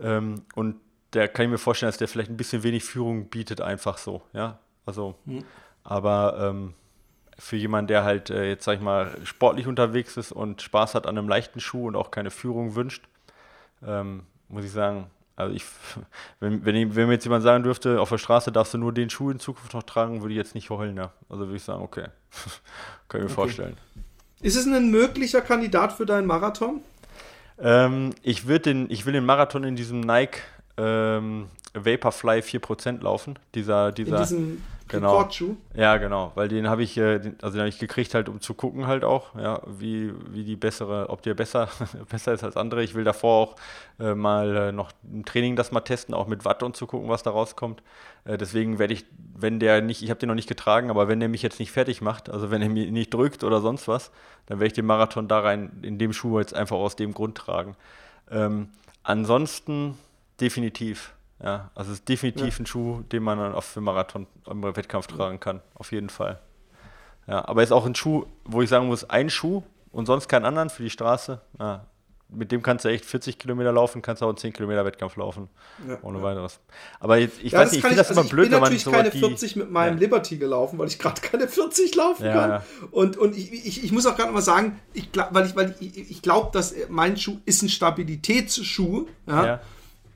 ähm, 0.00 0.42
und 0.54 0.76
der 1.12 1.28
kann 1.28 1.46
ich 1.46 1.50
mir 1.50 1.58
vorstellen, 1.58 1.88
dass 1.88 1.98
der 1.98 2.08
vielleicht 2.08 2.30
ein 2.30 2.36
bisschen 2.36 2.62
wenig 2.62 2.84
Führung 2.84 3.28
bietet, 3.28 3.60
einfach 3.60 3.98
so, 3.98 4.22
ja. 4.32 4.58
Also, 4.86 5.14
mhm. 5.24 5.44
aber 5.84 6.36
ähm, 6.40 6.74
für 7.38 7.56
jemanden, 7.56 7.88
der 7.88 8.04
halt 8.04 8.30
äh, 8.30 8.48
jetzt, 8.48 8.64
sag 8.64 8.74
ich 8.74 8.80
mal, 8.80 9.16
sportlich 9.24 9.66
unterwegs 9.66 10.16
ist 10.16 10.32
und 10.32 10.62
Spaß 10.62 10.94
hat 10.94 11.06
an 11.06 11.16
einem 11.16 11.28
leichten 11.28 11.60
Schuh 11.60 11.86
und 11.88 11.96
auch 11.96 12.10
keine 12.10 12.30
Führung 12.30 12.74
wünscht, 12.74 13.08
ähm, 13.86 14.24
muss 14.48 14.64
ich 14.64 14.72
sagen, 14.72 15.06
also 15.36 15.54
ich, 15.54 15.64
wenn, 16.40 16.64
wenn, 16.64 16.76
ich, 16.76 16.94
wenn, 16.94 17.06
mir 17.06 17.14
jetzt 17.14 17.24
jemand 17.24 17.42
sagen 17.42 17.64
dürfte, 17.64 18.00
auf 18.00 18.10
der 18.10 18.18
Straße 18.18 18.52
darfst 18.52 18.74
du 18.74 18.78
nur 18.78 18.92
den 18.92 19.10
Schuh 19.10 19.30
in 19.30 19.40
Zukunft 19.40 19.74
noch 19.74 19.82
tragen, 19.82 20.20
würde 20.20 20.34
ich 20.34 20.38
jetzt 20.38 20.54
nicht 20.54 20.70
heulen, 20.70 20.96
ja. 20.96 21.12
Also 21.28 21.46
würde 21.46 21.56
ich 21.56 21.62
sagen, 21.62 21.82
okay, 21.82 22.06
kann 23.08 23.20
ich 23.20 23.24
mir 23.24 23.24
okay. 23.24 23.34
vorstellen. 23.34 23.76
Ist 24.42 24.56
es 24.56 24.66
ein 24.66 24.90
möglicher 24.90 25.40
Kandidat 25.40 25.92
für 25.92 26.06
deinen 26.06 26.26
Marathon? 26.26 26.82
Ähm, 27.62 28.14
ich, 28.22 28.46
den, 28.46 28.90
ich 28.90 29.06
will 29.06 29.12
den 29.12 29.24
Marathon 29.24 29.64
in 29.64 29.76
diesem 29.76 30.00
Nike 30.00 30.38
ähm, 30.76 31.46
Vaporfly 31.74 32.40
4% 32.40 33.02
laufen. 33.02 33.38
Dieser, 33.54 33.92
dieser, 33.92 34.16
in 34.16 34.22
diesem 34.22 34.62
genau. 34.90 35.12
Rekordschuh? 35.12 35.56
Ja, 35.74 35.96
genau, 35.96 36.32
weil 36.34 36.48
den 36.48 36.68
habe 36.68 36.82
ich, 36.82 36.96
äh, 36.96 37.20
also 37.40 37.54
den 37.54 37.60
habe 37.60 37.68
ich 37.68 37.78
gekriegt 37.78 38.14
halt, 38.14 38.28
um 38.28 38.40
zu 38.40 38.54
gucken 38.54 38.86
halt 38.86 39.04
auch, 39.04 39.34
ja, 39.36 39.62
wie, 39.66 40.12
wie 40.30 40.44
die 40.44 40.56
bessere, 40.56 41.08
ob 41.08 41.22
der 41.22 41.34
besser, 41.34 41.68
besser 42.10 42.32
ist 42.32 42.44
als 42.44 42.56
andere. 42.56 42.82
Ich 42.82 42.94
will 42.94 43.04
davor 43.04 43.36
auch 43.36 43.56
äh, 43.98 44.14
mal 44.14 44.56
äh, 44.56 44.72
noch 44.72 44.92
im 45.10 45.24
Training 45.24 45.56
das 45.56 45.72
mal 45.72 45.80
testen, 45.80 46.14
auch 46.14 46.26
mit 46.26 46.44
Watt 46.44 46.62
und 46.62 46.76
zu 46.76 46.86
gucken, 46.86 47.08
was 47.08 47.22
da 47.22 47.30
rauskommt. 47.30 47.82
Äh, 48.24 48.36
deswegen 48.36 48.78
werde 48.78 48.94
ich, 48.94 49.04
wenn 49.36 49.60
der 49.60 49.80
nicht, 49.80 50.02
ich 50.02 50.10
habe 50.10 50.20
den 50.20 50.28
noch 50.28 50.34
nicht 50.34 50.48
getragen, 50.48 50.90
aber 50.90 51.08
wenn 51.08 51.20
der 51.20 51.28
mich 51.28 51.42
jetzt 51.42 51.60
nicht 51.60 51.72
fertig 51.72 52.00
macht, 52.00 52.28
also 52.28 52.50
wenn 52.50 52.62
er 52.62 52.68
mich 52.68 52.90
nicht 52.90 53.14
drückt 53.14 53.44
oder 53.44 53.60
sonst 53.60 53.88
was, 53.88 54.10
dann 54.46 54.58
werde 54.58 54.66
ich 54.66 54.72
den 54.72 54.86
Marathon 54.86 55.28
da 55.28 55.40
rein, 55.40 55.80
in 55.82 55.98
dem 55.98 56.12
Schuh 56.12 56.38
jetzt 56.38 56.54
einfach 56.54 56.76
aus 56.76 56.96
dem 56.96 57.14
Grund 57.14 57.36
tragen. 57.36 57.76
Ähm, 58.30 58.68
ansonsten 59.02 59.96
definitiv. 60.40 61.12
Ja, 61.42 61.70
also 61.74 61.92
es 61.92 61.98
ist 61.98 62.08
definitiv 62.08 62.58
ja. 62.58 62.62
ein 62.62 62.66
Schuh, 62.66 63.02
den 63.12 63.22
man 63.22 63.38
dann 63.38 63.54
auch 63.54 63.62
für 63.62 63.80
Marathon 63.80 64.26
im 64.48 64.62
Wettkampf 64.62 65.06
tragen 65.06 65.40
kann. 65.40 65.60
Auf 65.74 65.92
jeden 65.92 66.10
Fall. 66.10 66.38
Ja, 67.26 67.46
aber 67.48 67.62
ist 67.62 67.72
auch 67.72 67.86
ein 67.86 67.94
Schuh, 67.94 68.26
wo 68.44 68.60
ich 68.60 68.68
sagen 68.68 68.86
muss, 68.86 69.08
ein 69.08 69.30
Schuh 69.30 69.62
und 69.92 70.06
sonst 70.06 70.28
keinen 70.28 70.44
anderen 70.44 70.68
für 70.68 70.82
die 70.82 70.90
Straße. 70.90 71.40
Ja, 71.58 71.86
mit 72.32 72.52
dem 72.52 72.62
kannst 72.62 72.84
du 72.84 72.88
echt 72.88 73.04
40 73.04 73.38
Kilometer 73.38 73.72
laufen, 73.72 74.02
kannst 74.02 74.22
auch 74.22 74.28
einen 74.28 74.36
10 74.36 74.52
Kilometer 74.52 74.84
Wettkampf 74.84 75.16
laufen. 75.16 75.48
Ja, 75.88 75.98
ohne 76.02 76.18
ja. 76.18 76.24
weiteres. 76.24 76.60
Aber 77.00 77.18
jetzt, 77.18 77.42
ich 77.42 77.52
ja, 77.52 77.60
weiß 77.60 77.72
nicht, 77.72 77.78
ich 77.78 77.84
finde 77.84 77.96
das 77.96 78.08
also 78.08 78.20
immer 78.20 78.30
blöd, 78.30 78.50
wenn 78.50 78.60
man 78.60 78.70
so. 78.70 78.76
Ich 78.76 78.84
bin 78.84 78.92
natürlich 78.92 79.20
keine 79.20 79.28
40 79.28 79.56
mit 79.56 79.70
meinem 79.70 79.98
Liberty 79.98 80.36
gelaufen, 80.36 80.78
weil 80.78 80.88
ich 80.88 80.98
gerade 80.98 81.20
keine 81.20 81.48
40 81.48 81.94
laufen 81.94 82.24
kann. 82.24 82.62
Und, 82.90 83.16
und 83.16 83.36
ich, 83.36 83.52
ich, 83.52 83.84
ich 83.84 83.92
muss 83.92 84.06
auch 84.06 84.16
gerade 84.16 84.32
mal 84.32 84.42
sagen, 84.42 84.78
ich, 84.92 85.08
weil 85.30 85.46
ich, 85.46 85.56
weil 85.56 85.74
ich, 85.80 86.10
ich 86.10 86.22
glaube, 86.22 86.50
dass 86.52 86.74
mein 86.88 87.16
Schuh 87.16 87.38
ist 87.46 87.62
ein 87.62 87.68
Stabilitätsschuh. 87.68 89.06
Ja. 89.26 89.60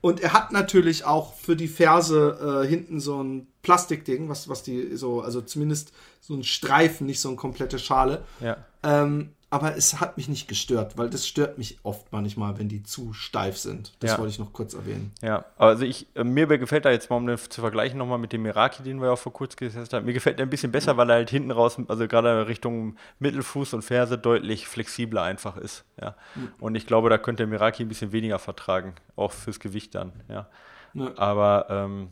Und 0.05 0.21
er 0.21 0.35
hat 0.35 0.53
natürlich 0.53 1.07
auch 1.07 1.33
für 1.33 1.57
die 1.57 1.67
Ferse 1.67 2.63
äh, 2.63 2.69
hinten 2.69 3.01
so 3.01 3.25
ein 3.25 3.47
Plastikding, 3.63 4.29
was, 4.29 4.51
was 4.51 4.63
die 4.63 4.97
so, 4.97 5.23
also 5.23 5.41
zumindest 5.41 5.95
so 6.21 6.35
ein 6.35 6.45
Streifen, 6.45 7.07
nicht 7.07 7.23
so 7.23 7.29
eine 7.29 7.39
komplette 7.39 7.79
Schale. 7.79 8.23
Ja. 8.39 8.59
Ähm, 8.83 9.31
aber 9.55 9.77
es 9.77 10.01
hat 10.01 10.17
mich 10.17 10.29
nicht 10.29 10.49
gestört, 10.49 10.99
weil 10.99 11.09
das 11.09 11.29
stört 11.29 11.59
mich 11.59 11.79
oft 11.85 12.11
manchmal, 12.11 12.59
wenn 12.59 12.69
die 12.69 12.83
zu 12.83 13.13
steif 13.13 13.57
sind. 13.57 13.93
Das 14.01 14.11
ja. 14.11 14.19
wollte 14.19 14.33
ich 14.33 14.41
noch 14.41 14.53
kurz 14.53 14.75
erwähnen. 14.75 15.13
Ja, 15.23 15.45
also 15.57 15.85
ich, 15.85 16.09
äh, 16.17 16.25
mir 16.25 16.49
gefällt 16.59 16.85
da 16.85 16.91
jetzt 16.91 17.09
mal, 17.09 17.19
um 17.19 17.29
das 17.29 17.49
zu 17.49 17.61
vergleichen, 17.61 17.97
nochmal 17.97 18.19
mit 18.19 18.33
dem 18.33 18.43
Meraki, 18.43 18.83
den 18.83 19.01
wir 19.01 19.11
ja 19.11 19.15
vor 19.15 19.33
kurzem 19.33 19.59
getestet 19.59 19.93
haben. 19.93 20.07
Mir 20.07 20.13
gefällt 20.13 20.41
der 20.41 20.47
ein 20.47 20.51
bisschen 20.51 20.73
besser, 20.73 20.97
weil 20.97 21.09
er 21.09 21.15
halt 21.15 21.31
hinten 21.31 21.53
raus, 21.53 21.79
also 21.87 22.09
gerade 22.09 22.49
Richtung 22.49 22.97
Mittelfuß 23.21 23.75
und 23.75 23.83
Ferse 23.83 24.19
deutlich 24.19 24.67
flexibler 24.67 25.23
einfach 25.23 25.57
ist. 25.57 25.85
Ja. 26.03 26.17
Und 26.59 26.75
ich 26.75 26.89
glaube, 26.89 27.09
da 27.09 27.17
könnte 27.17 27.45
der 27.45 27.47
Meraki 27.47 27.85
ein 27.85 27.89
bisschen 27.89 28.11
weniger 28.11 28.41
vertragen, 28.41 28.97
auch 29.15 29.31
fürs 29.31 29.61
Gewicht 29.61 29.95
dann. 29.95 30.15
Ja. 30.29 30.49
ja. 30.95 31.17
Aber 31.17 31.67
ähm, 31.71 32.09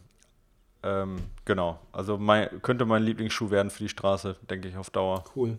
ähm, 0.85 1.17
genau, 1.45 1.81
also 1.91 2.19
mein, 2.19 2.63
könnte 2.63 2.85
mein 2.85 3.03
Lieblingsschuh 3.03 3.51
werden 3.51 3.71
für 3.71 3.83
die 3.83 3.89
Straße, 3.89 4.37
denke 4.49 4.69
ich, 4.69 4.77
auf 4.77 4.91
Dauer. 4.91 5.25
Cool. 5.35 5.59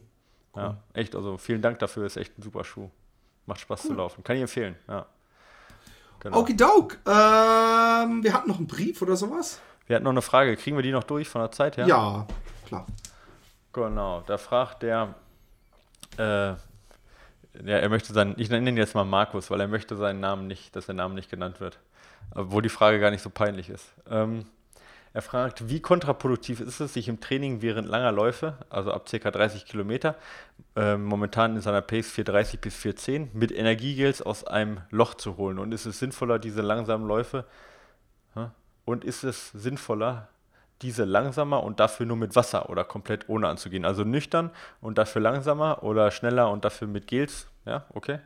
Cool. 0.55 0.63
Ja, 0.63 0.77
echt, 0.93 1.15
also 1.15 1.37
vielen 1.37 1.61
Dank 1.61 1.79
dafür, 1.79 2.05
ist 2.05 2.17
echt 2.17 2.37
ein 2.37 2.41
super 2.41 2.63
Schuh. 2.63 2.89
Macht 3.45 3.59
Spaß 3.61 3.85
cool. 3.85 3.91
zu 3.91 3.97
laufen. 3.97 4.23
Kann 4.23 4.35
ich 4.35 4.41
empfehlen, 4.43 4.75
ja. 4.87 5.05
Genau. 6.19 6.39
Okidok. 6.39 6.99
Ähm, 7.05 8.23
wir 8.23 8.33
hatten 8.33 8.47
noch 8.47 8.57
einen 8.57 8.67
Brief 8.67 9.01
oder 9.01 9.15
sowas? 9.15 9.59
Wir 9.87 9.97
hatten 9.97 10.05
noch 10.05 10.11
eine 10.11 10.21
Frage. 10.21 10.55
Kriegen 10.55 10.77
wir 10.77 10.83
die 10.83 10.91
noch 10.91 11.03
durch 11.03 11.27
von 11.27 11.41
der 11.41 11.51
Zeit 11.51 11.75
her? 11.75 11.85
Ja, 11.85 12.25
klar. 12.65 12.85
Genau, 13.73 14.21
da 14.21 14.37
fragt 14.37 14.83
der, 14.83 15.15
äh, 16.17 16.49
ja, 16.51 16.57
er 17.63 17.89
möchte 17.89 18.13
seinen, 18.13 18.35
ich 18.37 18.49
nenne 18.49 18.69
ihn 18.69 18.77
jetzt 18.77 18.95
mal 18.95 19.03
Markus, 19.03 19.51
weil 19.51 19.59
er 19.59 19.67
möchte 19.67 19.95
seinen 19.95 20.19
Namen 20.19 20.47
nicht, 20.47 20.75
dass 20.75 20.85
der 20.85 20.95
Name 20.95 21.15
nicht 21.15 21.29
genannt 21.29 21.59
wird. 21.59 21.79
Obwohl 22.33 22.61
die 22.61 22.69
Frage 22.69 22.99
gar 22.99 23.11
nicht 23.11 23.21
so 23.21 23.29
peinlich 23.29 23.69
ist. 23.69 23.93
Ähm, 24.09 24.45
er 25.13 25.21
fragt, 25.21 25.69
wie 25.69 25.79
kontraproduktiv 25.79 26.59
ist 26.59 26.79
es, 26.79 26.93
sich 26.95 27.07
im 27.07 27.19
Training 27.19 27.61
während 27.61 27.87
langer 27.87 28.11
Läufe, 28.11 28.57
also 28.71 28.91
ab 28.91 29.07
ca. 29.09 29.29
30 29.29 29.65
Kilometer, 29.65 30.15
äh, 30.75 30.97
momentan 30.97 31.55
in 31.55 31.61
seiner 31.61 31.81
Pace 31.81 32.09
430 32.09 32.59
bis 32.59 32.75
410, 32.75 33.29
mit 33.33 33.51
Energiegels 33.51 34.23
aus 34.23 34.43
einem 34.43 34.81
Loch 34.89 35.13
zu 35.13 35.37
holen? 35.37 35.59
Und 35.59 35.71
ist 35.71 35.85
es 35.85 35.99
sinnvoller, 35.99 36.39
diese 36.39 36.63
langsamen 36.63 37.07
Läufe, 37.07 37.45
hä? 38.33 38.47
und 38.85 39.05
ist 39.05 39.23
es 39.23 39.51
sinnvoller, 39.51 40.29
diese 40.81 41.05
langsamer 41.05 41.63
und 41.63 41.79
dafür 41.79 42.07
nur 42.07 42.17
mit 42.17 42.35
Wasser 42.35 42.71
oder 42.71 42.83
komplett 42.83 43.29
ohne 43.29 43.47
anzugehen? 43.47 43.85
Also 43.85 44.03
nüchtern 44.03 44.49
und 44.81 44.97
dafür 44.97 45.21
langsamer 45.21 45.83
oder 45.83 46.09
schneller 46.09 46.49
und 46.49 46.65
dafür 46.65 46.87
mit 46.87 47.05
Gels? 47.05 47.47
Ja, 47.65 47.85
okay. 47.93 48.17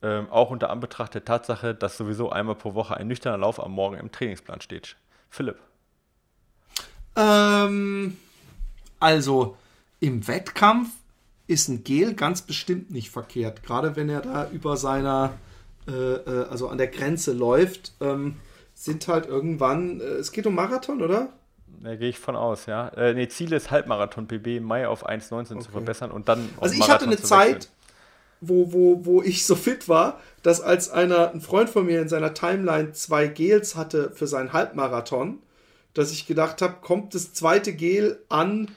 Ähm, 0.00 0.28
auch 0.30 0.50
unter 0.50 0.70
Anbetracht 0.70 1.14
der 1.14 1.24
Tatsache, 1.24 1.74
dass 1.74 1.96
sowieso 1.96 2.30
einmal 2.30 2.54
pro 2.54 2.74
Woche 2.74 2.96
ein 2.96 3.08
nüchterner 3.08 3.38
Lauf 3.38 3.58
am 3.58 3.72
Morgen 3.72 3.96
im 3.96 4.12
Trainingsplan 4.12 4.60
steht. 4.60 4.96
Philipp. 5.28 5.58
Ähm, 7.16 8.16
also 9.00 9.56
im 10.00 10.26
Wettkampf 10.26 10.90
ist 11.46 11.68
ein 11.68 11.84
Gel 11.84 12.14
ganz 12.14 12.42
bestimmt 12.42 12.90
nicht 12.90 13.10
verkehrt. 13.10 13.62
Gerade 13.62 13.96
wenn 13.96 14.08
er 14.08 14.20
da 14.20 14.48
über 14.50 14.76
seiner, 14.76 15.34
äh, 15.86 15.92
äh, 15.92 16.46
also 16.48 16.68
an 16.68 16.78
der 16.78 16.88
Grenze 16.88 17.32
läuft, 17.32 17.92
ähm, 18.00 18.36
sind 18.74 19.06
halt 19.08 19.26
irgendwann, 19.26 20.00
äh, 20.00 20.04
es 20.04 20.32
geht 20.32 20.46
um 20.46 20.54
Marathon, 20.54 21.02
oder? 21.02 21.32
Da 21.82 21.96
gehe 21.96 22.08
ich 22.08 22.18
von 22.18 22.36
aus, 22.36 22.66
ja. 22.66 22.88
Äh, 22.88 23.14
nee, 23.14 23.28
Ziel 23.28 23.52
ist 23.52 23.70
Halbmarathon 23.70 24.26
PB 24.26 24.58
im 24.58 24.64
Mai 24.64 24.88
auf 24.88 25.06
1,19 25.06 25.52
okay. 25.52 25.64
zu 25.64 25.70
verbessern 25.70 26.10
und 26.10 26.28
dann. 26.28 26.48
Also 26.60 26.74
ich 26.74 26.88
hatte 26.88 27.04
eine 27.04 27.18
Zeit, 27.18 27.68
wo, 28.40 28.72
wo, 28.72 29.04
wo 29.04 29.22
ich 29.22 29.44
so 29.44 29.54
fit 29.54 29.88
war, 29.88 30.20
dass 30.42 30.60
als 30.60 30.90
einer, 30.90 31.32
ein 31.32 31.40
Freund 31.40 31.68
von 31.68 31.86
mir 31.86 32.00
in 32.00 32.08
seiner 32.08 32.32
Timeline 32.32 32.92
zwei 32.92 33.26
Gels 33.26 33.76
hatte 33.76 34.10
für 34.14 34.26
seinen 34.26 34.52
Halbmarathon, 34.52 35.38
dass 35.94 36.12
ich 36.12 36.26
gedacht 36.26 36.60
habe, 36.60 36.76
kommt 36.80 37.14
das 37.14 37.32
zweite 37.32 37.72
Gel 37.72 38.22
an 38.28 38.68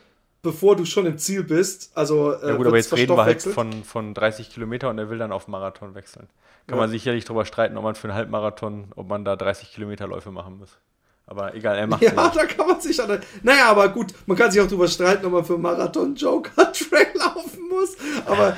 bevor 0.47 0.76
du 0.78 0.86
schon 0.86 1.05
im 1.05 1.18
Ziel 1.18 1.43
bist. 1.43 1.91
Also, 1.95 2.32
äh, 2.34 2.49
ja 2.49 2.55
gut, 2.55 2.68
aber 2.68 2.78
jetzt 2.78 2.95
reden 2.95 3.15
wir 3.15 3.26
halt 3.26 3.41
von, 3.41 3.84
von 3.84 4.13
30 4.13 4.49
Kilometer 4.49 4.89
und 4.89 4.97
er 4.97 5.09
will 5.09 5.18
dann 5.18 5.34
auf 5.34 5.47
Marathon 5.47 5.93
wechseln. 5.93 6.30
Kann 6.68 6.78
ja. 6.78 6.84
man 6.84 6.89
sicherlich 6.89 7.26
darüber 7.26 7.45
streiten, 7.45 7.78
ob 7.78 7.84
man 7.84 7.95
für 7.95 8.07
einen 8.07 8.15
Halbmarathon, 8.15 8.91
ob 8.95 9.07
man 9.09 9.26
da 9.26 9.36
30 9.36 9.72
Kilometerläufe 9.72 10.32
machen 10.32 10.57
muss. 10.59 10.78
Aber 11.30 11.53
egal, 11.53 11.78
er 11.78 11.88
macht 11.88 12.01
Ja, 12.01 12.13
ja. 12.15 12.32
da 12.34 12.45
kann 12.45 12.67
man 12.67 12.80
sich 12.80 13.01
auch. 13.01 13.09
Naja, 13.43 13.69
aber 13.69 13.89
gut, 13.89 14.13
man 14.25 14.38
kann 14.38 14.49
sich 14.49 14.61
auch 14.61 14.67
darüber 14.67 14.88
streiten, 14.88 15.25
ob 15.25 15.34
man 15.34 15.43
für 15.43 15.57
Marathon 15.57 16.15
Joker 16.15 16.71
Trail 16.71 17.07
laufen 17.15 17.67
muss. 17.69 17.97
Aber 18.25 18.55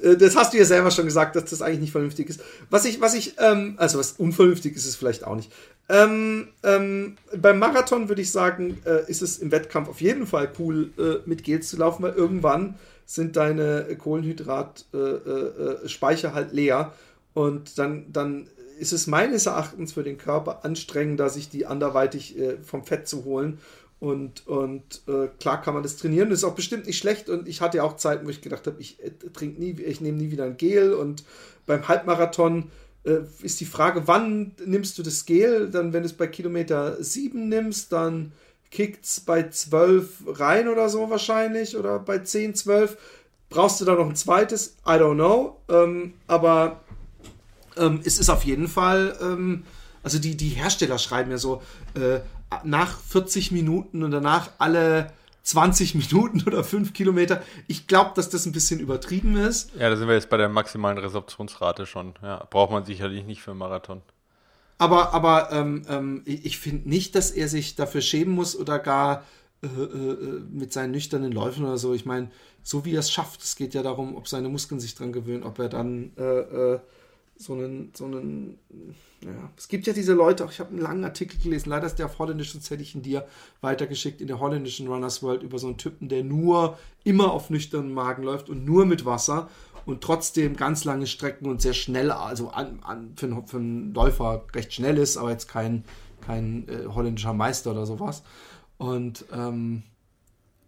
äh, 0.00 0.16
das 0.16 0.36
hast 0.36 0.54
du 0.54 0.58
ja 0.58 0.64
selber 0.64 0.92
schon 0.92 1.06
gesagt, 1.06 1.34
dass 1.34 1.46
das 1.46 1.60
eigentlich 1.60 1.80
nicht 1.80 1.92
vernünftig 1.92 2.30
ist. 2.30 2.40
Was 2.70 2.84
ich, 2.84 3.00
was 3.00 3.14
ich, 3.14 3.34
ähm, 3.38 3.74
also 3.78 3.98
was 3.98 4.12
unvernünftig 4.12 4.76
ist, 4.76 4.84
ist 4.84 4.90
es 4.90 4.96
vielleicht 4.96 5.24
auch 5.24 5.34
nicht. 5.34 5.50
Ähm, 5.88 6.50
ähm, 6.62 7.16
beim 7.36 7.58
Marathon 7.58 8.08
würde 8.08 8.22
ich 8.22 8.30
sagen, 8.30 8.80
äh, 8.84 9.10
ist 9.10 9.20
es 9.20 9.38
im 9.38 9.50
Wettkampf 9.50 9.88
auf 9.88 10.00
jeden 10.00 10.28
Fall 10.28 10.52
cool, 10.60 10.92
äh, 10.98 11.16
mit 11.26 11.42
Gels 11.42 11.68
zu 11.68 11.78
laufen, 11.78 12.04
weil 12.04 12.12
irgendwann 12.12 12.76
sind 13.06 13.34
deine 13.36 13.86
Kohlenhydratspeicher 13.98 16.28
äh, 16.28 16.30
äh, 16.30 16.34
halt 16.34 16.52
leer. 16.52 16.92
Und 17.34 17.78
dann, 17.78 18.12
dann 18.12 18.48
ist 18.78 18.92
es 18.92 19.06
meines 19.06 19.46
Erachtens 19.46 19.92
für 19.92 20.02
den 20.02 20.18
Körper 20.18 20.64
anstrengender, 20.64 21.28
sich 21.28 21.48
die 21.48 21.66
anderweitig 21.66 22.38
äh, 22.38 22.58
vom 22.62 22.84
Fett 22.84 23.08
zu 23.08 23.24
holen. 23.24 23.58
Und, 24.00 24.46
und 24.46 25.02
äh, 25.08 25.28
klar 25.40 25.60
kann 25.60 25.74
man 25.74 25.82
das 25.82 25.96
trainieren. 25.96 26.30
Das 26.30 26.40
ist 26.40 26.44
auch 26.44 26.54
bestimmt 26.54 26.86
nicht 26.86 26.98
schlecht. 26.98 27.28
Und 27.28 27.48
ich 27.48 27.60
hatte 27.60 27.78
ja 27.78 27.82
auch 27.82 27.96
Zeiten, 27.96 28.26
wo 28.26 28.30
ich 28.30 28.40
gedacht 28.40 28.66
habe, 28.66 28.80
ich 28.80 29.02
äh, 29.02 29.10
trinke 29.32 29.60
nie, 29.60 29.72
ich 29.80 30.00
nehme 30.00 30.18
nie 30.18 30.30
wieder 30.30 30.44
ein 30.44 30.56
Gel. 30.56 30.92
Und 30.92 31.24
beim 31.66 31.88
Halbmarathon 31.88 32.70
äh, 33.04 33.20
ist 33.42 33.60
die 33.60 33.64
Frage, 33.64 34.06
wann 34.06 34.52
nimmst 34.64 34.98
du 34.98 35.02
das 35.02 35.26
Gel? 35.26 35.68
Dann, 35.70 35.92
wenn 35.92 36.02
du 36.02 36.06
es 36.06 36.12
bei 36.12 36.28
Kilometer 36.28 37.02
7 37.02 37.48
nimmst, 37.48 37.92
dann 37.92 38.32
kickt 38.70 39.04
es 39.04 39.20
bei 39.20 39.48
12 39.48 40.24
rein 40.26 40.68
oder 40.68 40.88
so 40.88 41.10
wahrscheinlich. 41.10 41.76
Oder 41.76 41.98
bei 41.98 42.18
10, 42.18 42.54
12. 42.54 42.96
Brauchst 43.50 43.80
du 43.80 43.84
da 43.84 43.94
noch 43.94 44.08
ein 44.08 44.16
zweites? 44.16 44.76
I 44.86 44.92
don't 44.92 45.14
know. 45.14 45.56
Ähm, 45.68 46.14
aber 46.28 46.84
ähm, 47.78 48.00
es 48.04 48.18
ist 48.18 48.30
auf 48.30 48.44
jeden 48.44 48.68
Fall, 48.68 49.16
ähm, 49.20 49.64
also 50.02 50.18
die, 50.18 50.36
die 50.36 50.50
Hersteller 50.50 50.98
schreiben 50.98 51.30
ja 51.30 51.38
so, 51.38 51.62
äh, 51.94 52.20
nach 52.64 52.98
40 53.00 53.52
Minuten 53.52 54.02
und 54.02 54.10
danach 54.10 54.50
alle 54.58 55.12
20 55.42 55.94
Minuten 56.12 56.42
oder 56.46 56.64
5 56.64 56.92
Kilometer. 56.92 57.42
Ich 57.66 57.86
glaube, 57.86 58.12
dass 58.14 58.28
das 58.28 58.46
ein 58.46 58.52
bisschen 58.52 58.80
übertrieben 58.80 59.36
ist. 59.36 59.70
Ja, 59.78 59.88
da 59.90 59.96
sind 59.96 60.08
wir 60.08 60.14
jetzt 60.14 60.30
bei 60.30 60.36
der 60.36 60.48
maximalen 60.48 60.98
Resorptionsrate 60.98 61.86
schon. 61.86 62.14
Ja, 62.22 62.46
braucht 62.50 62.70
man 62.70 62.84
sicherlich 62.84 63.24
nicht 63.24 63.42
für 63.42 63.52
einen 63.52 63.58
Marathon. 63.58 64.02
Aber, 64.78 65.12
aber 65.12 65.50
ähm, 65.50 65.82
ähm, 65.88 66.22
ich 66.24 66.58
finde 66.58 66.88
nicht, 66.88 67.16
dass 67.16 67.32
er 67.32 67.48
sich 67.48 67.74
dafür 67.74 68.00
schämen 68.00 68.34
muss 68.34 68.56
oder 68.56 68.78
gar 68.78 69.24
äh, 69.60 69.66
äh, 69.66 70.40
mit 70.52 70.72
seinen 70.72 70.92
nüchternen 70.92 71.32
Läufen 71.32 71.64
oder 71.64 71.78
so. 71.78 71.92
Ich 71.92 72.06
meine, 72.06 72.30
so 72.62 72.84
wie 72.84 72.94
er 72.94 73.00
es 73.00 73.10
schafft, 73.10 73.42
es 73.42 73.56
geht 73.56 73.74
ja 73.74 73.82
darum, 73.82 74.14
ob 74.14 74.28
seine 74.28 74.48
Muskeln 74.48 74.78
sich 74.78 74.94
dran 74.94 75.12
gewöhnen, 75.12 75.42
ob 75.42 75.58
er 75.58 75.68
dann 75.68 76.12
äh, 76.16 76.22
äh 76.22 76.78
so 77.38 77.54
einen, 77.54 77.92
so 77.94 78.04
einen, 78.04 78.58
ja, 79.22 79.50
es 79.56 79.68
gibt 79.68 79.86
ja 79.86 79.92
diese 79.92 80.12
Leute, 80.12 80.46
ich 80.50 80.58
habe 80.58 80.70
einen 80.70 80.80
langen 80.80 81.04
Artikel 81.04 81.38
gelesen, 81.40 81.70
leider 81.70 81.86
ist 81.86 81.96
der 81.96 82.06
auf 82.06 82.18
Holländisch, 82.18 82.52
sonst 82.52 82.68
hätte 82.70 82.82
ich 82.82 82.94
ihn 82.94 83.02
dir 83.02 83.26
weitergeschickt 83.60 84.20
in 84.20 84.26
der 84.26 84.40
holländischen 84.40 84.88
Runners 84.88 85.22
World 85.22 85.42
über 85.42 85.58
so 85.58 85.68
einen 85.68 85.78
Typen, 85.78 86.08
der 86.08 86.24
nur 86.24 86.76
immer 87.04 87.32
auf 87.32 87.48
nüchternen 87.48 87.94
Magen 87.94 88.24
läuft 88.24 88.50
und 88.50 88.64
nur 88.64 88.86
mit 88.86 89.04
Wasser 89.04 89.48
und 89.86 90.02
trotzdem 90.02 90.56
ganz 90.56 90.84
lange 90.84 91.06
Strecken 91.06 91.46
und 91.46 91.62
sehr 91.62 91.74
schnell, 91.74 92.10
also 92.10 92.50
an, 92.50 92.80
an, 92.82 93.12
für, 93.16 93.26
einen, 93.26 93.46
für 93.46 93.56
einen 93.58 93.94
Läufer 93.94 94.44
recht 94.54 94.74
schnell 94.74 94.98
ist, 94.98 95.16
aber 95.16 95.30
jetzt 95.30 95.46
kein, 95.46 95.84
kein 96.20 96.68
äh, 96.68 96.86
holländischer 96.88 97.34
Meister 97.34 97.70
oder 97.70 97.86
sowas. 97.86 98.24
Und 98.78 99.24
ähm, 99.32 99.84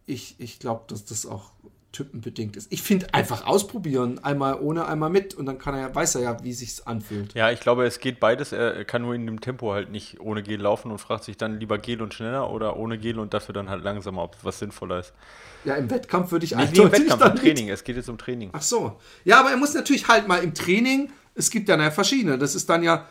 ich, 0.07 0.37
ich 0.39 0.61
glaube, 0.61 0.85
dass 0.87 1.05
das 1.05 1.27
auch 1.27 1.51
typenbedingt 1.93 2.57
ist. 2.57 2.72
Ich 2.72 2.82
finde 2.82 3.12
einfach 3.14 3.47
ausprobieren, 3.47 4.22
einmal 4.22 4.59
ohne, 4.61 4.86
einmal 4.86 5.11
mit 5.11 5.34
und 5.34 5.47
dann 5.47 5.59
kann 5.59 5.74
er 5.74 5.80
ja, 5.80 5.95
weiß 5.95 6.14
er 6.16 6.20
ja, 6.22 6.45
wie 6.45 6.53
sich's 6.53 6.86
anfühlt. 6.86 7.34
Ja, 7.34 7.51
ich 7.51 7.61
glaube, 7.61 7.84
es 7.84 7.99
geht 7.99 8.20
beides. 8.20 8.53
Er 8.53 8.84
kann 8.84 9.03
nur 9.03 9.14
in 9.14 9.26
dem 9.26 9.41
Tempo 9.41 9.72
halt 9.72 9.91
nicht 9.91 10.20
ohne 10.20 10.43
Gel 10.43 10.61
laufen 10.61 10.91
und 10.91 10.99
fragt 10.99 11.24
sich 11.24 11.36
dann 11.36 11.59
lieber 11.59 11.78
Gel 11.78 12.01
und 12.01 12.14
schneller 12.14 12.51
oder 12.51 12.76
ohne 12.76 12.99
Gel 12.99 13.18
und 13.18 13.34
dafür 13.34 13.53
dann 13.53 13.68
halt 13.68 13.82
langsamer, 13.82 14.22
ob 14.22 14.36
was 14.43 14.61
sinnvoller 14.61 15.01
ist. 15.01 15.12
Ja, 15.64 15.74
im 15.74 15.91
Wettkampf 15.91 16.30
würde 16.30 16.45
ich 16.45 16.55
nicht, 16.55 16.70
nicht 16.70 16.80
im 16.80 16.93
Wettkampf, 16.93 17.24
im 17.24 17.36
Training. 17.36 17.68
Es 17.68 17.84
geht 17.84 17.97
jetzt 17.97 18.09
um 18.09 18.18
Training. 18.18 18.51
Ach 18.53 18.62
so. 18.62 18.99
Ja, 19.24 19.41
aber 19.41 19.51
er 19.51 19.57
muss 19.57 19.74
natürlich 19.74 20.09
halt 20.09 20.28
mal 20.28 20.43
im 20.43 20.55
Training. 20.55 21.11
Es 21.34 21.51
gibt 21.51 21.68
ja 21.68 21.91
verschiedene. 21.91 22.38
Das 22.38 22.55
ist 22.55 22.68
dann 22.70 22.82
ja 22.82 23.07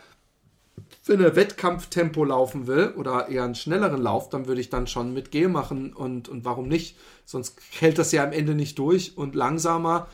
wenn 1.06 1.20
er 1.20 1.34
Wettkampftempo 1.34 2.24
laufen 2.24 2.66
will 2.66 2.92
oder 2.96 3.28
eher 3.28 3.44
einen 3.44 3.54
schnelleren 3.54 4.02
Lauf, 4.02 4.28
dann 4.28 4.46
würde 4.46 4.60
ich 4.60 4.70
dann 4.70 4.86
schon 4.86 5.14
mit 5.14 5.30
Gel 5.30 5.48
machen 5.48 5.92
und, 5.92 6.28
und 6.28 6.44
warum 6.44 6.68
nicht? 6.68 6.96
Sonst 7.24 7.58
hält 7.78 7.98
das 7.98 8.12
ja 8.12 8.22
am 8.22 8.32
Ende 8.32 8.54
nicht 8.54 8.78
durch 8.78 9.16
und 9.16 9.34
langsamer, 9.34 10.08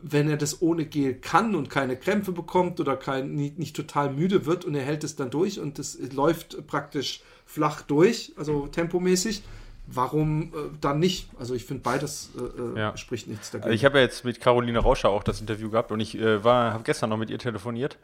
wenn 0.00 0.30
er 0.30 0.36
das 0.36 0.62
ohne 0.62 0.84
Gel 0.84 1.14
kann 1.14 1.54
und 1.56 1.70
keine 1.70 1.96
Krämpfe 1.96 2.30
bekommt 2.30 2.78
oder 2.78 2.96
kein, 2.96 3.34
nicht, 3.34 3.58
nicht 3.58 3.74
total 3.74 4.12
müde 4.12 4.46
wird 4.46 4.64
und 4.64 4.74
er 4.74 4.84
hält 4.84 5.02
es 5.02 5.16
dann 5.16 5.30
durch 5.30 5.58
und 5.58 5.78
es 5.78 5.98
läuft 6.12 6.66
praktisch 6.68 7.22
flach 7.44 7.82
durch, 7.82 8.32
also 8.36 8.68
tempomäßig, 8.68 9.42
warum 9.88 10.42
äh, 10.42 10.56
dann 10.80 11.00
nicht? 11.00 11.30
Also 11.38 11.54
ich 11.54 11.64
finde 11.64 11.82
beides 11.82 12.30
äh, 12.36 12.78
äh, 12.78 12.78
ja. 12.78 12.96
spricht 12.96 13.26
nichts 13.26 13.50
dagegen. 13.50 13.64
Also 13.64 13.74
ich 13.74 13.84
habe 13.84 13.98
ja 13.98 14.04
jetzt 14.04 14.24
mit 14.24 14.40
Caroline 14.40 14.78
Rauscher 14.78 15.08
auch 15.08 15.24
das 15.24 15.40
Interview 15.40 15.70
gehabt 15.70 15.90
und 15.90 16.00
ich 16.00 16.16
äh, 16.16 16.40
habe 16.42 16.84
gestern 16.84 17.10
noch 17.10 17.16
mit 17.16 17.30
ihr 17.30 17.38
telefoniert 17.38 17.98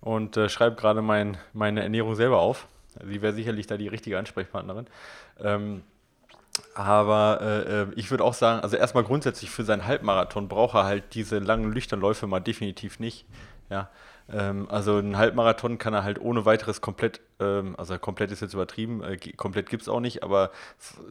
und 0.00 0.36
äh, 0.36 0.48
schreibe 0.48 0.76
gerade 0.76 1.02
mein, 1.02 1.36
meine 1.52 1.82
Ernährung 1.82 2.14
selber 2.14 2.40
auf. 2.40 2.66
Sie 3.04 3.22
wäre 3.22 3.32
sicherlich 3.32 3.66
da 3.66 3.76
die 3.76 3.88
richtige 3.88 4.18
Ansprechpartnerin. 4.18 4.86
Ähm, 5.40 5.82
aber 6.74 7.40
äh, 7.40 7.94
ich 7.94 8.10
würde 8.10 8.24
auch 8.24 8.34
sagen, 8.34 8.60
also 8.60 8.76
erstmal 8.76 9.04
grundsätzlich 9.04 9.50
für 9.50 9.64
seinen 9.64 9.86
Halbmarathon 9.86 10.48
braucht 10.48 10.74
er 10.74 10.84
halt 10.84 11.14
diese 11.14 11.38
langen 11.38 11.72
Lüchternläufe 11.72 12.26
mal 12.26 12.40
definitiv 12.40 12.98
nicht. 12.98 13.26
Ja, 13.70 13.90
also 14.68 14.98
ein 14.98 15.16
Halbmarathon 15.16 15.78
kann 15.78 15.94
er 15.94 16.04
halt 16.04 16.20
ohne 16.20 16.44
weiteres 16.44 16.82
komplett, 16.82 17.20
ähm, 17.40 17.74
also 17.78 17.98
komplett 17.98 18.30
ist 18.30 18.40
jetzt 18.40 18.52
übertrieben, 18.52 19.02
äh, 19.02 19.16
komplett 19.36 19.70
gibt 19.70 19.82
es 19.82 19.88
auch 19.88 20.00
nicht, 20.00 20.22
aber 20.22 20.50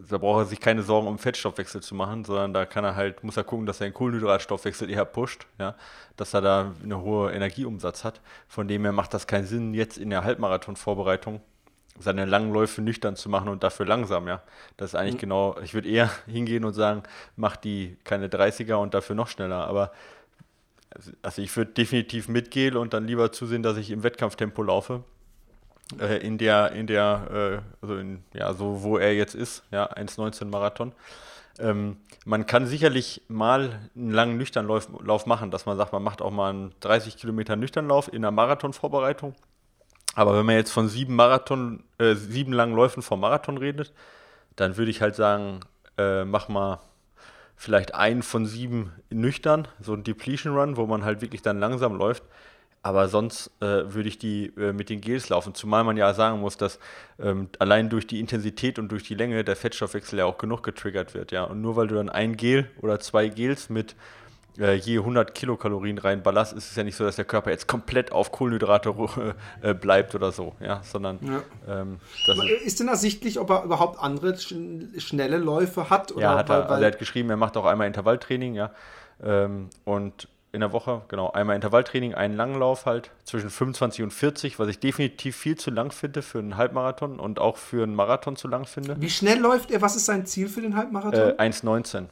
da 0.08 0.20
braucht 0.20 0.42
er 0.42 0.46
sich 0.46 0.60
keine 0.60 0.84
Sorgen 0.84 1.08
um 1.08 1.18
Fettstoffwechsel 1.18 1.82
zu 1.82 1.96
machen, 1.96 2.26
sondern 2.26 2.54
da 2.54 2.66
kann 2.68 2.84
er 2.84 2.96
halt, 2.96 3.24
muss 3.24 3.36
er 3.36 3.44
gucken, 3.44 3.66
dass 3.66 3.82
er 3.82 3.88
den 3.88 3.96
Kohlenhydratstoffwechsel 3.96 4.90
eher 4.90 5.06
pusht, 5.06 5.48
ja, 5.58 5.76
dass 6.16 6.34
er 6.36 6.42
da 6.42 6.74
eine 6.84 7.02
hohe 7.02 7.32
Energieumsatz 7.32 8.04
hat. 8.04 8.22
Von 8.48 8.68
dem 8.68 8.84
her 8.84 8.92
macht 8.92 9.16
das 9.16 9.26
keinen 9.26 9.48
Sinn, 9.48 9.74
jetzt 9.74 9.98
in 9.98 10.12
der 10.12 10.24
Halbmarathon-Vorbereitung 10.24 11.42
seine 12.00 12.26
langen 12.26 12.54
Läufe 12.54 12.82
nüchtern 12.82 13.16
zu 13.16 13.30
machen 13.30 13.50
und 13.50 13.64
dafür 13.64 13.86
langsam, 13.86 14.28
ja. 14.28 14.42
Das 14.78 14.92
ist 14.92 14.96
eigentlich 14.96 15.16
mhm. 15.16 15.20
genau, 15.20 15.58
ich 15.64 15.74
würde 15.74 15.90
eher 15.90 16.10
hingehen 16.28 16.66
und 16.66 16.74
sagen, 16.74 17.04
mach 17.36 17.56
die 17.56 17.98
keine 18.04 18.28
30er 18.28 18.76
und 18.76 18.94
dafür 18.94 19.16
noch 19.16 19.28
schneller, 19.28 19.66
aber 19.68 19.92
also 21.22 21.42
ich 21.42 21.56
würde 21.56 21.72
definitiv 21.72 22.28
mitgehen 22.28 22.76
und 22.76 22.94
dann 22.94 23.06
lieber 23.08 23.32
zusehen, 23.32 23.64
dass 23.64 23.78
ich 23.78 23.92
im 23.92 24.04
Wettkampftempo 24.04 24.64
laufe. 24.64 25.04
Äh, 26.00 26.18
in 26.18 26.38
der, 26.38 26.74
in 26.74 26.88
der, 26.88 27.62
äh, 27.64 27.82
also 27.82 27.98
in, 27.98 28.24
ja, 28.34 28.54
so 28.54 28.84
wo 28.84 28.98
er 28.98 29.14
jetzt 29.14 29.36
ist, 29.36 29.64
ja, 29.72 29.90
1,19 29.92 30.46
Marathon. 30.46 30.92
Ähm, 31.60 31.98
man 32.26 32.46
kann 32.46 32.68
sicherlich 32.68 33.22
mal 33.30 33.80
einen 33.96 34.12
langen 34.12 34.38
Nüchternlauf 34.38 34.90
Lauf 35.04 35.26
machen, 35.26 35.50
dass 35.50 35.66
man 35.66 35.78
sagt, 35.78 35.94
man 35.94 36.04
macht 36.04 36.22
auch 36.22 36.32
mal 36.32 36.50
einen 36.50 36.74
30 36.82 37.18
Kilometer 37.18 37.56
Nüchternlauf 37.56 38.12
in 38.12 38.22
der 38.22 38.32
Marathonvorbereitung. 38.32 39.34
Aber 40.14 40.38
wenn 40.38 40.46
man 40.46 40.56
jetzt 40.56 40.72
von 40.72 40.90
sieben 40.90 41.16
Marathon, 41.16 41.84
äh, 42.00 42.16
sieben 42.16 42.52
langen 42.52 42.76
Läufen 42.76 43.02
vom 43.02 43.20
Marathon 43.20 43.58
redet, 43.58 43.94
dann 44.56 44.76
würde 44.76 44.92
ich 44.92 45.02
halt 45.02 45.16
sagen, 45.16 45.62
äh, 45.98 46.26
mach 46.26 46.48
mal 46.50 46.80
vielleicht 47.58 47.96
einen 47.96 48.22
von 48.22 48.46
sieben 48.46 48.94
nüchtern, 49.10 49.68
so 49.82 49.94
ein 49.94 50.04
Depletion 50.04 50.56
Run, 50.56 50.78
wo 50.78 50.86
man 50.86 51.04
halt 51.04 51.22
wirklich 51.22 51.42
dann 51.42 51.60
langsam 51.60 51.98
läuft. 51.98 52.24
Aber 52.84 53.10
sonst 53.10 53.52
äh, 53.60 53.66
würde 53.94 54.08
ich 54.08 54.20
die 54.20 54.54
äh, 54.56 54.72
mit 54.72 54.90
den 54.90 55.02
Gels 55.02 55.28
laufen, 55.28 55.54
zumal 55.56 55.84
man 55.84 55.98
ja 55.98 56.14
sagen 56.14 56.40
muss, 56.40 56.56
dass 56.56 56.80
ähm, 57.20 57.50
allein 57.60 57.90
durch 57.90 58.08
die 58.08 58.20
Intensität 58.20 58.80
und 58.80 58.90
durch 58.90 59.04
die 59.04 59.16
Länge 59.16 59.44
der 59.44 59.58
Fettstoffwechsel 59.58 60.20
ja 60.20 60.26
auch 60.26 60.38
genug 60.38 60.64
getriggert 60.64 61.14
wird. 61.14 61.32
Ja? 61.32 61.44
Und 61.44 61.60
nur 61.60 61.76
weil 61.76 61.88
du 61.88 61.96
dann 61.96 62.10
ein 62.10 62.38
Gel 62.38 62.70
oder 62.80 63.00
zwei 63.00 63.28
Gels 63.28 63.70
mit 63.70 63.96
äh, 64.60 64.76
je 64.76 65.00
100 65.00 65.34
Kilokalorien 65.36 65.98
reinballerst, 65.98 66.54
ist 66.54 66.70
es 66.72 66.76
ja 66.76 66.84
nicht 66.84 66.96
so, 66.96 67.04
dass 67.04 67.16
der 67.16 67.26
Körper 67.26 67.52
jetzt 67.52 67.68
komplett 67.68 68.12
auf 68.12 68.32
Kohlenhydrate 68.32 68.94
äh, 69.62 69.74
bleibt 69.74 70.16
oder 70.16 70.32
so, 70.32 70.56
ja, 70.60 70.82
sondern 70.84 71.20
ja. 71.22 71.82
Ähm, 71.82 72.00
ist, 72.28 72.66
ist, 72.66 72.80
denn 72.80 72.88
ersichtlich, 72.88 73.40
ob 73.40 73.50
er 73.50 73.64
überhaupt 73.64 74.00
andere 74.00 74.38
schn 74.38 74.94
schnelle 74.98 75.38
Läufe 75.38 75.90
hat? 75.90 76.12
Oder 76.12 76.22
ja, 76.22 76.38
hat 76.38 76.50
er, 76.50 76.64
weil, 76.64 76.64
also 76.64 76.84
er 76.84 76.92
hat 76.92 77.00
geschrieben, 77.00 77.30
er 77.30 77.38
macht 77.38 77.58
auch 77.58 77.66
einmal 77.66 77.88
Intervalltraining, 77.88 78.56
ja, 78.56 78.72
ähm, 79.24 79.70
und 79.86 80.28
in 80.54 80.62
der 80.62 80.72
Woche, 80.72 81.02
genau, 81.08 81.32
einmal 81.32 81.56
Intervalltraining, 81.56 82.16
einen 82.16 82.36
langen 82.36 82.58
Lauf 82.58 82.86
halt, 82.86 83.12
zwischen 83.26 83.50
25 83.50 84.02
und 84.04 84.12
40, 84.12 84.60
was 84.60 84.68
ich 84.70 84.80
definitiv 84.80 85.36
viel 85.36 85.56
zu 85.56 85.70
lang 85.72 85.92
finde 85.92 86.22
für 86.22 86.40
einen 86.40 86.58
Halbmarathon 86.58 87.20
und 87.20 87.40
auch 87.40 87.58
für 87.58 87.84
einen 87.84 87.96
Marathon 87.96 88.38
zu 88.38 88.48
lang 88.48 88.66
finde. 88.66 88.96
Wie 89.00 89.10
schnell 89.10 89.40
läuft 89.40 89.72
er? 89.72 89.82
Was 89.82 89.96
ist 89.96 90.06
sein 90.06 90.26
Ziel 90.26 90.48
für 90.48 90.62
den 90.62 90.76
Halbmarathon? 90.76 91.38
Äh, 91.38 91.42
1,19. 91.42 92.06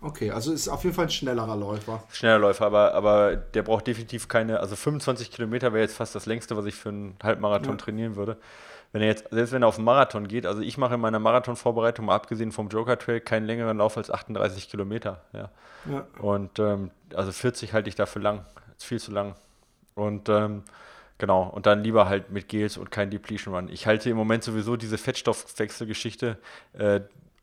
Okay, 0.00 0.30
also 0.30 0.52
ist 0.52 0.68
auf 0.68 0.84
jeden 0.84 0.94
Fall 0.94 1.06
ein 1.06 1.10
schnellerer 1.10 1.56
Läufer. 1.56 2.02
Schneller 2.12 2.38
Läufer, 2.38 2.66
aber, 2.66 2.94
aber 2.94 3.36
der 3.36 3.62
braucht 3.62 3.86
definitiv 3.86 4.28
keine, 4.28 4.60
also 4.60 4.76
25 4.76 5.30
Kilometer 5.30 5.72
wäre 5.72 5.82
jetzt 5.82 5.96
fast 5.96 6.14
das 6.14 6.26
längste, 6.26 6.56
was 6.56 6.66
ich 6.66 6.74
für 6.74 6.90
einen 6.90 7.16
Halbmarathon 7.22 7.72
ja. 7.72 7.76
trainieren 7.76 8.16
würde. 8.16 8.36
Wenn 8.92 9.02
er 9.02 9.08
jetzt, 9.08 9.26
selbst 9.30 9.52
wenn 9.52 9.62
er 9.62 9.68
auf 9.68 9.76
einen 9.76 9.84
Marathon 9.84 10.28
geht, 10.28 10.46
also 10.46 10.62
ich 10.62 10.78
mache 10.78 10.94
in 10.94 11.00
meiner 11.00 11.18
Marathonvorbereitung, 11.18 12.06
mal 12.06 12.14
abgesehen 12.14 12.52
vom 12.52 12.68
Joker 12.68 12.98
Trail, 12.98 13.20
keinen 13.20 13.46
längeren 13.46 13.78
Lauf 13.78 13.96
als 13.96 14.10
38 14.10 14.70
Kilometer. 14.70 15.22
Ja. 15.32 15.50
ja. 15.90 16.06
Und 16.18 16.58
ähm, 16.58 16.90
also 17.14 17.32
40 17.32 17.72
halte 17.72 17.88
ich 17.88 17.94
dafür 17.94 18.22
lang. 18.22 18.44
Das 18.54 18.78
ist 18.78 18.84
viel 18.84 19.00
zu 19.00 19.12
lang. 19.12 19.34
Und 19.94 20.28
ähm, 20.28 20.62
genau, 21.18 21.44
und 21.48 21.66
dann 21.66 21.82
lieber 21.82 22.08
halt 22.08 22.30
mit 22.30 22.48
Gels 22.48 22.76
und 22.76 22.90
kein 22.90 23.10
Depletion 23.10 23.54
Run. 23.54 23.68
Ich 23.68 23.86
halte 23.86 24.08
im 24.08 24.16
Moment 24.16 24.44
sowieso 24.44 24.76
diese 24.76 24.98
Fettstoffwechselgeschichte, 24.98 26.38
äh, 26.74 27.00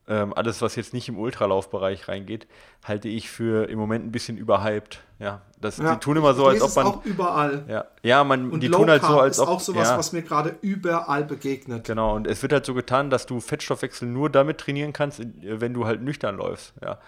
ähm, 0.08 0.34
alles, 0.34 0.62
was 0.62 0.76
jetzt 0.76 0.94
nicht 0.94 1.08
im 1.08 1.18
Ultralaufbereich 1.18 2.08
reingeht, 2.08 2.48
halte 2.84 3.08
ich 3.08 3.30
für 3.30 3.70
im 3.70 3.80
Moment 3.80 4.06
ein 4.06 4.12
bisschen 4.12 4.38
überhyped. 4.38 5.02
Ja, 5.20 5.42
das, 5.62 5.78
ja, 5.78 5.94
die 5.94 6.00
tun 6.00 6.18
immer 6.18 6.34
so, 6.34 6.46
als 6.46 6.62
ob 6.62 6.76
man. 6.76 6.86
auch 6.88 7.06
überall. 7.06 7.64
Ja, 7.70 7.86
ja 8.02 8.24
man, 8.26 8.52
und 8.52 8.62
die 8.62 8.70
tun 8.70 8.90
halt 8.90 9.04
so, 9.04 9.20
als 9.20 9.40
ob. 9.40 9.48
Das 9.48 9.54
ist 9.54 9.56
auch 9.56 9.60
sowas, 9.62 9.90
ja, 9.90 9.98
was 9.98 10.12
mir 10.12 10.22
gerade 10.22 10.58
überall 10.62 11.24
begegnet. 11.24 11.86
Genau, 11.86 12.16
und 12.16 12.28
es 12.28 12.42
wird 12.42 12.52
halt 12.52 12.66
so 12.66 12.74
getan, 12.74 13.10
dass 13.10 13.26
du 13.26 13.40
Fettstoffwechsel 13.40 14.08
nur 14.08 14.30
damit 14.30 14.58
trainieren 14.58 14.92
kannst, 14.92 15.22
wenn 15.42 15.74
du 15.74 15.86
halt 15.86 16.02
nüchtern 16.02 16.36
läufst. 16.36 16.74
Ja. 16.82 17.00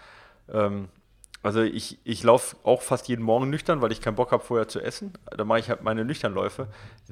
Ähm, 0.54 0.88
also 1.46 1.62
ich, 1.62 2.00
ich 2.04 2.24
laufe 2.24 2.58
auch 2.64 2.82
fast 2.82 3.08
jeden 3.08 3.24
Morgen 3.24 3.52
nüchtern, 3.52 3.80
weil 3.80 3.92
ich 3.92 4.02
keinen 4.02 4.16
Bock 4.16 4.32
habe, 4.32 4.44
vorher 4.44 4.68
zu 4.68 4.82
essen. 4.82 5.14
Da 5.30 5.46
mache 5.46 5.60
ich 5.60 5.70
halt 5.70 5.84
meine 5.84 6.04
Nüchternläufe. 6.04 6.68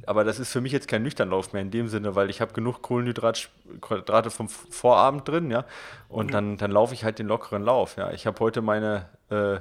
Aber 0.08 0.24
das 0.24 0.40
ist 0.40 0.52
für 0.52 0.60
mich 0.60 0.72
jetzt 0.72 0.88
kein 0.88 1.04
Nüchternlauf 1.04 1.54
mehr 1.54 1.62
in 1.62 1.70
dem 1.70 1.88
Sinne, 1.88 2.16
weil 2.16 2.32
ich 2.32 2.42
habe 2.42 2.52
genug 2.52 2.82
Kohlenhydrate 2.82 4.32
vom 4.32 4.50
Vorabend 4.50 5.28
drin, 5.28 5.52
ja. 5.52 5.66
Und 6.10 6.28
mhm. 6.28 6.32
dann, 6.32 6.58
dann 6.58 6.72
laufe 6.72 6.96
ich 6.96 7.04
halt 7.04 7.20
den 7.20 7.28
lockeren 7.28 7.62
Lauf, 7.62 7.96
ja. 7.96 8.12
Ich 8.12 8.26
habe 8.26 8.40
heute 8.40 8.64
meine, 8.64 9.08
äh, 9.30 9.60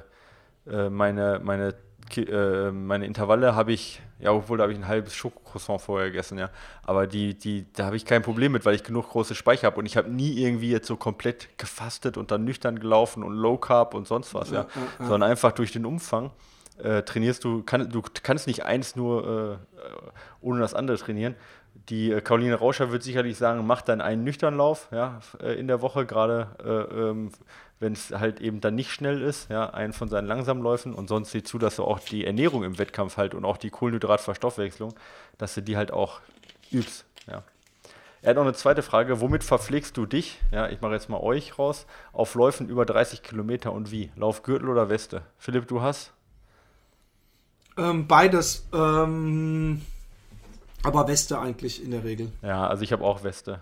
äh, 0.67 0.89
meine, 0.89 1.39
meine 1.43 1.75
äh, 2.17 2.71
meine 2.71 3.05
Intervalle 3.05 3.55
habe 3.55 3.71
ich, 3.71 4.01
ja, 4.19 4.31
obwohl 4.31 4.57
da 4.57 4.63
habe 4.63 4.73
ich 4.73 4.79
ein 4.79 4.87
halbes 4.87 5.15
Schokocroissant 5.15 5.81
vorher 5.81 6.09
gegessen, 6.09 6.37
ja. 6.37 6.49
Aber 6.83 7.07
die, 7.07 7.37
die, 7.37 7.65
da 7.73 7.85
habe 7.85 7.95
ich 7.95 8.05
kein 8.05 8.21
Problem 8.21 8.51
mit, 8.51 8.65
weil 8.65 8.75
ich 8.75 8.83
genug 8.83 9.09
große 9.09 9.35
Speicher 9.35 9.67
habe 9.67 9.79
und 9.79 9.85
ich 9.85 9.97
habe 9.97 10.09
nie 10.09 10.41
irgendwie 10.41 10.69
jetzt 10.69 10.87
so 10.87 10.95
komplett 10.95 11.57
gefastet 11.57 12.17
und 12.17 12.31
dann 12.31 12.43
nüchtern 12.43 12.79
gelaufen 12.79 13.23
und 13.23 13.33
Low 13.33 13.57
Carb 13.57 13.93
und 13.93 14.07
sonst 14.07 14.33
was, 14.33 14.51
ja. 14.51 14.61
ja, 14.61 14.67
ja. 14.99 15.05
Sondern 15.05 15.29
einfach 15.31 15.51
durch 15.51 15.71
den 15.71 15.85
Umfang 15.85 16.31
äh, 16.81 17.03
trainierst 17.03 17.43
du, 17.43 17.63
kann, 17.63 17.89
du 17.89 18.01
kannst 18.23 18.47
nicht 18.47 18.63
eins 18.65 18.95
nur 18.95 19.59
äh, 19.77 19.81
ohne 20.41 20.59
das 20.59 20.73
andere 20.73 20.97
trainieren. 20.97 21.35
Die 21.89 22.11
äh, 22.11 22.21
Caroline 22.21 22.55
Rauscher 22.55 22.91
wird 22.91 23.03
sicherlich 23.03 23.37
sagen, 23.37 23.65
mach 23.65 23.81
dann 23.81 24.01
einen 24.01 24.23
Nüchternlauf 24.23 24.89
ja, 24.91 25.19
äh, 25.41 25.59
in 25.59 25.67
der 25.67 25.81
Woche, 25.81 26.05
gerade 26.05 26.55
äh, 26.63 27.09
ähm, 27.09 27.31
wenn 27.83 27.93
es 27.93 28.09
halt 28.11 28.41
eben 28.41 28.61
dann 28.61 28.73
nicht 28.73 28.89
schnell 28.89 29.21
ist, 29.21 29.49
ja, 29.51 29.69
einen 29.69 29.93
von 29.93 30.07
seinen 30.07 30.25
Langsamläufen 30.25 30.95
und 30.95 31.07
sonst 31.07 31.31
sieh 31.31 31.43
zu, 31.43 31.59
dass 31.59 31.75
du 31.75 31.83
auch 31.83 31.99
die 31.99 32.25
Ernährung 32.25 32.63
im 32.63 32.79
Wettkampf 32.79 33.17
halt 33.17 33.35
und 33.35 33.45
auch 33.45 33.57
die 33.57 33.69
Kohlenhydratverstoffwechslung, 33.69 34.95
dass 35.37 35.53
du 35.53 35.61
die 35.61 35.77
halt 35.77 35.91
auch 35.91 36.21
übst, 36.71 37.05
ja. 37.27 37.43
Er 38.23 38.29
hat 38.29 38.37
noch 38.37 38.43
eine 38.43 38.53
zweite 38.53 38.83
Frage. 38.83 39.19
Womit 39.19 39.43
verpflegst 39.43 39.97
du 39.97 40.05
dich, 40.05 40.39
ja, 40.51 40.69
ich 40.69 40.79
mache 40.79 40.93
jetzt 40.93 41.09
mal 41.09 41.19
euch 41.19 41.59
raus, 41.59 41.85
auf 42.13 42.35
Läufen 42.35 42.69
über 42.69 42.85
30 42.85 43.21
Kilometer 43.21 43.73
und 43.73 43.91
wie? 43.91 44.11
Laufgürtel 44.15 44.69
oder 44.69 44.87
Weste? 44.87 45.23
Philipp, 45.37 45.67
du 45.67 45.81
hast? 45.81 46.13
Ähm, 47.77 48.07
beides. 48.07 48.65
Ähm, 48.73 49.81
aber 50.83 51.09
Weste 51.09 51.37
eigentlich 51.37 51.83
in 51.83 51.91
der 51.91 52.05
Regel. 52.05 52.31
Ja, 52.41 52.65
also 52.65 52.83
ich 52.83 52.93
habe 52.93 53.03
auch 53.03 53.25
Weste. 53.25 53.59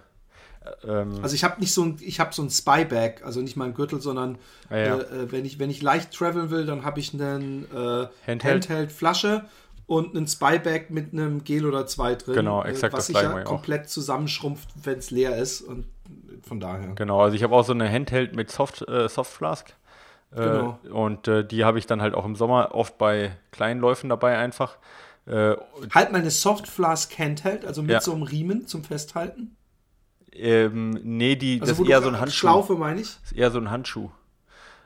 Ähm, 0.87 1.19
also 1.21 1.33
ich 1.33 1.43
habe 1.43 1.59
nicht 1.59 1.73
so 1.73 1.83
ein, 1.83 1.97
ich 2.01 2.19
habe 2.19 2.33
so 2.33 2.41
ein 2.43 2.49
Spyback, 2.49 3.23
also 3.25 3.41
nicht 3.41 3.55
mein 3.55 3.73
Gürtel, 3.73 3.99
sondern 3.99 4.37
ah, 4.69 4.77
ja. 4.77 4.97
äh, 4.97 5.23
äh, 5.23 5.31
wenn 5.31 5.45
ich 5.45 5.59
wenn 5.59 5.69
ich 5.69 5.81
leicht 5.81 6.11
traveln 6.11 6.51
will, 6.51 6.65
dann 6.65 6.85
habe 6.85 6.99
ich 6.99 7.13
einen 7.13 7.65
äh, 7.71 8.07
Handheld. 8.27 8.69
Handheld 8.69 8.91
Flasche 8.91 9.45
und 9.87 10.15
einen 10.15 10.27
Spyback 10.27 10.91
mit 10.91 11.13
einem 11.13 11.43
Gel 11.43 11.65
oder 11.65 11.87
zwei 11.87 12.15
drin. 12.15 12.35
Genau, 12.35 12.63
äh, 12.63 12.69
exakt 12.69 12.93
was 12.93 13.07
das 13.07 13.07
sich 13.07 13.15
ja 13.15 13.43
komplett 13.43 13.85
auch. 13.85 13.87
zusammenschrumpft, 13.87 14.69
wenn 14.83 14.99
es 14.99 15.09
leer 15.09 15.35
ist 15.37 15.61
und 15.61 15.85
von 16.43 16.59
daher. 16.59 16.93
Genau, 16.95 17.21
also 17.21 17.35
ich 17.35 17.43
habe 17.43 17.55
auch 17.55 17.63
so 17.63 17.73
eine 17.73 17.89
Handheld 17.89 18.35
mit 18.35 18.51
Soft 18.51 18.87
äh, 18.87 19.09
Soft 19.09 19.31
Flask. 19.31 19.73
Äh, 20.31 20.35
genau. 20.35 20.79
Und 20.91 21.29
die 21.51 21.65
habe 21.65 21.79
ich 21.79 21.87
dann 21.87 22.01
halt 22.01 22.13
auch 22.13 22.23
im 22.23 22.35
Sommer 22.35 22.73
oft 22.73 22.97
bei 22.97 23.35
kleinen 23.51 23.81
Läufen 23.81 24.09
dabei 24.09 24.37
einfach. 24.37 24.77
halt 25.27 26.11
mal 26.11 26.15
eine 26.15 26.31
Soft 26.31 26.67
Flask 26.67 27.17
Handheld, 27.19 27.65
also 27.65 27.81
mit 27.81 27.91
ja. 27.91 28.01
so 28.01 28.13
einem 28.13 28.23
Riemen 28.23 28.65
zum 28.65 28.83
Festhalten. 28.83 29.57
Ähm, 30.33 30.91
nee, 31.03 31.35
die, 31.35 31.59
also, 31.61 31.73
das 31.73 31.79
ist 31.79 31.89
eher 31.89 32.01
so 32.01 32.09
ein 32.09 32.19
Handschuh. 32.19 32.37
Schlaufe, 32.37 32.73
meine 32.75 33.01
ich? 33.01 33.17
Das 33.21 33.31
ist 33.31 33.37
eher 33.37 33.51
so 33.51 33.59
ein 33.59 33.69
Handschuh. 33.69 34.09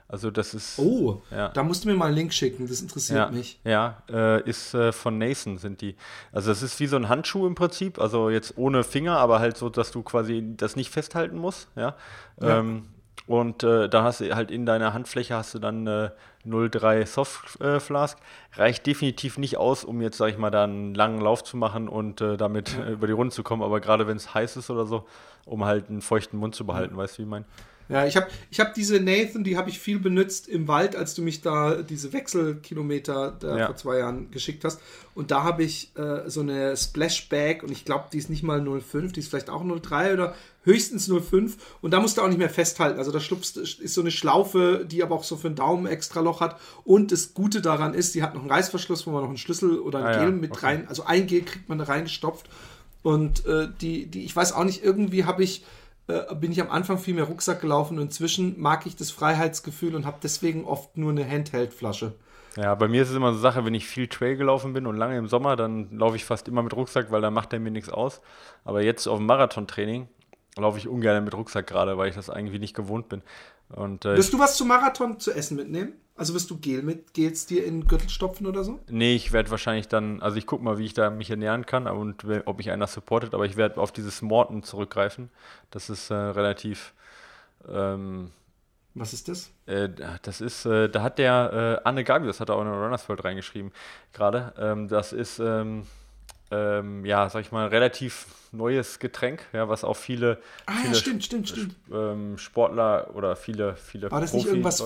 Also 0.08 0.30
das 0.30 0.54
ist. 0.54 0.78
Oh, 0.78 1.24
ja. 1.32 1.50
da 1.50 1.64
musst 1.64 1.84
du 1.84 1.90
mir 1.90 1.96
mal 1.96 2.06
einen 2.06 2.16
Link 2.16 2.34
schicken, 2.34 2.68
das 2.68 2.80
interessiert 2.80 3.18
ja, 3.18 3.32
mich. 3.32 3.60
Ja, 3.64 4.04
äh, 4.08 4.48
ist 4.48 4.76
äh, 4.76 4.92
von 4.92 5.18
Nason 5.18 5.58
sind 5.58 5.82
die. 5.82 5.96
Also 6.32 6.50
das 6.50 6.62
ist 6.62 6.80
wie 6.80 6.86
so 6.86 6.96
ein 6.96 7.10
Handschuh 7.10 7.48
im 7.48 7.56
Prinzip, 7.56 8.00
also 8.00 8.30
jetzt 8.30 8.56
ohne 8.58 8.84
Finger, 8.84 9.18
aber 9.18 9.40
halt 9.40 9.58
so, 9.58 9.70
dass 9.70 9.92
du 9.92 10.04
quasi 10.04 10.44
das 10.56 10.76
nicht 10.76 10.92
festhalten 10.92 11.38
musst, 11.38 11.70
ja. 11.76 11.96
ja. 12.40 12.60
Ähm, 12.60 12.86
und 13.28 13.64
äh, 13.64 13.90
da 13.90 14.04
hast 14.04 14.22
du 14.22 14.36
halt 14.36 14.52
in 14.52 14.66
deiner 14.66 14.94
Handfläche 14.94 15.36
hast 15.36 15.54
du 15.56 15.60
dann 15.60 15.88
äh, 15.88 16.10
0,3 16.46 17.06
Soft 17.08 17.60
äh, 17.60 17.80
Flask. 17.80 18.20
Reicht 18.54 18.86
definitiv 18.86 19.38
nicht 19.38 19.58
aus, 19.58 19.84
um 19.84 20.02
jetzt, 20.02 20.18
sag 20.18 20.30
ich 20.30 20.38
mal, 20.38 20.52
da 20.52 20.64
einen 20.64 20.94
langen 20.94 21.20
Lauf 21.20 21.44
zu 21.44 21.58
machen 21.58 21.90
und 21.90 22.22
äh, 22.22 22.38
damit 22.38 22.78
ja. 22.78 22.90
über 22.90 23.08
die 23.08 23.14
Runde 23.14 23.34
zu 23.34 23.42
kommen. 23.42 23.64
Aber 23.64 23.80
gerade 23.80 24.08
wenn 24.08 24.18
es 24.18 24.34
heiß 24.34 24.58
ist 24.58 24.70
oder 24.70 24.86
so, 24.86 25.06
um 25.46 25.66
halt 25.66 25.90
einen 25.90 26.02
feuchten 26.02 26.38
Mund 26.38 26.54
zu 26.54 26.66
behalten, 26.66 26.96
weißt 26.96 27.16
du, 27.16 27.20
wie 27.20 27.24
ich 27.24 27.30
meine? 27.30 27.46
Ja, 27.88 28.06
ich 28.06 28.16
habe 28.16 28.28
ich 28.50 28.60
hab 28.60 28.74
diese 28.74 29.00
Nathan, 29.00 29.44
die 29.44 29.58
habe 29.58 29.70
ich 29.70 29.80
viel 29.80 30.00
benutzt 30.00 30.48
im 30.48 30.68
Wald, 30.68 30.96
als 30.96 31.14
du 31.14 31.22
mich 31.22 31.42
da 31.42 31.82
diese 31.84 32.14
Wechselkilometer 32.14 33.36
da 33.40 33.58
ja. 33.58 33.66
vor 33.68 33.76
zwei 33.76 34.00
Jahren 34.00 34.32
geschickt 34.32 34.64
hast. 34.64 34.82
Und 35.14 35.32
da 35.32 35.44
habe 35.44 35.64
ich 35.64 35.96
äh, 35.96 36.30
so 36.30 36.42
eine 36.42 36.76
Splashbag 36.76 37.64
und 37.64 37.72
ich 37.72 37.86
glaube, 37.86 38.06
die 38.12 38.18
ist 38.18 38.30
nicht 38.30 38.44
mal 38.44 38.60
05, 38.62 39.14
die 39.14 39.20
ist 39.20 39.30
vielleicht 39.30 39.50
auch 39.50 39.64
03 39.64 40.14
oder 40.14 40.36
höchstens 40.64 41.10
05. 41.10 41.58
Und 41.82 41.92
da 41.92 42.00
musst 42.00 42.18
du 42.18 42.22
auch 42.22 42.28
nicht 42.28 42.40
mehr 42.40 42.50
festhalten. 42.50 43.00
Also 43.00 43.12
da 43.12 43.20
schlupfst, 43.20 43.56
ist 43.58 43.94
so 43.94 44.02
eine 44.02 44.12
Schlaufe, 44.12 44.86
die 44.90 45.04
aber 45.04 45.16
auch 45.16 45.24
so 45.24 45.38
für 45.38 45.48
einen 45.48 45.56
Daumen 45.56 45.86
extra 45.86 46.20
Loch 46.20 46.42
hat. 46.42 46.60
Und 46.84 47.12
das 47.12 47.34
Gute 47.34 47.62
daran 47.62 47.94
ist, 47.94 48.16
die 48.16 48.24
hat 48.24 48.34
noch 48.34 48.42
einen 48.42 48.52
Reißverschluss, 48.52 49.06
wo 49.08 49.12
man 49.12 49.22
noch 49.22 49.30
einen 49.30 49.38
Schlüssel 49.38 49.80
oder 49.80 50.00
ein 50.00 50.06
ah, 50.06 50.18
Gel 50.18 50.30
ja. 50.30 50.32
mit 50.32 50.52
okay. 50.52 50.66
rein, 50.66 50.88
also 50.88 51.06
ein 51.06 51.28
Gel 51.28 51.44
kriegt 51.44 51.70
man 51.70 51.78
da 51.78 51.86
reingestopft. 51.86 52.50
Und 53.04 53.46
äh, 53.46 53.68
die, 53.80 54.08
die, 54.08 54.26
ich 54.26 54.36
weiß 54.36 54.54
auch 54.54 54.64
nicht, 54.64 54.84
irgendwie 54.84 55.26
habe 55.26 55.44
ich, 55.44 55.64
äh, 56.08 56.36
bin 56.36 56.52
ich 56.52 56.62
am 56.62 56.70
Anfang 56.70 56.98
viel 56.98 57.16
mehr 57.16 57.26
Rucksack 57.26 57.62
gelaufen 57.62 57.98
und 57.98 58.06
inzwischen 58.06 58.60
mag 58.60 58.86
ich 58.86 58.96
das 58.96 59.12
Freiheitsgefühl 59.12 59.96
und 59.96 60.06
habe 60.06 60.18
deswegen 60.22 60.66
oft 60.66 60.98
nur 60.98 61.12
eine 61.12 61.28
Handheld-Flasche. 61.28 62.14
Ja, 62.58 62.74
bei 62.76 62.88
mir 62.88 63.02
ist 63.02 63.10
es 63.10 63.16
immer 63.16 63.32
so 63.32 63.34
eine 63.34 63.42
Sache, 63.42 63.66
wenn 63.66 63.74
ich 63.74 63.86
viel 63.86 64.08
Trail 64.08 64.38
gelaufen 64.38 64.72
bin 64.74 64.88
und 64.88 64.96
lange 64.96 65.18
im 65.18 65.28
Sommer, 65.28 65.56
dann 65.56 65.90
laufe 65.98 66.16
ich 66.16 66.24
fast 66.24 66.48
immer 66.48 66.64
mit 66.64 66.74
Rucksack, 66.74 67.12
weil 67.12 67.22
da 67.22 67.30
macht 67.30 67.52
der 67.52 67.60
mir 67.60 67.72
nichts 67.72 67.90
aus. 67.90 68.22
Aber 68.64 68.82
jetzt 68.82 69.08
auf 69.08 69.18
dem 69.18 69.26
Marathontraining 69.26 70.08
laufe 70.58 70.78
ich 70.78 70.88
ungern 70.88 71.24
mit 71.24 71.34
Rucksack 71.34 71.68
gerade, 71.68 71.98
weil 71.98 72.10
ich 72.10 72.16
das 72.16 72.30
irgendwie 72.30 72.60
nicht 72.60 72.76
gewohnt 72.76 73.10
bin. 73.10 73.22
Und, 73.70 74.06
äh, 74.06 74.16
Wirst 74.16 74.34
du 74.34 74.40
was 74.40 74.58
zum 74.58 74.68
Marathon 74.68 75.20
zu 75.20 75.32
essen 75.32 75.58
mitnehmen? 75.58 75.94
Also 76.18 76.34
wirst 76.34 76.50
du 76.50 76.58
Gel 76.58 76.82
mit 76.82 77.14
Gels 77.14 77.46
dir 77.46 77.66
in 77.66 77.82
den 77.82 77.88
Gürtel 77.88 78.10
stopfen 78.10 78.48
oder 78.48 78.64
so? 78.64 78.80
Nee, 78.90 79.16
ich 79.16 79.34
werde 79.34 79.52
wahrscheinlich 79.52 79.90
dann, 79.90 80.22
also 80.22 80.38
ich 80.38 80.46
gucke 80.46 80.64
mal, 80.64 80.78
wie 80.78 80.86
ich 80.86 80.94
da 80.94 81.10
mich 81.10 81.30
ernähren 81.30 81.66
kann 81.66 81.88
und 81.88 82.24
ob 82.46 82.58
mich 82.58 82.72
einer 82.72 82.88
supportet, 82.88 83.34
aber 83.34 83.46
ich 83.46 83.58
werde 83.58 83.82
auf 83.82 83.92
dieses 83.92 84.22
Morten 84.22 84.64
zurückgreifen. 84.64 85.30
Das 85.72 85.90
ist 85.90 86.12
äh, 86.12 86.16
relativ. 86.16 86.94
Ähm, 87.68 88.32
Was 88.94 89.12
ist 89.12 89.28
das? 89.28 89.52
Äh, 89.66 89.90
das 90.22 90.40
ist, 90.40 90.66
äh, 90.66 90.88
da 90.88 91.02
hat 91.02 91.18
der 91.18 91.82
äh, 91.84 91.88
Anne 91.88 92.06
Gabius, 92.06 92.40
hat 92.40 92.48
er 92.50 92.56
auch 92.56 92.62
in 92.62 92.68
Runners 92.70 93.10
World 93.10 93.26
reingeschrieben 93.26 93.74
gerade. 94.14 94.54
Ähm, 94.58 94.88
das 94.88 95.12
ist. 95.12 95.40
Ähm, 95.40 95.86
ähm, 96.52 97.06
ja, 97.06 97.30
sag 97.30 97.42
ich 97.42 97.52
mal, 97.52 97.68
relativ 97.68 98.28
neues 98.52 99.00
Getränk, 99.00 99.46
ja, 99.54 99.68
was 99.68 99.84
auch 99.84 99.96
viele, 99.96 100.40
ah, 100.66 100.74
viele 100.74 100.94
ja, 100.94 101.00
stimmt, 101.00 101.24
stimmt, 101.24 101.50
stimmt. 101.50 101.76
Ähm, 101.92 102.38
Sportler 102.38 103.12
oder 103.14 103.36
viele, 103.36 103.76
viele 103.76 104.12
War 104.12 104.22
das 104.22 104.34
nicht 104.34 104.48
irgendwas 104.48 104.84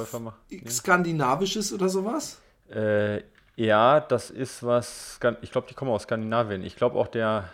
Skandinavisches 0.68 1.74
oder 1.74 1.90
sowas? 1.90 2.40
Äh, 2.74 3.22
ja, 3.56 4.00
das 4.00 4.30
ist 4.30 4.64
was, 4.64 5.20
ich 5.42 5.52
glaube, 5.52 5.68
die 5.70 5.74
kommen 5.74 5.92
aus 5.92 6.04
Skandinavien. 6.04 6.64
Ich 6.64 6.76
glaube 6.76 6.98
auch 6.98 7.08
der 7.08 7.50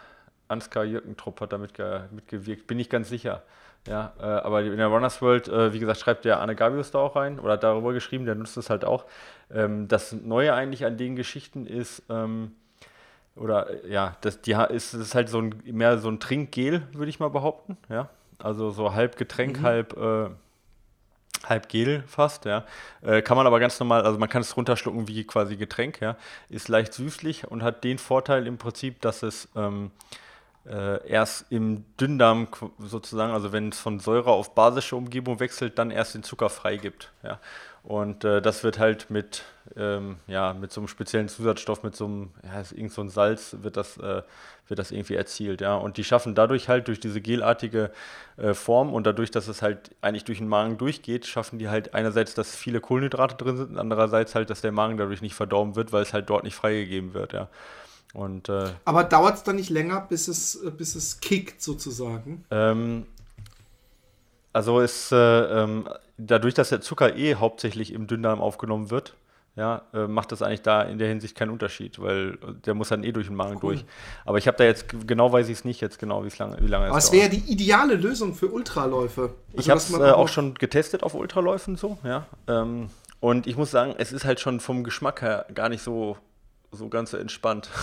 Ansgar 0.47 0.85
Jürgentrupp 0.85 1.41
hat 1.41 1.53
da 1.53 1.57
mitgewirkt, 1.57 2.67
bin 2.67 2.79
ich 2.79 2.89
ganz 2.89 3.09
sicher. 3.09 3.43
Ja, 3.87 4.13
äh, 4.19 4.23
aber 4.23 4.63
in 4.63 4.77
der 4.77 4.87
Runners 4.87 5.21
World, 5.21 5.47
äh, 5.47 5.73
wie 5.73 5.79
gesagt, 5.79 5.99
schreibt 5.99 6.25
der 6.25 6.41
Anne 6.41 6.55
Gabius 6.55 6.89
da 6.89 6.99
auch 6.99 7.15
rein 7.15 7.39
oder 7.39 7.53
hat 7.53 7.63
darüber 7.63 7.93
geschrieben, 7.93 8.25
der 8.25 8.33
nutzt 8.33 8.57
es 8.57 8.69
halt 8.69 8.83
auch. 8.83 9.05
Ähm, 9.53 9.87
das 9.87 10.11
Neue 10.11 10.53
eigentlich 10.53 10.85
an 10.85 10.97
den 10.97 11.15
Geschichten 11.15 11.67
ist, 11.67 12.01
ähm, 12.09 12.55
oder 13.35 13.83
äh, 13.83 13.91
ja, 13.91 14.17
das, 14.21 14.41
die 14.41 14.53
ist, 14.69 14.93
ist 14.93 15.15
halt 15.15 15.29
so 15.29 15.39
ein, 15.39 15.61
mehr 15.65 15.97
so 15.97 16.09
ein 16.09 16.19
Trinkgel, 16.19 16.83
würde 16.93 17.09
ich 17.09 17.19
mal 17.19 17.29
behaupten. 17.29 17.77
Ja, 17.89 18.09
also 18.39 18.71
so 18.71 18.93
halb 18.93 19.17
Getränk, 19.17 19.59
mhm. 19.59 19.63
halb, 19.63 19.97
äh, 19.97 20.29
halb 21.45 21.69
Gel 21.69 22.03
fast. 22.07 22.45
Ja, 22.45 22.65
äh, 23.01 23.21
kann 23.21 23.37
man 23.37 23.47
aber 23.47 23.59
ganz 23.59 23.79
normal, 23.79 24.03
also 24.03 24.17
man 24.17 24.29
kann 24.29 24.41
es 24.41 24.55
runterschlucken 24.55 25.07
wie 25.07 25.25
quasi 25.25 25.57
Getränk. 25.57 26.01
Ja, 26.01 26.17
ist 26.49 26.67
leicht 26.67 26.93
süßlich 26.93 27.47
und 27.47 27.63
hat 27.63 27.83
den 27.83 27.97
Vorteil 27.97 28.47
im 28.47 28.57
Prinzip, 28.57 29.01
dass 29.01 29.23
es 29.23 29.49
ähm, 29.55 29.91
äh, 30.67 31.07
erst 31.07 31.45
im 31.51 31.85
Dünndarm 31.99 32.47
sozusagen, 32.79 33.33
also 33.33 33.51
wenn 33.51 33.69
es 33.69 33.79
von 33.79 33.99
Säure 33.99 34.31
auf 34.31 34.55
basische 34.55 34.95
Umgebung 34.95 35.39
wechselt, 35.39 35.77
dann 35.77 35.91
erst 35.91 36.15
den 36.15 36.23
Zucker 36.23 36.49
freigibt. 36.49 37.11
Ja. 37.23 37.39
Und 37.83 38.23
äh, 38.23 38.41
das 38.41 38.63
wird 38.63 38.79
halt 38.79 39.11
mit, 39.11 39.43
ähm, 39.77 40.17
ja, 40.25 40.53
mit 40.53 40.71
so 40.71 40.81
einem 40.81 40.87
speziellen 40.87 41.27
Zusatzstoff, 41.27 41.83
mit 41.83 41.95
so 41.95 42.05
einem, 42.05 42.31
ja, 42.43 42.63
irgend 42.73 42.91
so 42.91 43.01
ein 43.01 43.09
Salz, 43.09 43.57
wird 43.61 43.77
das, 43.77 43.97
äh, 43.97 44.23
wird 44.67 44.79
das 44.79 44.89
irgendwie 44.89 45.13
erzielt. 45.13 45.61
Ja. 45.61 45.75
Und 45.75 45.97
die 45.97 46.03
schaffen 46.03 46.33
dadurch 46.33 46.67
halt 46.67 46.87
durch 46.87 46.99
diese 46.99 47.21
gelartige 47.21 47.91
äh, 48.37 48.55
Form 48.55 48.91
und 48.91 49.05
dadurch, 49.05 49.29
dass 49.29 49.47
es 49.47 49.61
halt 49.61 49.91
eigentlich 50.01 50.23
durch 50.23 50.39
den 50.39 50.47
Magen 50.47 50.79
durchgeht, 50.79 51.27
schaffen 51.27 51.59
die 51.59 51.69
halt 51.69 51.93
einerseits, 51.93 52.33
dass 52.33 52.55
viele 52.55 52.81
Kohlenhydrate 52.81 53.35
drin 53.35 53.57
sind 53.57 53.77
andererseits 53.77 54.33
halt, 54.33 54.49
dass 54.49 54.61
der 54.61 54.71
Magen 54.71 54.97
dadurch 54.97 55.21
nicht 55.21 55.35
verdorben 55.35 55.75
wird, 55.75 55.93
weil 55.93 56.01
es 56.01 56.11
halt 56.11 56.27
dort 56.31 56.43
nicht 56.43 56.55
freigegeben 56.55 57.13
wird. 57.13 57.33
Ja. 57.33 57.49
Und, 58.15 58.49
äh, 58.49 58.71
Aber 58.85 59.03
dauert 59.03 59.35
es 59.35 59.43
dann 59.43 59.57
nicht 59.57 59.69
länger, 59.69 60.01
bis 60.01 60.27
es, 60.27 60.55
äh, 60.63 60.71
bis 60.71 60.95
es 60.95 61.19
kickt 61.19 61.61
sozusagen? 61.61 62.45
Ähm, 62.49 63.05
also 64.53 64.79
ist 64.79 65.11
äh, 65.11 65.63
ähm, 65.63 65.89
dadurch, 66.17 66.53
dass 66.53 66.69
der 66.69 66.79
Zucker 66.79 67.15
eh 67.17 67.35
hauptsächlich 67.35 67.91
im 67.91 68.07
Dünndarm 68.07 68.39
aufgenommen 68.39 68.89
wird, 68.89 69.15
ja, 69.57 69.83
äh, 69.93 70.07
macht 70.07 70.31
das 70.31 70.41
eigentlich 70.41 70.61
da 70.61 70.81
in 70.83 70.97
der 70.97 71.07
Hinsicht 71.07 71.35
keinen 71.35 71.49
Unterschied, 71.49 71.99
weil 71.99 72.37
der 72.65 72.73
muss 72.73 72.89
dann 72.89 73.03
eh 73.03 73.11
durch 73.11 73.27
den 73.27 73.35
Magen 73.35 73.55
cool. 73.55 73.75
durch. 73.75 73.85
Aber 74.25 74.37
ich 74.37 74.47
habe 74.47 74.57
da 74.57 74.63
jetzt, 74.63 74.85
genau 75.07 75.31
weiß 75.31 75.47
ich 75.47 75.59
es 75.59 75.65
nicht 75.65 75.81
jetzt 75.81 75.99
genau, 75.99 76.23
wie 76.23 76.31
lange, 76.37 76.57
wie 76.61 76.67
lange 76.67 76.87
Aber 76.87 76.97
es 76.97 77.11
wäre 77.11 77.29
die 77.29 77.51
ideale 77.51 77.95
Lösung 77.95 78.33
für 78.33 78.47
Ultraläufe. 78.47 79.21
Also, 79.21 79.59
ich 79.59 79.69
habe 79.69 79.79
es 79.79 79.91
äh, 79.93 80.11
auch 80.11 80.27
schon 80.27 80.55
getestet 80.55 81.03
auf 81.03 81.15
Ultraläufen 81.15 81.75
so, 81.75 81.97
ja. 82.03 82.25
Ähm, 82.47 82.89
und 83.19 83.47
ich 83.47 83.57
muss 83.57 83.71
sagen, 83.71 83.95
es 83.97 84.11
ist 84.11 84.23
halt 84.23 84.39
schon 84.39 84.59
vom 84.59 84.83
Geschmack 84.83 85.21
her 85.21 85.45
gar 85.53 85.69
nicht 85.69 85.83
so 85.83 86.17
so 86.75 86.89
ganz 86.89 87.13
entspannt. 87.13 87.69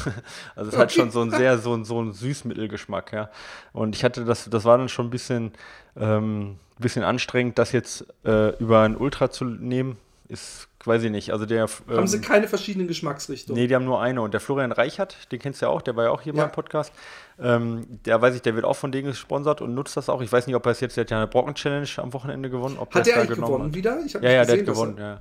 Also 0.55 0.71
es 0.71 0.77
hat 0.77 0.93
schon 0.93 1.11
so 1.11 1.21
einen 1.21 1.31
sehr, 1.31 1.59
so, 1.59 1.75
ein, 1.75 1.85
so 1.85 1.99
einen 1.99 2.13
Süßmittelgeschmack, 2.13 3.13
ja. 3.13 3.31
Und 3.73 3.95
ich 3.95 4.05
hatte 4.05 4.25
das, 4.25 4.49
das 4.51 4.65
war 4.65 4.79
dann 4.79 4.89
schon 4.89 5.07
ein 5.07 5.11
bisschen, 5.11 5.53
ähm, 5.97 6.57
bisschen 6.79 7.03
anstrengend, 7.03 7.59
das 7.59 7.73
jetzt 7.73 8.07
äh, 8.25 8.51
über 8.59 8.83
ein 8.83 8.97
Ultra 8.97 9.31
zu 9.31 9.45
nehmen. 9.45 9.97
Ist, 10.29 10.69
weiß 10.85 11.03
ich 11.03 11.11
nicht. 11.11 11.31
Also 11.31 11.45
der. 11.45 11.69
Ähm, 11.89 11.97
haben 11.97 12.07
sie 12.07 12.21
keine 12.21 12.49
verschiedenen 12.49 12.89
Geschmacksrichtungen? 12.89 13.61
Nee, 13.61 13.69
die 13.69 13.75
haben 13.75 13.85
nur 13.85 14.01
eine. 14.01 14.23
Und 14.23 14.33
der 14.33 14.41
Florian 14.41 14.73
Reichert, 14.73 15.31
den 15.31 15.39
kennst 15.39 15.61
du 15.61 15.67
ja 15.67 15.71
auch, 15.71 15.83
der 15.83 15.95
war 15.97 16.05
ja 16.05 16.11
auch 16.11 16.23
hier 16.23 16.35
ja. 16.35 16.43
beim 16.43 16.53
Podcast. 16.53 16.93
Ähm, 17.39 17.87
der 18.07 18.21
weiß 18.23 18.35
ich, 18.35 18.43
der 18.43 18.55
wird 18.55 18.65
auch 18.65 18.77
von 18.77 18.93
denen 18.93 19.09
gesponsert 19.09 19.61
und 19.61 19.75
nutzt 19.75 19.97
das 19.97 20.09
auch. 20.09 20.23
Ich 20.23 20.33
weiß 20.33 20.47
nicht, 20.47 20.57
ob 20.57 20.65
er 20.65 20.73
es 20.73 20.81
jetzt, 20.81 20.97
der 20.97 21.05
hat 21.05 21.11
ja 21.11 21.19
eine 21.19 21.27
Brocken-Challenge 21.27 21.89
am 21.99 22.13
Wochenende 22.15 22.49
gewonnen. 22.49 22.79
Ob 22.79 22.95
hat 22.95 23.07
der 23.07 23.21
eigentlich 23.21 23.39
gewonnen 23.39 23.67
hat. 23.67 23.75
wieder? 23.75 23.99
Ich 24.07 24.15
ja, 24.15 24.21
ja, 24.21 24.45
gesehen, 24.45 24.47
der 24.47 24.59
hat 24.59 24.75
gewonnen, 24.75 24.97
ja. 24.99 25.21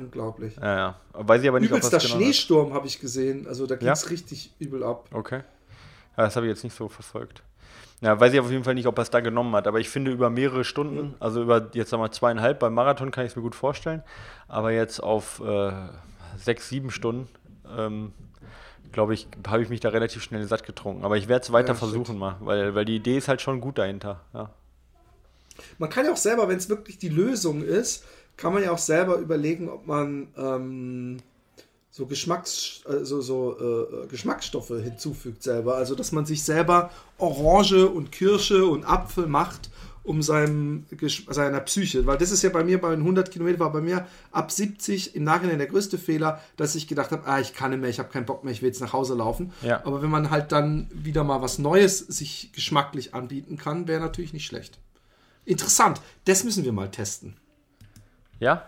Unglaublich. 0.00 0.56
Ja, 0.56 0.76
ja. 0.76 1.00
Weiß 1.12 1.42
ich 1.42 1.48
aber 1.48 1.60
nicht, 1.60 1.70
Übelster 1.70 1.98
genau 1.98 2.14
Schneesturm 2.14 2.74
habe 2.74 2.86
ich 2.86 3.00
gesehen. 3.00 3.46
Also 3.46 3.66
da 3.66 3.76
ging 3.76 3.88
es 3.88 4.04
ja? 4.04 4.08
richtig 4.08 4.52
übel 4.58 4.82
ab. 4.82 5.08
Okay. 5.12 5.42
Ja, 6.16 6.24
das 6.24 6.36
habe 6.36 6.46
ich 6.46 6.50
jetzt 6.50 6.64
nicht 6.64 6.76
so 6.76 6.88
verfolgt. 6.88 7.42
Ja, 8.00 8.18
weiß 8.18 8.32
ich 8.32 8.40
auf 8.40 8.50
jeden 8.50 8.64
Fall 8.64 8.74
nicht, 8.74 8.86
ob 8.86 8.98
er 8.98 9.02
es 9.02 9.10
da 9.10 9.20
genommen 9.20 9.54
hat. 9.54 9.66
Aber 9.66 9.78
ich 9.78 9.90
finde, 9.90 10.10
über 10.10 10.30
mehrere 10.30 10.64
Stunden, 10.64 11.14
also 11.20 11.42
über 11.42 11.70
jetzt 11.74 11.90
sagen 11.90 12.02
wir 12.02 12.10
zweieinhalb 12.10 12.58
beim 12.58 12.72
Marathon 12.72 13.10
kann 13.10 13.26
ich 13.26 13.32
es 13.32 13.36
mir 13.36 13.42
gut 13.42 13.54
vorstellen. 13.54 14.02
Aber 14.48 14.72
jetzt 14.72 15.02
auf 15.02 15.40
äh, 15.40 15.72
sechs, 16.38 16.68
sieben 16.68 16.90
Stunden, 16.90 17.28
ähm, 17.76 18.12
glaube 18.92 19.12
ich, 19.12 19.28
habe 19.46 19.62
ich 19.62 19.68
mich 19.68 19.80
da 19.80 19.90
relativ 19.90 20.22
schnell 20.22 20.44
satt 20.46 20.64
getrunken. 20.64 21.04
Aber 21.04 21.18
ich 21.18 21.28
werde 21.28 21.44
es 21.44 21.52
weiter 21.52 21.68
ja, 21.68 21.74
versuchen 21.74 22.18
mal, 22.18 22.36
weil, 22.40 22.74
weil 22.74 22.86
die 22.86 22.96
Idee 22.96 23.18
ist 23.18 23.28
halt 23.28 23.42
schon 23.42 23.60
gut 23.60 23.76
dahinter. 23.76 24.20
Ja. 24.32 24.50
Man 25.78 25.90
kann 25.90 26.06
ja 26.06 26.12
auch 26.12 26.16
selber, 26.16 26.48
wenn 26.48 26.56
es 26.56 26.70
wirklich 26.70 26.98
die 26.98 27.10
Lösung 27.10 27.62
ist, 27.62 28.04
kann 28.40 28.54
man 28.54 28.62
ja 28.62 28.72
auch 28.72 28.78
selber 28.78 29.16
überlegen, 29.16 29.68
ob 29.68 29.86
man 29.86 30.28
ähm, 30.36 31.18
so, 31.90 32.06
Geschmacks, 32.06 32.82
also 32.86 33.20
so 33.20 33.56
äh, 33.58 34.06
Geschmacksstoffe 34.06 34.68
hinzufügt 34.82 35.42
selber. 35.42 35.76
Also 35.76 35.94
dass 35.94 36.10
man 36.12 36.24
sich 36.24 36.42
selber 36.42 36.90
Orange 37.18 37.86
und 37.86 38.10
Kirsche 38.10 38.64
und 38.64 38.84
Apfel 38.84 39.26
macht, 39.26 39.70
um 40.02 40.22
seinem, 40.22 40.86
seiner 41.28 41.60
Psyche. 41.60 42.06
Weil 42.06 42.16
das 42.16 42.30
ist 42.30 42.42
ja 42.42 42.48
bei 42.48 42.64
mir, 42.64 42.80
bei 42.80 42.90
den 42.90 43.00
100 43.00 43.30
Kilometern 43.30 43.60
war 43.60 43.72
bei 43.72 43.82
mir 43.82 44.06
ab 44.32 44.50
70 44.50 45.14
im 45.14 45.24
Nachhinein 45.24 45.58
der 45.58 45.66
größte 45.66 45.98
Fehler, 45.98 46.40
dass 46.56 46.74
ich 46.74 46.88
gedacht 46.88 47.10
habe, 47.10 47.26
ah, 47.26 47.40
ich 47.40 47.54
kann 47.54 47.70
nicht 47.70 47.80
mehr, 47.80 47.90
ich 47.90 47.98
habe 47.98 48.08
keinen 48.08 48.24
Bock 48.24 48.42
mehr, 48.42 48.52
ich 48.54 48.62
will 48.62 48.68
jetzt 48.68 48.80
nach 48.80 48.94
Hause 48.94 49.14
laufen. 49.14 49.52
Ja. 49.60 49.84
Aber 49.84 50.00
wenn 50.00 50.10
man 50.10 50.30
halt 50.30 50.52
dann 50.52 50.88
wieder 50.94 51.24
mal 51.24 51.42
was 51.42 51.58
Neues 51.58 51.98
sich 51.98 52.52
geschmacklich 52.54 53.12
anbieten 53.12 53.58
kann, 53.58 53.86
wäre 53.86 54.00
natürlich 54.00 54.32
nicht 54.32 54.46
schlecht. 54.46 54.78
Interessant, 55.44 56.00
das 56.24 56.44
müssen 56.44 56.64
wir 56.64 56.72
mal 56.72 56.90
testen. 56.90 57.36
Ja, 58.40 58.66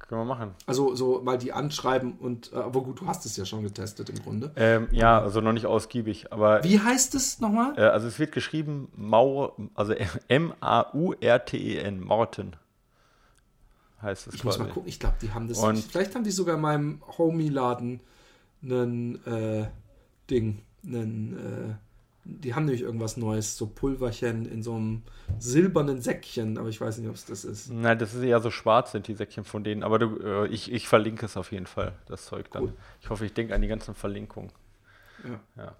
können 0.00 0.22
wir 0.22 0.24
machen. 0.24 0.54
Also 0.66 0.96
so 0.96 1.20
mal 1.22 1.38
die 1.38 1.52
anschreiben 1.52 2.14
und, 2.18 2.52
äh, 2.52 2.56
aber 2.56 2.80
gut, 2.82 3.00
du 3.00 3.06
hast 3.06 3.24
es 3.26 3.36
ja 3.36 3.44
schon 3.44 3.62
getestet 3.62 4.10
im 4.10 4.20
Grunde. 4.20 4.50
Ähm, 4.56 4.88
ja, 4.90 5.20
also 5.20 5.40
noch 5.40 5.52
nicht 5.52 5.66
ausgiebig, 5.66 6.32
aber. 6.32 6.64
Wie 6.64 6.80
heißt 6.80 7.14
es 7.14 7.38
nochmal? 7.40 7.78
Äh, 7.78 7.82
also 7.82 8.08
es 8.08 8.18
wird 8.18 8.32
geschrieben 8.32 8.88
Mau, 8.96 9.54
also 9.74 9.94
M-A-U-R-T-E-N, 10.28 12.00
Morten. 12.00 12.56
Heißt 14.02 14.26
es 14.26 14.34
Ich 14.34 14.42
quasi. 14.42 14.58
muss 14.58 14.66
mal 14.66 14.72
gucken, 14.74 14.88
ich 14.88 14.98
glaube, 14.98 15.16
die 15.22 15.30
haben 15.32 15.46
das. 15.46 15.58
Und 15.58 15.78
vielleicht 15.78 16.14
haben 16.14 16.24
die 16.24 16.30
sogar 16.30 16.56
in 16.56 16.60
meinem 16.62 17.02
Homie-Laden 17.18 18.00
einen 18.64 19.26
äh, 19.26 19.66
Ding, 20.28 20.62
einen 20.84 21.36
äh, 21.70 21.74
die 22.38 22.54
haben 22.54 22.64
nämlich 22.64 22.82
irgendwas 22.82 23.16
Neues, 23.16 23.56
so 23.56 23.66
Pulverchen 23.66 24.46
in 24.46 24.62
so 24.62 24.74
einem 24.74 25.02
silbernen 25.38 26.00
Säckchen, 26.00 26.58
aber 26.58 26.68
ich 26.68 26.80
weiß 26.80 26.98
nicht, 26.98 27.08
ob 27.08 27.14
es 27.14 27.24
das 27.26 27.44
ist. 27.44 27.70
Nein, 27.70 27.98
das 27.98 28.14
ist 28.14 28.22
eher 28.22 28.40
so 28.40 28.50
schwarz 28.50 28.92
sind 28.92 29.08
die 29.08 29.14
Säckchen 29.14 29.44
von 29.44 29.64
denen, 29.64 29.82
aber 29.82 29.98
du, 29.98 30.18
äh, 30.18 30.46
ich, 30.48 30.72
ich 30.72 30.88
verlinke 30.88 31.26
es 31.26 31.36
auf 31.36 31.52
jeden 31.52 31.66
Fall, 31.66 31.92
das 32.06 32.26
Zeug 32.26 32.50
dann. 32.50 32.64
Cool. 32.64 32.72
Ich 33.02 33.10
hoffe, 33.10 33.26
ich 33.26 33.32
denke 33.32 33.54
an 33.54 33.62
die 33.62 33.68
ganzen 33.68 33.94
Verlinkungen. 33.94 34.50
Ja. 35.24 35.40
ja. 35.64 35.74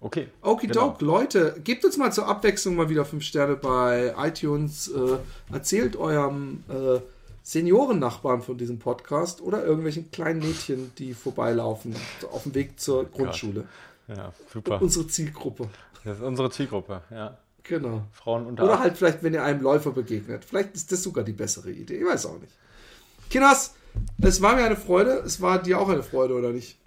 Okay. 0.00 0.28
Okidok, 0.42 0.98
genau. 0.98 1.12
Leute, 1.12 1.54
gebt 1.62 1.84
uns 1.84 1.96
mal 1.96 2.12
zur 2.12 2.26
Abwechslung 2.26 2.74
mal 2.74 2.88
wieder 2.88 3.04
5 3.04 3.22
Sterne 3.22 3.54
bei 3.54 4.14
iTunes. 4.18 4.88
Äh, 4.88 5.18
erzählt 5.52 5.94
eurem 5.96 6.64
äh, 6.68 6.98
Seniorennachbarn 7.44 8.42
von 8.42 8.58
diesem 8.58 8.80
Podcast 8.80 9.40
oder 9.40 9.64
irgendwelchen 9.64 10.10
kleinen 10.10 10.40
Mädchen, 10.40 10.92
die 10.98 11.14
vorbeilaufen 11.14 11.94
auf 12.32 12.42
dem 12.42 12.54
Weg 12.54 12.80
zur 12.80 13.04
Grundschule. 13.04 13.64
Ja, 14.08 14.32
super. 14.52 14.82
Unsere 14.82 15.06
Zielgruppe. 15.06 15.68
Das 16.04 16.18
ist 16.18 16.22
unsere 16.22 16.50
Zielgruppe, 16.50 17.02
ja. 17.10 17.38
Genau. 17.64 18.04
Frauen 18.12 18.46
unter 18.46 18.64
Oder 18.64 18.80
halt 18.80 18.96
vielleicht, 18.96 19.22
wenn 19.22 19.34
ihr 19.34 19.44
einem 19.44 19.60
Läufer 19.60 19.92
begegnet. 19.92 20.44
Vielleicht 20.44 20.74
ist 20.74 20.90
das 20.90 21.02
sogar 21.02 21.24
die 21.24 21.32
bessere 21.32 21.70
Idee. 21.70 21.98
Ich 21.98 22.04
weiß 22.04 22.26
auch 22.26 22.40
nicht. 22.40 22.52
Kinders, 23.30 23.74
es 24.20 24.42
war 24.42 24.56
mir 24.56 24.64
eine 24.64 24.76
Freude. 24.76 25.12
Es 25.24 25.40
war 25.40 25.62
dir 25.62 25.78
auch 25.78 25.88
eine 25.88 26.02
Freude, 26.02 26.34
oder 26.34 26.50
nicht? 26.50 26.78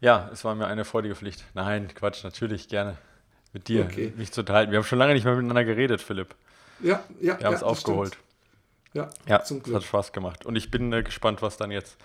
Ja, 0.00 0.30
es 0.32 0.44
war 0.44 0.54
mir 0.54 0.66
eine 0.66 0.84
freudige 0.84 1.14
Pflicht. 1.14 1.44
Nein, 1.54 1.88
Quatsch, 1.94 2.24
natürlich 2.24 2.68
gerne. 2.68 2.96
Mit 3.52 3.68
dir, 3.68 3.84
okay. 3.84 4.12
mich 4.16 4.32
zu 4.32 4.40
unterhalten. 4.40 4.72
Wir 4.72 4.78
haben 4.78 4.86
schon 4.86 4.98
lange 4.98 5.12
nicht 5.12 5.24
mehr 5.24 5.34
miteinander 5.34 5.64
geredet, 5.64 6.00
Philipp. 6.00 6.34
Ja, 6.80 7.04
ja. 7.20 7.38
Wir 7.38 7.46
haben 7.46 7.54
es 7.54 7.62
aufgeholt. 7.62 8.16
Ja, 8.94 9.10
ja 9.28 9.44
zum 9.44 9.62
Glück. 9.62 9.76
hat 9.76 9.84
Spaß 9.84 10.12
gemacht. 10.12 10.46
Und 10.46 10.56
ich 10.56 10.70
bin 10.70 10.92
äh, 10.92 11.02
gespannt, 11.02 11.42
was 11.42 11.56
dann 11.56 11.70
jetzt 11.70 11.96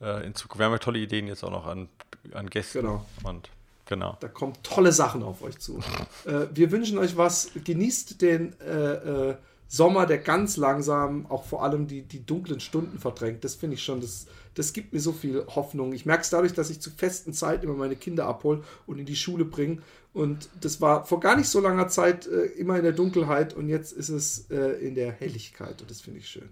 äh, 0.00 0.24
in 0.24 0.34
Zukunft. 0.34 0.60
Wir 0.60 0.66
haben 0.66 0.72
ja 0.72 0.78
tolle 0.78 0.98
Ideen 0.98 1.26
jetzt 1.26 1.42
auch 1.44 1.50
noch 1.50 1.66
an, 1.66 1.88
an 2.32 2.48
Gästen. 2.48 2.80
Genau. 2.80 3.04
Und 3.24 3.50
Genau. 3.92 4.16
Da 4.20 4.28
kommen 4.28 4.54
tolle 4.62 4.90
Sachen 4.90 5.22
auf 5.22 5.42
euch 5.42 5.58
zu. 5.58 5.78
äh, 6.24 6.46
wir 6.54 6.70
wünschen 6.70 6.96
euch 6.96 7.18
was. 7.18 7.50
Genießt 7.62 8.22
den 8.22 8.58
äh, 8.60 8.94
äh, 8.94 9.36
Sommer, 9.68 10.06
der 10.06 10.16
ganz 10.16 10.56
langsam 10.56 11.26
auch 11.26 11.44
vor 11.44 11.62
allem 11.62 11.88
die, 11.88 12.00
die 12.00 12.24
dunklen 12.24 12.58
Stunden 12.58 12.98
verdrängt. 12.98 13.44
Das 13.44 13.54
finde 13.54 13.74
ich 13.74 13.84
schon, 13.84 14.00
das, 14.00 14.28
das 14.54 14.72
gibt 14.72 14.94
mir 14.94 15.00
so 15.00 15.12
viel 15.12 15.44
Hoffnung. 15.46 15.92
Ich 15.92 16.06
merke 16.06 16.22
es 16.22 16.30
dadurch, 16.30 16.54
dass 16.54 16.70
ich 16.70 16.80
zu 16.80 16.88
festen 16.88 17.34
Zeiten 17.34 17.66
immer 17.66 17.74
meine 17.74 17.96
Kinder 17.96 18.24
abhole 18.24 18.62
und 18.86 18.98
in 18.98 19.04
die 19.04 19.14
Schule 19.14 19.44
bringe. 19.44 19.82
Und 20.14 20.48
das 20.58 20.80
war 20.80 21.04
vor 21.04 21.20
gar 21.20 21.36
nicht 21.36 21.50
so 21.50 21.60
langer 21.60 21.88
Zeit 21.88 22.26
äh, 22.26 22.44
immer 22.44 22.78
in 22.78 22.84
der 22.84 22.92
Dunkelheit 22.92 23.52
und 23.52 23.68
jetzt 23.68 23.92
ist 23.92 24.08
es 24.08 24.50
äh, 24.50 24.56
in 24.86 24.94
der 24.94 25.12
Helligkeit 25.12 25.82
und 25.82 25.90
das 25.90 26.00
finde 26.00 26.20
ich 26.20 26.28
schön. 26.30 26.48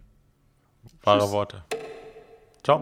Wahre 1.05 1.31
Worte. 1.31 1.65
Ciao. 2.63 2.81